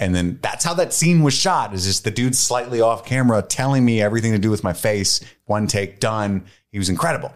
And 0.00 0.16
then 0.16 0.40
that's 0.42 0.64
how 0.64 0.74
that 0.74 0.92
scene 0.92 1.22
was 1.22 1.32
shot. 1.32 1.72
Is 1.74 1.84
just 1.84 2.02
the 2.02 2.10
dude 2.10 2.34
slightly 2.34 2.80
off 2.80 3.06
camera 3.06 3.40
telling 3.40 3.84
me 3.84 4.02
everything 4.02 4.32
to 4.32 4.38
do 4.38 4.50
with 4.50 4.64
my 4.64 4.72
face. 4.72 5.20
One 5.44 5.68
take 5.68 6.00
done. 6.00 6.46
He 6.72 6.78
was 6.78 6.88
incredible. 6.88 7.32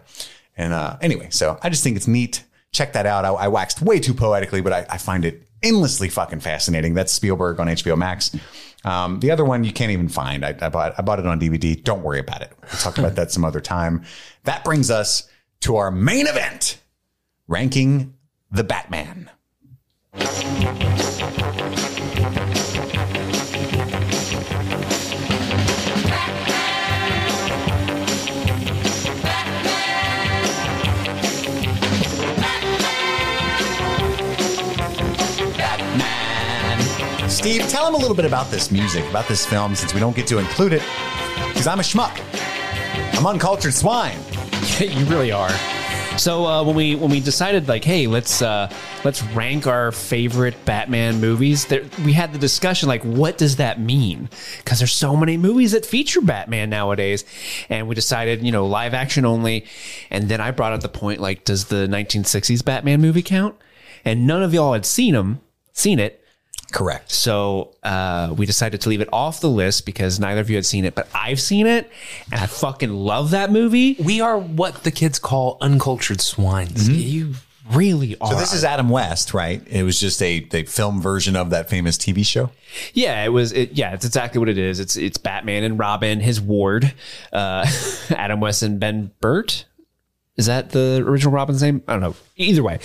And 0.57 0.73
uh, 0.73 0.97
anyway, 0.99 1.29
so 1.29 1.57
I 1.63 1.69
just 1.69 1.85
think 1.85 1.95
it's 1.95 2.09
neat. 2.09 2.43
Check 2.73 2.91
that 2.91 3.05
out. 3.05 3.23
I, 3.23 3.29
I 3.29 3.47
waxed 3.47 3.81
way 3.81 4.01
too 4.01 4.13
poetically, 4.13 4.59
but 4.59 4.73
I, 4.73 4.85
I 4.89 4.97
find 4.97 5.23
it 5.23 5.47
endlessly 5.63 6.09
fucking 6.09 6.41
fascinating. 6.41 6.93
That's 6.93 7.13
Spielberg 7.13 7.61
on 7.61 7.67
HBO 7.67 7.97
Max. 7.97 8.35
Um, 8.83 9.19
the 9.19 9.31
other 9.31 9.45
one 9.45 9.63
you 9.63 9.71
can't 9.71 9.91
even 9.91 10.07
find. 10.07 10.43
I, 10.43 10.55
I 10.59 10.69
bought 10.69 10.95
I 10.97 11.01
bought 11.01 11.19
it 11.19 11.27
on 11.27 11.39
DVD. 11.39 11.81
Don't 11.83 12.01
worry 12.01 12.19
about 12.19 12.41
it. 12.41 12.51
We'll 12.61 12.79
talk 12.79 12.97
about 12.97 13.15
that 13.15 13.31
some 13.31 13.45
other 13.45 13.61
time. 13.61 14.03
That 14.43 14.63
brings 14.63 14.89
us 14.89 15.29
to 15.61 15.75
our 15.75 15.91
main 15.91 16.27
event, 16.27 16.79
ranking 17.47 18.15
the 18.51 18.63
Batman. 18.63 19.29
Steve, 37.41 37.67
tell 37.69 37.87
him 37.87 37.95
a 37.95 37.97
little 37.97 38.15
bit 38.15 38.25
about 38.25 38.51
this 38.51 38.69
music, 38.69 39.03
about 39.09 39.27
this 39.27 39.47
film, 39.47 39.73
since 39.73 39.95
we 39.95 39.99
don't 39.99 40.15
get 40.15 40.27
to 40.27 40.37
include 40.37 40.73
it, 40.73 40.83
because 41.47 41.65
I'm 41.65 41.79
a 41.79 41.81
schmuck. 41.81 42.21
I'm 43.17 43.25
uncultured 43.25 43.73
swine. 43.73 44.15
you 44.79 45.03
really 45.05 45.31
are. 45.31 45.49
So 46.19 46.45
uh, 46.45 46.63
when 46.63 46.75
we 46.75 46.93
when 46.93 47.09
we 47.09 47.19
decided 47.19 47.67
like, 47.67 47.83
hey, 47.83 48.05
let's 48.05 48.43
uh, 48.43 48.71
let's 49.03 49.23
rank 49.23 49.65
our 49.65 49.91
favorite 49.91 50.53
Batman 50.65 51.19
movies, 51.19 51.65
there, 51.65 51.83
we 52.05 52.13
had 52.13 52.31
the 52.31 52.37
discussion 52.37 52.87
like, 52.87 53.01
what 53.01 53.39
does 53.39 53.55
that 53.55 53.79
mean? 53.79 54.29
Because 54.57 54.77
there's 54.77 54.93
so 54.93 55.17
many 55.17 55.35
movies 55.35 55.71
that 55.71 55.83
feature 55.83 56.21
Batman 56.21 56.69
nowadays, 56.69 57.25
and 57.69 57.87
we 57.87 57.95
decided, 57.95 58.43
you 58.43 58.51
know, 58.51 58.67
live 58.67 58.93
action 58.93 59.25
only. 59.25 59.65
And 60.11 60.29
then 60.29 60.41
I 60.41 60.51
brought 60.51 60.73
up 60.73 60.81
the 60.81 60.89
point 60.89 61.19
like, 61.19 61.43
does 61.43 61.65
the 61.65 61.87
1960s 61.87 62.63
Batman 62.63 63.01
movie 63.01 63.23
count? 63.23 63.55
And 64.05 64.27
none 64.27 64.43
of 64.43 64.53
y'all 64.53 64.73
had 64.73 64.85
seen 64.85 65.15
them, 65.15 65.41
seen 65.73 65.97
it. 65.97 66.20
Correct. 66.71 67.11
So 67.11 67.75
uh, 67.83 68.33
we 68.37 68.45
decided 68.45 68.81
to 68.81 68.89
leave 68.89 69.01
it 69.01 69.09
off 69.11 69.41
the 69.41 69.49
list 69.49 69.85
because 69.85 70.19
neither 70.19 70.41
of 70.41 70.49
you 70.49 70.55
had 70.55 70.65
seen 70.65 70.85
it, 70.85 70.95
but 70.95 71.07
I've 71.13 71.39
seen 71.39 71.67
it, 71.67 71.89
and 72.31 72.39
I 72.39 72.45
fucking 72.45 72.91
love 72.93 73.31
that 73.31 73.51
movie. 73.51 73.97
We 73.99 74.21
are 74.21 74.37
what 74.37 74.83
the 74.83 74.91
kids 74.91 75.19
call 75.19 75.57
uncultured 75.61 76.21
swines. 76.21 76.89
You 76.89 77.33
really 77.71 78.17
are. 78.19 78.31
So 78.31 78.39
this 78.39 78.53
is 78.53 78.63
Adam 78.63 78.89
West, 78.89 79.33
right? 79.33 79.61
It 79.67 79.83
was 79.83 79.99
just 79.99 80.21
a 80.21 80.39
the 80.39 80.63
film 80.63 81.01
version 81.01 81.35
of 81.35 81.49
that 81.51 81.69
famous 81.69 81.97
TV 81.97 82.25
show. 82.25 82.51
yeah, 82.93 83.23
it 83.23 83.29
was. 83.29 83.51
It, 83.51 83.73
yeah, 83.73 83.93
it's 83.93 84.05
exactly 84.05 84.39
what 84.39 84.49
it 84.49 84.57
is. 84.57 84.79
It's 84.79 84.95
it's 84.97 85.17
Batman 85.17 85.63
and 85.63 85.77
Robin, 85.77 86.19
his 86.19 86.39
ward, 86.39 86.93
uh, 87.33 87.65
Adam 88.09 88.39
West 88.39 88.63
and 88.63 88.79
Ben 88.79 89.11
Burt. 89.19 89.65
Is 90.37 90.45
that 90.47 90.69
the 90.71 91.03
original 91.05 91.33
Robin's 91.33 91.61
name? 91.61 91.83
I 91.87 91.93
don't 91.93 92.01
know. 92.01 92.15
Either 92.37 92.63
way, 92.63 92.79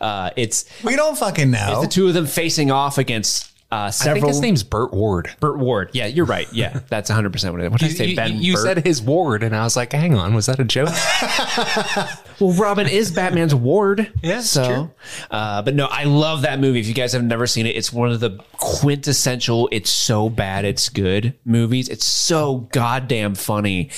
uh, 0.00 0.30
it's 0.36 0.64
We 0.82 0.96
don't 0.96 1.16
fucking 1.16 1.50
know. 1.50 1.80
the 1.82 1.88
two 1.88 2.08
of 2.08 2.14
them 2.14 2.26
facing 2.26 2.70
off 2.70 2.98
against 2.98 3.52
Uh, 3.70 3.76
I 3.76 3.90
several. 3.90 4.22
think 4.22 4.28
his 4.32 4.40
name's 4.40 4.62
Burt 4.62 4.92
Ward. 4.94 5.30
Burt 5.40 5.58
Ward. 5.58 5.90
Yeah, 5.92 6.06
you're 6.06 6.24
right. 6.24 6.48
Yeah, 6.52 6.80
that's 6.88 7.08
100 7.10 7.32
percent 7.32 7.52
what 7.54 7.62
it 7.62 7.66
is. 7.66 7.70
What 7.70 7.80
did 7.80 7.90
I 7.90 7.94
say? 7.94 8.06
You, 8.06 8.16
Ben. 8.16 8.40
you 8.42 8.54
Burt? 8.54 8.62
said 8.64 8.86
his 8.86 9.00
ward, 9.02 9.42
and 9.42 9.54
I 9.54 9.62
was 9.62 9.76
like, 9.76 9.92
"Hang 9.92 10.14
on, 10.14 10.34
was 10.34 10.46
that 10.46 10.58
a 10.58 10.64
joke?" 10.64 10.88
Well, 12.40 12.52
Robin 12.52 12.86
is 12.86 13.10
Batman's 13.10 13.52
ward. 13.54 14.12
Yeah, 14.22 14.38
it's 14.38 14.48
so, 14.48 14.64
true. 14.64 14.90
Uh, 15.28 15.60
but 15.62 15.74
no, 15.74 15.86
I 15.86 16.04
love 16.04 16.42
that 16.42 16.60
movie. 16.60 16.78
If 16.78 16.86
you 16.86 16.94
guys 16.94 17.12
have 17.12 17.24
never 17.24 17.48
seen 17.48 17.66
it, 17.66 17.74
it's 17.74 17.92
one 17.92 18.12
of 18.12 18.20
the 18.20 18.38
quintessential. 18.58 19.68
It's 19.72 19.90
so 19.90 20.28
bad, 20.28 20.64
it's 20.64 20.88
good 20.88 21.34
movies. 21.44 21.88
It's 21.88 22.04
so 22.04 22.68
goddamn 22.72 23.34
funny, 23.34 23.90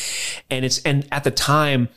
and 0.51 0.65
it's 0.65 0.79
and 0.83 1.07
at 1.13 1.25
the 1.25 1.31
time. 1.31 1.89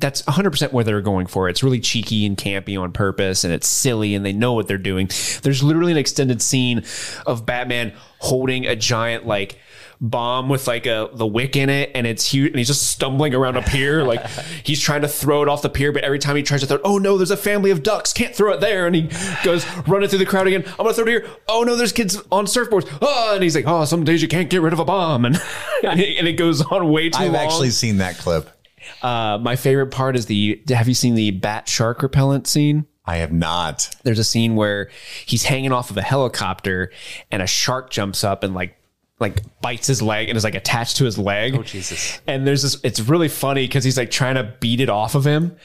That's 0.00 0.22
100% 0.22 0.72
where 0.72 0.84
they're 0.84 1.00
going 1.00 1.26
for. 1.26 1.48
It's 1.48 1.62
really 1.62 1.80
cheeky 1.80 2.26
and 2.26 2.36
campy 2.36 2.80
on 2.80 2.92
purpose 2.92 3.44
and 3.44 3.52
it's 3.52 3.68
silly 3.68 4.14
and 4.14 4.24
they 4.24 4.32
know 4.32 4.54
what 4.54 4.66
they're 4.66 4.78
doing. 4.78 5.08
There's 5.42 5.62
literally 5.62 5.92
an 5.92 5.98
extended 5.98 6.42
scene 6.42 6.84
of 7.26 7.46
Batman 7.46 7.92
holding 8.18 8.66
a 8.66 8.76
giant 8.76 9.26
like 9.26 9.58
bomb 10.00 10.48
with 10.48 10.66
like 10.66 10.86
a 10.86 11.10
the 11.12 11.26
wick 11.26 11.56
in 11.56 11.68
it 11.68 11.90
and 11.94 12.06
it's 12.06 12.24
huge 12.24 12.48
and 12.48 12.56
he's 12.56 12.68
just 12.68 12.88
stumbling 12.88 13.34
around 13.34 13.56
a 13.56 13.62
pier 13.62 14.02
like 14.06 14.26
he's 14.64 14.80
trying 14.80 15.02
to 15.02 15.08
throw 15.08 15.42
it 15.42 15.48
off 15.48 15.60
the 15.60 15.68
pier 15.68 15.92
but 15.92 16.02
every 16.02 16.18
time 16.18 16.36
he 16.36 16.42
tries 16.42 16.60
to 16.60 16.66
throw 16.66 16.76
it 16.76 16.82
oh 16.84 16.96
no 16.96 17.18
there's 17.18 17.30
a 17.30 17.36
family 17.36 17.70
of 17.70 17.82
ducks 17.82 18.10
can't 18.14 18.34
throw 18.34 18.50
it 18.50 18.60
there 18.60 18.86
and 18.86 18.96
he 18.96 19.10
goes 19.44 19.66
running 19.86 20.08
through 20.08 20.18
the 20.18 20.24
crowd 20.24 20.46
again 20.46 20.64
I'm 20.66 20.84
gonna 20.84 20.94
throw 20.94 21.04
it 21.04 21.08
here 21.08 21.26
oh 21.48 21.64
no 21.64 21.76
there's 21.76 21.92
kids 21.92 22.16
on 22.32 22.46
surfboards 22.46 22.88
oh 23.02 23.34
and 23.34 23.42
he's 23.42 23.54
like 23.54 23.66
oh 23.66 23.84
some 23.84 24.04
days 24.04 24.22
you 24.22 24.28
can't 24.28 24.48
get 24.48 24.62
rid 24.62 24.72
of 24.72 24.78
a 24.78 24.86
bomb 24.86 25.26
and 25.26 25.38
and 25.82 26.00
it, 26.00 26.18
and 26.18 26.26
it 26.26 26.34
goes 26.34 26.62
on 26.62 26.90
way 26.90 27.10
too 27.10 27.18
long. 27.18 27.28
I've 27.28 27.34
actually 27.34 27.70
seen 27.70 27.98
that 27.98 28.16
clip. 28.16 28.59
Uh, 29.02 29.38
my 29.40 29.56
favorite 29.56 29.90
part 29.90 30.16
is 30.16 30.26
the 30.26 30.62
have 30.68 30.88
you 30.88 30.94
seen 30.94 31.14
the 31.14 31.30
bat 31.30 31.68
shark 31.68 32.02
repellent 32.02 32.46
scene 32.46 32.86
I 33.06 33.16
have 33.16 33.32
not. 33.32 33.90
there's 34.04 34.20
a 34.20 34.24
scene 34.24 34.54
where 34.54 34.88
he's 35.26 35.44
hanging 35.44 35.72
off 35.72 35.90
of 35.90 35.96
a 35.96 36.02
helicopter 36.02 36.92
and 37.30 37.42
a 37.42 37.46
shark 37.46 37.90
jumps 37.90 38.22
up 38.22 38.44
and 38.44 38.54
like 38.54 38.76
like 39.20 39.42
bites 39.60 39.86
his 39.86 40.00
leg 40.00 40.28
and 40.30 40.38
is 40.38 40.44
like 40.44 40.54
attached 40.54 40.96
to 40.96 41.04
his 41.04 41.18
leg. 41.18 41.54
Oh 41.54 41.62
Jesus. 41.62 42.20
And 42.26 42.46
there's 42.46 42.62
this 42.62 42.78
it's 42.82 43.00
really 43.00 43.28
funny 43.28 43.64
because 43.66 43.84
he's 43.84 43.98
like 43.98 44.10
trying 44.10 44.36
to 44.36 44.54
beat 44.60 44.80
it 44.80 44.88
off 44.88 45.14
of 45.14 45.26
him 45.26 45.56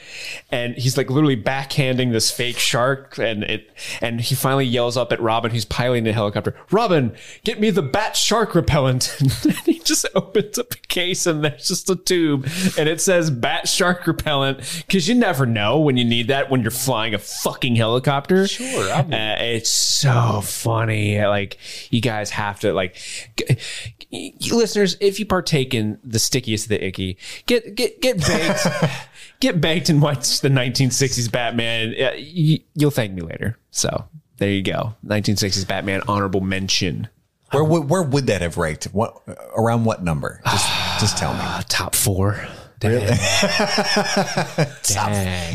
and 0.50 0.74
he's 0.76 0.98
like 0.98 1.08
literally 1.08 1.42
backhanding 1.42 2.12
this 2.12 2.30
fake 2.30 2.58
shark 2.58 3.18
and 3.18 3.42
it 3.44 3.70
and 4.02 4.20
he 4.20 4.34
finally 4.34 4.66
yells 4.66 4.96
up 4.98 5.10
at 5.12 5.20
Robin 5.20 5.50
who's 5.50 5.64
piloting 5.64 6.04
the 6.04 6.12
helicopter, 6.12 6.54
Robin, 6.70 7.16
get 7.44 7.58
me 7.58 7.70
the 7.70 7.80
bat 7.82 8.14
shark 8.16 8.54
repellent. 8.54 9.16
and 9.20 9.56
he 9.64 9.78
just 9.78 10.04
opens 10.14 10.58
up 10.58 10.74
a 10.74 10.76
case 10.88 11.26
and 11.26 11.42
there's 11.42 11.66
just 11.68 11.88
a 11.88 11.96
tube 11.96 12.46
and 12.76 12.88
it 12.90 13.00
says 13.00 13.30
bat 13.30 13.66
shark 13.68 14.06
repellent 14.06 14.58
because 14.86 15.08
you 15.08 15.14
never 15.14 15.46
know 15.46 15.80
when 15.80 15.96
you 15.96 16.04
need 16.04 16.28
that 16.28 16.50
when 16.50 16.60
you're 16.60 16.70
flying 16.70 17.14
a 17.14 17.18
fucking 17.18 17.76
helicopter. 17.76 18.46
Sure, 18.46 18.92
Uh, 18.92 19.04
it's 19.38 19.70
so 19.70 20.42
funny. 20.42 21.24
Like 21.24 21.56
you 21.90 22.02
guys 22.02 22.28
have 22.30 22.60
to 22.60 22.72
like, 22.74 22.96
g- 23.38 23.45
listeners, 24.52 24.96
if 25.00 25.18
you 25.18 25.26
partake 25.26 25.74
in 25.74 25.98
the 26.02 26.18
stickiest 26.18 26.66
of 26.66 26.68
the 26.70 26.84
icky, 26.84 27.18
get 27.46 27.74
get 27.74 28.00
get 28.00 28.18
baked, 28.18 28.66
get 29.40 29.60
baked 29.60 29.88
and 29.88 30.02
watch 30.02 30.40
the 30.40 30.48
1960s 30.48 31.30
Batman. 31.30 31.94
You, 32.18 32.60
you'll 32.74 32.90
thank 32.90 33.12
me 33.12 33.22
later. 33.22 33.58
So 33.70 34.06
there 34.38 34.50
you 34.50 34.62
go, 34.62 34.94
1960s 35.04 35.66
Batman 35.66 36.02
honorable 36.08 36.40
mention. 36.40 37.08
Where 37.52 37.64
would 37.64 37.88
where 37.88 38.02
would 38.02 38.26
that 38.26 38.42
have 38.42 38.56
ranked? 38.56 38.84
What 38.86 39.16
around 39.56 39.84
what 39.84 40.02
number? 40.02 40.40
Just 40.44 41.00
just 41.00 41.18
tell 41.18 41.32
me. 41.32 41.40
Top 41.68 41.94
four. 41.94 42.46
Dang. 42.80 43.16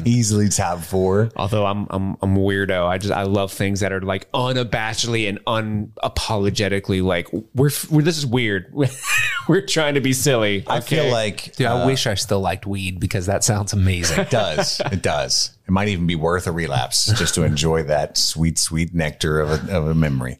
Easily 0.05 0.49
top 0.49 0.79
four. 0.79 1.29
Although 1.35 1.65
I'm 1.65 1.87
I'm 1.89 2.17
I'm 2.21 2.35
a 2.35 2.39
weirdo. 2.39 2.85
I 2.87 2.97
just 2.97 3.13
I 3.13 3.23
love 3.23 3.51
things 3.51 3.81
that 3.81 3.91
are 3.93 4.01
like 4.01 4.31
unabashedly 4.31 5.29
and 5.29 5.43
unapologetically 5.45 7.03
like 7.03 7.31
we're, 7.53 7.69
we're 7.89 8.01
this 8.01 8.17
is 8.17 8.25
weird. 8.25 8.73
we're 9.47 9.65
trying 9.65 9.95
to 9.95 10.01
be 10.01 10.13
silly. 10.13 10.63
I 10.67 10.79
feel 10.79 11.11
like 11.11 11.55
Dude, 11.55 11.67
I 11.67 11.85
wish 11.85 12.07
I 12.07 12.15
still 12.15 12.41
liked 12.41 12.65
weed 12.65 12.99
because 12.99 13.27
that 13.27 13.43
sounds 13.43 13.73
amazing. 13.73 14.19
it 14.19 14.29
does. 14.29 14.81
It 14.91 15.01
does. 15.01 15.57
It 15.67 15.71
might 15.71 15.89
even 15.89 16.07
be 16.07 16.15
worth 16.15 16.47
a 16.47 16.51
relapse 16.51 17.05
just 17.17 17.35
to 17.35 17.43
enjoy 17.43 17.83
that 17.83 18.17
sweet, 18.17 18.57
sweet 18.57 18.93
nectar 18.93 19.39
of 19.39 19.69
a, 19.69 19.77
of 19.77 19.87
a 19.87 19.93
memory. 19.93 20.39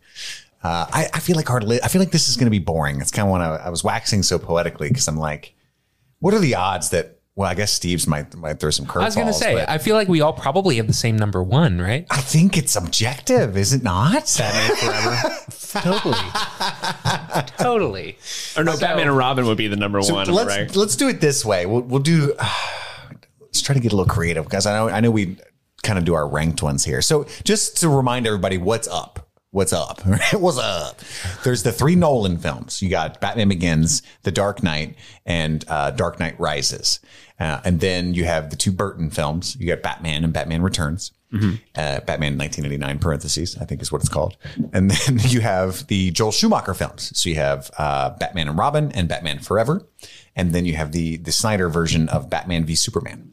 Uh, 0.63 0.85
I, 0.91 1.09
I 1.13 1.19
feel 1.19 1.35
like 1.35 1.49
our 1.49 1.61
li- 1.61 1.79
I 1.83 1.87
feel 1.87 2.01
like 2.01 2.11
this 2.11 2.29
is 2.29 2.37
going 2.37 2.45
to 2.45 2.51
be 2.51 2.59
boring. 2.59 3.01
It's 3.01 3.11
kind 3.11 3.27
of 3.27 3.31
when 3.31 3.41
I, 3.41 3.55
I 3.55 3.69
was 3.69 3.83
waxing 3.83 4.23
so 4.23 4.37
poetically 4.37 4.89
because 4.89 5.07
I'm 5.07 5.17
like, 5.17 5.53
what 6.21 6.33
are 6.33 6.39
the 6.39 6.55
odds 6.55 6.89
that? 6.91 7.17
Well, 7.35 7.49
I 7.49 7.53
guess 7.55 7.71
Steve's 7.71 8.07
might 8.07 8.35
might 8.35 8.59
throw 8.59 8.71
some 8.71 8.85
curveballs. 8.85 9.01
I 9.01 9.05
was 9.05 9.15
going 9.15 9.27
to 9.27 9.33
say, 9.33 9.55
but 9.55 9.69
I 9.69 9.77
feel 9.77 9.95
like 9.95 10.07
we 10.09 10.19
all 10.21 10.33
probably 10.33 10.75
have 10.77 10.87
the 10.87 10.93
same 10.93 11.15
number 11.17 11.41
one, 11.41 11.79
right? 11.79 12.05
I 12.09 12.19
think 12.19 12.57
it's 12.57 12.75
objective, 12.75 13.55
is 13.57 13.71
it 13.73 13.83
not? 13.83 14.33
Batman 14.37 14.75
Forever. 14.77 15.35
totally. 15.81 17.47
totally. 17.57 18.17
or 18.57 18.63
no, 18.63 18.77
Batman 18.77 19.07
and 19.07 19.17
Robin 19.17 19.45
would 19.45 19.57
be 19.57 19.67
the 19.67 19.75
number 19.77 20.01
So 20.01 20.13
one, 20.15 20.27
let's 20.29 20.47
right? 20.49 20.75
let's 20.75 20.95
do 20.95 21.07
it 21.07 21.21
this 21.21 21.45
way. 21.45 21.65
We'll 21.65 21.81
we'll 21.81 22.01
do. 22.01 22.33
Uh, 22.37 22.49
let's 23.39 23.61
try 23.61 23.73
to 23.73 23.81
get 23.81 23.93
a 23.93 23.95
little 23.95 24.11
creative 24.11 24.43
because 24.45 24.65
I 24.65 24.73
know 24.73 24.89
I 24.89 24.99
know 24.99 25.11
we 25.11 25.37
kind 25.83 25.97
of 25.97 26.05
do 26.05 26.13
our 26.13 26.27
ranked 26.27 26.61
ones 26.61 26.83
here. 26.85 27.01
So 27.01 27.25
just 27.43 27.77
to 27.81 27.89
remind 27.89 28.27
everybody, 28.27 28.57
what's 28.57 28.87
up? 28.87 29.20
What's 29.53 29.73
up? 29.73 29.99
What's 30.33 30.57
up? 30.57 31.01
There's 31.43 31.63
the 31.63 31.73
three 31.73 31.95
Nolan 31.95 32.37
films. 32.37 32.81
You 32.81 32.89
got 32.89 33.19
Batman 33.19 33.49
Begins, 33.49 34.01
The 34.23 34.31
Dark 34.31 34.63
Knight, 34.63 34.95
and 35.25 35.65
uh, 35.67 35.91
Dark 35.91 36.21
Knight 36.21 36.39
Rises. 36.39 37.01
Uh, 37.37 37.59
and 37.65 37.81
then 37.81 38.13
you 38.13 38.23
have 38.23 38.49
the 38.49 38.55
two 38.55 38.71
Burton 38.71 39.09
films. 39.09 39.57
You 39.59 39.67
got 39.67 39.81
Batman 39.81 40.23
and 40.23 40.31
Batman 40.31 40.61
Returns. 40.61 41.11
Uh, 41.75 41.99
Batman 42.01 42.37
1989 42.37 42.99
parentheses, 42.99 43.57
I 43.57 43.65
think 43.65 43.81
is 43.81 43.91
what 43.91 44.01
it's 44.01 44.09
called. 44.09 44.37
And 44.71 44.89
then 45.07 45.19
you 45.19 45.41
have 45.41 45.85
the 45.87 46.11
Joel 46.11 46.31
Schumacher 46.31 46.73
films. 46.73 47.11
So 47.17 47.27
you 47.29 47.35
have 47.35 47.71
uh, 47.77 48.11
Batman 48.11 48.47
and 48.47 48.57
Robin 48.57 48.89
and 48.93 49.09
Batman 49.09 49.39
Forever. 49.39 49.85
And 50.33 50.53
then 50.53 50.65
you 50.65 50.75
have 50.75 50.93
the 50.93 51.17
the 51.17 51.31
Snyder 51.33 51.67
version 51.67 52.07
of 52.07 52.29
Batman 52.29 52.63
v 52.65 52.73
Superman. 52.75 53.30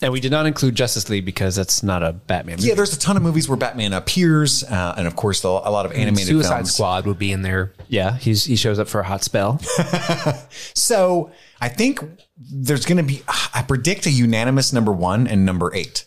And 0.00 0.12
we 0.12 0.20
did 0.20 0.30
not 0.30 0.46
include 0.46 0.76
Justice 0.76 1.08
League 1.08 1.24
because 1.24 1.56
that's 1.56 1.82
not 1.82 2.04
a 2.04 2.12
Batman 2.12 2.56
movie. 2.56 2.68
Yeah, 2.68 2.74
there's 2.74 2.94
a 2.94 2.98
ton 2.98 3.16
of 3.16 3.22
movies 3.24 3.48
where 3.48 3.56
Batman 3.56 3.92
appears, 3.92 4.62
uh, 4.62 4.94
and 4.96 5.08
of 5.08 5.16
course, 5.16 5.40
the, 5.40 5.48
a 5.48 5.72
lot 5.72 5.86
of 5.86 5.92
animated 5.92 6.28
Suicide 6.28 6.54
films. 6.58 6.74
Squad 6.74 7.06
would 7.06 7.18
be 7.18 7.32
in 7.32 7.42
there. 7.42 7.72
Yeah, 7.88 8.16
he's 8.16 8.44
he 8.44 8.54
shows 8.54 8.78
up 8.78 8.86
for 8.86 9.00
a 9.00 9.04
hot 9.04 9.24
spell. 9.24 9.60
So 10.74 11.32
I 11.60 11.68
think 11.68 12.00
there's 12.38 12.86
going 12.86 12.98
to 12.98 13.02
be. 13.02 13.22
I 13.52 13.64
predict 13.66 14.06
a 14.06 14.10
unanimous 14.10 14.72
number 14.72 14.92
one 14.92 15.26
and 15.26 15.44
number 15.44 15.74
eight. 15.74 16.04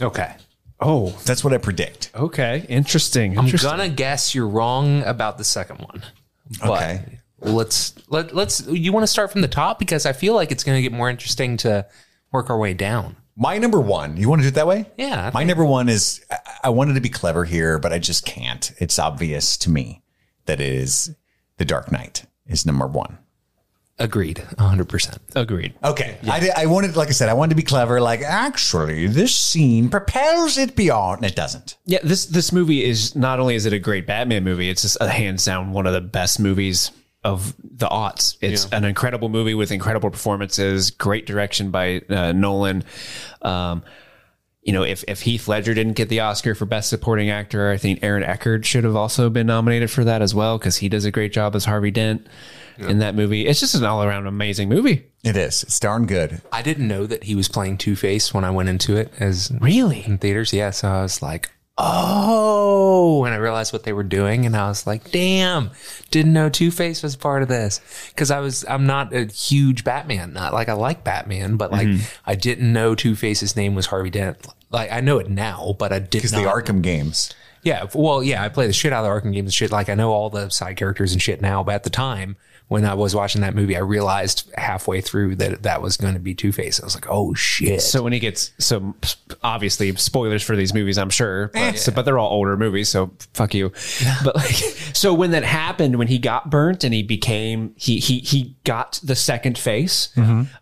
Okay. 0.00 0.36
oh, 0.80 1.18
That's 1.24 1.42
what 1.42 1.52
I 1.52 1.58
predict. 1.58 2.10
okay, 2.14 2.64
interesting. 2.68 3.38
I'm 3.38 3.46
interesting. 3.46 3.70
gonna 3.70 3.88
guess 3.88 4.34
you're 4.34 4.46
wrong 4.48 5.02
about 5.04 5.38
the 5.38 5.44
second 5.44 5.78
one. 5.78 6.04
But 6.60 6.70
Okay. 6.70 7.20
Let's 7.40 7.94
let 8.08 8.34
let's. 8.34 8.66
You 8.66 8.92
want 8.92 9.04
to 9.04 9.08
start 9.08 9.30
from 9.32 9.40
the 9.42 9.48
top 9.48 9.78
because 9.78 10.04
I 10.06 10.12
feel 10.12 10.34
like 10.34 10.50
it's 10.52 10.64
going 10.64 10.76
to 10.76 10.82
get 10.82 10.92
more 10.92 11.08
interesting 11.08 11.56
to 11.58 11.86
work 12.32 12.50
our 12.50 12.58
way 12.58 12.74
down. 12.74 13.16
My 13.36 13.58
number 13.58 13.80
one. 13.80 14.16
You 14.16 14.28
want 14.28 14.40
to 14.40 14.44
do 14.44 14.48
it 14.48 14.54
that 14.56 14.66
way? 14.66 14.86
Yeah, 14.96 15.28
I 15.28 15.30
My 15.30 15.44
number 15.44 15.64
one 15.64 15.88
is. 15.88 16.24
I, 16.30 16.38
I 16.64 16.68
wanted 16.70 16.94
to 16.94 17.00
be 17.00 17.08
clever 17.08 17.44
here, 17.44 17.78
but 17.78 17.92
I 17.92 17.98
just 17.98 18.24
can't. 18.26 18.72
It's 18.78 18.98
obvious 18.98 19.56
to 19.58 19.70
me 19.70 20.02
that 20.46 20.60
it 20.60 20.72
is 20.72 21.14
The 21.58 21.64
Dark 21.64 21.92
Knight 21.92 22.24
is 22.46 22.66
number 22.66 22.86
one. 22.86 23.18
Agreed. 24.00 24.38
100. 24.58 24.88
percent 24.88 25.18
Agreed. 25.34 25.74
Okay. 25.82 26.18
I, 26.28 26.38
did- 26.40 26.52
I 26.56 26.66
wanted, 26.66 26.94
like 26.96 27.08
I 27.08 27.12
said, 27.12 27.28
I 27.28 27.34
wanted 27.34 27.50
to 27.50 27.56
be 27.56 27.62
clever. 27.64 28.00
Like, 28.00 28.22
actually, 28.22 29.06
this 29.08 29.34
scene 29.34 29.88
propels 29.88 30.56
it 30.56 30.76
beyond. 30.76 31.24
It 31.24 31.34
doesn't. 31.34 31.76
Yeah, 31.84 31.98
this 32.04 32.26
this 32.26 32.52
movie 32.52 32.84
is 32.84 33.16
not 33.16 33.40
only 33.40 33.54
is 33.56 33.66
it 33.66 33.72
a 33.72 33.78
great 33.80 34.06
Batman 34.06 34.44
movie, 34.44 34.68
it's 34.70 34.82
just 34.82 34.98
a 35.00 35.08
hands 35.08 35.44
down 35.44 35.72
one 35.72 35.86
of 35.86 35.92
the 35.94 36.00
best 36.00 36.38
movies 36.38 36.92
of 37.24 37.54
the 37.62 37.86
aughts. 37.88 38.36
It's 38.40 38.66
an 38.72 38.84
incredible 38.84 39.28
movie 39.28 39.54
with 39.54 39.70
incredible 39.72 40.10
performances, 40.10 40.90
great 40.90 41.26
direction 41.26 41.70
by 41.70 42.02
uh, 42.08 42.32
Nolan. 42.32 42.84
Um, 43.42 43.82
you 44.62 44.72
know, 44.72 44.82
if 44.82 45.02
if 45.08 45.22
Heath 45.22 45.48
Ledger 45.48 45.72
didn't 45.74 45.94
get 45.94 46.08
the 46.10 46.20
Oscar 46.20 46.54
for 46.54 46.66
Best 46.66 46.90
Supporting 46.90 47.30
Actor, 47.30 47.70
I 47.70 47.76
think 47.78 48.00
Aaron 48.02 48.22
Eckhart 48.22 48.66
should 48.66 48.84
have 48.84 48.96
also 48.96 49.30
been 49.30 49.46
nominated 49.46 49.90
for 49.90 50.04
that 50.04 50.20
as 50.22 50.34
well 50.34 50.58
because 50.58 50.76
he 50.78 50.88
does 50.88 51.04
a 51.04 51.10
great 51.10 51.32
job 51.32 51.54
as 51.56 51.64
Harvey 51.64 51.90
Dent 51.90 52.26
in 52.78 52.98
that 53.00 53.14
movie. 53.16 53.46
It's 53.46 53.58
just 53.58 53.74
an 53.74 53.84
all 53.84 54.04
around 54.04 54.26
amazing 54.28 54.68
movie. 54.68 55.06
It 55.24 55.36
is. 55.36 55.64
It's 55.64 55.80
darn 55.80 56.06
good. 56.06 56.40
I 56.52 56.62
didn't 56.62 56.86
know 56.86 57.06
that 57.06 57.24
he 57.24 57.34
was 57.34 57.48
playing 57.48 57.78
Two 57.78 57.96
Face 57.96 58.32
when 58.32 58.44
I 58.44 58.50
went 58.50 58.68
into 58.68 58.94
it 58.96 59.12
as 59.18 59.50
Really? 59.60 60.04
in 60.06 60.18
theaters. 60.18 60.52
Yeah, 60.52 60.70
so 60.70 60.88
I 60.88 61.02
was 61.02 61.20
like, 61.22 61.50
oh, 61.78 63.24
and 63.24 63.32
I 63.32 63.38
realized 63.38 63.72
what 63.72 63.84
they 63.84 63.92
were 63.92 64.02
doing, 64.02 64.44
and 64.44 64.56
I 64.56 64.68
was 64.68 64.86
like, 64.86 65.10
damn, 65.10 65.70
didn't 66.10 66.32
know 66.32 66.48
Two 66.48 66.70
Face 66.70 67.02
was 67.02 67.16
part 67.16 67.42
of 67.42 67.48
this 67.48 67.80
because 68.08 68.30
I 68.30 68.40
was 68.40 68.64
I'm 68.68 68.86
not 68.86 69.12
a 69.14 69.26
huge 69.26 69.84
Batman, 69.84 70.32
not 70.32 70.52
like 70.52 70.68
I 70.68 70.72
like 70.72 71.04
Batman, 71.04 71.56
but 71.56 71.70
like 71.70 71.86
mm-hmm. 71.86 72.02
I 72.26 72.34
didn't 72.34 72.72
know 72.72 72.94
Two 72.94 73.14
Face's 73.14 73.56
name 73.56 73.74
was 73.74 73.86
Harvey 73.86 74.10
Dent. 74.10 74.46
Like 74.70 74.90
I 74.90 75.00
know 75.00 75.18
it 75.18 75.30
now, 75.30 75.76
but 75.78 75.92
I 75.92 76.00
did 76.00 76.22
Because 76.22 76.32
the 76.32 76.38
Arkham 76.38 76.82
games. 76.82 77.32
Yeah, 77.62 77.86
well, 77.94 78.22
yeah, 78.22 78.42
I 78.42 78.48
play 78.48 78.66
the 78.66 78.72
shit 78.72 78.92
out 78.92 79.04
of 79.04 79.22
the 79.22 79.28
Arkham 79.28 79.32
games 79.32 79.46
and 79.46 79.54
shit. 79.54 79.70
Like 79.70 79.88
I 79.88 79.94
know 79.94 80.12
all 80.12 80.30
the 80.30 80.48
side 80.48 80.76
characters 80.76 81.12
and 81.12 81.22
shit 81.22 81.40
now, 81.40 81.62
but 81.62 81.74
at 81.74 81.84
the 81.84 81.90
time 81.90 82.36
when 82.68 82.84
I 82.84 82.92
was 82.94 83.14
watching 83.14 83.40
that 83.40 83.54
movie, 83.54 83.76
I 83.76 83.80
realized 83.80 84.50
halfway 84.56 85.00
through 85.00 85.36
that 85.36 85.62
that 85.62 85.80
was 85.80 85.96
going 85.96 86.14
to 86.14 86.20
be 86.20 86.34
Two 86.34 86.52
Face. 86.52 86.80
I 86.80 86.84
was 86.84 86.94
like, 86.94 87.06
oh 87.08 87.32
shit. 87.34 87.80
So 87.80 88.02
when 88.02 88.12
he 88.12 88.18
gets 88.18 88.52
so 88.58 88.94
obviously 89.42 89.94
spoilers 89.96 90.42
for 90.42 90.54
these 90.54 90.74
movies, 90.74 90.98
I'm 90.98 91.08
sure, 91.10 91.48
but, 91.54 91.78
so- 91.78 91.92
but 91.92 92.02
they're 92.04 92.18
all 92.18 92.30
older 92.30 92.56
movies, 92.56 92.88
so 92.90 93.10
fuck 93.32 93.54
you. 93.54 93.72
But 94.22 94.36
like, 94.36 94.54
so 94.92 95.14
when 95.14 95.30
that 95.30 95.44
happened, 95.44 95.96
when 95.96 96.08
he 96.08 96.18
got 96.18 96.50
burnt 96.50 96.84
and 96.84 96.92
he 96.92 97.02
became 97.02 97.72
he 97.76 97.98
he 97.98 98.18
he 98.18 98.54
got 98.64 99.00
the 99.02 99.16
second 99.16 99.56
face. 99.58 100.10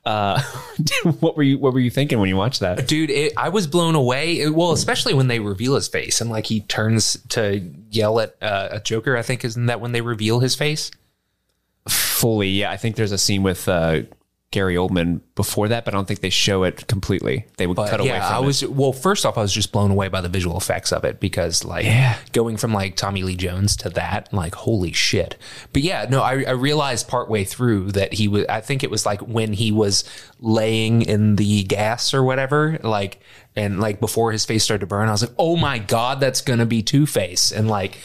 Uh, 0.05 0.41
what 1.21 1.37
were 1.37 1.43
you 1.43 1.59
what 1.59 1.73
were 1.73 1.81
you 1.81 1.91
thinking 1.91 2.21
when 2.21 2.29
you 2.29 2.37
watched 2.37 2.61
that? 2.61 2.87
Dude, 2.87 3.11
it, 3.11 3.33
I 3.37 3.49
was 3.49 3.67
blown 3.67 3.95
away. 3.97 4.41
It- 4.41 4.55
well, 4.55 4.73
especially 4.73 5.15
when 5.15 5.27
they 5.27 5.41
reveal 5.41 5.75
his 5.75 5.89
face 5.89 6.21
and 6.21 6.31
like 6.31 6.47
he 6.47 6.61
turns 6.61 7.17
to 7.31 7.69
yell 7.91 8.21
at 8.21 8.37
uh, 8.41 8.69
a 8.71 8.81
Joker. 8.81 9.17
I 9.17 9.23
think 9.23 9.45
isn't 9.45 9.67
that 9.67 9.81
when 9.81 9.93
they 9.93 10.01
reveal 10.03 10.39
his 10.41 10.55
face? 10.55 10.91
Fully, 11.89 12.49
yeah. 12.49 12.71
I 12.71 12.77
think 12.77 12.97
there's 12.97 13.13
a 13.13 13.19
scene 13.19 13.43
with 13.43 13.69
uh, 13.69 14.03
Gary 14.51 14.75
Oldman 14.75 15.21
before 15.37 15.69
that, 15.69 15.85
but 15.85 15.93
I 15.95 15.97
don't 15.99 16.09
think 16.09 16.21
they 16.21 16.31
show 16.31 16.65
it 16.65 16.89
completely. 16.89 17.45
They 17.59 17.67
would 17.67 17.77
cut 17.77 18.01
away 18.01 18.09
yeah, 18.09 18.27
from 18.27 18.37
I 18.37 18.41
it. 18.43 18.47
was 18.47 18.67
well. 18.67 18.93
First 18.93 19.25
off, 19.27 19.37
I 19.39 19.43
was 19.43 19.53
just 19.53 19.71
blown 19.71 19.91
away 19.91 20.09
by 20.09 20.23
the 20.23 20.31
visual 20.31 20.57
effects 20.57 20.93
of 20.93 21.05
it 21.05 21.21
because, 21.21 21.65
like, 21.65 21.85
going 22.33 22.57
from 22.57 22.73
like 22.73 22.97
Tommy 22.97 23.23
Lee 23.23 23.37
Jones 23.37 23.77
to 23.77 23.91
that, 23.91 24.33
like, 24.33 24.55
holy 24.55 24.93
shit. 24.93 25.37
But 25.73 25.83
yeah, 25.83 26.07
no, 26.09 26.23
I, 26.23 26.43
I 26.45 26.53
realized 26.53 27.07
partway 27.07 27.45
through 27.45 27.93
that 27.93 28.15
he 28.15 28.27
was. 28.29 28.47
I 28.47 28.63
think 28.63 28.83
it 28.83 28.91
was 28.91 29.05
like 29.07 29.21
when 29.21 29.53
he 29.53 29.71
was 29.71 30.05
laying 30.41 31.03
in 31.03 31.37
the 31.37 31.63
gas 31.65 32.15
or 32.15 32.23
whatever, 32.25 32.79
like, 32.83 33.21
and 33.55 33.79
like 33.79 34.01
before 34.01 34.33
his 34.33 34.45
face 34.47 34.65
started 34.65 34.81
to 34.81 34.87
burn, 34.87 35.09
I 35.09 35.13
was 35.13 35.23
like, 35.23 35.35
oh 35.39 35.57
my 35.57 35.79
god, 35.79 36.19
that's 36.19 36.41
gonna 36.41 36.67
be 36.67 36.83
Two 36.83 37.07
Face, 37.07 37.53
and 37.53 37.69
like. 37.69 37.99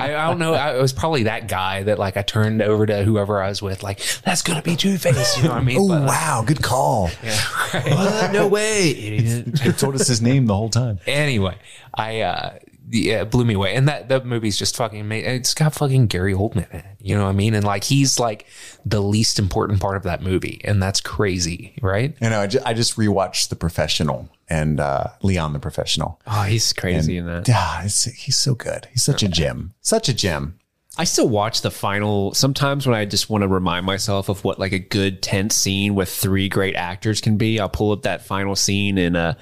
I, 0.00 0.14
I 0.14 0.28
don't 0.28 0.38
know. 0.38 0.54
I, 0.54 0.76
it 0.76 0.80
was 0.80 0.92
probably 0.92 1.24
that 1.24 1.48
guy 1.48 1.82
that 1.82 1.98
like 1.98 2.16
I 2.16 2.22
turned 2.22 2.62
over 2.62 2.86
to 2.86 3.02
whoever 3.02 3.42
I 3.42 3.48
was 3.48 3.60
with, 3.60 3.82
like 3.82 3.98
that's 4.24 4.42
gonna 4.42 4.62
be 4.62 4.76
Two 4.76 4.96
Face. 4.96 5.36
You 5.36 5.42
know 5.42 5.48
what 5.50 5.58
I 5.58 5.64
mean? 5.64 5.78
Oh 5.80 5.88
But, 5.88 6.02
wow, 6.06 6.44
good 6.46 6.62
call. 6.62 6.77
no 8.32 8.48
way, 8.48 8.90
idiot. 8.90 9.58
He 9.58 9.72
told 9.72 9.94
us 9.94 10.06
his 10.06 10.22
name 10.22 10.46
the 10.46 10.54
whole 10.54 10.70
time. 10.70 10.98
anyway, 11.06 11.56
I 11.94 12.20
uh 12.20 12.58
yeah, 12.90 13.20
it 13.22 13.30
blew 13.30 13.44
me 13.44 13.54
away. 13.54 13.74
And 13.74 13.88
that 13.88 14.08
that 14.08 14.24
movie's 14.24 14.56
just 14.56 14.76
fucking 14.76 15.00
amazing. 15.00 15.30
It's 15.30 15.54
got 15.54 15.74
fucking 15.74 16.06
Gary 16.06 16.32
Oldman 16.32 16.70
in 16.70 16.80
it. 16.80 16.84
You 17.00 17.16
know 17.16 17.24
what 17.24 17.30
I 17.30 17.32
mean? 17.32 17.54
And 17.54 17.64
like 17.64 17.84
he's 17.84 18.18
like 18.18 18.46
the 18.84 19.02
least 19.02 19.38
important 19.38 19.80
part 19.80 19.96
of 19.96 20.04
that 20.04 20.22
movie, 20.22 20.60
and 20.64 20.82
that's 20.82 21.00
crazy, 21.00 21.74
right? 21.82 22.16
You 22.20 22.30
know, 22.30 22.40
I 22.40 22.46
just, 22.46 22.66
I 22.66 22.74
just 22.74 22.96
rewatched 22.96 23.48
The 23.48 23.56
Professional 23.56 24.28
and 24.48 24.80
uh, 24.80 25.08
Leon 25.22 25.52
the 25.52 25.58
Professional. 25.58 26.20
oh, 26.26 26.42
he's 26.42 26.72
crazy 26.72 27.18
in 27.18 27.26
that. 27.26 27.46
Yeah, 27.46 27.84
it's, 27.84 28.04
he's 28.04 28.36
so 28.36 28.54
good. 28.54 28.88
He's 28.92 29.02
such 29.02 29.22
a 29.22 29.28
gem. 29.28 29.74
Such 29.80 30.08
a 30.08 30.14
gem. 30.14 30.58
I 31.00 31.04
still 31.04 31.28
watch 31.28 31.62
the 31.62 31.70
final 31.70 32.34
sometimes 32.34 32.84
when 32.84 32.96
I 32.96 33.04
just 33.04 33.30
want 33.30 33.42
to 33.42 33.48
remind 33.48 33.86
myself 33.86 34.28
of 34.28 34.42
what 34.42 34.58
like 34.58 34.72
a 34.72 34.80
good 34.80 35.22
tense 35.22 35.54
scene 35.54 35.94
with 35.94 36.08
three 36.08 36.48
great 36.48 36.74
actors 36.74 37.20
can 37.20 37.36
be. 37.36 37.60
I'll 37.60 37.68
pull 37.68 37.92
up 37.92 38.02
that 38.02 38.22
final 38.22 38.56
scene 38.56 38.98
in 38.98 39.14
uh, 39.14 39.34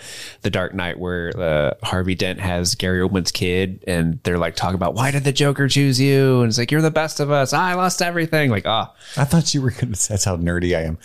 The 0.42 0.50
Dark 0.50 0.74
Knight 0.74 0.98
where 0.98 1.32
uh, 1.34 1.72
Harvey 1.82 2.14
Dent 2.14 2.40
has 2.40 2.74
Gary 2.74 3.00
Oldman's 3.00 3.32
kid 3.32 3.82
and 3.86 4.20
they're 4.22 4.36
like 4.36 4.54
talking 4.54 4.74
about 4.74 4.94
why 4.94 5.10
did 5.10 5.24
the 5.24 5.32
Joker 5.32 5.66
choose 5.66 5.98
you? 5.98 6.40
And 6.40 6.48
it's 6.48 6.58
like 6.58 6.70
you're 6.70 6.82
the 6.82 6.90
best 6.90 7.20
of 7.20 7.30
us. 7.30 7.54
I 7.54 7.72
lost 7.72 8.02
everything. 8.02 8.50
Like 8.50 8.66
ah, 8.66 8.94
I 9.16 9.24
thought 9.24 9.54
you 9.54 9.62
were 9.62 9.70
going 9.70 9.94
to. 9.94 10.08
That's 10.08 10.24
how 10.24 10.36
nerdy 10.36 10.76
I 10.76 10.82
am. 10.82 10.98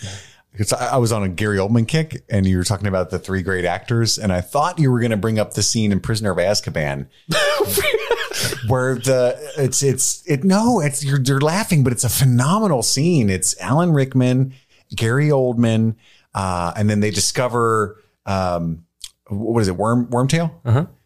Because 0.52 0.74
I, 0.74 0.88
I 0.88 0.96
was 0.98 1.12
on 1.12 1.22
a 1.22 1.30
Gary 1.30 1.56
Oldman 1.56 1.88
kick, 1.88 2.24
and 2.28 2.44
you 2.44 2.58
were 2.58 2.64
talking 2.64 2.86
about 2.86 3.08
the 3.08 3.18
three 3.18 3.40
great 3.40 3.64
actors, 3.64 4.18
and 4.18 4.30
I 4.30 4.42
thought 4.42 4.78
you 4.78 4.90
were 4.90 5.00
going 5.00 5.12
to 5.12 5.16
bring 5.16 5.38
up 5.38 5.54
the 5.54 5.62
scene 5.62 5.92
in 5.92 6.00
Prisoner 6.00 6.32
of 6.32 6.36
Azkaban, 6.36 7.06
where 8.68 8.96
the 8.96 9.52
it's 9.56 9.82
it's 9.82 10.22
it 10.26 10.44
no, 10.44 10.80
it's 10.80 11.04
you're 11.04 11.20
you're 11.20 11.40
laughing, 11.40 11.84
but 11.84 11.92
it's 11.92 12.04
a 12.04 12.08
phenomenal 12.08 12.82
scene. 12.82 13.30
It's 13.30 13.58
Alan 13.60 13.92
Rickman, 13.92 14.54
Gary 14.94 15.28
Oldman, 15.28 15.96
uh, 16.34 16.72
and 16.76 16.88
then 16.88 17.00
they 17.00 17.10
discover 17.10 18.02
um, 18.26 18.84
what 19.28 19.60
is 19.60 19.68
it, 19.68 19.76
Worm 19.76 20.06
Wormtail? 20.08 20.52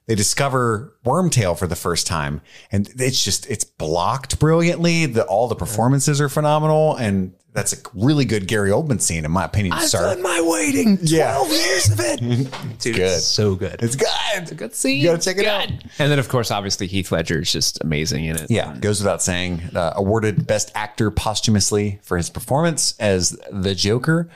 They 0.07 0.15
discover 0.15 0.97
Wormtail 1.05 1.59
for 1.59 1.67
the 1.67 1.75
first 1.75 2.07
time, 2.07 2.41
and 2.71 2.89
it's 2.97 3.25
just 3.25 3.49
it's 3.51 3.65
blocked 3.65 4.39
brilliantly. 4.39 5.07
The 5.07 5.25
all 5.25 5.49
the 5.49 5.57
performances 5.57 6.21
are 6.21 6.29
phenomenal, 6.29 6.95
and 6.95 7.35
that's 7.57 7.73
a 7.73 7.77
really 7.95 8.27
good 8.27 8.47
Gary 8.47 8.71
Oldman 8.71 9.01
scene, 9.01 9.25
in 9.25 9.31
my 9.31 9.45
opinion. 9.45 9.73
I've 9.73 9.89
sir. 9.89 10.17
my 10.21 10.41
waiting. 10.45 10.99
Yeah. 11.07 11.43
years 11.49 11.91
of 11.91 11.99
it. 12.01 12.21
Dude, 12.81 12.97
good. 12.97 13.01
it's 13.01 13.25
so 13.25 13.55
good. 13.55 13.83
It's 13.83 13.97
good. 13.97 14.09
It's 14.35 14.53
a 14.53 14.55
good 14.55 14.75
scene. 14.75 15.01
You 15.01 15.07
gotta 15.09 15.23
check 15.23 15.39
it 15.39 15.47
out. 15.47 15.69
and 15.99 16.11
then 16.11 16.19
of 16.19 16.29
course 16.29 16.51
obviously 16.51 16.87
Heath 16.87 17.11
Ledger 17.11 17.41
is 17.41 17.51
just 17.51 17.83
amazing 17.83 18.27
in 18.27 18.37
it. 18.37 18.51
Yeah, 18.51 18.77
goes 18.79 19.01
without 19.01 19.23
saying. 19.23 19.63
Uh, 19.75 19.95
awarded 19.97 20.47
Best 20.47 20.71
Actor 20.75 21.11
posthumously 21.13 21.99
for 22.03 22.17
his 22.19 22.29
performance 22.29 22.95
as 23.01 23.39
the 23.51 23.75
Joker. 23.75 24.29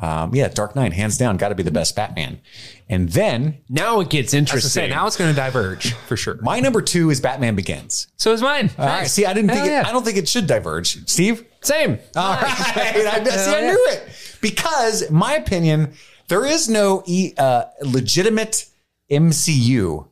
Um, 0.00 0.32
yeah, 0.34 0.46
Dark 0.48 0.76
Knight, 0.76 0.92
hands 0.92 1.18
down, 1.18 1.38
got 1.38 1.48
to 1.48 1.56
be 1.56 1.64
the 1.64 1.72
best 1.72 1.96
Batman. 1.96 2.40
And 2.88 3.08
then 3.08 3.58
Now 3.68 3.98
it 4.00 4.10
gets 4.10 4.32
interesting. 4.32 4.70
say, 4.70 4.88
now 4.88 5.06
it's 5.08 5.16
going 5.16 5.30
to 5.30 5.36
diverge 5.36 5.92
for 5.94 6.16
sure. 6.16 6.38
my 6.42 6.60
number 6.60 6.80
two 6.82 7.10
is 7.10 7.20
Batman 7.20 7.56
Begins. 7.56 8.06
So 8.16 8.32
is 8.32 8.40
mine. 8.40 8.70
All 8.78 8.86
right, 8.86 9.08
see, 9.08 9.26
I 9.26 9.32
didn't 9.34 9.48
think 9.50 9.60
Hell 9.60 9.68
it, 9.68 9.70
yeah. 9.72 9.84
I 9.88 9.92
don't 9.92 10.04
think 10.04 10.16
it 10.16 10.28
should 10.28 10.46
diverge. 10.46 11.04
Steve, 11.08 11.44
Same. 11.60 11.98
All 12.16 12.34
right. 12.34 12.44
I, 12.44 13.24
see, 13.24 13.54
I 13.54 13.60
knew 13.62 13.86
it. 13.90 14.36
Because, 14.40 15.10
my 15.10 15.34
opinion, 15.34 15.94
there 16.28 16.44
is 16.46 16.68
no 16.68 17.02
e, 17.06 17.32
uh, 17.36 17.64
legitimate 17.82 18.66
MCU 19.10 20.08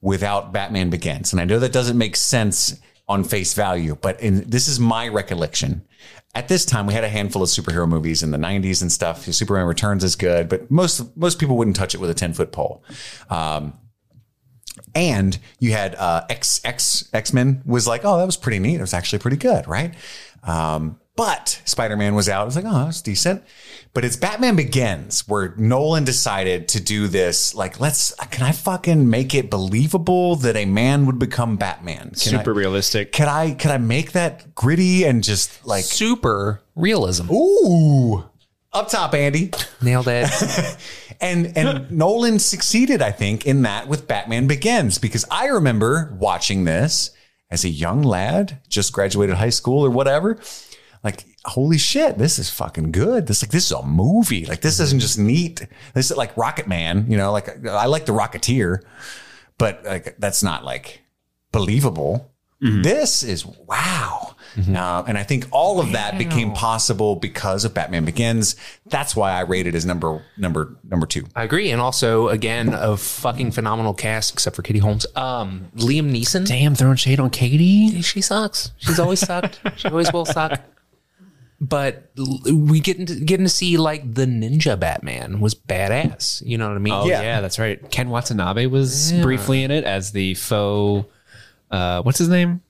without 0.00 0.52
Batman 0.52 0.90
Begins. 0.90 1.32
And 1.32 1.40
I 1.40 1.44
know 1.44 1.58
that 1.58 1.72
doesn't 1.72 1.98
make 1.98 2.16
sense 2.16 2.80
on 3.08 3.24
face 3.24 3.54
value, 3.54 3.96
but 4.00 4.20
in, 4.20 4.48
this 4.48 4.68
is 4.68 4.78
my 4.80 5.08
recollection. 5.08 5.84
At 6.34 6.46
this 6.46 6.64
time, 6.64 6.86
we 6.86 6.94
had 6.94 7.02
a 7.02 7.08
handful 7.08 7.42
of 7.42 7.48
superhero 7.48 7.88
movies 7.88 8.22
in 8.22 8.30
the 8.30 8.38
90s 8.38 8.82
and 8.82 8.90
stuff. 8.90 9.24
Superman 9.24 9.66
Returns 9.66 10.04
is 10.04 10.14
good, 10.14 10.48
but 10.48 10.70
most 10.70 11.16
most 11.16 11.40
people 11.40 11.56
wouldn't 11.56 11.74
touch 11.74 11.92
it 11.92 11.98
with 11.98 12.08
a 12.08 12.14
10 12.14 12.34
foot 12.34 12.52
pole. 12.52 12.84
Um, 13.28 13.74
and 14.94 15.38
you 15.58 15.72
had 15.72 15.96
uh, 15.96 16.24
X 16.30 16.60
X 16.64 17.08
X 17.12 17.32
Men 17.32 17.62
was 17.66 17.88
like, 17.88 18.04
oh, 18.04 18.16
that 18.18 18.26
was 18.26 18.36
pretty 18.36 18.60
neat. 18.60 18.76
It 18.76 18.80
was 18.80 18.94
actually 18.94 19.18
pretty 19.18 19.36
good, 19.36 19.66
right? 19.66 19.94
Um, 20.42 21.00
but 21.16 21.60
Spider 21.64 21.96
Man 21.96 22.14
was 22.14 22.28
out. 22.28 22.42
I 22.42 22.44
was 22.44 22.56
like, 22.56 22.64
oh, 22.66 22.84
that's 22.84 23.02
decent. 23.02 23.42
But 23.92 24.04
it's 24.04 24.16
Batman 24.16 24.56
Begins 24.56 25.28
where 25.28 25.54
Nolan 25.56 26.04
decided 26.04 26.68
to 26.68 26.80
do 26.80 27.08
this. 27.08 27.54
Like, 27.54 27.78
let's 27.80 28.14
can 28.30 28.44
I 28.44 28.52
fucking 28.52 29.10
make 29.10 29.34
it 29.34 29.50
believable 29.50 30.36
that 30.36 30.56
a 30.56 30.64
man 30.64 31.06
would 31.06 31.18
become 31.18 31.56
Batman? 31.56 32.10
Can 32.10 32.14
Super 32.14 32.52
I, 32.52 32.56
realistic. 32.56 33.12
Can 33.12 33.28
I 33.28 33.52
can 33.52 33.70
I 33.70 33.78
make 33.78 34.12
that 34.12 34.54
gritty 34.54 35.04
and 35.04 35.22
just 35.22 35.66
like 35.66 35.84
Super 35.84 36.62
realism. 36.74 37.30
ooh 37.30 38.24
up 38.72 38.88
top, 38.88 39.14
Andy? 39.14 39.50
Nailed 39.82 40.08
it. 40.08 40.30
And 41.20 41.54
and 41.54 41.90
Nolan 41.90 42.38
succeeded, 42.38 43.02
I 43.02 43.12
think, 43.12 43.46
in 43.46 43.62
that 43.62 43.88
with 43.88 44.08
Batman 44.08 44.46
Begins 44.46 44.96
because 44.96 45.26
I 45.30 45.48
remember 45.48 46.16
watching 46.18 46.64
this 46.64 47.10
as 47.50 47.64
a 47.64 47.68
young 47.68 48.02
lad, 48.02 48.60
just 48.68 48.92
graduated 48.92 49.36
high 49.36 49.50
school 49.50 49.84
or 49.84 49.90
whatever. 49.90 50.38
Like, 51.02 51.24
holy 51.44 51.78
shit, 51.78 52.18
this 52.18 52.38
is 52.38 52.50
fucking 52.50 52.92
good. 52.92 53.26
This 53.26 53.42
like 53.42 53.50
this 53.50 53.66
is 53.66 53.72
a 53.72 53.82
movie. 53.82 54.44
Like 54.44 54.60
this 54.60 54.78
isn't 54.80 55.00
just 55.00 55.18
neat. 55.18 55.66
This 55.94 56.10
is 56.10 56.16
like 56.16 56.36
Rocket 56.36 56.66
Man, 56.68 57.10
you 57.10 57.16
know, 57.16 57.32
like 57.32 57.66
I 57.66 57.86
like 57.86 58.06
the 58.06 58.12
Rocketeer, 58.12 58.82
but 59.58 59.84
like 59.84 60.16
that's 60.18 60.42
not 60.42 60.64
like 60.64 61.00
believable. 61.52 62.32
Mm-hmm. 62.62 62.82
This 62.82 63.22
is 63.22 63.46
wow. 63.46 64.36
Uh, 64.56 65.04
and 65.06 65.16
I 65.16 65.22
think 65.22 65.46
all 65.50 65.80
of 65.80 65.92
that 65.92 66.18
became 66.18 66.52
possible 66.52 67.16
because 67.16 67.64
of 67.64 67.74
Batman 67.74 68.04
Begins. 68.04 68.56
That's 68.86 69.14
why 69.14 69.32
I 69.32 69.40
rated 69.40 69.74
as 69.74 69.86
number 69.86 70.24
number 70.36 70.76
number 70.84 71.06
two. 71.06 71.26
I 71.34 71.44
agree. 71.44 71.70
And 71.70 71.80
also, 71.80 72.28
again, 72.28 72.72
a 72.74 72.96
fucking 72.96 73.52
phenomenal 73.52 73.94
cast, 73.94 74.32
except 74.32 74.56
for 74.56 74.62
Katie 74.62 74.78
Holmes. 74.80 75.06
Um, 75.16 75.70
Liam 75.76 76.10
Neeson. 76.12 76.46
Damn, 76.46 76.74
throwing 76.74 76.96
shade 76.96 77.20
on 77.20 77.30
Katie. 77.30 78.02
She 78.02 78.20
sucks. 78.20 78.72
She's 78.78 78.98
always 78.98 79.20
sucked. 79.20 79.60
She 79.76 79.88
always 79.88 80.12
will 80.12 80.24
suck. 80.26 80.60
But 81.60 82.10
we 82.50 82.80
get 82.80 82.96
into, 82.98 83.16
getting 83.16 83.44
to 83.44 83.50
see 83.50 83.76
like 83.76 84.14
the 84.14 84.24
ninja 84.24 84.78
Batman 84.80 85.40
was 85.40 85.54
badass. 85.54 86.42
You 86.44 86.56
know 86.56 86.68
what 86.68 86.76
I 86.76 86.80
mean? 86.80 86.94
Oh 86.94 87.06
yeah. 87.06 87.40
that's 87.42 87.58
right. 87.58 87.90
Ken 87.90 88.08
Watanabe 88.08 88.64
was 88.66 89.12
briefly 89.20 89.62
in 89.62 89.70
it 89.70 89.84
as 89.84 90.12
the 90.12 90.34
faux. 90.34 91.06
Uh, 91.70 92.02
what's 92.02 92.18
his 92.18 92.28
name? 92.28 92.62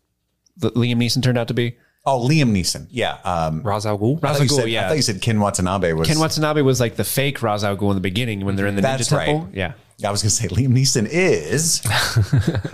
That 0.60 0.74
Liam 0.74 0.96
Neeson 0.96 1.22
turned 1.22 1.38
out 1.38 1.48
to 1.48 1.54
be. 1.54 1.76
Oh, 2.06 2.26
Liam 2.26 2.50
Neeson. 2.52 2.86
Yeah. 2.90 3.18
Um, 3.24 3.62
Ra's 3.62 3.84
al 3.84 3.98
Ghul. 3.98 4.18
I 4.24 4.32
thought, 4.32 4.42
you 4.42 4.48
Ghul, 4.48 4.56
said, 4.56 4.70
yeah. 4.70 4.86
I 4.86 4.88
thought 4.88 4.96
you 4.96 5.02
said 5.02 5.20
Ken 5.20 5.38
Watanabe 5.38 5.92
was. 5.92 6.08
Ken 6.08 6.18
Watanabe 6.18 6.62
was 6.62 6.80
like 6.80 6.96
the 6.96 7.04
fake 7.04 7.42
Ra's 7.42 7.62
al 7.62 7.76
Ghul 7.76 7.90
in 7.90 7.96
the 7.96 8.00
beginning 8.00 8.44
when 8.44 8.56
they're 8.56 8.66
in 8.66 8.76
the 8.76 8.82
That's 8.82 9.08
ninja 9.08 9.16
right. 9.16 9.26
temple. 9.26 9.50
Yeah. 9.52 9.74
I 10.02 10.10
was 10.10 10.22
going 10.22 10.30
to 10.30 10.36
say 10.36 10.48
Liam 10.48 10.68
Neeson 10.72 11.06
is 11.06 11.82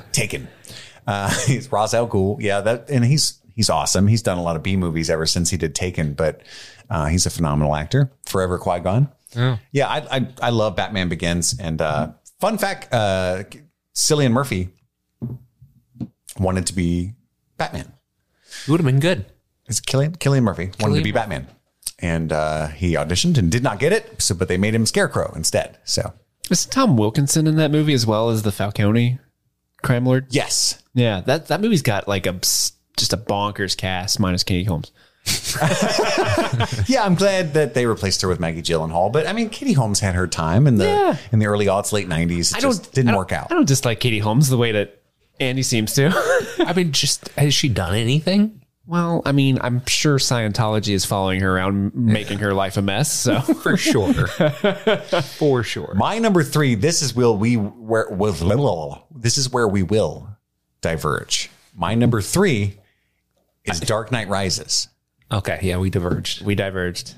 taken. 0.12 0.46
Uh, 1.06 1.30
he's 1.46 1.70
Ra's 1.72 1.92
al 1.92 2.06
Ghul. 2.08 2.36
Yeah, 2.40 2.60
that 2.60 2.88
and 2.88 3.04
he's 3.04 3.40
he's 3.56 3.68
awesome. 3.68 4.06
He's 4.06 4.22
done 4.22 4.38
a 4.38 4.42
lot 4.42 4.54
of 4.54 4.62
B 4.62 4.76
movies 4.76 5.10
ever 5.10 5.26
since 5.26 5.50
he 5.50 5.56
did 5.56 5.74
Taken, 5.74 6.14
but 6.14 6.42
uh, 6.88 7.06
he's 7.06 7.26
a 7.26 7.30
phenomenal 7.30 7.74
actor. 7.74 8.12
Forever 8.26 8.58
Qui 8.58 8.78
Gon. 8.80 9.08
Yeah, 9.72 9.88
I, 9.88 10.18
I 10.18 10.28
I 10.40 10.50
love 10.50 10.76
Batman 10.76 11.08
Begins. 11.08 11.58
And 11.58 11.82
uh, 11.82 12.12
fun 12.40 12.58
fact, 12.58 12.92
uh, 12.94 13.42
Cillian 13.94 14.30
Murphy 14.30 14.70
wanted 16.38 16.66
to 16.68 16.74
be 16.74 17.12
Batman. 17.56 17.92
It 18.66 18.70
would 18.70 18.80
have 18.80 18.86
been 18.86 19.00
good. 19.00 19.26
It's 19.66 19.80
Cillian, 19.80 20.16
Cillian 20.18 20.42
Murphy 20.42 20.70
wanted 20.80 20.96
to 20.98 21.02
be 21.04 21.12
Batman. 21.12 21.48
And 21.98 22.32
uh, 22.32 22.68
he 22.68 22.94
auditioned 22.94 23.38
and 23.38 23.50
did 23.50 23.62
not 23.62 23.78
get 23.78 23.92
it. 23.92 24.20
So, 24.22 24.34
but 24.34 24.48
they 24.48 24.56
made 24.58 24.74
him 24.74 24.86
Scarecrow 24.86 25.32
instead. 25.34 25.78
So, 25.84 26.12
Is 26.50 26.66
Tom 26.66 26.96
Wilkinson 26.96 27.46
in 27.46 27.56
that 27.56 27.70
movie 27.70 27.94
as 27.94 28.06
well 28.06 28.30
as 28.30 28.42
the 28.42 28.52
Falcone 28.52 29.18
crime 29.82 30.04
lord? 30.06 30.26
yes. 30.30 30.82
Yeah, 30.94 31.20
that 31.22 31.48
that 31.48 31.60
movie's 31.60 31.82
got 31.82 32.06
like 32.08 32.26
a 32.26 32.32
just 32.32 33.12
a 33.12 33.16
bonkers 33.18 33.76
cast 33.76 34.18
minus 34.20 34.42
Katie 34.44 34.64
Holmes. 34.64 34.92
Yeah, 36.86 37.04
I'm 37.04 37.14
glad 37.16 37.54
that 37.54 37.74
they 37.74 37.84
replaced 37.86 38.22
her 38.22 38.28
with 38.28 38.40
Maggie 38.40 38.62
Gyllenhaal. 38.62 39.12
But 39.12 39.26
I 39.26 39.32
mean, 39.32 39.50
Katie 39.50 39.72
Holmes 39.72 40.00
had 40.00 40.14
her 40.14 40.26
time 40.26 40.66
in 40.66 40.76
the 40.76 40.84
Yeah. 40.86 41.16
in 41.32 41.38
the 41.38 41.46
early 41.46 41.66
aughts, 41.66 41.92
late 41.92 42.08
90s. 42.08 42.56
It 42.56 42.60
just 42.60 42.92
didn't 42.92 43.08
I 43.08 43.12
don't- 43.12 43.18
work 43.18 43.32
out. 43.32 43.50
I 43.50 43.54
don't 43.54 43.66
dislike 43.68 44.00
Katie 44.00 44.20
Holmes 44.20 44.48
the 44.48 44.56
way 44.56 44.72
that 44.72 45.02
Andy 45.40 45.62
seems 45.62 45.94
to. 45.94 46.10
I 46.58 46.72
mean, 46.72 46.92
just 46.92 47.28
has 47.30 47.54
she 47.54 47.68
done 47.68 47.94
anything? 47.94 48.62
well, 48.86 49.20
I 49.26 49.32
mean, 49.32 49.58
I'm 49.60 49.84
sure 49.86 50.18
Scientology 50.18 50.94
is 50.94 51.04
following 51.04 51.40
her 51.40 51.56
around, 51.56 51.94
making 51.94 52.38
her 52.38 52.54
life 52.54 52.76
a 52.76 52.82
mess. 52.82 53.12
So 53.12 53.40
For 53.62 53.76
sure. 53.76 54.26
For 54.28 55.62
sure. 55.64 55.92
My 55.96 56.18
number 56.18 56.44
three. 56.44 56.76
This 56.76 57.02
is 57.02 57.14
will 57.14 57.36
we 57.36 57.54
where 57.56 58.08
will 58.10 59.06
this 59.10 59.38
is 59.38 59.50
where 59.50 59.66
we 59.66 59.82
will 59.82 60.28
diverge. 60.80 61.50
My 61.74 61.94
number 61.94 62.20
three 62.20 62.78
is 63.64 63.80
Dark 63.80 64.12
Knight 64.12 64.28
Rises. 64.28 64.88
Okay. 65.32 65.58
Yeah, 65.62 65.78
we 65.78 65.90
diverged. 65.90 66.44
we 66.46 66.54
diverged. 66.54 67.14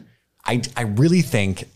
I 0.46 0.62
I 0.76 0.82
really 0.82 1.20
think 1.20 1.68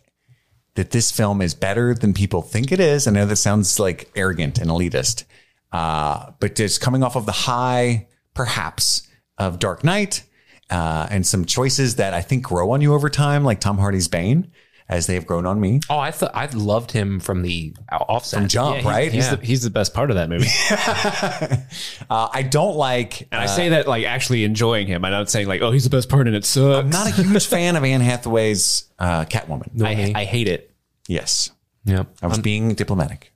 that 0.75 0.91
this 0.93 1.11
film 1.13 1.43
is 1.43 1.55
better 1.55 1.95
than 1.95 2.15
people 2.15 2.41
think 2.41 2.73
it 2.73 2.81
is. 2.81 3.07
I 3.07 3.11
know 3.11 3.27
that 3.27 3.37
sounds 3.37 3.79
like 3.79 4.11
arrogant 4.17 4.59
and 4.59 4.71
elitist, 4.71 5.25
uh, 5.73 6.33
but 6.41 6.55
just 6.55 6.81
coming 6.81 7.03
off 7.03 7.17
of 7.17 7.27
the 7.27 7.33
high, 7.33 8.07
perhaps, 8.35 9.07
of 9.39 9.59
Dark 9.59 9.83
Knight 9.85 10.23
uh, 10.71 11.07
and 11.11 11.27
some 11.27 11.45
choices 11.45 11.97
that 11.97 12.15
I 12.15 12.21
think 12.23 12.45
grow 12.45 12.71
on 12.73 12.81
you 12.81 12.95
over 12.95 13.09
time, 13.09 13.45
like 13.45 13.61
Tom 13.61 13.79
Hardy's 13.79 14.09
Bane, 14.09 14.51
as 14.89 15.07
they 15.07 15.15
have 15.15 15.27
grown 15.27 15.47
on 15.47 15.59
me. 15.61 15.81
Oh, 15.89 15.99
I 15.99 16.11
thought 16.11 16.33
I 16.35 16.47
loved 16.47 16.91
him 16.93 17.19
from 17.21 17.41
the 17.43 17.75
offset. 17.91 18.41
From 18.41 18.49
Jump, 18.49 18.85
right? 18.85 19.11
He's, 19.11 19.25
Yeah. 19.25 19.37
the, 19.37 19.47
he's 19.47 19.63
the 19.63 19.71
best 19.71 19.95
part 19.95 20.11
of 20.11 20.17
that 20.17 20.29
movie. 20.29 20.49
Uh, 22.11 22.29
I 22.33 22.43
don't 22.43 22.77
like. 22.77 23.23
And 23.33 23.41
I 23.41 23.47
say 23.47 23.71
that 23.71 23.89
like 23.89 24.05
actually 24.05 24.45
enjoying 24.45 24.87
him. 24.87 25.05
I'm 25.05 25.11
not 25.13 25.31
saying 25.31 25.49
like, 25.49 25.63
oh, 25.63 25.71
he's 25.71 25.85
the 25.85 25.91
best 25.91 26.09
part 26.11 26.27
and 26.27 26.37
it 26.37 26.45
sucks. 26.45 26.85
I'm 26.85 26.91
not 26.91 27.07
a 27.07 27.11
huge 27.11 27.47
fan 27.47 27.77
of 27.77 27.85
Anne 27.85 28.03
Hathaway's 28.03 28.85
uh, 28.99 29.25
Catwoman. 29.25 29.83
I, 29.83 30.13
I 30.15 30.25
hate 30.25 30.49
it. 30.49 30.75
Yes, 31.09 31.51
Yeah. 31.85 32.05
I 32.21 32.27
was 32.27 32.39
being 32.39 32.75
diplomatic. 32.75 33.32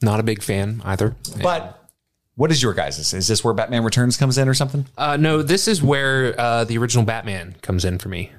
Not 0.00 0.20
a 0.20 0.22
big 0.22 0.42
fan 0.42 0.80
either. 0.84 1.16
But 1.42 1.88
what 2.36 2.52
is 2.52 2.62
your 2.62 2.72
guys'? 2.72 3.12
Is 3.12 3.26
this 3.26 3.42
where 3.42 3.52
Batman 3.52 3.82
Returns 3.82 4.16
comes 4.16 4.38
in 4.38 4.48
or 4.48 4.54
something? 4.54 4.86
Uh, 4.96 5.16
no, 5.16 5.42
this 5.42 5.66
is 5.66 5.82
where 5.82 6.40
uh, 6.40 6.64
the 6.64 6.78
original 6.78 7.04
Batman 7.04 7.56
comes 7.62 7.84
in 7.84 7.98
for 7.98 8.08
me. 8.08 8.30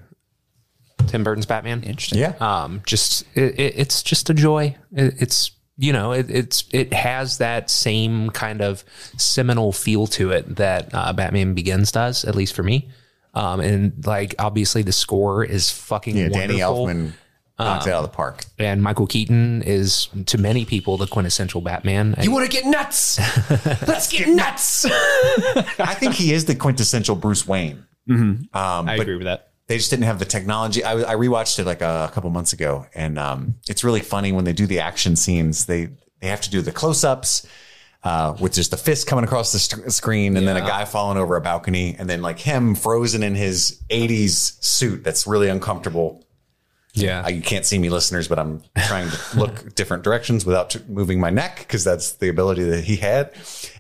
Tim 1.07 1.23
Burton's 1.23 1.45
Batman. 1.45 1.84
Interesting. 1.84 2.19
Yeah. 2.19 2.34
Um, 2.40 2.81
just 2.86 3.26
it, 3.36 3.60
it, 3.60 3.73
it's 3.77 4.02
just 4.03 4.30
a 4.30 4.34
joy. 4.34 4.77
It, 4.94 5.15
it's 5.19 5.52
you 5.77 5.91
know 5.91 6.11
it, 6.14 6.30
it's 6.30 6.64
it 6.72 6.94
has 6.94 7.40
that 7.40 7.69
same 7.69 8.30
kind 8.30 8.61
of 8.61 8.86
seminal 9.18 9.72
feel 9.72 10.07
to 10.07 10.31
it 10.31 10.56
that 10.57 10.90
uh, 10.94 11.11
Batman 11.14 11.53
Begins 11.53 11.91
does, 11.91 12.23
at 12.26 12.36
least 12.36 12.56
for 12.56 12.64
me. 12.64 12.90
Um, 13.34 13.60
and 13.60 14.06
like 14.06 14.36
obviously 14.40 14.81
the 14.81 14.91
score 14.91 15.44
is 15.44 15.72
fucking 15.72 16.15
yeah, 16.15 16.30
Danny. 16.30 16.60
Elfman 16.60 17.14
knocks 17.60 17.88
it 17.88 17.94
out 17.94 18.03
of 18.03 18.10
the 18.11 18.15
park. 18.15 18.45
and 18.57 18.81
Michael 18.81 19.07
Keaton 19.07 19.61
is 19.64 20.07
to 20.27 20.38
many 20.38 20.65
people 20.65 20.98
the 20.98 21.07
quintessential 21.07 21.61
Batman. 21.61 22.15
And 22.15 22.31
want 22.31 22.49
to 22.49 22.52
get 22.52 22.65
nuts? 22.65 23.19
Let's 23.88 24.10
get 24.11 24.30
nuts. 24.30 24.86
I 24.86 25.94
think 25.99 26.14
he 26.14 26.34
is 26.34 26.45
the 26.45 26.56
quintessential 26.56 27.15
Bruce 27.15 27.48
Wayne. 27.48 27.86
Um, 28.10 28.48
I 28.53 28.95
but 28.98 29.02
agree 29.02 29.18
with 29.18 29.26
that. 29.26 29.52
they 29.68 29.77
just 29.77 29.90
didn't 29.91 30.06
have 30.06 30.18
the 30.19 30.26
technology. 30.26 30.84
I, 30.84 31.11
I 31.11 31.15
rewatched 31.15 31.60
it 31.60 31.65
like 31.65 31.81
a, 31.81 32.10
couple 32.14 32.30
months 32.31 32.53
ago, 32.53 32.88
and 32.95 33.19
um, 33.19 33.56
it's 33.68 33.84
really 33.84 34.02
funny 34.02 34.31
when 34.31 34.45
they 34.45 34.53
do 34.53 34.65
the 34.65 34.80
action 34.80 35.15
scenes. 35.15 35.65
They 35.68 35.90
they 36.22 36.27
have 36.27 36.41
to 36.41 36.49
do 36.49 36.61
the 36.61 36.72
close 36.72 37.03
ups. 37.03 37.48
Uh, 38.02 38.34
with 38.40 38.53
just 38.53 38.72
the 38.72 38.77
fist 38.77 39.07
coming 39.07 39.26
across 39.26 39.52
the 39.52 39.60
st- 39.60 39.91
screen 39.91 40.38
and 40.38 40.48
then 40.48 40.56
a 40.56 40.61
guy 40.61 40.86
falling 40.86 41.18
over 41.18 41.36
a 41.36 41.41
balcony 41.41 41.98
and 41.99 42.10
then 42.10 42.22
like 42.22 42.40
him 42.40 42.73
frozen 42.73 43.22
in 43.23 43.36
his 43.36 43.84
80s 43.90 44.64
suit 44.64 45.03
that's 45.03 45.27
really 45.27 45.49
uncomfortable 45.49 46.23
yeah, 46.94 47.24
Uh, 47.24 47.30
you 47.30 47.41
can't 47.41 47.66
see 47.66 47.78
me, 47.78 47.90
listeners, 47.90 48.28
but 48.28 48.40
I'm 48.40 48.64
trying 48.88 49.10
to 49.10 49.18
look 49.40 49.76
different 49.76 50.03
directions 50.03 50.45
without 50.45 50.72
t- 50.72 50.80
moving 50.88 51.20
my 51.20 51.30
neck 51.30 51.60
because 51.60 51.84
that's 51.84 52.14
the 52.14 52.30
ability 52.30 52.64
that 52.64 52.84
he 52.84 52.95
had. 52.98 53.32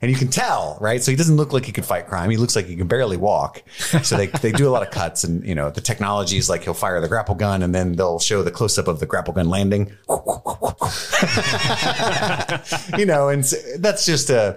And 0.01 0.11
you 0.11 0.17
can 0.17 0.29
tell, 0.29 0.77
right? 0.79 1.01
So 1.01 1.11
he 1.11 1.17
doesn't 1.17 1.35
look 1.35 1.51
like 1.51 1.65
he 1.65 1.71
could 1.71 1.85
fight 1.85 2.07
crime. 2.07 2.29
He 2.29 2.37
looks 2.37 2.55
like 2.55 2.67
he 2.67 2.75
can 2.75 2.87
barely 2.87 3.17
walk. 3.17 3.63
So 4.03 4.15
they, 4.15 4.27
they 4.27 4.51
do 4.51 4.67
a 4.67 4.71
lot 4.71 4.83
of 4.83 4.91
cuts, 4.91 5.23
and 5.23 5.43
you 5.45 5.55
know 5.55 5.69
the 5.71 5.81
technology 5.81 6.37
is 6.37 6.49
like 6.49 6.63
he'll 6.63 6.73
fire 6.73 7.01
the 7.01 7.07
grapple 7.07 7.35
gun, 7.35 7.63
and 7.63 7.73
then 7.75 7.93
they'll 7.93 8.19
show 8.19 8.43
the 8.43 8.51
close 8.51 8.77
up 8.77 8.87
of 8.87 8.99
the 8.99 9.05
grapple 9.05 9.33
gun 9.33 9.49
landing. 9.49 9.91
you 12.97 13.05
know, 13.05 13.29
and 13.29 13.45
so 13.45 13.57
that's 13.77 14.05
just 14.05 14.29
uh, 14.31 14.55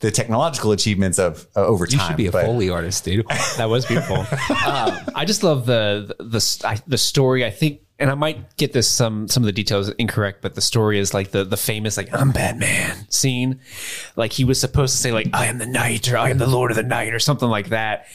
the 0.00 0.10
technological 0.10 0.72
achievements 0.72 1.18
of 1.18 1.46
uh, 1.56 1.64
over 1.64 1.86
you 1.86 1.98
time. 1.98 2.08
should 2.08 2.16
be 2.16 2.26
a 2.26 2.32
but- 2.32 2.44
foley 2.44 2.70
artist, 2.70 3.04
dude. 3.04 3.26
That 3.56 3.68
was 3.68 3.86
beautiful. 3.86 4.18
um, 4.66 4.98
I 5.14 5.24
just 5.26 5.42
love 5.42 5.66
the 5.66 6.14
the 6.18 6.24
the, 6.24 6.62
I, 6.64 6.78
the 6.86 6.98
story. 6.98 7.44
I 7.44 7.50
think, 7.50 7.80
and 7.98 8.10
I 8.10 8.14
might 8.14 8.56
get 8.56 8.72
this 8.72 8.88
some 8.88 9.26
some 9.28 9.42
of 9.42 9.46
the 9.46 9.52
details 9.52 9.88
incorrect, 9.90 10.42
but 10.42 10.54
the 10.54 10.60
story 10.60 10.98
is 10.98 11.14
like 11.14 11.30
the 11.30 11.44
the 11.44 11.56
famous 11.56 11.96
like 11.96 12.12
I'm 12.14 12.30
Batman 12.30 13.06
scene. 13.10 13.60
Like 14.16 14.32
he 14.32 14.44
was 14.44 14.60
supposed 14.60 14.94
to 14.94 14.98
say 15.00 15.12
like 15.12 15.28
I 15.32 15.46
am 15.46 15.58
the 15.58 15.66
Night 15.66 16.10
or 16.12 16.16
I 16.18 16.30
am 16.30 16.38
the 16.38 16.46
Lord 16.46 16.70
of 16.70 16.76
the 16.76 16.82
Night 16.82 17.14
or 17.14 17.18
something 17.18 17.48
like 17.48 17.70
that. 17.70 18.06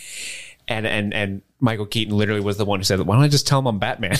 And 0.67 0.85
and 0.87 1.13
and 1.13 1.41
Michael 1.59 1.85
Keaton 1.87 2.15
literally 2.17 2.41
was 2.41 2.57
the 2.57 2.65
one 2.65 2.79
who 2.79 2.83
said, 2.83 2.99
"Why 3.01 3.15
don't 3.15 3.23
I 3.23 3.27
just 3.27 3.47
tell 3.47 3.59
him 3.59 3.67
I'm 3.67 3.79
Batman?" 3.79 4.15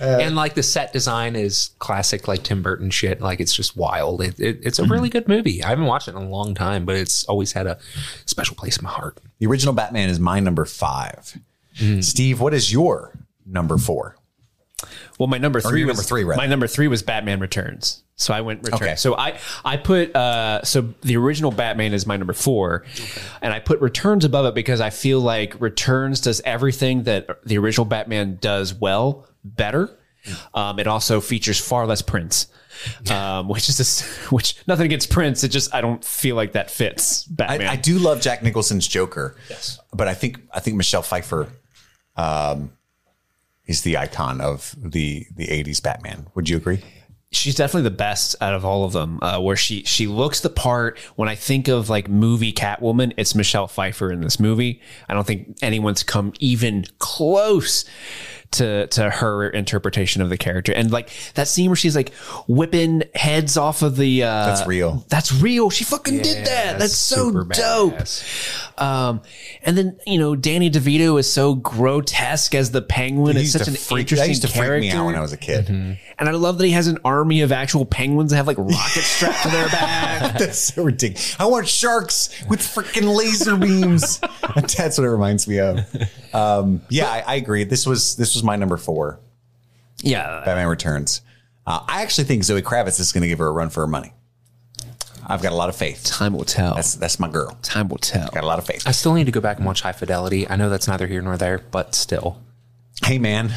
and 0.00 0.34
like 0.34 0.54
the 0.54 0.62
set 0.62 0.92
design 0.92 1.36
is 1.36 1.70
classic, 1.78 2.26
like 2.28 2.42
Tim 2.42 2.62
Burton 2.62 2.90
shit. 2.90 3.20
Like 3.20 3.40
it's 3.40 3.54
just 3.54 3.76
wild. 3.76 4.20
It, 4.22 4.38
it, 4.40 4.60
it's 4.62 4.78
Mm-hmm. 4.80 4.90
a 4.90 4.94
really 4.94 5.08
good 5.08 5.28
movie. 5.28 5.62
I 5.62 5.68
haven't 5.68 5.86
watched 5.86 6.08
it 6.08 6.12
in 6.12 6.22
a 6.22 6.28
long 6.28 6.54
time, 6.54 6.84
but 6.84 6.96
it's 6.96 7.24
always 7.24 7.52
had 7.52 7.66
a 7.66 7.78
special 8.26 8.56
place 8.56 8.76
in 8.76 8.84
my 8.84 8.90
heart. 8.90 9.18
The 9.38 9.46
original 9.46 9.72
Batman 9.74 10.08
is 10.08 10.18
my 10.18 10.40
number 10.40 10.64
five. 10.64 11.38
Steve, 12.00 12.40
what 12.40 12.54
is 12.54 12.72
your 12.72 13.18
number 13.46 13.78
four? 13.78 14.16
Well, 15.18 15.28
my 15.28 15.38
number 15.38 15.60
three 15.60 15.84
was 15.84 15.96
number 15.96 16.02
three, 16.06 16.24
rather. 16.24 16.36
my 16.36 16.46
number 16.46 16.66
three 16.66 16.88
was 16.88 17.02
Batman 17.02 17.40
Returns. 17.40 18.02
So 18.16 18.32
I 18.32 18.42
went 18.42 18.62
Returns. 18.62 18.82
Okay. 18.82 18.96
So 18.96 19.16
I 19.16 19.38
I 19.64 19.76
put 19.76 20.14
uh 20.14 20.62
so 20.64 20.94
the 21.02 21.16
original 21.16 21.50
Batman 21.50 21.92
is 21.92 22.06
my 22.06 22.16
number 22.16 22.32
four, 22.32 22.84
and 23.42 23.52
I 23.52 23.60
put 23.60 23.80
Returns 23.80 24.24
above 24.24 24.46
it 24.46 24.54
because 24.54 24.80
I 24.80 24.90
feel 24.90 25.20
like 25.20 25.60
Returns 25.60 26.20
does 26.20 26.40
everything 26.44 27.04
that 27.04 27.28
the 27.44 27.58
original 27.58 27.84
Batman 27.84 28.38
does 28.40 28.74
well 28.74 29.26
better. 29.42 29.96
Um, 30.54 30.78
it 30.78 30.86
also 30.86 31.20
features 31.20 31.60
far 31.60 31.86
less 31.86 32.00
Prince, 32.00 32.46
um, 33.10 33.46
which 33.46 33.68
is 33.68 33.76
just, 33.76 34.04
which 34.32 34.56
nothing 34.66 34.86
against 34.86 35.10
Prince. 35.10 35.44
It 35.44 35.48
just 35.48 35.74
I 35.74 35.80
don't 35.80 36.02
feel 36.04 36.34
like 36.34 36.52
that 36.52 36.70
fits 36.70 37.24
Batman. 37.24 37.68
I, 37.68 37.72
I 37.72 37.76
do 37.76 37.98
love 37.98 38.20
Jack 38.20 38.42
Nicholson's 38.42 38.86
Joker. 38.88 39.36
Yes. 39.50 39.78
But 39.92 40.08
I 40.08 40.14
think 40.14 40.40
I 40.52 40.60
think 40.60 40.76
Michelle 40.76 41.02
Pfeiffer 41.02 41.48
um, 42.16 42.72
is 43.66 43.82
the 43.82 43.96
icon 43.96 44.40
of 44.40 44.74
the 44.76 45.26
the 45.34 45.46
80s 45.46 45.82
Batman. 45.82 46.26
Would 46.34 46.48
you 46.48 46.56
agree? 46.56 46.82
she's 47.34 47.54
definitely 47.54 47.82
the 47.82 47.96
best 47.96 48.36
out 48.40 48.54
of 48.54 48.64
all 48.64 48.84
of 48.84 48.92
them. 48.92 49.18
Uh, 49.20 49.40
where 49.40 49.56
she 49.56 49.82
she 49.84 50.06
looks 50.06 50.40
the 50.40 50.50
part. 50.50 50.98
When 51.16 51.28
I 51.28 51.34
think 51.34 51.68
of 51.68 51.90
like 51.90 52.08
movie 52.08 52.52
Catwoman, 52.52 53.12
it's 53.16 53.34
Michelle 53.34 53.66
Pfeiffer 53.66 54.12
in 54.12 54.20
this 54.20 54.40
movie. 54.40 54.80
I 55.08 55.14
don't 55.14 55.26
think 55.26 55.58
anyone's 55.62 56.02
come 56.02 56.32
even 56.38 56.86
close 56.98 57.84
to 58.54 58.86
to 58.88 59.10
her 59.10 59.48
interpretation 59.48 60.22
of 60.22 60.30
the 60.30 60.36
character. 60.36 60.72
And 60.72 60.90
like 60.90 61.10
that 61.34 61.48
scene 61.48 61.70
where 61.70 61.76
she's 61.76 61.94
like 61.96 62.12
whipping 62.48 63.02
heads 63.14 63.56
off 63.56 63.82
of 63.82 63.96
the 63.96 64.22
uh, 64.24 64.46
That's 64.46 64.66
real. 64.66 65.04
That's 65.08 65.32
real. 65.32 65.70
She 65.70 65.84
fucking 65.84 66.22
did 66.22 66.46
that. 66.46 66.78
That's 66.78 66.96
so 66.96 67.30
dope. 67.30 67.48
badass. 67.48 68.80
Um, 68.80 69.22
and 69.62 69.76
then 69.78 69.98
you 70.06 70.18
know 70.18 70.34
Danny 70.34 70.70
DeVito 70.70 71.18
is 71.18 71.30
so 71.32 71.54
grotesque 71.54 72.54
as 72.54 72.70
the 72.70 72.82
Penguin. 72.82 73.36
It's 73.36 73.52
such 73.52 73.68
an 73.68 73.74
freak, 73.74 74.00
interesting 74.02 74.30
used 74.30 74.42
to 74.42 74.48
character. 74.48 74.80
freak 74.80 74.80
me 74.82 74.90
out 74.90 75.06
when 75.06 75.14
I 75.14 75.20
was 75.20 75.32
a 75.32 75.36
kid. 75.36 75.68
And 75.68 76.28
I 76.28 76.32
love 76.32 76.58
that 76.58 76.66
he 76.66 76.72
has 76.72 76.86
an 76.86 76.98
army 77.04 77.40
of 77.40 77.50
actual 77.50 77.84
penguins 77.84 78.30
that 78.30 78.36
have 78.36 78.46
like 78.46 78.58
rockets 78.58 79.04
strapped 79.06 79.42
to 79.42 79.48
their 79.50 79.68
back. 79.68 80.38
That's 80.38 80.58
so 80.58 80.84
ridiculous. 80.84 81.36
I 81.40 81.46
want 81.46 81.66
sharks 81.66 82.30
with 82.48 82.60
freaking 82.60 83.16
laser 83.16 83.56
beams. 83.56 84.20
That's 84.54 84.96
what 84.98 85.04
it 85.04 85.10
reminds 85.10 85.48
me 85.48 85.58
of. 85.58 85.80
Um, 86.32 86.82
yeah, 86.88 87.08
I, 87.10 87.20
I 87.26 87.34
agree. 87.36 87.64
This 87.64 87.84
was 87.86 88.14
this 88.16 88.34
was 88.34 88.43
my 88.44 88.56
number 88.56 88.76
four. 88.76 89.20
Yeah. 90.02 90.42
Batman 90.44 90.68
Returns. 90.68 91.22
Uh, 91.66 91.84
I 91.88 92.02
actually 92.02 92.24
think 92.24 92.44
Zoe 92.44 92.62
Kravitz 92.62 93.00
is 93.00 93.12
going 93.12 93.22
to 93.22 93.28
give 93.28 93.38
her 93.38 93.46
a 93.46 93.52
run 93.52 93.70
for 93.70 93.80
her 93.80 93.86
money. 93.86 94.12
I've 95.26 95.42
got 95.42 95.52
a 95.52 95.56
lot 95.56 95.70
of 95.70 95.76
faith. 95.76 96.04
Time 96.04 96.34
will 96.34 96.44
tell. 96.44 96.74
That's 96.74 96.94
that's 96.96 97.18
my 97.18 97.28
girl. 97.28 97.56
Time 97.62 97.88
will 97.88 97.96
tell. 97.98 98.28
Got 98.28 98.44
a 98.44 98.46
lot 98.46 98.58
of 98.58 98.66
faith. 98.66 98.82
I 98.86 98.90
still 98.90 99.14
need 99.14 99.24
to 99.24 99.32
go 99.32 99.40
back 99.40 99.56
and 99.56 99.64
watch 99.64 99.80
High 99.80 99.92
Fidelity. 99.92 100.46
I 100.48 100.56
know 100.56 100.68
that's 100.68 100.86
neither 100.86 101.06
here 101.06 101.22
nor 101.22 101.38
there, 101.38 101.58
but 101.70 101.94
still. 101.94 102.42
Hey 103.02 103.18
man, 103.18 103.46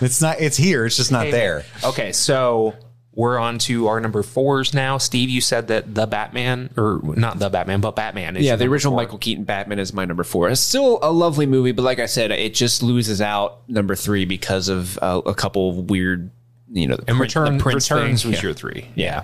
it's 0.00 0.22
not. 0.22 0.40
It's 0.40 0.56
here. 0.56 0.86
It's 0.86 0.96
just 0.96 1.12
not 1.12 1.30
there. 1.30 1.64
Okay, 1.84 2.12
so 2.12 2.74
we're 3.16 3.38
on 3.38 3.58
to 3.58 3.88
our 3.88 3.98
number 3.98 4.22
fours 4.22 4.72
now. 4.74 4.98
Steve, 4.98 5.28
you 5.30 5.40
said 5.40 5.66
that 5.68 5.92
the 5.94 6.06
Batman, 6.06 6.70
or 6.76 7.00
not 7.02 7.38
the 7.40 7.48
Batman, 7.50 7.80
but 7.80 7.96
Batman. 7.96 8.36
Is 8.36 8.44
Yeah, 8.44 8.54
the 8.56 8.66
original 8.66 8.92
four. 8.92 8.98
Michael 9.02 9.18
Keaton 9.18 9.42
Batman 9.44 9.78
is 9.80 9.92
my 9.92 10.04
number 10.04 10.22
four. 10.22 10.48
It's 10.50 10.60
still 10.60 10.98
a 11.02 11.10
lovely 11.10 11.46
movie, 11.46 11.72
but 11.72 11.82
like 11.82 11.98
I 11.98 12.06
said, 12.06 12.30
it 12.30 12.54
just 12.54 12.82
loses 12.82 13.20
out 13.20 13.68
number 13.68 13.96
three 13.96 14.24
because 14.26 14.68
of 14.68 14.98
uh, 15.02 15.22
a 15.26 15.34
couple 15.34 15.70
of 15.70 15.90
weird, 15.90 16.30
you 16.70 16.86
know, 16.86 16.94
the 16.96 17.04
And 17.08 17.16
print- 17.16 17.20
Return, 17.34 17.56
the 17.56 17.62
Prince 17.62 17.90
Returns 17.90 18.22
thing. 18.22 18.30
was 18.32 18.38
Yeah. 18.38 18.42
your 18.44 18.54
three. 18.54 18.88
Yeah. 18.94 19.22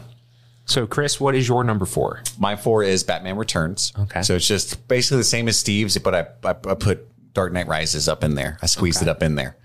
So, 0.64 0.86
Chris, 0.86 1.20
what 1.20 1.35
is 1.35 1.47
your 1.47 1.62
number 1.64 1.85
four? 1.85 2.23
My 2.39 2.56
four 2.56 2.82
is 2.82 3.02
Batman 3.05 3.36
Returns. 3.36 3.93
Okay. 3.98 4.23
So 4.23 4.36
it's 4.36 4.47
just 4.48 4.89
basically 4.89 5.19
the 5.19 5.24
same 5.24 5.48
as 5.48 5.59
Steve's, 5.59 5.98
but 5.98 6.14
I, 6.14 6.20
I, 6.48 6.51
I 6.51 6.74
put 6.74 7.06
Dark 7.35 7.52
Knight 7.52 7.66
Rises 7.69 8.09
up 8.09 8.24
in 8.24 8.36
there. 8.36 8.59
I 8.62 8.66
squeezed 8.66 9.02
it 9.02 9.09
up 9.09 9.23
in 9.23 9.35
there. 9.35 9.56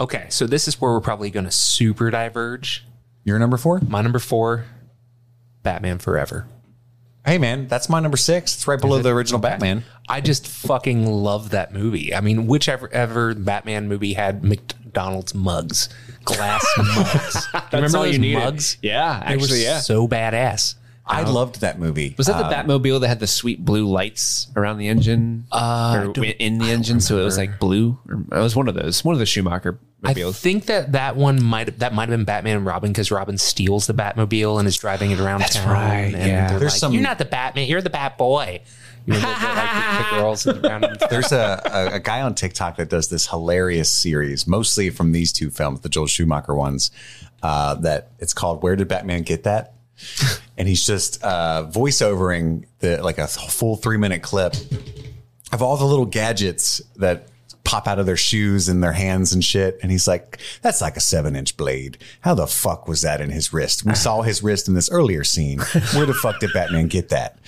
Okay, 0.00 0.26
so 0.28 0.46
this 0.46 0.66
is 0.66 0.80
where 0.80 0.92
we're 0.92 1.00
probably 1.00 1.30
going 1.30 1.44
to 1.46 1.50
super 1.52 2.10
diverge. 2.10 2.84
Your 3.24 3.38
number 3.38 3.56
four? 3.56 3.80
My 3.80 4.02
number 4.02 4.18
four, 4.18 4.66
Batman 5.62 5.98
Forever. 5.98 6.46
Hey, 7.26 7.38
man, 7.38 7.68
that's 7.68 7.88
my 7.88 8.00
number 8.00 8.18
six. 8.18 8.54
It's 8.54 8.68
right 8.68 8.78
below 8.78 9.00
the 9.00 9.08
original 9.08 9.40
Batman. 9.40 9.84
I 10.10 10.20
just 10.20 10.46
fucking 10.46 11.06
love 11.06 11.50
that 11.50 11.72
movie. 11.72 12.14
I 12.14 12.20
mean, 12.20 12.46
whichever 12.46 12.92
ever 12.92 13.34
Batman 13.34 13.88
movie 13.88 14.12
had 14.12 14.44
McDonald's 14.44 15.34
mugs, 15.34 15.88
glass 16.24 16.62
mugs. 16.78 17.46
Remember 17.72 17.96
all 17.96 18.04
those 18.04 18.12
you 18.12 18.18
needed. 18.18 18.40
mugs? 18.40 18.76
Yeah, 18.82 19.24
They 19.26 19.36
were 19.36 19.42
actually, 19.42 19.62
yeah. 19.62 19.78
so 19.80 20.06
badass. 20.06 20.74
I 21.06 21.22
loved 21.22 21.60
that 21.60 21.78
movie. 21.78 22.14
Was 22.16 22.26
that 22.28 22.38
the 22.38 22.54
Batmobile 22.54 23.00
that 23.00 23.08
had 23.08 23.20
the 23.20 23.26
sweet 23.26 23.62
blue 23.62 23.86
lights 23.86 24.48
around 24.56 24.78
the 24.78 24.88
engine, 24.88 25.44
uh, 25.52 26.08
or 26.16 26.24
in 26.24 26.58
the 26.58 26.70
engine, 26.70 27.00
so 27.00 27.18
it 27.18 27.24
was 27.24 27.36
like 27.38 27.58
blue? 27.58 27.98
Or, 28.08 28.38
it 28.38 28.42
was 28.42 28.56
one 28.56 28.68
of 28.68 28.74
those, 28.74 29.04
one 29.04 29.14
of 29.14 29.18
the 29.18 29.26
Schumacher 29.26 29.78
I 30.04 30.32
think 30.32 30.66
that 30.66 30.92
that 30.92 31.16
one 31.16 31.42
might 31.42 31.78
that 31.78 31.92
might 31.94 32.08
have 32.08 32.16
been 32.18 32.24
Batman 32.24 32.58
and 32.58 32.66
Robin 32.66 32.90
because 32.92 33.10
Robin 33.10 33.38
steals 33.38 33.86
the 33.86 33.94
Batmobile 33.94 34.58
and 34.58 34.68
is 34.68 34.76
driving 34.76 35.10
it 35.10 35.20
around 35.20 35.40
That's 35.40 35.56
town. 35.56 35.68
right, 35.72 36.10
yeah. 36.10 36.58
There's 36.58 36.72
like, 36.72 36.78
some- 36.80 36.92
You're 36.92 37.02
not 37.02 37.18
the 37.18 37.24
Batman. 37.24 37.68
You're 37.68 37.82
the 37.82 37.90
Bat 37.90 38.18
Boy. 38.18 38.60
You 39.06 39.12
know, 39.14 39.18
like 39.20 39.38
the, 39.40 39.98
the 39.98 40.16
girls 40.20 40.46
around. 40.46 40.96
There's 41.10 41.30
a, 41.30 41.60
a, 41.92 41.96
a 41.96 42.00
guy 42.00 42.22
on 42.22 42.34
TikTok 42.34 42.76
that 42.76 42.88
does 42.88 43.08
this 43.08 43.26
hilarious 43.28 43.90
series, 43.92 44.46
mostly 44.46 44.88
from 44.88 45.12
these 45.12 45.30
two 45.30 45.50
films, 45.50 45.80
the 45.80 45.90
Joel 45.90 46.06
Schumacher 46.06 46.54
ones. 46.54 46.90
Uh, 47.42 47.74
that 47.74 48.12
it's 48.18 48.32
called 48.32 48.62
"Where 48.62 48.76
Did 48.76 48.88
Batman 48.88 49.22
Get 49.22 49.42
That?" 49.42 49.74
and 50.56 50.66
he's 50.66 50.86
just 50.86 51.22
uh, 51.22 51.66
voiceovering 51.70 52.64
the 52.78 53.02
like 53.02 53.18
a 53.18 53.26
full 53.26 53.76
three 53.76 53.98
minute 53.98 54.22
clip 54.22 54.54
of 55.52 55.60
all 55.62 55.76
the 55.76 55.84
little 55.84 56.06
gadgets 56.06 56.80
that 56.96 57.28
pop 57.64 57.88
out 57.88 57.98
of 57.98 58.04
their 58.04 58.16
shoes 58.16 58.68
and 58.68 58.82
their 58.84 58.92
hands 58.92 59.32
and 59.32 59.42
shit. 59.42 59.78
And 59.82 59.90
he's 59.90 60.06
like, 60.06 60.38
"That's 60.62 60.80
like 60.82 60.96
a 60.96 61.00
seven 61.00 61.34
inch 61.34 61.56
blade. 61.56 61.96
How 62.20 62.34
the 62.34 62.46
fuck 62.46 62.86
was 62.86 63.00
that 63.02 63.20
in 63.22 63.30
his 63.30 63.52
wrist? 63.52 63.84
We 63.84 63.94
saw 63.94 64.20
his 64.22 64.42
wrist 64.42 64.68
in 64.68 64.74
this 64.74 64.90
earlier 64.90 65.24
scene. 65.24 65.58
Where 65.94 66.04
the 66.06 66.14
fuck 66.14 66.40
did 66.40 66.52
Batman 66.52 66.88
get 66.88 67.08
that?" 67.08 67.38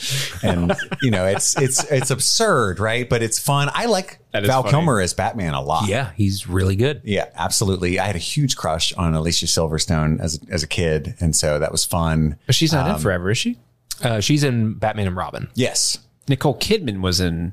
And 0.42 0.74
you 1.02 1.10
know, 1.10 1.26
it's 1.26 1.56
it's 1.60 1.84
it's 1.90 2.10
absurd, 2.10 2.80
right? 2.80 3.08
But 3.08 3.22
it's 3.22 3.38
fun. 3.38 3.68
I 3.74 3.86
like 3.86 4.18
Val 4.32 4.62
funny. 4.62 4.70
Kilmer 4.70 5.00
as 5.00 5.12
Batman 5.14 5.54
a 5.54 5.60
lot. 5.62 5.86
Yeah, 5.88 6.12
he's 6.16 6.48
really 6.48 6.76
good. 6.76 7.02
Yeah, 7.04 7.26
absolutely. 7.34 7.98
I 7.98 8.06
had 8.06 8.16
a 8.16 8.18
huge 8.18 8.56
crush 8.56 8.92
on 8.94 9.14
Alicia 9.14 9.46
Silverstone 9.46 10.18
as 10.20 10.40
as 10.50 10.62
a 10.62 10.66
kid, 10.66 11.14
and 11.20 11.36
so 11.36 11.58
that 11.58 11.72
was 11.72 11.84
fun. 11.84 12.36
but 12.46 12.54
she's 12.54 12.72
not 12.72 12.88
Um, 12.88 12.96
in 12.96 13.02
forever, 13.02 13.30
is 13.30 13.38
she? 13.38 13.58
Uh, 14.02 14.20
she's 14.20 14.44
in 14.44 14.74
Batman 14.74 15.06
and 15.08 15.16
Robin. 15.16 15.48
Yes, 15.54 15.98
Nicole 16.28 16.58
Kidman 16.58 17.00
was 17.00 17.20
in 17.20 17.52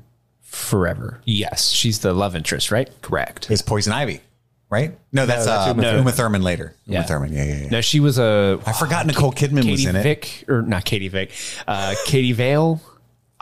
Forever. 0.74 1.20
Yes, 1.24 1.70
She's 1.70 2.00
the 2.00 2.12
love 2.12 2.34
interest, 2.34 2.70
right? 2.72 2.90
correct. 3.00 3.50
it's 3.50 3.62
Poison 3.62 3.92
Ivy, 3.92 4.20
right? 4.70 4.98
No, 5.12 5.24
that's, 5.24 5.46
that's 5.46 5.68
uh, 5.68 5.70
Uma 5.74 5.82
Uma, 5.82 5.92
Thurman. 5.92 6.12
Thurman 6.14 6.42
later. 6.42 6.74
Yeah. 6.86 6.98
Uma 6.98 7.06
Thurman. 7.08 7.32
Yeah, 7.32 7.44
yeah, 7.44 7.60
yeah. 7.62 7.68
No, 7.70 7.80
she 7.80 8.00
was 8.00 8.18
a 8.18 8.58
I 8.66 8.72
forgot 8.72 9.06
Nicole 9.06 9.32
Kidman 9.32 9.70
was 9.70 9.80
Katie 9.80 9.86
in 9.88 9.96
it. 9.96 10.02
Vick 10.02 10.44
or 10.48 10.62
not 10.62 10.84
Katie 10.84 11.08
Vick, 11.08 11.30
uh, 11.68 11.94
Katie 12.06 12.32
Vale, 12.32 12.80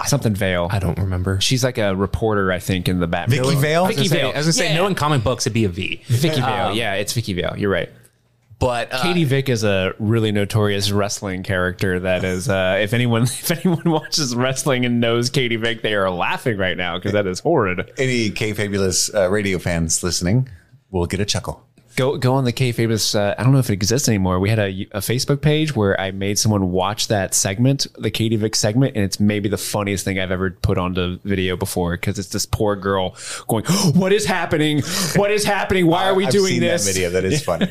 something 0.07 0.35
Vale. 0.35 0.69
I 0.71 0.79
don't 0.79 0.99
remember. 0.99 1.41
She's 1.41 1.65
like 1.65 1.79
a 1.79 1.95
reporter, 1.97 2.53
I 2.53 2.59
think, 2.59 2.89
in 2.89 3.01
the 3.01 3.07
Batman. 3.07 3.43
Vicky 3.43 3.57
Vale? 3.57 3.87
Vicky 3.87 3.99
I 4.01 4.03
was 4.03 4.09
gonna 4.09 4.09
say- 4.09 4.17
Vale. 4.17 4.25
I 4.33 4.37
was 4.37 4.47
gonna 4.47 4.53
say, 4.53 4.69
Yeah. 4.71 4.77
no 4.77 4.87
in 4.89 4.95
comic 4.95 5.25
books 5.25 5.47
it'd 5.47 5.55
be 5.55 5.65
a 5.65 5.69
V. 5.69 6.03
Vicky 6.07 6.41
Vale. 6.41 6.69
Um, 6.69 6.77
yeah, 6.77 6.95
it's 6.95 7.13
Vicky 7.15 7.33
Vale. 7.33 7.55
You're 7.57 7.71
right. 7.71 7.89
But 8.63 8.93
uh, 8.95 9.03
Katie 9.03 9.25
Vick 9.25 9.49
is 9.49 9.65
a 9.65 9.93
really 9.99 10.31
notorious 10.31 10.93
wrestling 10.93 11.43
character. 11.43 11.99
That 11.99 12.23
is, 12.23 12.49
uh, 12.49 12.79
if 12.81 12.93
anyone 12.93 13.23
if 13.25 13.51
anyone 13.51 13.91
watches 13.91 14.37
wrestling 14.37 14.85
and 14.85 15.01
knows 15.01 15.31
Katie 15.31 15.57
Vick, 15.57 15.83
they 15.83 15.95
are 15.95 16.09
laughing 16.11 16.59
right 16.59 16.77
now 16.77 16.97
because 16.97 17.11
that 17.13 17.27
is 17.27 17.41
horrid. 17.41 17.91
Any 17.99 18.31
K 18.31 18.53
Fabulous 18.53 19.13
uh, 19.13 19.29
radio 19.29 19.59
fans 19.59 20.05
listening 20.05 20.49
will 20.93 21.07
get 21.07 21.19
a 21.19 21.25
chuckle. 21.25 21.67
Go 21.97 22.17
go 22.17 22.35
on 22.35 22.45
the 22.45 22.53
K 22.53 22.73
Famous. 22.73 23.15
Uh, 23.15 23.35
I 23.37 23.43
don't 23.43 23.53
know 23.53 23.59
if 23.59 23.69
it 23.69 23.75
exists 23.75 24.09
anymore. 24.09 24.41
We 24.41 24.49
had 24.49 24.59
a, 24.59 24.71
a 24.93 25.01
Facebook 25.01 25.43
page 25.43 25.77
where 25.77 26.01
I 26.01 26.11
made 26.11 26.39
someone 26.39 26.73
watch 26.73 27.09
that 27.09 27.35
segment, 27.35 27.87
the 27.99 28.11
Katie 28.11 28.37
Vick 28.37 28.55
segment, 28.57 28.97
and 28.97 29.05
it's 29.05 29.21
maybe 29.21 29.49
the 29.49 29.59
funniest 29.59 30.05
thing 30.05 30.19
I've 30.19 30.31
ever 30.31 30.51
put 30.51 30.79
onto 30.79 31.19
video 31.25 31.57
before 31.57 31.93
because 31.93 32.19
it's 32.19 32.29
this 32.29 32.47
poor 32.47 32.77
girl 32.77 33.15
going, 33.47 33.65
"What 33.95 34.13
is 34.13 34.25
happening? 34.25 34.83
What 35.17 35.31
is 35.31 35.45
happening? 35.45 35.87
Why 35.87 36.09
are 36.09 36.15
we 36.15 36.27
I've 36.27 36.33
doing 36.33 36.53
seen 36.53 36.61
this?" 36.61 36.87
That 36.87 36.93
video 36.93 37.11
that 37.11 37.25
is 37.25 37.43
funny. 37.43 37.69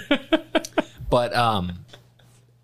but 1.09 1.35
um, 1.35 1.79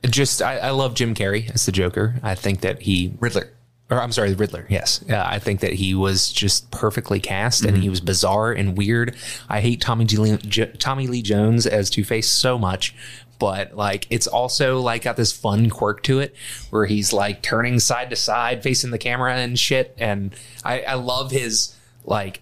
just 0.04 0.42
I, 0.42 0.58
I 0.58 0.70
love 0.72 0.94
Jim 0.94 1.16
Carrey 1.16 1.52
as 1.54 1.66
the 1.66 1.72
Joker. 1.72 2.16
I 2.22 2.36
think 2.36 2.62
that 2.62 2.84
he 2.84 3.14
Riddler. 3.20 3.52
Or 3.90 4.02
I'm 4.02 4.12
sorry, 4.12 4.34
Riddler. 4.34 4.66
Yes, 4.70 5.04
yeah, 5.08 5.26
I 5.28 5.40
think 5.40 5.62
that 5.62 5.74
he 5.74 5.96
was 5.96 6.32
just 6.32 6.70
perfectly 6.72 7.20
cast, 7.20 7.64
and 7.64 7.74
Mm-hmm. 7.74 7.82
he 7.84 7.90
was 7.90 8.02
bizarre 8.02 8.52
and 8.52 8.78
weird. 8.78 9.16
I 9.48 9.62
hate 9.62 9.80
Tommy 9.82 10.06
G- 10.06 10.18
Lee, 10.18 10.38
J- 10.38 10.72
Tommy 10.78 11.08
Lee 11.08 11.22
Jones 11.22 11.66
as 11.66 11.90
Two 11.90 12.04
Face 12.04 12.30
so 12.30 12.58
much, 12.60 12.94
but 13.40 13.76
like 13.78 14.08
it's 14.10 14.28
also 14.28 14.80
like 14.82 15.04
got 15.04 15.16
this 15.16 15.32
fun 15.32 15.70
quirk 15.70 16.04
to 16.04 16.20
it 16.20 16.36
where 16.70 16.86
he's 16.86 17.14
like 17.14 17.42
turning 17.42 17.80
side 17.80 18.10
to 18.10 18.16
side, 18.16 18.64
facing 18.64 18.92
the 18.92 18.98
camera 18.98 19.36
and 19.36 19.58
shit. 19.60 19.94
And 19.98 20.34
I, 20.66 20.82
I 20.82 20.94
love 20.96 21.32
his 21.32 21.76
like 22.04 22.42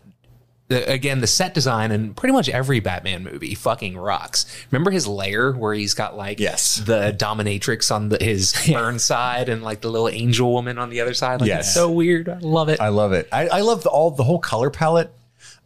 again, 0.69 1.21
the 1.21 1.27
set 1.27 1.53
design 1.53 1.91
and 1.91 2.15
pretty 2.15 2.33
much 2.33 2.49
every 2.49 2.79
Batman 2.79 3.23
movie 3.23 3.53
fucking 3.55 3.97
rocks. 3.97 4.45
Remember 4.71 4.89
his 4.91 5.07
lair 5.07 5.51
where 5.51 5.73
he's 5.73 5.93
got 5.93 6.17
like 6.17 6.39
Yes. 6.39 6.75
the 6.77 7.15
dominatrix 7.17 7.93
on 7.93 8.09
the, 8.09 8.17
his 8.23 8.53
burn 8.71 8.97
side 8.99 9.49
and 9.49 9.63
like 9.63 9.81
the 9.81 9.89
little 9.91 10.09
angel 10.09 10.51
woman 10.51 10.77
on 10.77 10.89
the 10.89 11.01
other 11.01 11.13
side. 11.13 11.41
Like, 11.41 11.47
Yes. 11.49 11.67
it's 11.67 11.73
so 11.75 11.91
weird. 11.91 12.27
I 12.29 12.39
love 12.39 12.69
it. 12.69 12.79
I 12.81 12.89
love 12.89 13.13
it. 13.13 13.27
I, 13.31 13.47
I 13.47 13.61
love 13.61 13.83
the, 13.83 13.89
all 13.89 14.11
the 14.11 14.23
whole 14.23 14.39
color 14.39 14.69
palette 14.69 15.11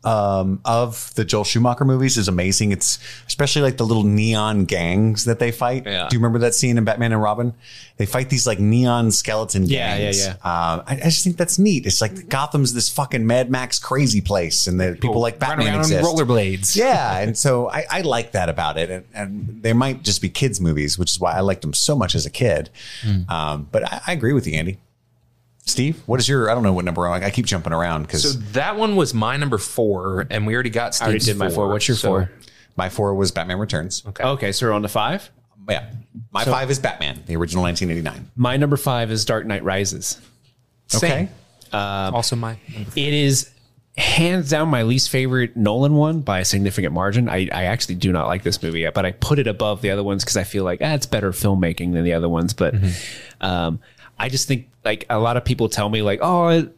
um, 0.03 0.61
of 0.65 1.13
the 1.15 1.26
Joel 1.26 1.43
Schumacher 1.43 1.84
movies 1.85 2.17
is 2.17 2.27
amazing. 2.27 2.71
It's 2.71 2.99
especially 3.27 3.61
like 3.63 3.77
the 3.77 3.85
little 3.85 4.03
neon 4.03 4.65
gangs 4.65 5.26
that 5.26 5.39
they 5.39 5.51
fight. 5.51 5.85
Yeah. 5.85 6.07
Do 6.09 6.15
you 6.15 6.19
remember 6.19 6.39
that 6.39 6.53
scene 6.55 6.77
in 6.77 6.84
Batman 6.85 7.11
and 7.11 7.21
Robin? 7.21 7.53
They 7.97 8.05
fight 8.05 8.30
these 8.30 8.47
like 8.47 8.59
neon 8.59 9.11
skeleton 9.11 9.65
Yeah, 9.65 9.95
yeah, 9.95 10.03
gangs. 10.05 10.26
yeah. 10.26 10.31
Um, 10.34 10.84
I, 10.88 10.93
I 11.01 11.05
just 11.09 11.23
think 11.23 11.35
that's 11.38 11.59
neat. 11.59 11.85
It's 11.85 11.99
like 12.01 12.30
Gotham's 12.30 12.73
this 12.73 12.89
fucking 12.89 13.27
Mad 13.27 13.51
Max 13.51 13.77
crazy 13.77 14.21
place, 14.21 14.67
and 14.67 14.80
the 14.80 14.93
people 14.99 15.19
like 15.19 15.41
Run 15.41 15.57
Batman 15.57 15.80
exist. 15.80 16.03
rollerblades. 16.05 16.76
yeah, 16.77 17.17
and 17.21 17.38
so 17.38 17.69
I, 17.69 17.85
I 17.89 18.01
like 18.01 18.31
that 18.31 18.47
about 18.49 18.77
it, 18.77 18.89
and, 18.89 19.05
and 19.13 19.61
they 19.63 19.73
might 19.73 20.03
just 20.03 20.21
be 20.21 20.30
kids' 20.30 20.61
movies, 20.61 20.97
which 20.97 21.11
is 21.11 21.19
why 21.19 21.34
I 21.34 21.41
liked 21.41 21.61
them 21.61 21.73
so 21.73 21.95
much 21.95 22.15
as 22.15 22.26
a 22.26 22.30
kid. 22.30 22.69
Hmm. 23.01 23.30
Um, 23.30 23.67
but 23.71 23.84
I, 23.84 24.01
I 24.07 24.11
agree 24.13 24.31
with 24.34 24.47
you, 24.47 24.53
Andy. 24.53 24.77
Steve, 25.69 26.01
what 26.05 26.19
is 26.19 26.27
your? 26.27 26.49
I 26.49 26.53
don't 26.53 26.63
know 26.63 26.73
what 26.73 26.85
number. 26.85 27.07
I, 27.07 27.25
I 27.25 27.29
keep 27.29 27.45
jumping 27.45 27.73
around 27.73 28.03
because 28.03 28.23
So 28.33 28.39
that 28.53 28.75
one 28.75 28.95
was 28.95 29.13
my 29.13 29.37
number 29.37 29.57
four, 29.57 30.25
and 30.29 30.45
we 30.45 30.53
already 30.53 30.69
got 30.69 30.95
Steve's 30.95 31.01
I 31.01 31.05
already 31.09 31.25
did 31.25 31.37
my 31.37 31.49
four. 31.49 31.67
What's 31.69 31.87
your 31.87 31.97
so- 31.97 32.07
four? 32.09 32.31
my 32.75 32.87
four 32.89 33.13
was 33.13 33.31
Batman 33.31 33.59
Returns. 33.59 34.03
Okay. 34.07 34.23
Okay, 34.23 34.51
so 34.53 34.65
we're 34.67 34.71
on 34.73 34.83
to 34.83 34.87
five. 34.87 35.29
Yeah, 35.69 35.91
my 36.31 36.45
five 36.45 36.71
is 36.71 36.79
Batman, 36.79 37.21
the 37.27 37.35
original 37.35 37.61
1989. 37.63 38.31
My 38.35 38.57
number 38.57 38.77
five 38.77 39.11
is 39.11 39.23
Dark 39.25 39.45
Knight 39.45 39.63
Rises. 39.63 40.19
Same. 40.87 41.11
Okay, 41.11 41.29
also 41.71 42.35
my 42.35 42.57
It 42.95 43.13
is 43.13 43.51
hands 43.97 44.49
down 44.49 44.69
my 44.69 44.83
least 44.83 45.09
favorite 45.09 45.57
Nolan 45.57 45.93
one 45.93 46.21
by 46.21 46.39
a 46.39 46.45
significant 46.45 46.93
margin. 46.93 47.27
I, 47.29 47.49
I 47.51 47.65
actually 47.65 47.95
do 47.95 48.11
not 48.11 48.27
like 48.27 48.43
this 48.43 48.63
movie, 48.63 48.79
yet, 48.79 48.93
but 48.93 49.05
I 49.05 49.11
put 49.11 49.39
it 49.39 49.45
above 49.47 49.81
the 49.81 49.91
other 49.91 50.03
ones 50.03 50.23
because 50.23 50.37
I 50.37 50.43
feel 50.45 50.63
like 50.63 50.79
ah, 50.81 50.93
it's 50.93 51.05
better 51.05 51.31
filmmaking 51.31 51.93
than 51.93 52.03
the 52.03 52.13
other 52.13 52.29
ones. 52.29 52.53
But 52.53 52.75
um, 53.41 53.79
I 54.17 54.29
just 54.29 54.47
think 54.47 54.68
like 54.84 55.06
a 55.10 55.19
lot 55.19 55.38
of 55.38 55.45
people 55.45 55.69
tell 55.69 55.89
me 55.89 56.01
like, 56.01 56.19
oh, 56.22 56.69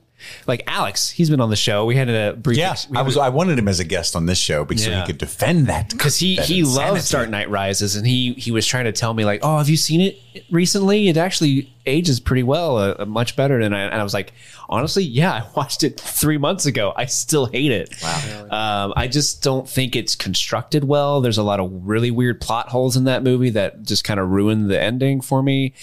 like 0.48 0.64
Alex, 0.68 1.10
he's 1.10 1.30
been 1.30 1.42
on 1.42 1.50
the 1.50 1.56
show. 1.56 1.86
We 1.86 1.96
had 1.96 2.10
a 2.10 2.34
brief. 2.34 2.58
yeah, 2.58 2.76
I 2.96 3.02
was. 3.02 3.18
I 3.18 3.30
wanted 3.30 3.58
him 3.60 3.68
as 3.68 3.80
a 3.80 3.84
guest 3.84 4.16
on 4.16 4.26
this 4.26 4.38
show 4.38 4.66
because 4.66 4.84
so 4.84 4.92
he 4.92 5.06
could 5.06 5.18
defend 5.18 5.68
that 5.68 5.90
because 5.90 6.18
he 6.18 6.38
that 6.38 6.46
he 6.46 6.60
insanity. 6.60 6.92
loves 6.92 7.10
Dark 7.10 7.30
Knight 7.30 7.50
Rises, 7.50 7.96
and 7.96 8.06
he 8.06 8.34
he 8.34 8.52
was 8.52 8.66
trying 8.66 8.86
to 8.86 8.92
tell 8.92 9.14
me 9.14 9.26
like, 9.26 9.42
oh, 9.44 9.58
have 9.58 9.70
you 9.70 9.78
seen 9.78 10.02
it 10.02 10.44
recently? 10.50 11.08
It 11.10 11.18
actually 11.18 11.72
ages 11.86 12.20
pretty 12.20 12.44
well, 12.44 12.78
uh, 12.78 13.06
much 13.06 13.36
better 13.36 13.62
than 13.62 13.74
I. 13.74 13.82
And 13.82 13.96
I 13.96 14.04
was 14.04 14.14
like, 14.14 14.34
honestly, 14.70 15.04
yeah, 15.04 15.32
I 15.44 15.48
watched 15.56 15.84
it 15.84 16.00
three 16.00 16.38
months 16.38 16.66
ago. 16.66 16.94
I 16.96 17.06
still 17.06 17.46
hate 17.46 17.72
it. 17.72 17.94
Wow. 18.02 18.86
Um, 18.86 18.94
I 18.96 19.08
just 19.08 19.44
don't 19.44 19.68
think 19.68 19.96
it's 19.96 20.16
constructed 20.16 20.84
well. 20.84 21.22
There's 21.22 21.38
a 21.38 21.44
lot 21.44 21.60
of 21.60 21.72
really 21.88 22.12
weird 22.12 22.42
plot 22.42 22.70
holes 22.70 22.98
in 22.98 23.06
that 23.06 23.24
movie 23.24 23.52
that 23.52 23.84
just 23.84 24.04
kind 24.04 24.20
of 24.20 24.30
ruined 24.30 24.70
the 24.70 24.80
ending 24.80 25.22
for 25.22 25.42
me. 25.42 25.74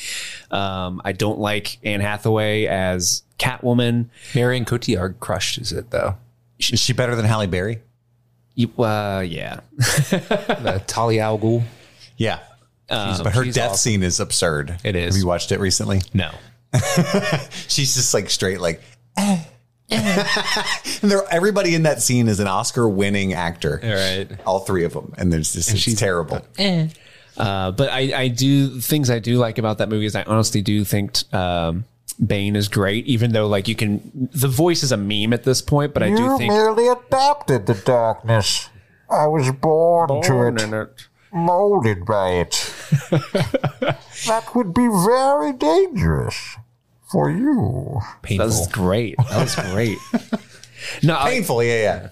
Um, 0.50 1.00
I 1.04 1.12
don't 1.12 1.38
like 1.38 1.78
Anne 1.82 2.00
Hathaway 2.00 2.66
as 2.66 3.22
Catwoman. 3.38 4.06
Marion 4.34 4.64
Cotillard 4.64 5.20
crushes 5.20 5.72
it 5.72 5.90
though. 5.90 6.16
Is 6.58 6.80
she 6.80 6.92
better 6.92 7.14
than 7.14 7.24
Halle 7.24 7.46
Berry? 7.46 7.80
You, 8.54 8.68
uh, 8.82 9.20
yeah. 9.20 9.60
The 9.78 10.82
Talia 10.86 11.22
al 11.22 11.38
Ghul. 11.38 11.62
Yeah, 12.16 12.40
but 12.88 13.32
her 13.34 13.44
death 13.44 13.72
awesome. 13.72 13.76
scene 13.76 14.02
is 14.02 14.18
absurd. 14.18 14.76
It 14.82 14.96
is. 14.96 15.14
Have 15.14 15.20
you 15.20 15.26
watched 15.28 15.52
it 15.52 15.60
recently? 15.60 16.00
No. 16.12 16.30
She's 17.68 17.94
just 17.94 18.12
like 18.12 18.30
straight 18.30 18.60
like. 18.60 18.82
"Eh, 19.16 19.42
eh." 19.90 20.64
and 21.02 21.10
they're, 21.10 21.22
everybody 21.30 21.74
in 21.76 21.84
that 21.84 22.02
scene 22.02 22.26
is 22.26 22.40
an 22.40 22.48
Oscar-winning 22.48 23.32
actor. 23.32 23.80
All 23.82 23.90
right, 23.90 24.40
All 24.44 24.60
three 24.60 24.84
of 24.84 24.92
them, 24.92 25.14
and 25.16 25.32
there's 25.32 25.52
just 25.52 25.76
she's 25.76 25.98
terrible. 25.98 26.44
Uh, 27.36 27.70
but 27.70 27.90
I, 27.90 28.22
I 28.22 28.28
do 28.28 28.80
things 28.80 29.10
I 29.10 29.20
do 29.20 29.38
like 29.38 29.58
about 29.58 29.78
that 29.78 29.88
movie 29.88 30.06
is 30.06 30.16
I 30.16 30.24
honestly 30.24 30.60
do 30.60 30.82
think 30.84 31.32
um, 31.32 31.84
Bane 32.24 32.56
is 32.56 32.68
great, 32.68 33.06
even 33.06 33.32
though 33.32 33.46
like 33.46 33.68
you 33.68 33.74
can 33.76 34.28
the 34.32 34.48
voice 34.48 34.82
is 34.82 34.90
a 34.92 34.96
meme 34.96 35.32
at 35.32 35.44
this 35.44 35.62
point, 35.62 35.94
but 35.94 36.02
I 36.02 36.08
do 36.14 36.22
You 36.22 36.38
think 36.38 36.52
merely 36.52 36.88
adapted 36.88 37.66
the 37.66 37.74
darkness. 37.74 38.68
I 39.10 39.26
was 39.26 39.50
born, 39.52 40.20
to 40.22 40.42
it, 40.48 40.60
in 40.60 40.74
it. 40.74 41.06
molded 41.32 42.04
by 42.04 42.30
it. 42.32 42.74
that 44.26 44.44
would 44.54 44.74
be 44.74 44.86
very 44.88 45.52
dangerous 45.52 46.56
for 47.10 47.30
you. 47.30 48.00
Painful. 48.22 48.46
That 48.46 48.52
was 48.52 48.66
great. 48.68 49.16
That 49.30 49.40
was 49.42 49.54
great. 49.72 49.98
No, 51.02 51.16
I- 51.18 51.30
Painful, 51.30 51.62
yeah, 51.64 51.82
yeah. 51.82 52.08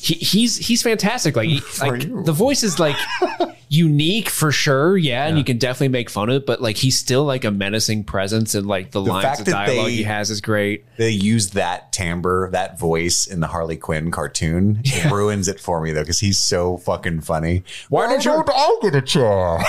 he, 0.00 0.14
he's 0.14 0.56
he's 0.56 0.82
fantastic. 0.82 1.36
Like, 1.36 1.48
he- 1.50 1.60
like 1.82 2.24
the 2.24 2.32
voice 2.32 2.62
is 2.62 2.78
like 2.78 2.96
unique 3.72 4.28
for 4.28 4.50
sure, 4.50 4.96
yeah, 4.98 5.26
and 5.28 5.38
you 5.38 5.44
can 5.44 5.56
definitely 5.56 5.88
make 5.88 6.10
fun 6.10 6.28
of 6.28 6.34
it. 6.34 6.44
But 6.46 6.60
like, 6.60 6.76
he's 6.76 6.98
still 6.98 7.24
like 7.24 7.44
a 7.44 7.50
menacing 7.52 8.02
presence, 8.04 8.54
and 8.56 8.66
like 8.66 8.90
the, 8.90 9.00
lines 9.00 9.24
fact 9.24 9.40
of 9.40 9.46
dialogue 9.46 9.86
they- 9.86 9.92
he 9.92 10.02
has 10.02 10.30
is 10.30 10.40
great. 10.40 10.84
They 10.96 11.10
use 11.10 11.50
that 11.50 11.92
timbre, 11.92 12.50
that 12.50 12.78
voice 12.78 13.26
in 13.26 13.40
the 13.40 13.46
Harley 13.46 13.76
Quinn 13.76 14.10
cartoon. 14.10 14.80
It 14.84 15.10
ruins 15.10 15.48
it 15.48 15.60
for 15.60 15.80
me 15.80 15.92
though, 15.92 16.02
because 16.02 16.18
he's 16.20 16.38
so 16.38 16.76
fucking 16.78 17.20
funny. 17.22 17.62
Why 17.88 18.08
did 18.08 18.24
you- 18.24 18.32
don't 18.32 18.50
I 18.52 18.78
get 18.82 18.94
a 18.96 19.02
chair? 19.02 19.58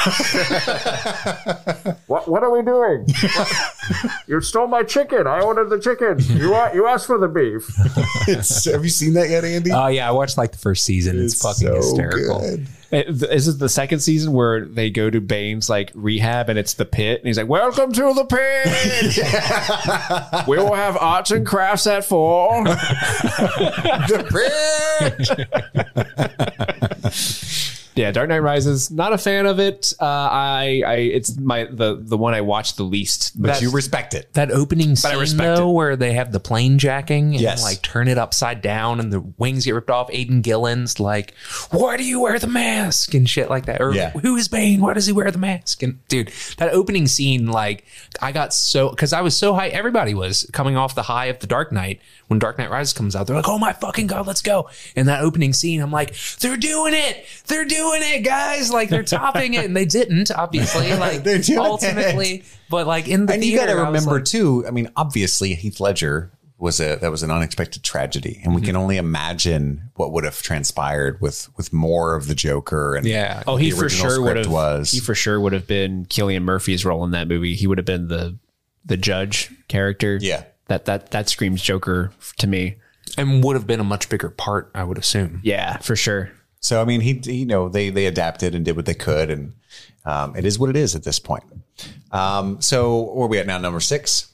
what, 2.07 2.28
what 2.28 2.44
are 2.44 2.52
we 2.52 2.64
doing? 2.64 3.06
you 4.28 4.41
stole 4.41 4.68
my 4.68 4.84
chicken. 4.84 5.28
I 5.28 5.41
ordered 5.41 5.69
the 5.69 5.80
chicken. 5.80 6.18
You 6.38 6.52
you 6.73 6.88
asked 6.88 7.07
for 7.07 7.18
the 7.19 7.28
beef. 7.28 7.69
It's- 8.28 8.65
have 8.65 8.84
you 8.84 8.90
seen 8.90 9.14
that 9.14 9.30
yet, 9.30 9.45
Andy? 9.45 9.72
Oh 9.72 9.88
yeah, 9.88 10.07
I 10.07 10.11
watched 10.11 10.38
like 10.38 10.52
the 10.52 10.57
first 10.57 10.84
season. 10.84 11.23
It's, 11.23 11.41
fucking 11.41 11.68
so 11.68 11.76
hysterical. 11.76 12.40
good. 12.40 12.68
Is 12.91 13.47
it 13.47 13.57
the 13.57 13.69
second 13.69 13.99
season 13.99 14.34
where 14.34 14.65
they 14.65 14.89
go 14.89 15.09
to 15.09 15.22
Bane's 15.22 15.69
like 15.69 15.91
rehab 15.93 16.49
and 16.49 16.59
it's 16.59 16.73
the 16.73 16.85
pit 16.85 17.19
and 17.19 17.27
he's 17.27 17.38
like, 17.38 17.47
"Welcome 17.47 17.93
to 17.93 18.13
the 18.13 18.26
pit. 18.26 18.68
we 20.47 20.57
will 20.57 20.73
have 20.73 20.97
arts 20.97 21.31
and 21.31 21.45
crafts 21.45 21.88
at 21.88 22.03
four. 22.03 22.65
yeah, 27.95 28.11
Dark 28.11 28.30
Knight 28.30 28.39
Rises. 28.39 28.89
Not 28.91 29.13
a 29.13 29.18
fan 29.18 29.45
of 29.45 29.59
it. 29.59 29.93
Uh, 29.99 30.05
I, 30.05 30.84
I, 30.85 30.95
it's 30.95 31.38
my 31.38 31.65
the 31.65 31.97
the 31.99 32.18
one 32.18 32.34
I 32.34 32.41
watched 32.41 32.77
the 32.77 32.84
least. 32.84 33.39
But 33.41 33.61
you 33.61 33.72
respect 33.72 34.13
it. 34.13 34.31
That 34.34 34.51
opening 34.51 34.95
scene 34.95 35.18
respect 35.18 35.57
though, 35.57 35.69
where 35.72 35.95
they 35.95 36.13
have 36.13 36.31
the 36.31 36.39
plane 36.39 36.77
jacking 36.77 37.31
and 37.34 37.41
Yes. 37.41 37.63
like 37.63 37.81
turn 37.81 38.07
it 38.07 38.18
upside 38.18 38.61
down 38.61 38.99
and 38.99 39.11
the 39.11 39.19
wings 39.38 39.65
get 39.65 39.73
ripped 39.73 39.89
off. 39.89 40.09
Aidan 40.11 40.41
Gillen's 40.41 40.99
like, 40.99 41.34
"Why 41.72 41.97
do 41.97 42.03
you 42.03 42.19
wear 42.22 42.39
the 42.39 42.47
mask?" 42.47 43.13
and 43.13 43.30
shit 43.30 43.49
like 43.49 43.65
that. 43.65 43.81
Or 43.81 43.93
Yeah. 43.93 44.11
who 44.11 44.35
is 44.35 44.47
Bane? 44.47 44.81
Why 44.81 44.93
does 44.93 45.05
he 45.07 45.13
wear 45.13 45.30
the 45.31 45.38
mask? 45.38 45.84
And 45.84 46.05
dude, 46.07 46.31
that 46.57 46.73
opening 46.73 47.07
scene, 47.07 47.47
like, 47.47 47.85
I 48.22 48.31
got 48.31 48.53
so 48.53 48.89
because 48.89 49.13
I 49.13 49.22
was 49.22 49.35
so 49.35 49.53
high. 49.53 49.68
Everybody 49.69 50.13
was 50.13 50.49
coming 50.53 50.77
off 50.77 50.95
the 50.95 51.03
high 51.03 51.26
of 51.27 51.39
the 51.39 51.47
Dark 51.47 51.72
Knight 51.72 51.99
when 52.31 52.39
Dark 52.39 52.57
Knight 52.57 52.71
Rises 52.71 52.93
comes 52.93 53.13
out. 53.13 53.27
They're 53.27 53.35
like, 53.35 53.49
"Oh 53.49 53.59
my 53.59 53.73
fucking 53.73 54.07
god, 54.07 54.25
let's 54.25 54.41
go!" 54.41 54.69
And 54.95 55.09
that 55.09 55.21
opening 55.21 55.51
scene, 55.51 55.81
I'm 55.81 55.91
like, 55.91 56.15
"They're 56.39 56.55
doing 56.55 56.93
it! 56.93 57.25
They're 57.47 57.65
doing 57.65 57.99
it, 58.03 58.23
guys! 58.23 58.71
Like 58.71 58.87
they're 58.87 59.03
topping 59.03 59.53
it." 59.53 59.65
And 59.65 59.75
they 59.75 59.83
didn't, 59.83 60.31
obviously. 60.31 60.89
Like 61.01 61.23
They're 61.23 61.39
doing 61.39 61.59
it. 61.59 61.65
ultimately, 61.65 62.43
but 62.69 62.87
like 62.87 63.07
in 63.07 63.25
the 63.25 63.33
and 63.33 63.43
you 63.43 63.57
got 63.57 63.65
to 63.65 63.73
I 63.73 63.85
remember 63.85 64.15
like, 64.15 64.25
too. 64.25 64.65
I 64.65 64.71
mean, 64.71 64.89
obviously 64.95 65.55
Heath 65.55 65.79
Ledger 65.79 66.31
was 66.57 66.79
a 66.79 66.95
that 66.97 67.11
was 67.11 67.21
an 67.23 67.31
unexpected 67.31 67.83
tragedy, 67.83 68.39
and 68.43 68.55
we 68.55 68.61
can 68.61 68.75
mm-hmm. 68.75 68.83
only 68.83 68.97
imagine 68.97 69.89
what 69.95 70.13
would 70.13 70.23
have 70.23 70.41
transpired 70.41 71.19
with 71.19 71.49
with 71.57 71.73
more 71.73 72.15
of 72.15 72.27
the 72.27 72.35
Joker. 72.35 72.95
And 72.95 73.05
Yeah. 73.05 73.43
Oh, 73.45 73.53
what 73.53 73.61
he 73.61 73.71
the 73.71 73.77
for 73.77 73.83
original 73.83 74.09
sure 74.09 74.21
would 74.21 74.37
have. 74.37 74.47
was. 74.47 74.91
He 74.91 75.01
for 75.01 75.15
sure 75.15 75.39
would 75.39 75.51
have 75.51 75.67
been 75.67 76.05
Cillian 76.05 76.43
Murphy's 76.43 76.85
role 76.85 77.03
in 77.03 77.11
that 77.11 77.27
movie. 77.27 77.55
He 77.55 77.67
would 77.67 77.77
have 77.77 77.85
been 77.85 78.07
the 78.07 78.37
the 78.85 78.95
judge 78.95 79.49
character. 79.67 80.17
Yeah. 80.21 80.43
That 80.72 80.85
that 80.85 81.11
that 81.11 81.30
screams 81.30 81.61
Joker 81.61 82.11
to 82.38 82.48
me. 82.48 82.77
and 83.18 83.43
would 83.43 83.56
have 83.56 83.68
been 83.68 83.80
a 83.80 83.84
much 83.84 84.10
bigger 84.10 84.30
part, 84.30 84.72
I 84.73 84.84
would 84.84 84.98
assume. 84.98 85.41
Yeah, 85.43 85.77
for 85.77 85.95
sure. 85.95 86.31
So 86.60 86.81
I 86.81 86.85
mean, 86.85 87.02
he, 87.02 87.19
he 87.23 87.38
you 87.38 87.45
know 87.45 87.69
they 87.69 87.89
they 87.89 88.06
adapted 88.06 88.56
and 88.56 88.64
did 88.65 88.76
what 88.76 88.85
they 88.85 88.93
could, 88.93 89.30
and 89.30 89.53
um, 90.06 90.35
it 90.35 90.45
is 90.45 90.57
what 90.60 90.69
it 90.69 90.76
is 90.76 90.95
at 90.95 91.03
this 91.03 91.19
point. 91.19 91.43
Um, 92.11 92.61
so 92.61 93.02
where 93.14 93.26
are 93.26 93.30
we 93.30 93.38
at 93.39 93.48
now? 93.48 93.57
Number 93.57 93.80
six. 93.80 94.27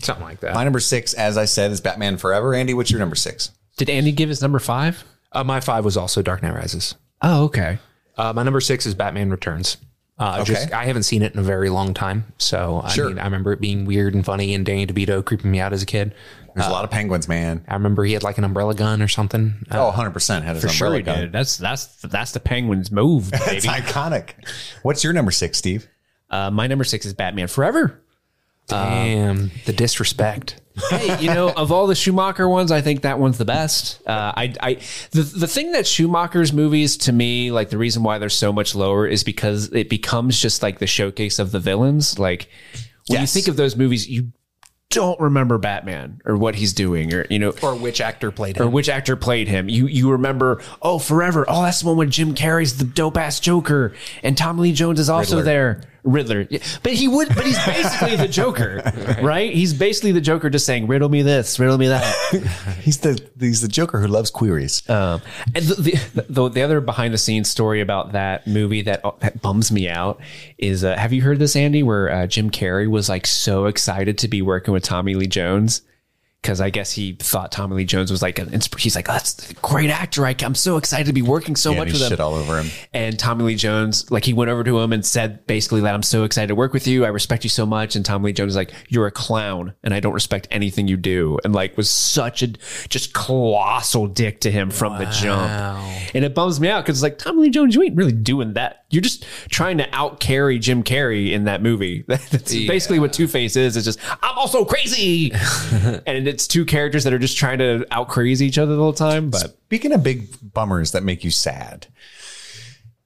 Something 0.00 0.24
like 0.24 0.40
that. 0.40 0.54
My 0.54 0.64
number 0.64 0.80
six, 0.80 1.14
as 1.14 1.38
I 1.38 1.44
said, 1.44 1.70
is 1.70 1.80
Batman 1.80 2.16
Forever. 2.16 2.54
Andy, 2.54 2.74
what's 2.74 2.90
your 2.90 2.98
number 2.98 3.14
six? 3.14 3.52
Did 3.76 3.88
Andy 3.88 4.10
give 4.12 4.28
his 4.28 4.42
number 4.42 4.58
five? 4.58 5.04
Uh, 5.30 5.44
my 5.44 5.60
five 5.60 5.84
was 5.84 5.96
also 5.96 6.20
Dark 6.22 6.42
Knight 6.42 6.54
Rises. 6.54 6.96
Oh, 7.22 7.44
okay. 7.44 7.78
Uh, 8.16 8.32
my 8.32 8.42
number 8.42 8.60
six 8.60 8.86
is 8.86 8.94
Batman 8.94 9.30
Returns. 9.30 9.76
Uh, 10.18 10.44
just 10.44 10.66
Okay. 10.68 10.72
I 10.74 10.84
haven't 10.84 11.02
seen 11.02 11.22
it 11.22 11.32
in 11.34 11.40
a 11.40 11.42
very 11.42 11.68
long 11.70 11.92
time, 11.92 12.24
so 12.38 12.80
I 12.84 12.90
Sure. 12.90 13.08
mean, 13.08 13.18
I 13.18 13.24
remember 13.24 13.52
it 13.52 13.60
being 13.60 13.84
weird 13.84 14.14
and 14.14 14.24
funny, 14.24 14.54
and 14.54 14.64
Danny 14.64 14.86
DeVito 14.86 15.24
creeping 15.24 15.50
me 15.50 15.58
out 15.60 15.72
as 15.72 15.82
a 15.82 15.86
kid. 15.86 16.14
There's 16.54 16.68
a 16.68 16.70
lot 16.70 16.84
of 16.84 16.90
penguins, 16.92 17.26
man. 17.26 17.64
I 17.66 17.74
remember 17.74 18.04
he 18.04 18.12
had 18.12 18.22
like 18.22 18.38
an 18.38 18.44
umbrella 18.44 18.74
gun 18.74 19.02
or 19.02 19.08
something. 19.08 19.66
Uh, 19.72 19.82
Oh, 19.82 19.86
100 19.86 20.10
percent 20.10 20.44
had 20.44 20.54
his 20.54 20.62
For 20.62 20.68
sure 20.70 20.86
umbrella 20.86 20.98
he 20.98 21.02
gun. 21.02 21.20
did. 21.22 21.32
That's 21.32 21.56
that's 21.56 21.86
that's 22.02 22.30
the 22.30 22.38
Penguins' 22.38 22.92
move, 22.92 23.30
It's 23.32 23.44
baby. 23.66 23.66
iconic. 23.68 24.30
What's 24.82 25.02
your 25.02 25.12
number 25.12 25.32
six, 25.32 25.58
Steve? 25.58 25.88
uh, 26.30 26.50
my 26.50 26.68
number 26.68 26.84
six 26.84 27.04
is 27.06 27.12
Batman 27.12 27.48
Forever. 27.48 28.00
Damn 28.66 29.50
the 29.66 29.72
disrespect. 29.72 30.60
hey, 30.90 31.20
you 31.20 31.32
know, 31.32 31.50
of 31.50 31.70
all 31.70 31.86
the 31.86 31.94
Schumacher 31.94 32.48
ones, 32.48 32.72
I 32.72 32.80
think 32.80 33.02
that 33.02 33.20
one's 33.20 33.38
the 33.38 33.44
best. 33.44 34.00
Uh, 34.08 34.32
I, 34.36 34.54
I, 34.60 34.74
the 35.12 35.22
the 35.22 35.46
thing 35.46 35.70
that 35.72 35.86
Schumacher's 35.86 36.52
movies 36.52 36.96
to 36.98 37.12
me, 37.12 37.52
like 37.52 37.70
the 37.70 37.78
reason 37.78 38.02
why 38.02 38.18
they're 38.18 38.28
so 38.28 38.52
much 38.52 38.74
lower 38.74 39.06
is 39.06 39.22
because 39.22 39.72
it 39.72 39.88
becomes 39.88 40.40
just 40.40 40.62
like 40.64 40.80
the 40.80 40.86
showcase 40.88 41.38
of 41.38 41.52
the 41.52 41.60
villains. 41.60 42.18
Like 42.18 42.48
when 43.06 43.20
Yes. 43.20 43.34
you 43.36 43.40
think 43.40 43.48
of 43.48 43.56
those 43.56 43.76
movies, 43.76 44.08
you 44.08 44.32
don't 44.90 45.18
remember 45.20 45.58
Batman 45.58 46.20
or 46.24 46.36
what 46.36 46.56
he's 46.56 46.72
doing, 46.72 47.14
or 47.14 47.24
you 47.30 47.38
know, 47.38 47.52
Or 47.62 47.76
which 47.76 48.00
actor 48.00 48.32
played 48.32 48.60
or 48.60 48.64
him? 48.64 48.72
which 48.72 48.88
actor 48.88 49.14
played 49.14 49.46
him. 49.46 49.68
You 49.68 49.86
you 49.86 50.10
remember, 50.10 50.60
oh, 50.82 50.98
Forever. 50.98 51.44
Oh, 51.46 51.62
that's 51.62 51.82
the 51.82 51.86
one 51.86 51.96
when 51.98 52.10
Jim 52.10 52.34
Carrey's 52.34 52.78
the 52.78 52.84
dope 52.84 53.16
ass 53.16 53.38
Joker, 53.38 53.94
and 54.24 54.36
Tommy 54.36 54.62
Lee 54.62 54.72
Jones 54.72 54.98
is 54.98 55.08
also 55.08 55.36
Riddler. 55.36 55.44
there. 55.44 55.80
Riddler, 56.04 56.46
but 56.82 56.92
he 56.92 57.08
would, 57.08 57.28
but 57.28 57.46
he's 57.46 57.64
basically 57.64 58.16
the 58.16 58.28
Joker, 58.28 58.82
right? 59.22 59.52
He's 59.52 59.72
basically 59.72 60.12
the 60.12 60.20
Joker, 60.20 60.50
just 60.50 60.66
saying, 60.66 60.86
"Riddle 60.86 61.08
me 61.08 61.22
this, 61.22 61.58
riddle 61.58 61.78
me 61.78 61.88
that." 61.88 62.14
He's 62.82 62.98
the 62.98 63.20
he's 63.40 63.62
the 63.62 63.68
Joker 63.68 64.00
who 64.00 64.06
loves 64.08 64.30
queries. 64.30 64.88
Um, 64.90 65.22
and 65.54 65.64
the, 65.64 65.74
the, 66.14 66.22
the, 66.28 66.48
the 66.50 66.62
other 66.62 66.80
behind 66.80 67.14
the 67.14 67.18
scenes 67.18 67.48
story 67.48 67.80
about 67.80 68.12
that 68.12 68.46
movie 68.46 68.82
that, 68.82 69.02
that 69.20 69.40
bums 69.40 69.72
me 69.72 69.88
out 69.88 70.20
is 70.58 70.84
uh, 70.84 70.96
have 70.96 71.12
you 71.12 71.22
heard 71.22 71.38
this, 71.38 71.56
Andy, 71.56 71.82
where 71.82 72.10
uh, 72.10 72.26
Jim 72.26 72.50
Carrey 72.50 72.88
was 72.88 73.08
like 73.08 73.26
so 73.26 73.64
excited 73.64 74.18
to 74.18 74.28
be 74.28 74.42
working 74.42 74.74
with 74.74 74.82
Tommy 74.82 75.14
Lee 75.14 75.26
Jones? 75.26 75.80
Because 76.44 76.60
I 76.60 76.68
guess 76.68 76.92
he 76.92 77.14
thought 77.14 77.50
Tommy 77.50 77.74
Lee 77.76 77.84
Jones 77.86 78.10
was 78.10 78.20
like 78.20 78.38
an 78.38 78.50
inspir- 78.50 78.78
he's 78.80 78.94
like 78.94 79.08
oh, 79.08 79.14
that's 79.14 79.50
a 79.50 79.54
great 79.54 79.88
actor. 79.88 80.26
I, 80.26 80.36
I'm 80.42 80.54
so 80.54 80.76
excited 80.76 81.06
to 81.06 81.14
be 81.14 81.22
working 81.22 81.56
so 81.56 81.70
Yeah, 81.72 81.78
much 81.78 81.88
and 81.88 81.96
he 81.96 82.02
with 82.02 82.02
him. 82.02 82.10
shit 82.10 82.20
all 82.20 82.34
over 82.34 82.60
him. 82.60 82.66
And 82.92 83.18
Tommy 83.18 83.44
Lee 83.44 83.54
Jones, 83.54 84.10
like 84.10 84.26
he 84.26 84.34
went 84.34 84.50
over 84.50 84.62
to 84.62 84.78
him 84.78 84.92
and 84.92 85.06
said 85.06 85.46
basically 85.46 85.80
that 85.80 85.94
I'm 85.94 86.02
so 86.02 86.24
excited 86.24 86.48
to 86.48 86.54
work 86.54 86.74
with 86.74 86.86
you. 86.86 87.06
I 87.06 87.08
respect 87.08 87.44
you 87.44 87.48
so 87.50 87.64
much. 87.64 87.96
And 87.96 88.04
Tommy 88.04 88.26
Lee 88.26 88.32
Jones 88.34 88.52
is 88.52 88.56
like, 88.56 88.72
you're 88.90 89.06
a 89.06 89.10
clown 89.10 89.72
and 89.82 89.94
I 89.94 90.00
don't 90.00 90.12
respect 90.12 90.46
anything 90.50 90.86
you 90.86 90.98
do. 90.98 91.38
And 91.44 91.54
like 91.54 91.78
was 91.78 91.88
such 91.88 92.42
a 92.42 92.48
just 92.90 93.14
colossal 93.14 94.06
dick 94.06 94.40
to 94.42 94.50
him 94.50 94.70
from 94.70 94.98
the 94.98 95.06
jump. 95.06 95.50
And 96.14 96.26
it 96.26 96.34
bums 96.34 96.60
me 96.60 96.68
out 96.68 96.84
because 96.84 97.02
like 97.02 97.16
Tommy 97.16 97.44
Lee 97.44 97.50
Jones, 97.50 97.74
you 97.74 97.82
ain't 97.82 97.96
really 97.96 98.12
doing 98.12 98.52
that. 98.52 98.84
You're 98.90 99.00
just 99.02 99.24
trying 99.48 99.78
to 99.78 99.88
out 99.94 100.20
carry 100.20 100.58
Jim 100.58 100.82
Carrey 100.84 101.32
in 101.32 101.44
that 101.44 101.62
movie. 101.62 102.04
That's 102.08 102.52
basically 102.52 102.98
what 102.98 103.12
Two 103.14 103.26
Face 103.26 103.56
is. 103.56 103.76
It's 103.76 103.86
just, 103.86 103.98
I'm 104.22 104.36
also 104.38 104.64
crazy. 104.64 105.32
and 106.06 106.28
it's 106.34 106.48
two 106.48 106.64
characters 106.64 107.04
that 107.04 107.12
are 107.12 107.18
just 107.18 107.36
trying 107.36 107.58
to 107.58 107.86
out 107.92 108.08
crazy 108.08 108.46
each 108.46 108.58
other 108.58 108.74
the 108.74 108.82
whole 108.82 108.92
time. 108.92 109.30
But 109.30 109.56
Speaking 109.66 109.92
of 109.92 110.02
big 110.02 110.28
bummers 110.52 110.90
that 110.90 111.04
make 111.04 111.22
you 111.22 111.30
sad, 111.30 111.86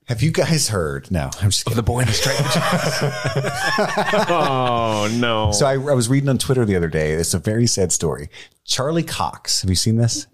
have 0.07 0.23
you 0.23 0.31
guys 0.31 0.71
heard? 0.71 1.11
No, 1.11 1.31
I'm 1.43 1.51
just 1.51 1.67
kidding. 1.67 1.77
the 1.77 1.83
boy 1.83 2.01
in 2.01 2.07
the 2.07 2.15
striped 2.15 2.41
oh 4.31 5.15
no. 5.21 5.53
So 5.53 5.67
I, 5.67 5.73
I 5.73 5.77
was 5.95 6.09
reading 6.09 6.31
on 6.31 6.39
Twitter 6.39 6.65
the 6.65 6.75
other 6.77 6.89
day. 6.89 7.13
It's 7.13 7.35
a 7.35 7.39
very 7.39 7.67
sad 7.67 7.93
story. 7.93 8.31
Charlie 8.65 9.03
Cox. 9.03 9.61
Have 9.61 9.69
you 9.69 9.77
seen 9.77 9.97
this? 9.97 10.27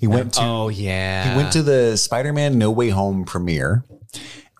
He 0.00 0.08
went 0.08 0.34
to 0.34 0.40
oh 0.42 0.68
yeah. 0.68 1.30
he 1.30 1.36
went 1.36 1.52
to 1.52 1.62
the 1.62 1.96
Spider-Man 1.96 2.58
No 2.58 2.72
Way 2.72 2.88
Home 2.88 3.24
premiere 3.24 3.84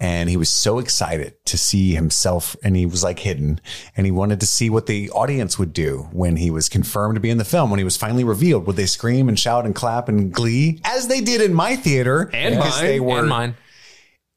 and 0.01 0.29
he 0.29 0.37
was 0.37 0.51
so 0.51 0.79
excited 0.79 1.35
to 1.47 1.57
see 1.57 1.95
himself 1.95 2.55
and 2.63 2.77
he 2.77 2.85
was 2.87 3.03
like 3.03 3.21
hidden. 3.21 3.61
And 3.97 4.07
he 4.07 4.13
wanted 4.13 4.41
to 4.41 4.47
see 4.47 4.69
what 4.69 4.87
the 4.87 5.11
audience 5.11 5.59
would 5.59 5.73
do 5.73 6.09
when 6.13 6.37
he 6.37 6.51
was 6.51 6.69
confirmed 6.69 7.15
to 7.15 7.21
be 7.21 7.31
in 7.31 7.39
the 7.39 7.45
film 7.45 7.71
when 7.71 7.79
he 7.79 7.85
was 7.85 7.97
finally 7.97 8.25
revealed. 8.25 8.67
Would 8.67 8.77
they 8.77 8.87
scream 8.87 9.29
and 9.29 9.39
shout 9.39 9.65
and 9.65 9.75
clap 9.75 10.09
and 10.09 10.33
glee 10.33 10.81
as 10.85 11.09
they 11.09 11.21
did 11.21 11.41
in 11.41 11.55
my 11.55 11.77
theater? 11.77 12.31
And 12.33 12.59
mine, 12.59 12.85
they 12.85 13.01
were 13.01 13.21
and 13.21 13.29
mine. 13.29 13.55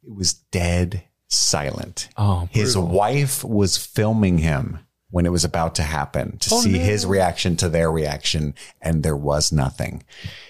it 0.03 0.15
was 0.15 0.33
dead 0.33 1.03
silent. 1.27 2.09
Oh, 2.17 2.47
his 2.51 2.77
wife 2.77 3.43
was 3.43 3.77
filming 3.77 4.37
him 4.39 4.79
when 5.11 5.25
it 5.25 5.31
was 5.31 5.43
about 5.43 5.73
to 5.75 5.81
happen 5.83 6.37
to 6.37 6.49
Oh, 6.53 6.61
see 6.61 6.77
his 6.77 7.05
reaction 7.05 7.55
to 7.57 7.69
their 7.69 7.91
reaction, 7.91 8.53
and 8.81 9.01
there 9.01 9.15
was 9.15 9.51
nothing. 9.51 10.03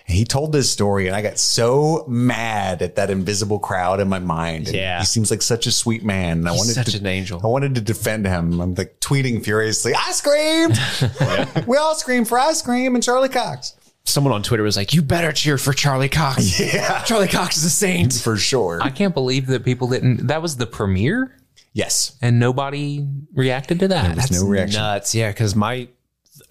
And 0.08 0.18
he 0.18 0.26
told 0.26 0.52
this 0.52 0.70
story, 0.70 1.08
and 1.08 1.16
I 1.16 1.22
got 1.22 1.38
so 1.40 2.04
mad 2.08 2.82
at 2.82 2.96
that 2.96 3.10
invisible 3.10 3.60
crowd 3.60 4.00
in 4.00 4.10
my 4.10 4.20
mind. 4.20 4.68
And 4.68 4.76
Yeah. 4.76 5.00
he 5.00 5.06
seems 5.06 5.32
like 5.32 5.42
such 5.42 5.66
a 5.68 5.72
sweet 5.72 6.04
man. 6.04 6.40
and 6.40 6.50
I 6.50 6.52
wanted 6.52 6.74
such 6.74 6.92
to, 6.92 6.98
an 6.98 7.06
angel. 7.06 7.40
I 7.44 7.48
wanted 7.48 7.76
to 7.76 7.82
defend 7.82 8.26
him. 8.26 8.60
I'm 8.60 8.74
like 8.76 9.00
tweeting 9.00 9.44
furiously. 9.46 9.94
I 9.96 10.12
screamed. 10.12 10.78
we 11.68 11.78
all 11.78 11.96
scream 11.96 12.26
for 12.26 12.38
ice 12.40 12.62
cream 12.62 12.96
and 12.96 13.04
Charlie 13.04 13.30
Cox 13.30 13.76
Someone 14.06 14.34
on 14.34 14.42
Twitter 14.42 14.64
was 14.64 14.76
like, 14.76 14.92
"You 14.94 15.04
better 15.04 15.32
cheer 15.32 15.58
for 15.60 15.72
Charlie 15.72 16.10
Cox. 16.10 16.60
Yeah. 16.74 17.04
Charlie 17.04 17.28
Cox 17.28 17.58
is 17.58 17.64
a 17.66 17.70
saint." 17.70 18.14
for 18.14 18.38
sure. 18.38 18.80
I 18.82 18.90
can't 18.90 19.14
believe 19.14 19.46
that 19.48 19.64
people 19.64 19.88
didn't. 19.90 20.28
That 20.28 20.42
was 20.42 20.58
the 20.58 20.66
premiere, 20.66 21.36
yes, 21.74 22.18
and 22.22 22.40
nobody 22.40 23.06
reacted 23.34 23.80
to 23.80 23.88
that. 23.90 24.16
there's 24.16 24.32
no 24.32 24.48
reaction. 24.48 24.80
Nuts, 24.80 25.14
yeah. 25.16 25.30
Because 25.32 25.56
my, 25.56 25.88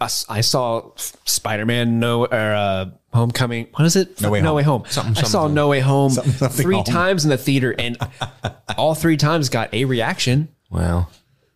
us- 0.00 0.26
I 0.28 0.40
saw 0.40 0.90
Spider 0.96 1.66
Man 1.66 1.98
No 2.00 2.24
or 2.26 2.54
uh, 2.54 2.86
Homecoming. 3.12 3.68
What 3.74 3.84
is 3.86 3.96
it? 3.96 4.20
No 4.20 4.30
Way 4.30 4.40
No 4.40 4.48
Home. 4.48 4.56
Way 4.56 4.62
Home. 4.64 4.82
Something, 4.88 5.16
I 5.16 5.20
saw 5.22 5.26
something. 5.26 5.54
No 5.54 5.68
Way 5.68 5.80
Home 5.80 6.10
something 6.10 6.48
three 6.48 6.76
home. 6.76 6.84
times 6.84 7.24
in 7.24 7.30
the 7.30 7.38
theater, 7.38 7.74
and 7.78 7.96
all 8.76 8.94
three 8.94 9.16
times 9.16 9.48
got 9.48 9.72
a 9.72 9.84
reaction. 9.84 10.48
Wow. 10.70 11.08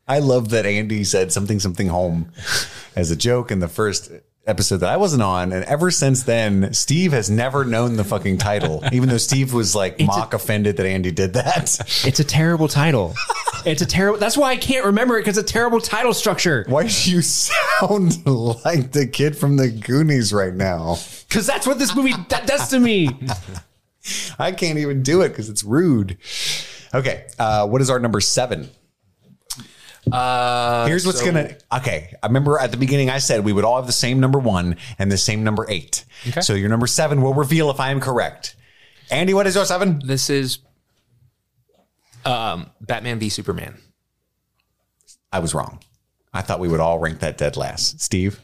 I 0.08 0.18
love 0.18 0.48
that 0.50 0.66
Andy 0.66 1.04
said 1.04 1.30
something 1.32 1.60
something 1.60 1.88
home 1.88 2.32
as 2.96 3.10
a 3.10 3.16
joke 3.16 3.50
in 3.50 3.60
the 3.60 3.68
first 3.68 4.10
episode 4.46 4.78
that 4.78 4.88
I 4.90 4.96
wasn't 4.96 5.22
on, 5.22 5.52
and 5.52 5.64
ever 5.64 5.90
since 5.90 6.24
then, 6.24 6.72
Steve 6.72 7.12
has 7.12 7.30
never 7.30 7.64
known 7.64 7.96
the 7.96 8.04
fucking 8.04 8.38
title, 8.38 8.82
even 8.92 9.08
though 9.08 9.18
Steve 9.18 9.52
was 9.52 9.74
like 9.74 10.00
mock 10.00 10.34
offended 10.34 10.76
that 10.78 10.86
Andy 10.86 11.10
did 11.10 11.34
that. 11.34 11.78
It's 12.06 12.20
a 12.20 12.24
terrible 12.24 12.68
title. 12.68 13.14
it's 13.64 13.82
a 13.82 13.86
terrible. 13.86 14.18
That's 14.18 14.36
why 14.36 14.50
I 14.50 14.56
can't 14.56 14.86
remember 14.86 15.16
it 15.16 15.20
because 15.20 15.38
it's 15.38 15.50
a 15.50 15.52
terrible 15.52 15.80
title 15.80 16.12
structure. 16.14 16.64
Why 16.68 16.86
do 16.86 17.10
you 17.10 17.22
sound 17.22 18.24
like 18.64 18.92
the 18.92 19.06
kid 19.06 19.36
from 19.36 19.56
the 19.56 19.68
Goonies 19.70 20.32
right 20.32 20.54
now? 20.54 20.96
Because 21.28 21.46
that's 21.46 21.66
what 21.66 21.78
this 21.78 21.94
movie 21.94 22.14
that 22.28 22.46
does 22.46 22.68
to 22.68 22.78
me. 22.80 23.08
I 24.38 24.52
can't 24.52 24.78
even 24.78 25.02
do 25.02 25.22
it 25.22 25.28
because 25.28 25.48
it's 25.48 25.62
rude. 25.62 26.18
Okay, 26.94 27.26
uh, 27.38 27.66
what 27.66 27.80
is 27.80 27.88
our 27.88 27.98
number 27.98 28.20
seven? 28.20 28.68
Uh, 30.10 30.86
Here's 30.86 31.06
what's 31.06 31.22
gonna. 31.22 31.56
Okay, 31.72 32.14
I 32.22 32.26
remember 32.26 32.58
at 32.58 32.70
the 32.70 32.76
beginning 32.76 33.08
I 33.08 33.18
said 33.18 33.44
we 33.44 33.52
would 33.52 33.64
all 33.64 33.76
have 33.76 33.86
the 33.86 33.92
same 33.92 34.18
number 34.18 34.38
one 34.38 34.76
and 34.98 35.12
the 35.12 35.18
same 35.18 35.44
number 35.44 35.64
eight. 35.68 36.04
Okay. 36.28 36.40
So 36.40 36.54
your 36.54 36.68
number 36.68 36.86
seven 36.86 37.22
will 37.22 37.34
reveal 37.34 37.70
if 37.70 37.78
I 37.78 37.90
am 37.90 38.00
correct. 38.00 38.56
Andy, 39.10 39.34
what 39.34 39.46
is 39.46 39.54
your 39.54 39.64
seven? 39.64 40.00
This 40.04 40.28
is 40.28 40.58
um, 42.24 42.70
Batman 42.80 43.18
v 43.18 43.28
Superman. 43.28 43.78
I 45.30 45.38
was 45.38 45.54
wrong. 45.54 45.80
I 46.34 46.42
thought 46.42 46.60
we 46.60 46.68
would 46.68 46.80
all 46.80 46.98
rank 46.98 47.20
that 47.20 47.38
dead 47.38 47.56
last. 47.56 48.00
Steve, 48.00 48.40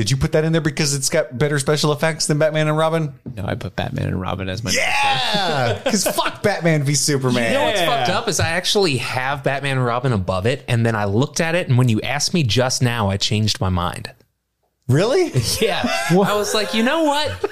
did 0.00 0.10
you 0.10 0.16
put 0.16 0.32
that 0.32 0.44
in 0.44 0.52
there 0.52 0.62
because 0.62 0.94
it's 0.94 1.10
got 1.10 1.36
better 1.36 1.58
special 1.58 1.92
effects 1.92 2.26
than 2.26 2.38
Batman 2.38 2.68
and 2.68 2.78
Robin? 2.78 3.12
No, 3.36 3.44
I 3.44 3.54
put 3.54 3.76
Batman 3.76 4.06
and 4.06 4.18
Robin 4.18 4.48
as 4.48 4.64
my. 4.64 4.70
Yeah, 4.70 5.78
because 5.84 6.06
fuck 6.06 6.42
Batman 6.42 6.84
v 6.84 6.94
Superman. 6.94 7.52
You 7.52 7.58
know 7.58 7.64
what's 7.64 7.82
fucked 7.82 8.08
up 8.08 8.26
is 8.26 8.40
I 8.40 8.48
actually 8.48 8.96
have 8.96 9.44
Batman 9.44 9.76
and 9.76 9.84
Robin 9.84 10.14
above 10.14 10.46
it, 10.46 10.64
and 10.68 10.86
then 10.86 10.96
I 10.96 11.04
looked 11.04 11.38
at 11.38 11.54
it, 11.54 11.68
and 11.68 11.76
when 11.76 11.90
you 11.90 12.00
asked 12.00 12.32
me 12.32 12.42
just 12.44 12.80
now, 12.80 13.10
I 13.10 13.18
changed 13.18 13.60
my 13.60 13.68
mind. 13.68 14.10
Really? 14.88 15.32
Yeah, 15.60 15.82
I 15.84 16.14
was 16.34 16.54
like, 16.54 16.72
you 16.72 16.82
know 16.82 17.02
what? 17.02 17.50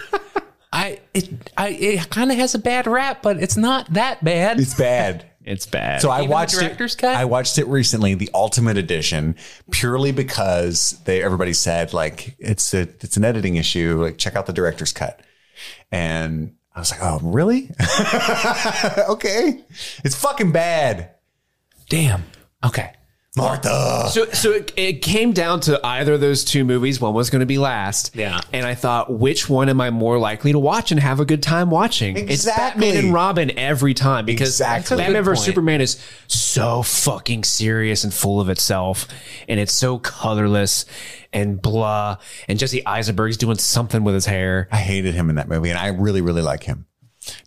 I 0.72 1.00
it 1.12 1.52
I 1.54 1.68
it 1.68 2.08
kind 2.08 2.32
of 2.32 2.38
has 2.38 2.54
a 2.54 2.58
bad 2.58 2.86
rap, 2.86 3.20
but 3.20 3.42
it's 3.42 3.58
not 3.58 3.92
that 3.92 4.24
bad. 4.24 4.58
It's 4.58 4.74
bad. 4.74 5.27
It's 5.48 5.64
bad. 5.66 6.02
So 6.02 6.10
I 6.10 6.18
Even 6.18 6.28
the 6.28 6.32
watched 6.34 6.54
director's 6.54 6.94
it. 6.94 6.98
cut? 6.98 7.16
I 7.16 7.24
watched 7.24 7.58
it 7.58 7.66
recently, 7.66 8.14
the 8.14 8.30
Ultimate 8.34 8.76
Edition, 8.76 9.34
purely 9.70 10.12
because 10.12 11.00
they 11.04 11.22
everybody 11.22 11.54
said 11.54 11.94
like 11.94 12.36
it's 12.38 12.74
a 12.74 12.80
it's 12.82 13.16
an 13.16 13.24
editing 13.24 13.56
issue. 13.56 14.02
Like 14.02 14.18
check 14.18 14.36
out 14.36 14.44
the 14.46 14.52
director's 14.52 14.92
cut, 14.92 15.20
and 15.90 16.54
I 16.74 16.80
was 16.80 16.90
like, 16.90 17.00
oh 17.02 17.18
really? 17.22 17.70
okay, 19.08 19.64
it's 20.04 20.14
fucking 20.14 20.52
bad, 20.52 21.14
Damn. 21.88 22.24
Okay. 22.64 22.92
Martha. 23.38 24.08
So, 24.10 24.26
so 24.26 24.52
it, 24.52 24.72
it 24.76 24.92
came 25.02 25.32
down 25.32 25.60
to 25.60 25.80
either 25.84 26.14
of 26.14 26.20
those 26.20 26.44
two 26.44 26.64
movies. 26.64 27.00
One 27.00 27.14
was 27.14 27.30
going 27.30 27.40
to 27.40 27.46
be 27.46 27.58
last. 27.58 28.14
Yeah. 28.14 28.40
And 28.52 28.66
I 28.66 28.74
thought, 28.74 29.10
which 29.10 29.48
one 29.48 29.68
am 29.68 29.80
I 29.80 29.90
more 29.90 30.18
likely 30.18 30.52
to 30.52 30.58
watch 30.58 30.90
and 30.90 31.00
have 31.00 31.20
a 31.20 31.24
good 31.24 31.42
time 31.42 31.70
watching? 31.70 32.16
It's 32.16 32.30
Exactly. 32.30 32.86
Batman 32.88 33.04
and 33.04 33.14
Robin 33.14 33.58
every 33.58 33.94
time 33.94 34.26
because 34.26 34.48
Exactly. 34.50 34.96
Batman 34.98 35.22
Good 35.22 35.24
vs 35.30 35.38
point. 35.38 35.46
Superman 35.46 35.80
is 35.80 36.04
so 36.26 36.82
fucking 36.82 37.44
serious 37.44 38.04
and 38.04 38.12
full 38.12 38.40
of 38.40 38.48
itself, 38.48 39.06
and 39.48 39.58
it's 39.58 39.72
so 39.72 39.98
colorless 39.98 40.84
and 41.32 41.60
blah. 41.60 42.16
And 42.48 42.58
Jesse 42.58 42.84
Eisenberg's 42.86 43.36
doing 43.36 43.58
something 43.58 44.04
with 44.04 44.14
his 44.14 44.26
hair. 44.26 44.68
I 44.72 44.78
hated 44.78 45.14
him 45.14 45.30
in 45.30 45.36
that 45.36 45.48
movie, 45.48 45.70
and 45.70 45.78
I 45.78 45.88
really 45.88 46.20
really 46.20 46.42
like 46.42 46.64
him. 46.64 46.86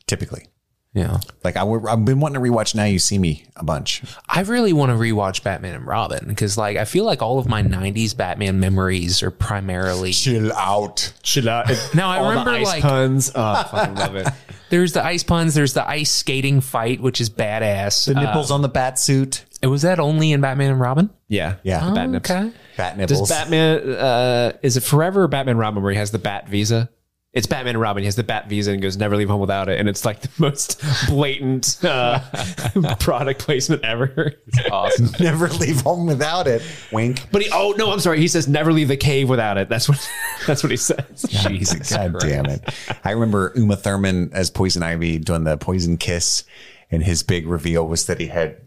Typically, 0.07 0.45
Yeah. 0.93 1.19
like 1.45 1.55
I, 1.55 1.63
I've 1.65 2.03
been 2.03 2.19
wanting 2.19 2.41
to 2.43 2.49
rewatch 2.49 2.75
Now 2.75 2.83
You 2.83 2.99
See 2.99 3.17
Me 3.17 3.45
a 3.55 3.63
bunch. 3.63 4.03
I 4.27 4.41
really 4.41 4.73
want 4.73 4.89
to 4.91 4.95
rewatch 4.97 5.41
Batman 5.41 5.75
and 5.75 5.87
Robin 5.87 6.25
because, 6.27 6.57
like, 6.57 6.75
I 6.75 6.83
feel 6.83 7.05
like 7.05 7.21
all 7.21 7.39
of 7.39 7.47
my 7.47 7.63
'90s 7.63 8.15
Batman 8.17 8.59
memories 8.59 9.23
are 9.23 9.31
primarily. 9.31 10.11
Chill 10.11 10.51
out. 10.51 11.13
chill 11.23 11.47
out. 11.49 11.67
Now 11.95 12.09
I 12.09 12.17
all 12.17 12.29
remember, 12.29 12.51
the 12.51 12.57
ice 12.57 12.65
like- 12.67 12.81
puns. 12.83 13.31
Oh, 13.33 13.41
I 13.41 13.63
fucking 13.63 13.95
love 13.95 14.15
it. 14.15 14.27
There's 14.69 14.93
the 14.93 15.03
ice 15.03 15.23
puns. 15.23 15.53
There's 15.53 15.73
the 15.73 15.87
ice 15.87 16.11
skating 16.11 16.59
fight, 16.61 17.01
which 17.01 17.19
is 17.21 17.29
badass. 17.29 18.05
The 18.07 18.13
nipples 18.13 18.51
on 18.51 18.61
the 18.61 18.69
bat 18.69 18.97
suit. 18.99 19.45
Uh, 19.63 19.69
was 19.69 19.81
that 19.83 19.99
only 19.99 20.31
in 20.31 20.41
Batman 20.41 20.71
and 20.71 20.79
Robin? 20.79 21.09
Yeah, 21.27 21.55
Yeah. 21.63 21.85
the 21.89 21.91
bat 21.95 22.07
Oh, 22.07 22.11
nips. 22.11 22.31
okay. 22.31 22.51
Bat 22.77 22.97
nipples. 22.97 23.29
Does 23.29 23.37
Batman 23.37 23.89
uh 23.93 24.51
is 24.61 24.75
it 24.77 24.81
Forever 24.83 25.23
or 25.23 25.27
Batman 25.27 25.57
Robin 25.57 25.83
where 25.83 25.91
he 25.91 25.97
has 25.97 26.11
the 26.11 26.19
bat 26.19 26.47
visa? 26.49 26.89
It's 27.33 27.47
Batman 27.47 27.75
and 27.75 27.81
Robin. 27.81 28.01
He 28.03 28.05
has 28.05 28.17
the 28.17 28.23
bat 28.23 28.49
visa 28.49 28.73
and 28.73 28.81
goes 28.81 28.97
never 28.97 29.15
leave 29.15 29.29
home 29.29 29.39
without 29.39 29.69
it, 29.69 29.79
and 29.79 29.87
it's 29.87 30.03
like 30.03 30.19
the 30.19 30.29
most 30.37 30.83
blatant 31.07 31.77
uh, 31.81 32.19
product 32.99 33.39
placement 33.39 33.85
ever. 33.85 34.33
Awesome. 34.69 35.09
Never 35.19 35.47
leave 35.47 35.79
home 35.81 36.07
without 36.07 36.47
it. 36.47 36.61
Wink. 36.91 37.29
But 37.31 37.43
he 37.43 37.49
oh 37.53 37.73
no, 37.77 37.91
I'm 37.91 38.01
sorry. 38.01 38.19
He 38.19 38.27
says 38.27 38.47
never 38.49 38.73
leave 38.73 38.89
the 38.89 38.97
cave 38.97 39.29
without 39.29 39.57
it. 39.57 39.69
That's 39.69 39.87
what 39.87 40.09
that's 40.45 40.61
what 40.61 40.71
he 40.71 40.77
says. 40.77 41.25
Jesus 41.29 41.93
God 41.95 42.19
damn 42.19 42.47
it. 42.47 42.67
I 43.03 43.11
remember 43.11 43.53
Uma 43.55 43.77
Thurman 43.77 44.31
as 44.33 44.49
Poison 44.49 44.83
Ivy 44.83 45.19
doing 45.19 45.45
the 45.45 45.55
poison 45.57 45.95
kiss, 45.97 46.43
and 46.89 47.01
his 47.01 47.23
big 47.23 47.47
reveal 47.47 47.87
was 47.87 48.07
that 48.07 48.19
he 48.19 48.27
had 48.27 48.57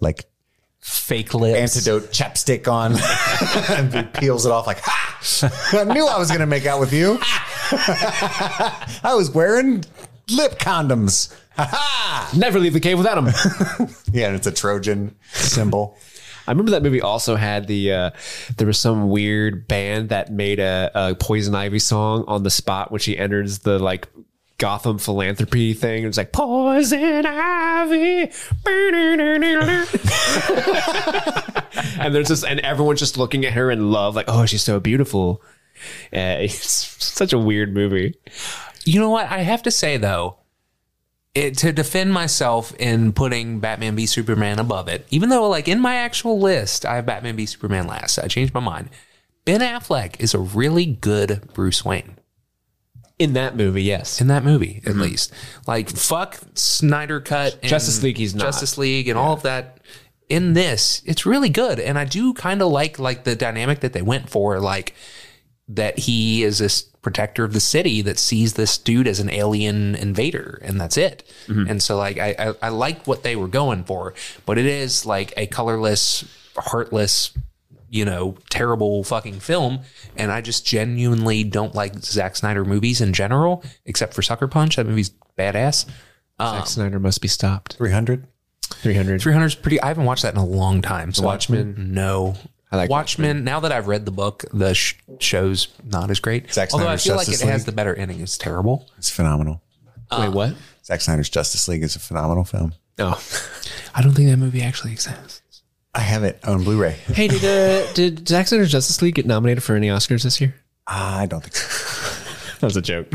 like 0.00 0.24
Fake 0.86 1.32
lips. 1.32 1.58
antidote 1.76 2.12
chapstick 2.12 2.68
on 2.68 2.92
and 3.78 3.94
he 3.94 4.02
peels 4.20 4.44
it 4.44 4.52
off 4.52 4.66
like, 4.66 4.80
ha! 4.82 5.18
I 5.72 5.84
knew 5.84 6.06
I 6.06 6.18
was 6.18 6.28
going 6.28 6.40
to 6.40 6.46
make 6.46 6.66
out 6.66 6.78
with 6.78 6.92
you. 6.92 7.18
I 7.72 9.14
was 9.16 9.30
wearing 9.30 9.82
lip 10.30 10.58
condoms. 10.58 11.34
Ha-ha! 11.56 12.30
Never 12.36 12.58
leave 12.58 12.74
the 12.74 12.80
cave 12.80 12.98
without 12.98 13.14
them. 13.14 13.88
Yeah, 14.12 14.26
and 14.26 14.36
it's 14.36 14.46
a 14.46 14.52
Trojan 14.52 15.16
symbol. 15.32 15.96
I 16.46 16.50
remember 16.50 16.72
that 16.72 16.82
movie 16.82 17.00
also 17.00 17.34
had 17.36 17.66
the 17.66 17.90
uh, 17.90 18.10
there 18.58 18.66
was 18.66 18.78
some 18.78 19.08
weird 19.08 19.66
band 19.66 20.10
that 20.10 20.30
made 20.30 20.60
a, 20.60 20.90
a 20.94 21.14
Poison 21.14 21.54
Ivy 21.54 21.78
song 21.78 22.24
on 22.28 22.42
the 22.42 22.50
spot 22.50 22.90
when 22.92 23.00
she 23.00 23.16
enters 23.16 23.60
the 23.60 23.78
like 23.78 24.06
Gotham 24.58 24.98
philanthropy 24.98 25.74
thing. 25.74 26.04
It 26.04 26.06
was 26.06 26.16
like 26.16 26.32
Poison 26.32 27.26
Ivy, 27.26 28.30
and 31.98 32.14
there's 32.14 32.28
just 32.28 32.44
and 32.44 32.60
everyone's 32.60 33.00
just 33.00 33.18
looking 33.18 33.44
at 33.44 33.52
her 33.54 33.70
in 33.70 33.90
love, 33.90 34.14
like 34.14 34.26
oh 34.28 34.46
she's 34.46 34.62
so 34.62 34.78
beautiful. 34.78 35.42
Uh, 36.12 36.38
it's 36.40 37.04
such 37.04 37.32
a 37.32 37.38
weird 37.38 37.74
movie. 37.74 38.14
You 38.84 39.00
know 39.00 39.10
what? 39.10 39.30
I 39.30 39.38
have 39.38 39.62
to 39.64 39.70
say 39.70 39.96
though, 39.96 40.38
it, 41.34 41.58
to 41.58 41.72
defend 41.72 42.12
myself 42.12 42.72
in 42.78 43.12
putting 43.12 43.58
Batman 43.58 43.96
v 43.96 44.06
Superman 44.06 44.60
above 44.60 44.88
it, 44.88 45.06
even 45.10 45.30
though 45.30 45.48
like 45.48 45.66
in 45.66 45.80
my 45.80 45.96
actual 45.96 46.38
list 46.38 46.86
I 46.86 46.96
have 46.96 47.06
Batman 47.06 47.36
v 47.36 47.46
Superman 47.46 47.88
last, 47.88 48.18
I 48.18 48.28
changed 48.28 48.54
my 48.54 48.60
mind. 48.60 48.90
Ben 49.44 49.60
Affleck 49.60 50.20
is 50.20 50.32
a 50.32 50.38
really 50.38 50.86
good 50.86 51.52
Bruce 51.52 51.84
Wayne 51.84 52.16
In 53.18 53.34
that 53.34 53.56
movie, 53.56 53.84
yes. 53.84 54.20
in 54.20 54.26
that 54.26 54.44
movie, 54.44 54.82
at 54.84 54.92
mm-hmm. 54.92 55.02
least. 55.02 55.32
Like 55.66 55.88
fuck 55.88 56.38
Snyder 56.54 57.20
cut, 57.20 57.58
and 57.62 57.70
Justice 57.70 58.02
League, 58.02 58.18
he's 58.18 58.34
not. 58.34 58.44
Justice 58.44 58.76
League, 58.76 59.08
and 59.08 59.18
all 59.18 59.34
of 59.34 59.42
that. 59.42 59.78
In 60.28 60.54
this, 60.54 61.02
it's 61.04 61.26
really 61.26 61.50
good, 61.50 61.78
and 61.78 61.98
I 61.98 62.06
do 62.06 62.32
kind 62.32 62.62
of 62.62 62.72
like 62.72 62.98
like 62.98 63.24
the 63.24 63.36
dynamic 63.36 63.80
that 63.80 63.92
they 63.92 64.02
went 64.02 64.30
for, 64.30 64.58
like 64.58 64.94
that 65.68 65.98
he 66.00 66.42
is 66.42 66.58
this 66.58 66.82
protector 66.82 67.44
of 67.44 67.52
the 67.52 67.60
city 67.60 68.02
that 68.02 68.18
sees 68.18 68.54
this 68.54 68.76
dude 68.78 69.06
as 69.06 69.20
an 69.20 69.30
alien 69.30 69.94
invader, 69.94 70.58
and 70.62 70.80
that's 70.80 70.96
it. 70.96 71.22
Mm-hmm. 71.46 71.70
And 71.70 71.82
so, 71.82 71.96
like, 71.96 72.18
I, 72.18 72.34
I 72.38 72.54
I 72.62 72.68
like 72.70 73.06
what 73.06 73.22
they 73.22 73.36
were 73.36 73.48
going 73.48 73.84
for, 73.84 74.14
but 74.46 74.58
it 74.58 74.66
is 74.66 75.06
like 75.06 75.32
a 75.36 75.46
colorless, 75.46 76.24
heartless, 76.56 77.30
you 77.94 78.04
know, 78.04 78.36
terrible 78.50 79.04
fucking 79.04 79.38
film. 79.38 79.78
And 80.16 80.32
I 80.32 80.40
just 80.40 80.66
genuinely 80.66 81.44
don't 81.44 81.76
like 81.76 81.96
Zack 82.00 82.34
Snyder 82.34 82.64
movies 82.64 83.00
in 83.00 83.12
general, 83.12 83.62
except 83.86 84.14
for 84.14 84.20
Sucker 84.20 84.48
Punch. 84.48 84.76
That 84.76 84.86
movie's 84.86 85.12
badass. 85.38 85.86
Zack 85.86 86.60
um, 86.60 86.66
Snyder 86.66 86.98
must 86.98 87.20
be 87.20 87.28
stopped. 87.28 87.74
300. 87.74 88.26
300. 88.64 89.22
300 89.22 89.46
is 89.46 89.54
pretty. 89.54 89.80
I 89.80 89.86
haven't 89.86 90.06
watched 90.06 90.22
that 90.22 90.34
in 90.34 90.40
a 90.40 90.44
long 90.44 90.82
time. 90.82 91.12
So 91.12 91.22
Watchmen? 91.22 91.94
No. 91.94 92.34
I 92.72 92.76
like 92.76 92.90
Watchmen. 92.90 93.44
Now 93.44 93.60
that 93.60 93.70
I've 93.70 93.86
read 93.86 94.06
the 94.06 94.10
book, 94.10 94.44
the 94.52 94.74
sh- 94.74 94.96
show's 95.20 95.68
not 95.84 96.10
as 96.10 96.18
great. 96.18 96.52
Zack 96.52 96.70
Although 96.72 96.86
I 96.88 96.96
Snyder's 96.96 97.04
feel 97.04 97.16
like 97.16 97.26
Justice 97.26 97.42
it 97.42 97.50
has 97.52 97.60
League. 97.62 97.66
the 97.66 97.72
better 97.72 97.94
ending. 97.94 98.20
It's 98.20 98.36
terrible. 98.36 98.90
It's 98.98 99.10
phenomenal. 99.10 99.62
Uh, 100.10 100.22
Wait, 100.26 100.34
what? 100.34 100.54
Zack 100.84 101.00
Snyder's 101.00 101.28
Justice 101.28 101.68
League 101.68 101.84
is 101.84 101.94
a 101.94 102.00
phenomenal 102.00 102.42
film. 102.42 102.74
Oh. 102.98 103.22
I 103.94 104.02
don't 104.02 104.14
think 104.14 104.28
that 104.30 104.36
movie 104.38 104.62
actually 104.62 104.90
exists. 104.90 105.42
I 105.94 106.00
have 106.00 106.24
it 106.24 106.40
on 106.44 106.64
Blu-ray. 106.64 106.96
Hey, 107.14 107.28
did 107.28 107.44
uh, 107.44 107.92
did 107.92 108.28
Zack 108.28 108.48
Snyder's 108.48 108.72
Justice 108.72 109.00
League 109.02 109.14
get 109.14 109.26
nominated 109.26 109.62
for 109.62 109.76
any 109.76 109.88
Oscars 109.88 110.24
this 110.24 110.40
year? 110.40 110.54
I 110.86 111.26
don't 111.26 111.40
think 111.42 111.54
so. 111.54 112.20
That 112.60 112.68
was 112.68 112.76
a 112.76 112.82
joke. 112.82 113.08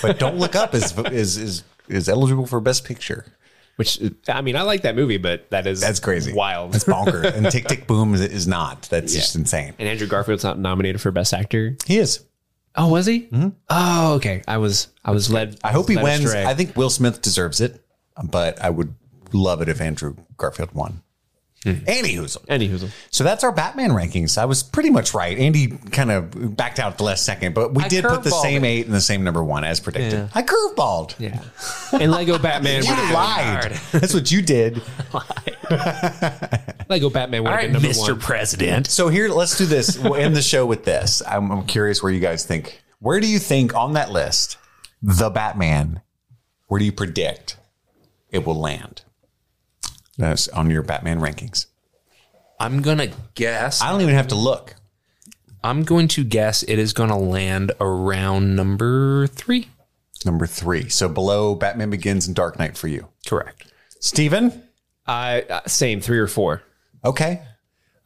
But 0.00 0.20
Don't 0.20 0.36
Look 0.38 0.54
Up 0.54 0.74
is 0.74 0.96
is 1.10 1.36
is 1.36 1.64
is 1.88 2.08
eligible 2.08 2.46
for 2.46 2.60
Best 2.60 2.84
Picture. 2.84 3.26
Which 3.76 3.98
I 4.28 4.42
mean, 4.42 4.54
I 4.54 4.62
like 4.62 4.82
that 4.82 4.94
movie, 4.94 5.16
but 5.16 5.50
that 5.50 5.66
is 5.66 5.80
That's 5.80 5.98
crazy. 5.98 6.32
wild. 6.32 6.72
That's 6.72 6.84
bonkers. 6.84 7.24
and 7.34 7.50
Tick 7.50 7.66
Tick 7.66 7.86
Boom 7.88 8.14
is, 8.14 8.20
is 8.20 8.46
not. 8.46 8.82
That's 8.90 9.12
just 9.12 9.34
insane. 9.34 9.74
and 9.80 9.88
Andrew 9.88 10.06
Garfield's 10.06 10.44
not 10.44 10.58
nominated 10.58 11.00
for 11.00 11.10
Best 11.10 11.34
Actor. 11.34 11.76
He 11.86 11.98
is. 11.98 12.24
Oh, 12.76 12.88
was 12.88 13.06
he? 13.06 13.28
Oh, 13.68 14.14
okay. 14.14 14.42
I 14.46 14.58
was 14.58 14.88
I 15.04 15.10
was 15.10 15.32
led. 15.32 15.58
I 15.64 15.72
hope 15.72 15.88
he 15.88 15.96
led 15.96 16.04
wins. 16.04 16.24
astray. 16.26 16.44
I 16.44 16.54
think 16.54 16.76
Will 16.76 16.90
Smith 16.90 17.22
deserves 17.22 17.60
it, 17.60 17.84
but 18.22 18.60
I 18.62 18.70
would 18.70 18.94
love 19.32 19.62
it 19.62 19.68
if 19.68 19.80
Andrew 19.80 20.14
Garfield 20.36 20.72
won. 20.72 21.02
Mm-hmm. 21.64 21.88
Andy 21.88 22.16
Hoozle. 22.16 22.44
Anywho, 22.46 22.90
So 23.10 23.22
that's 23.22 23.44
our 23.44 23.52
Batman 23.52 23.90
rankings. 23.90 24.36
I 24.36 24.46
was 24.46 24.64
pretty 24.64 24.90
much 24.90 25.14
right. 25.14 25.38
Andy 25.38 25.68
kind 25.92 26.10
of 26.10 26.56
backed 26.56 26.80
out 26.80 26.90
at 26.92 26.98
the 26.98 27.04
last 27.04 27.24
second, 27.24 27.54
but 27.54 27.72
we 27.72 27.84
I 27.84 27.88
did 27.88 28.04
put 28.04 28.24
the 28.24 28.30
same 28.30 28.64
it. 28.64 28.68
eight 28.68 28.86
and 28.86 28.94
the 28.94 29.00
same 29.00 29.22
number 29.22 29.44
one 29.44 29.62
as 29.62 29.78
predicted. 29.78 30.12
Yeah. 30.12 30.28
I 30.34 30.42
curveballed. 30.42 31.14
yeah. 31.20 31.40
And 31.92 32.10
Lego 32.10 32.36
Batman. 32.38 32.82
You 32.82 32.88
would 32.90 32.98
have 32.98 33.14
lied. 33.14 33.80
That's 33.92 34.12
what 34.12 34.30
you 34.32 34.42
did. 34.42 34.82
Lego 36.88 37.10
Batman 37.10 37.44
would 37.44 37.50
All 37.52 37.56
have 37.58 37.62
been 37.64 37.72
number 37.74 37.88
Mr. 37.88 38.10
one. 38.10 38.18
President. 38.20 38.86
So 38.88 39.08
here, 39.08 39.28
let's 39.28 39.56
do 39.56 39.66
this. 39.66 39.96
We'll 39.98 40.16
end 40.16 40.34
the 40.36 40.42
show 40.42 40.66
with 40.66 40.84
this. 40.84 41.22
I'm, 41.26 41.50
I'm 41.50 41.66
curious 41.66 42.02
where 42.02 42.12
you 42.12 42.20
guys 42.20 42.44
think. 42.44 42.82
Where 42.98 43.20
do 43.20 43.26
you 43.26 43.38
think 43.38 43.74
on 43.74 43.92
that 43.94 44.10
list, 44.10 44.56
the 45.02 45.30
Batman? 45.30 46.00
Where 46.66 46.78
do 46.78 46.84
you 46.84 46.92
predict 46.92 47.56
it 48.30 48.44
will 48.46 48.58
land? 48.58 49.02
That's 50.18 50.48
on 50.48 50.70
your 50.70 50.82
Batman 50.82 51.20
rankings. 51.20 51.66
I'm 52.60 52.82
gonna 52.82 53.08
guess. 53.34 53.82
I 53.82 53.90
don't 53.90 54.02
even 54.02 54.14
have 54.14 54.28
to 54.28 54.34
look. 54.34 54.76
I'm 55.64 55.84
going 55.84 56.08
to 56.08 56.24
guess 56.24 56.64
it 56.64 56.78
is 56.78 56.92
going 56.92 57.10
to 57.10 57.16
land 57.16 57.70
around 57.80 58.56
number 58.56 59.28
three. 59.28 59.68
Number 60.24 60.46
three. 60.46 60.88
So 60.88 61.08
below 61.08 61.54
Batman 61.54 61.90
Begins 61.90 62.26
and 62.26 62.34
Dark 62.34 62.58
Knight 62.58 62.76
for 62.76 62.88
you. 62.88 63.08
Correct. 63.26 63.72
Steven? 64.00 64.64
I 65.06 65.42
uh, 65.42 65.60
same 65.66 66.00
three 66.00 66.18
or 66.18 66.26
four. 66.26 66.62
Okay. 67.04 67.42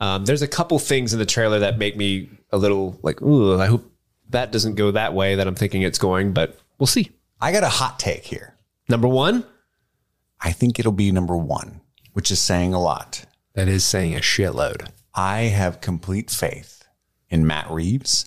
Um, 0.00 0.24
there's 0.26 0.42
a 0.42 0.48
couple 0.48 0.78
things 0.78 1.12
in 1.12 1.18
the 1.18 1.26
trailer 1.26 1.60
that 1.60 1.78
make 1.78 1.96
me 1.96 2.28
a 2.50 2.58
little 2.58 2.98
like, 3.02 3.22
ooh, 3.22 3.58
I 3.58 3.66
hope 3.66 3.90
that 4.30 4.52
doesn't 4.52 4.74
go 4.74 4.90
that 4.90 5.14
way 5.14 5.36
that 5.36 5.46
I'm 5.46 5.54
thinking 5.54 5.82
it's 5.82 5.98
going, 5.98 6.32
but 6.32 6.58
we'll 6.78 6.86
see. 6.86 7.10
I 7.40 7.52
got 7.52 7.62
a 7.62 7.68
hot 7.68 7.98
take 7.98 8.24
here. 8.24 8.54
Number 8.88 9.08
one, 9.08 9.44
I 10.40 10.52
think 10.52 10.78
it'll 10.78 10.92
be 10.92 11.10
number 11.12 11.36
one, 11.36 11.80
which 12.16 12.30
is 12.30 12.40
saying 12.40 12.72
a 12.72 12.80
lot. 12.80 13.26
That 13.52 13.68
is 13.68 13.84
saying 13.84 14.14
a 14.16 14.20
shitload. 14.20 14.88
I 15.14 15.40
have 15.42 15.82
complete 15.82 16.30
faith 16.30 16.82
in 17.28 17.46
Matt 17.46 17.70
Reeves. 17.70 18.26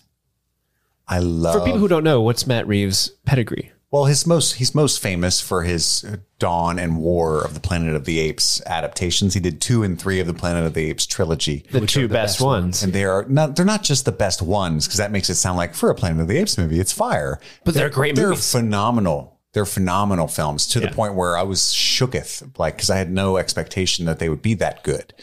I 1.07 1.17
love 1.17 1.55
for 1.55 1.65
people 1.65 1.79
who 1.79 1.87
don't 1.87 2.03
know, 2.03 2.21
what's 2.21 2.45
Matt 2.45 2.67
Reeves' 2.67 3.09
pedigree? 3.25 3.71
Well, 3.89 4.05
his 4.05 4.27
most 4.27 4.53
he's 4.53 4.75
most 4.75 5.01
famous 5.01 5.41
for 5.41 5.63
his 5.63 6.03
uh, 6.03 6.17
Dawn 6.37 6.77
and 6.77 6.99
War 6.99 7.43
of 7.43 7.55
the 7.55 7.59
Planet 7.59 7.95
of 7.95 8.05
the 8.05 8.19
Apes 8.19 8.61
adaptations. 8.67 9.33
He 9.33 9.39
did 9.39 9.59
two 9.59 9.81
and 9.81 9.99
three 9.99 10.19
of 10.19 10.27
the 10.27 10.35
Planet 10.35 10.63
of 10.65 10.75
the 10.75 10.87
Apes 10.91 11.07
trilogy, 11.07 11.65
The 11.71 11.87
two 11.87 12.07
best, 12.07 12.39
ones. 12.39 12.83
and 12.83 12.93
they 12.93 13.05
are 13.05 13.25
not 13.27 13.55
they're 13.55 13.65
not 13.65 13.81
just 13.81 14.05
the 14.05 14.11
best 14.11 14.43
ones 14.43 14.85
because 14.85 14.99
that 14.99 15.11
makes 15.11 15.31
it 15.31 15.35
sound 15.35 15.57
like 15.57 15.73
for 15.73 15.89
a 15.89 15.95
Planet 15.95 16.21
of 16.21 16.27
the 16.27 16.37
Apes 16.37 16.59
movie, 16.59 16.79
it's 16.79 16.93
fire. 16.93 17.39
But 17.65 17.73
they're 17.73 17.89
great 17.89 18.15
They're 18.15 18.29
movies. 18.29 18.51
phenomenal. 18.51 19.38
They're 19.53 19.65
phenomenal 19.65 20.27
films 20.27 20.67
to 20.67 20.79
the 20.79 20.89
point 20.89 21.15
where 21.15 21.35
I 21.35 21.43
was 21.43 21.61
shooketh, 21.61 22.57
like 22.59 22.75
because 22.75 22.89
I 22.89 22.97
had 22.97 23.11
no 23.11 23.37
expectation 23.37 24.05
that 24.05 24.19
they 24.19 24.29
would 24.29 24.43
be 24.43 24.53
that 24.55 24.83
good. 24.83 25.13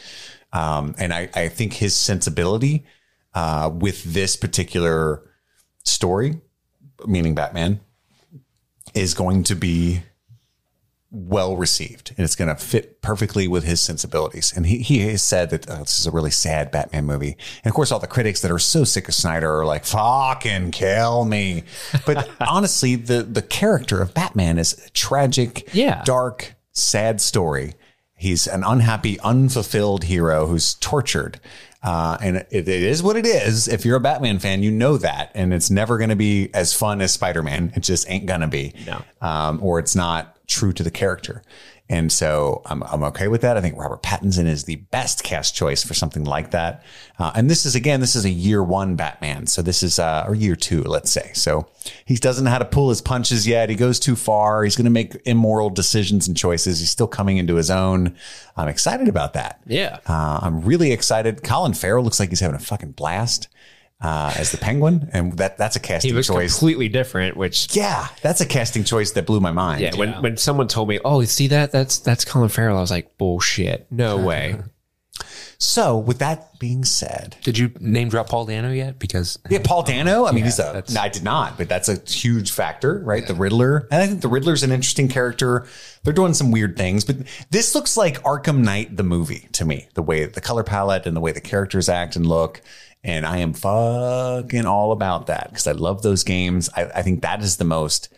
Um, 0.53 0.95
and 0.99 1.13
I, 1.13 1.29
I 1.35 1.49
think 1.49 1.75
his 1.75 1.95
sensibility 1.95 2.87
uh, 3.35 3.71
with 3.73 4.03
this 4.03 4.35
particular 4.35 5.31
story, 5.85 6.41
meaning 7.07 7.35
Batman, 7.35 7.81
is 8.95 9.15
going 9.15 9.45
to 9.45 9.55
be 9.55 10.03
well 11.17 11.57
received 11.57 12.13
and 12.17 12.25
it's 12.25 12.37
going 12.37 12.49
to 12.49 12.55
fit 12.63 13.01
perfectly 13.01 13.49
with 13.49 13.65
his 13.65 13.81
sensibilities. 13.81 14.53
And 14.55 14.67
he, 14.67 14.79
he 14.79 15.01
has 15.09 15.23
said 15.23 15.51
that 15.51 15.69
oh, 15.71 15.79
this 15.79 15.99
is 15.99 16.07
a 16.07 16.11
really 16.11 16.31
sad 16.31 16.71
Batman 16.71 17.05
movie. 17.07 17.37
And 17.65 17.71
of 17.71 17.75
course, 17.75 17.91
all 17.91 17.99
the 17.99 18.07
critics 18.07 18.41
that 18.43 18.51
are 18.51 18.59
so 18.59 18.85
sick 18.85 19.09
of 19.09 19.15
Snyder 19.15 19.51
are 19.61 19.65
like, 19.65 19.85
fucking 19.85 20.73
kill 20.73 21.25
me. 21.25 21.65
But 22.05 22.29
honestly, 22.47 22.97
the, 22.97 23.23
the 23.23 23.43
character 23.43 24.01
of 24.03 24.13
Batman 24.15 24.59
is 24.59 24.75
a 24.87 24.91
tragic, 24.91 25.69
Yeah. 25.73 26.03
dark, 26.05 26.55
sad 26.73 27.21
story. 27.21 27.75
He's 28.15 28.47
an 28.47 28.63
unhappy, 28.65 29.19
unfulfilled 29.21 30.05
hero 30.05 30.47
who's 30.47 30.75
tortured. 30.75 31.41
Uh, 31.83 32.17
and 32.21 32.37
it, 32.39 32.47
it 32.51 32.69
is 32.69 33.03
what 33.03 33.17
it 33.17 33.25
is. 33.27 33.69
If 33.69 33.85
you're 33.85 33.97
a 33.99 34.01
Batman 34.01 34.39
fan, 34.39 34.63
you 34.63 34.71
know 34.73 34.97
that. 34.99 35.31
And 35.35 35.55
it's 35.55 35.71
never 35.71 35.99
going 35.99 36.11
to 36.11 36.17
be 36.17 36.51
as 36.53 36.73
fun 36.75 37.01
as 37.01 37.13
Spider 37.13 37.43
Man. 37.43 37.73
It 37.77 37.81
just 37.81 38.11
ain't 38.11 38.27
going 38.27 38.41
to 38.41 38.47
be. 38.49 38.75
No. 38.87 39.03
Um, 39.21 39.61
or 39.63 39.79
it's 39.79 39.95
not 39.95 40.36
true 40.47 40.73
to 40.73 40.83
the 40.83 40.91
character. 40.91 41.43
And 41.89 42.11
so 42.11 42.63
I'm, 42.67 42.83
I'm 42.83 43.05
okay 43.05 43.29
with 43.29 43.43
that. 43.43 43.57
I 43.57 43.61
think 43.61 43.79
Robert 43.79 44.03
Pattinson 44.03 44.47
is 44.47 44.65
the 44.65 44.75
best 44.77 45.23
cast 45.23 45.55
choice 45.55 45.85
for 45.85 45.95
something 45.95 46.25
like 46.25 46.51
that. 46.51 46.83
Uh, 47.17 47.31
and 47.37 47.49
this 47.49 47.65
is, 47.65 47.77
again, 47.77 48.01
this 48.01 48.17
is 48.17 48.25
a 48.25 48.31
year 48.31 48.61
one 48.61 48.97
Batman. 48.97 49.47
So 49.47 49.63
this 49.63 49.85
is, 49.85 50.01
uh, 50.01 50.25
or 50.27 50.35
year 50.35 50.57
two, 50.57 50.83
let's 50.83 51.13
say. 51.13 51.31
So 51.35 51.69
he 52.05 52.17
doesn't 52.17 52.45
know 52.45 52.51
how 52.51 52.59
to 52.59 52.65
pull 52.65 52.89
his 52.89 53.01
punches 53.01 53.47
yet. 53.47 53.71
He 53.71 53.77
goes 53.77 54.01
too 54.01 54.17
far. 54.17 54.65
He's 54.65 54.75
going 54.75 54.87
to 54.87 54.91
make 54.91 55.17
immoral 55.27 55.71
decisions 55.71 56.27
and 56.27 56.37
choices. 56.37 56.81
He's 56.81 56.91
still 56.91 57.07
coming 57.07 57.37
into 57.37 57.55
his 57.55 57.71
own. 57.71 58.17
I'm 58.57 58.69
excited 58.69 59.07
about 59.07 59.35
that. 59.35 59.61
Yeah. 59.65 60.01
Uh, 60.09 60.41
I'm 60.43 60.63
really 60.63 60.91
excited. 60.91 61.45
Colin 61.45 61.73
Farrell 61.73 62.03
looks 62.03 62.19
like 62.19 62.31
he's 62.31 62.41
having 62.41 62.57
a 62.57 62.61
fucking 62.61 62.93
blast 62.93 63.47
uh, 64.01 64.35
as 64.37 64.53
the 64.53 64.59
Penguin, 64.59 65.09
and 65.13 65.33
that 65.39 65.57
that's 65.59 65.77
a 65.77 65.79
He 65.81 65.87
casting 65.87 66.15
looks 66.15 66.27
choice. 66.27 66.53
completely 66.59 66.89
different, 66.89 67.37
which 67.37 67.75
yeah, 67.75 68.09
that's 68.23 68.41
a 68.41 68.47
casting 68.47 68.85
choice 68.85 69.13
that 69.13 69.27
blew 69.27 69.41
my 69.41 69.53
mind. 69.53 69.81
yeah, 69.81 69.95
when 69.97 70.13
when 70.23 70.37
someone 70.37 70.69
told 70.69 70.89
me, 70.89 70.99
"Oh, 71.05 71.21
you 71.21 71.27
see 71.27 71.49
that? 71.49 71.73
That's 71.73 71.99
that's 71.99 72.25
Colin 72.25 72.49
Farrell," 72.49 72.77
I 72.77 72.81
was 72.81 72.91
like, 72.91 73.17
"Bullshit, 73.19 73.87
no 73.91 74.17
way." 74.25 74.57
So, 75.59 75.97
with 75.97 76.19
that 76.19 76.59
being 76.59 76.85
said, 76.85 77.37
Did 77.43 77.57
you 77.57 77.71
name 77.81 78.11
drop 78.11 78.29
Paul 78.29 78.45
Dano 78.45 78.71
yet? 78.71 78.99
Because 78.99 79.39
yeah, 79.49 79.61
Paul 79.65 79.83
Dano. 79.83 80.27
I 80.27 80.33
mean, 80.33 80.45
he's 80.45 80.59
a. 80.59 80.85
No, 80.93 81.01
I 81.01 81.09
did 81.09 81.23
not, 81.23 81.57
but 81.57 81.67
that's 81.71 81.89
a 81.89 81.99
huge 82.07 82.51
factor, 82.53 82.99
right? 83.03 83.27
The 83.27 83.33
Riddler, 83.35 83.89
and 83.91 84.03
I 84.03 84.07
think 84.07 84.21
the 84.21 84.29
Riddler's 84.29 84.63
an 84.63 84.71
interesting 84.73 85.09
character. 85.09 85.67
They're 86.05 86.13
doing 86.13 86.35
some 86.35 86.51
weird 86.51 86.77
things, 86.77 87.07
but 87.07 87.17
this 87.51 87.75
looks 87.75 87.97
like 87.97 88.23
Arkham 88.23 88.59
Knight, 88.59 88.95
the 88.99 89.03
movie, 89.03 89.49
to 89.53 89.65
me. 89.65 89.89
The 89.95 90.03
way 90.03 90.27
the 90.27 90.43
color 90.43 90.63
palette 90.63 91.07
and 91.07 91.17
the 91.17 91.21
way 91.21 91.33
the 91.33 91.41
characters 91.41 91.89
act 91.89 92.17
and 92.17 92.27
look, 92.27 92.61
and 93.07 93.25
I 93.25 93.39
am 93.39 93.53
fucking 93.53 94.67
all 94.67 94.91
about 94.91 95.29
that 95.29 95.51
because 95.51 95.69
I 95.69 95.73
love 95.73 96.03
those 96.03 96.25
games. 96.25 96.69
I, 96.77 96.87
I 96.87 97.03
think 97.03 97.23
that 97.23 97.41
is 97.41 97.57
the 97.57 97.65
most, 97.65 98.13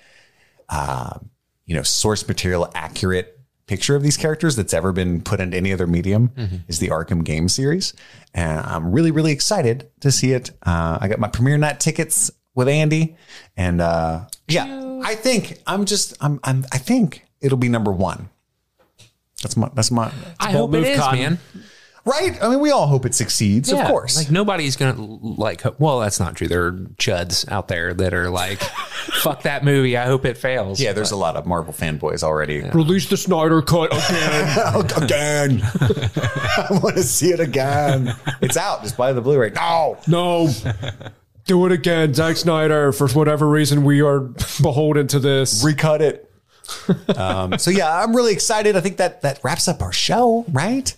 uh, 0.70 1.18
you 1.66 1.76
know, 1.76 1.82
source 1.82 2.26
material 2.26 2.72
accurate 2.74 3.38
picture 3.66 3.94
of 3.94 4.02
these 4.02 4.16
characters 4.16 4.56
that's 4.56 4.72
ever 4.72 4.92
been 4.92 5.20
put 5.20 5.40
into 5.40 5.54
any 5.54 5.74
other 5.74 5.86
medium 5.86 6.32
is 6.68 6.78
the 6.78 6.88
Arkham 6.88 7.22
game 7.22 7.50
series. 7.50 7.92
And 8.32 8.60
I'm 8.60 8.90
really, 8.90 9.10
really 9.10 9.30
excited 9.30 9.90
to 10.00 10.10
see 10.10 10.32
it. 10.32 10.52
Uh, 10.62 10.96
I 10.98 11.08
got 11.08 11.18
my 11.18 11.28
premiere 11.28 11.58
night 11.58 11.80
tickets 11.80 12.30
with 12.54 12.66
Andy 12.66 13.14
and, 13.58 13.82
uh, 13.82 14.24
yeah, 14.48 15.00
I 15.04 15.16
think 15.16 15.58
I'm 15.66 15.84
just, 15.84 16.16
I'm, 16.22 16.40
I'm, 16.44 16.64
I 16.72 16.78
think 16.78 17.26
it'll 17.42 17.58
be 17.58 17.68
number 17.68 17.92
one. 17.92 18.30
That's 19.42 19.54
my, 19.54 19.70
that's 19.74 19.90
my, 19.90 20.10
I 20.40 20.52
hope 20.52 20.70
it 20.70 20.78
move, 20.78 20.86
is, 20.86 20.98
Cotton. 20.98 21.20
man. 21.20 21.38
Right. 22.08 22.42
I 22.42 22.48
mean, 22.48 22.60
we 22.60 22.70
all 22.70 22.86
hope 22.86 23.04
it 23.06 23.14
succeeds, 23.14 23.70
of 23.72 23.84
course. 23.86 24.16
Like 24.16 24.30
nobody's 24.30 24.76
gonna 24.76 25.00
like. 25.00 25.62
Well, 25.78 26.00
that's 26.00 26.18
not 26.18 26.34
true. 26.34 26.48
There 26.48 26.66
are 26.66 26.72
chuds 26.72 27.48
out 27.50 27.68
there 27.68 27.94
that 27.94 28.14
are 28.14 28.30
like, 28.30 28.60
"Fuck 29.22 29.42
that 29.42 29.64
movie. 29.64 29.96
I 29.96 30.06
hope 30.06 30.24
it 30.24 30.36
fails." 30.38 30.80
yeah, 30.80 30.92
there's 30.92 31.10
a 31.10 31.16
lot 31.16 31.36
of 31.36 31.46
Marvel 31.46 31.72
fanboys 31.72 32.22
already. 32.22 32.62
Release 32.70 33.08
the 33.08 33.16
Snyder 33.16 33.62
cut 33.62 33.92
again. 33.92 35.02
again. 35.02 35.62
I 35.72 36.66
want 36.82 36.96
to 36.96 37.02
see 37.02 37.30
it 37.30 37.40
again. 37.40 38.14
It's 38.40 38.56
out. 38.56 38.82
Just 38.82 38.96
buy 38.96 39.12
the 39.12 39.20
Blu-ray. 39.20 39.50
No. 39.50 39.98
no, 40.06 40.50
do 41.44 41.66
it 41.66 41.72
again, 41.72 42.14
Zack 42.14 42.36
Snyder. 42.36 42.92
For 42.92 43.08
whatever 43.08 43.48
reason, 43.48 43.84
we 43.84 44.02
are 44.02 44.20
beholden 44.62 45.06
to 45.08 45.18
this. 45.18 45.64
recut 45.64 46.00
it. 46.02 46.24
um, 47.16 47.58
so 47.58 47.70
yeah, 47.70 48.02
I'm 48.02 48.14
really 48.14 48.32
excited. 48.32 48.76
I 48.76 48.80
think 48.80 48.98
that 48.98 49.22
that 49.22 49.40
wraps 49.42 49.68
up 49.68 49.82
our 49.82 49.92
show, 49.92 50.44
right? 50.52 50.94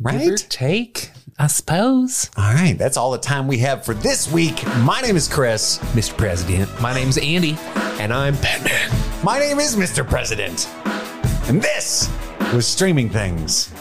Right? 0.00 0.36
take, 0.48 1.10
I 1.38 1.46
suppose. 1.46 2.30
All 2.36 2.52
right, 2.54 2.76
that's 2.76 2.96
all 2.96 3.10
the 3.10 3.18
time 3.18 3.46
we 3.46 3.58
have 3.58 3.84
for 3.84 3.94
this 3.94 4.30
week. 4.30 4.64
My 4.78 5.00
name 5.00 5.16
is 5.16 5.28
Chris, 5.28 5.78
Mr. 5.94 6.16
President. 6.16 6.68
My 6.80 6.94
name's 6.94 7.18
Andy, 7.18 7.56
and 8.00 8.12
I'm 8.12 8.34
Batman. 8.36 8.90
My 9.24 9.38
name 9.38 9.58
is 9.58 9.76
Mr. 9.76 10.06
President. 10.06 10.68
And 11.48 11.60
this 11.60 12.10
was 12.54 12.66
Streaming 12.66 13.10
Things. 13.10 13.72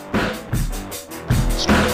Streaming. 1.57 1.89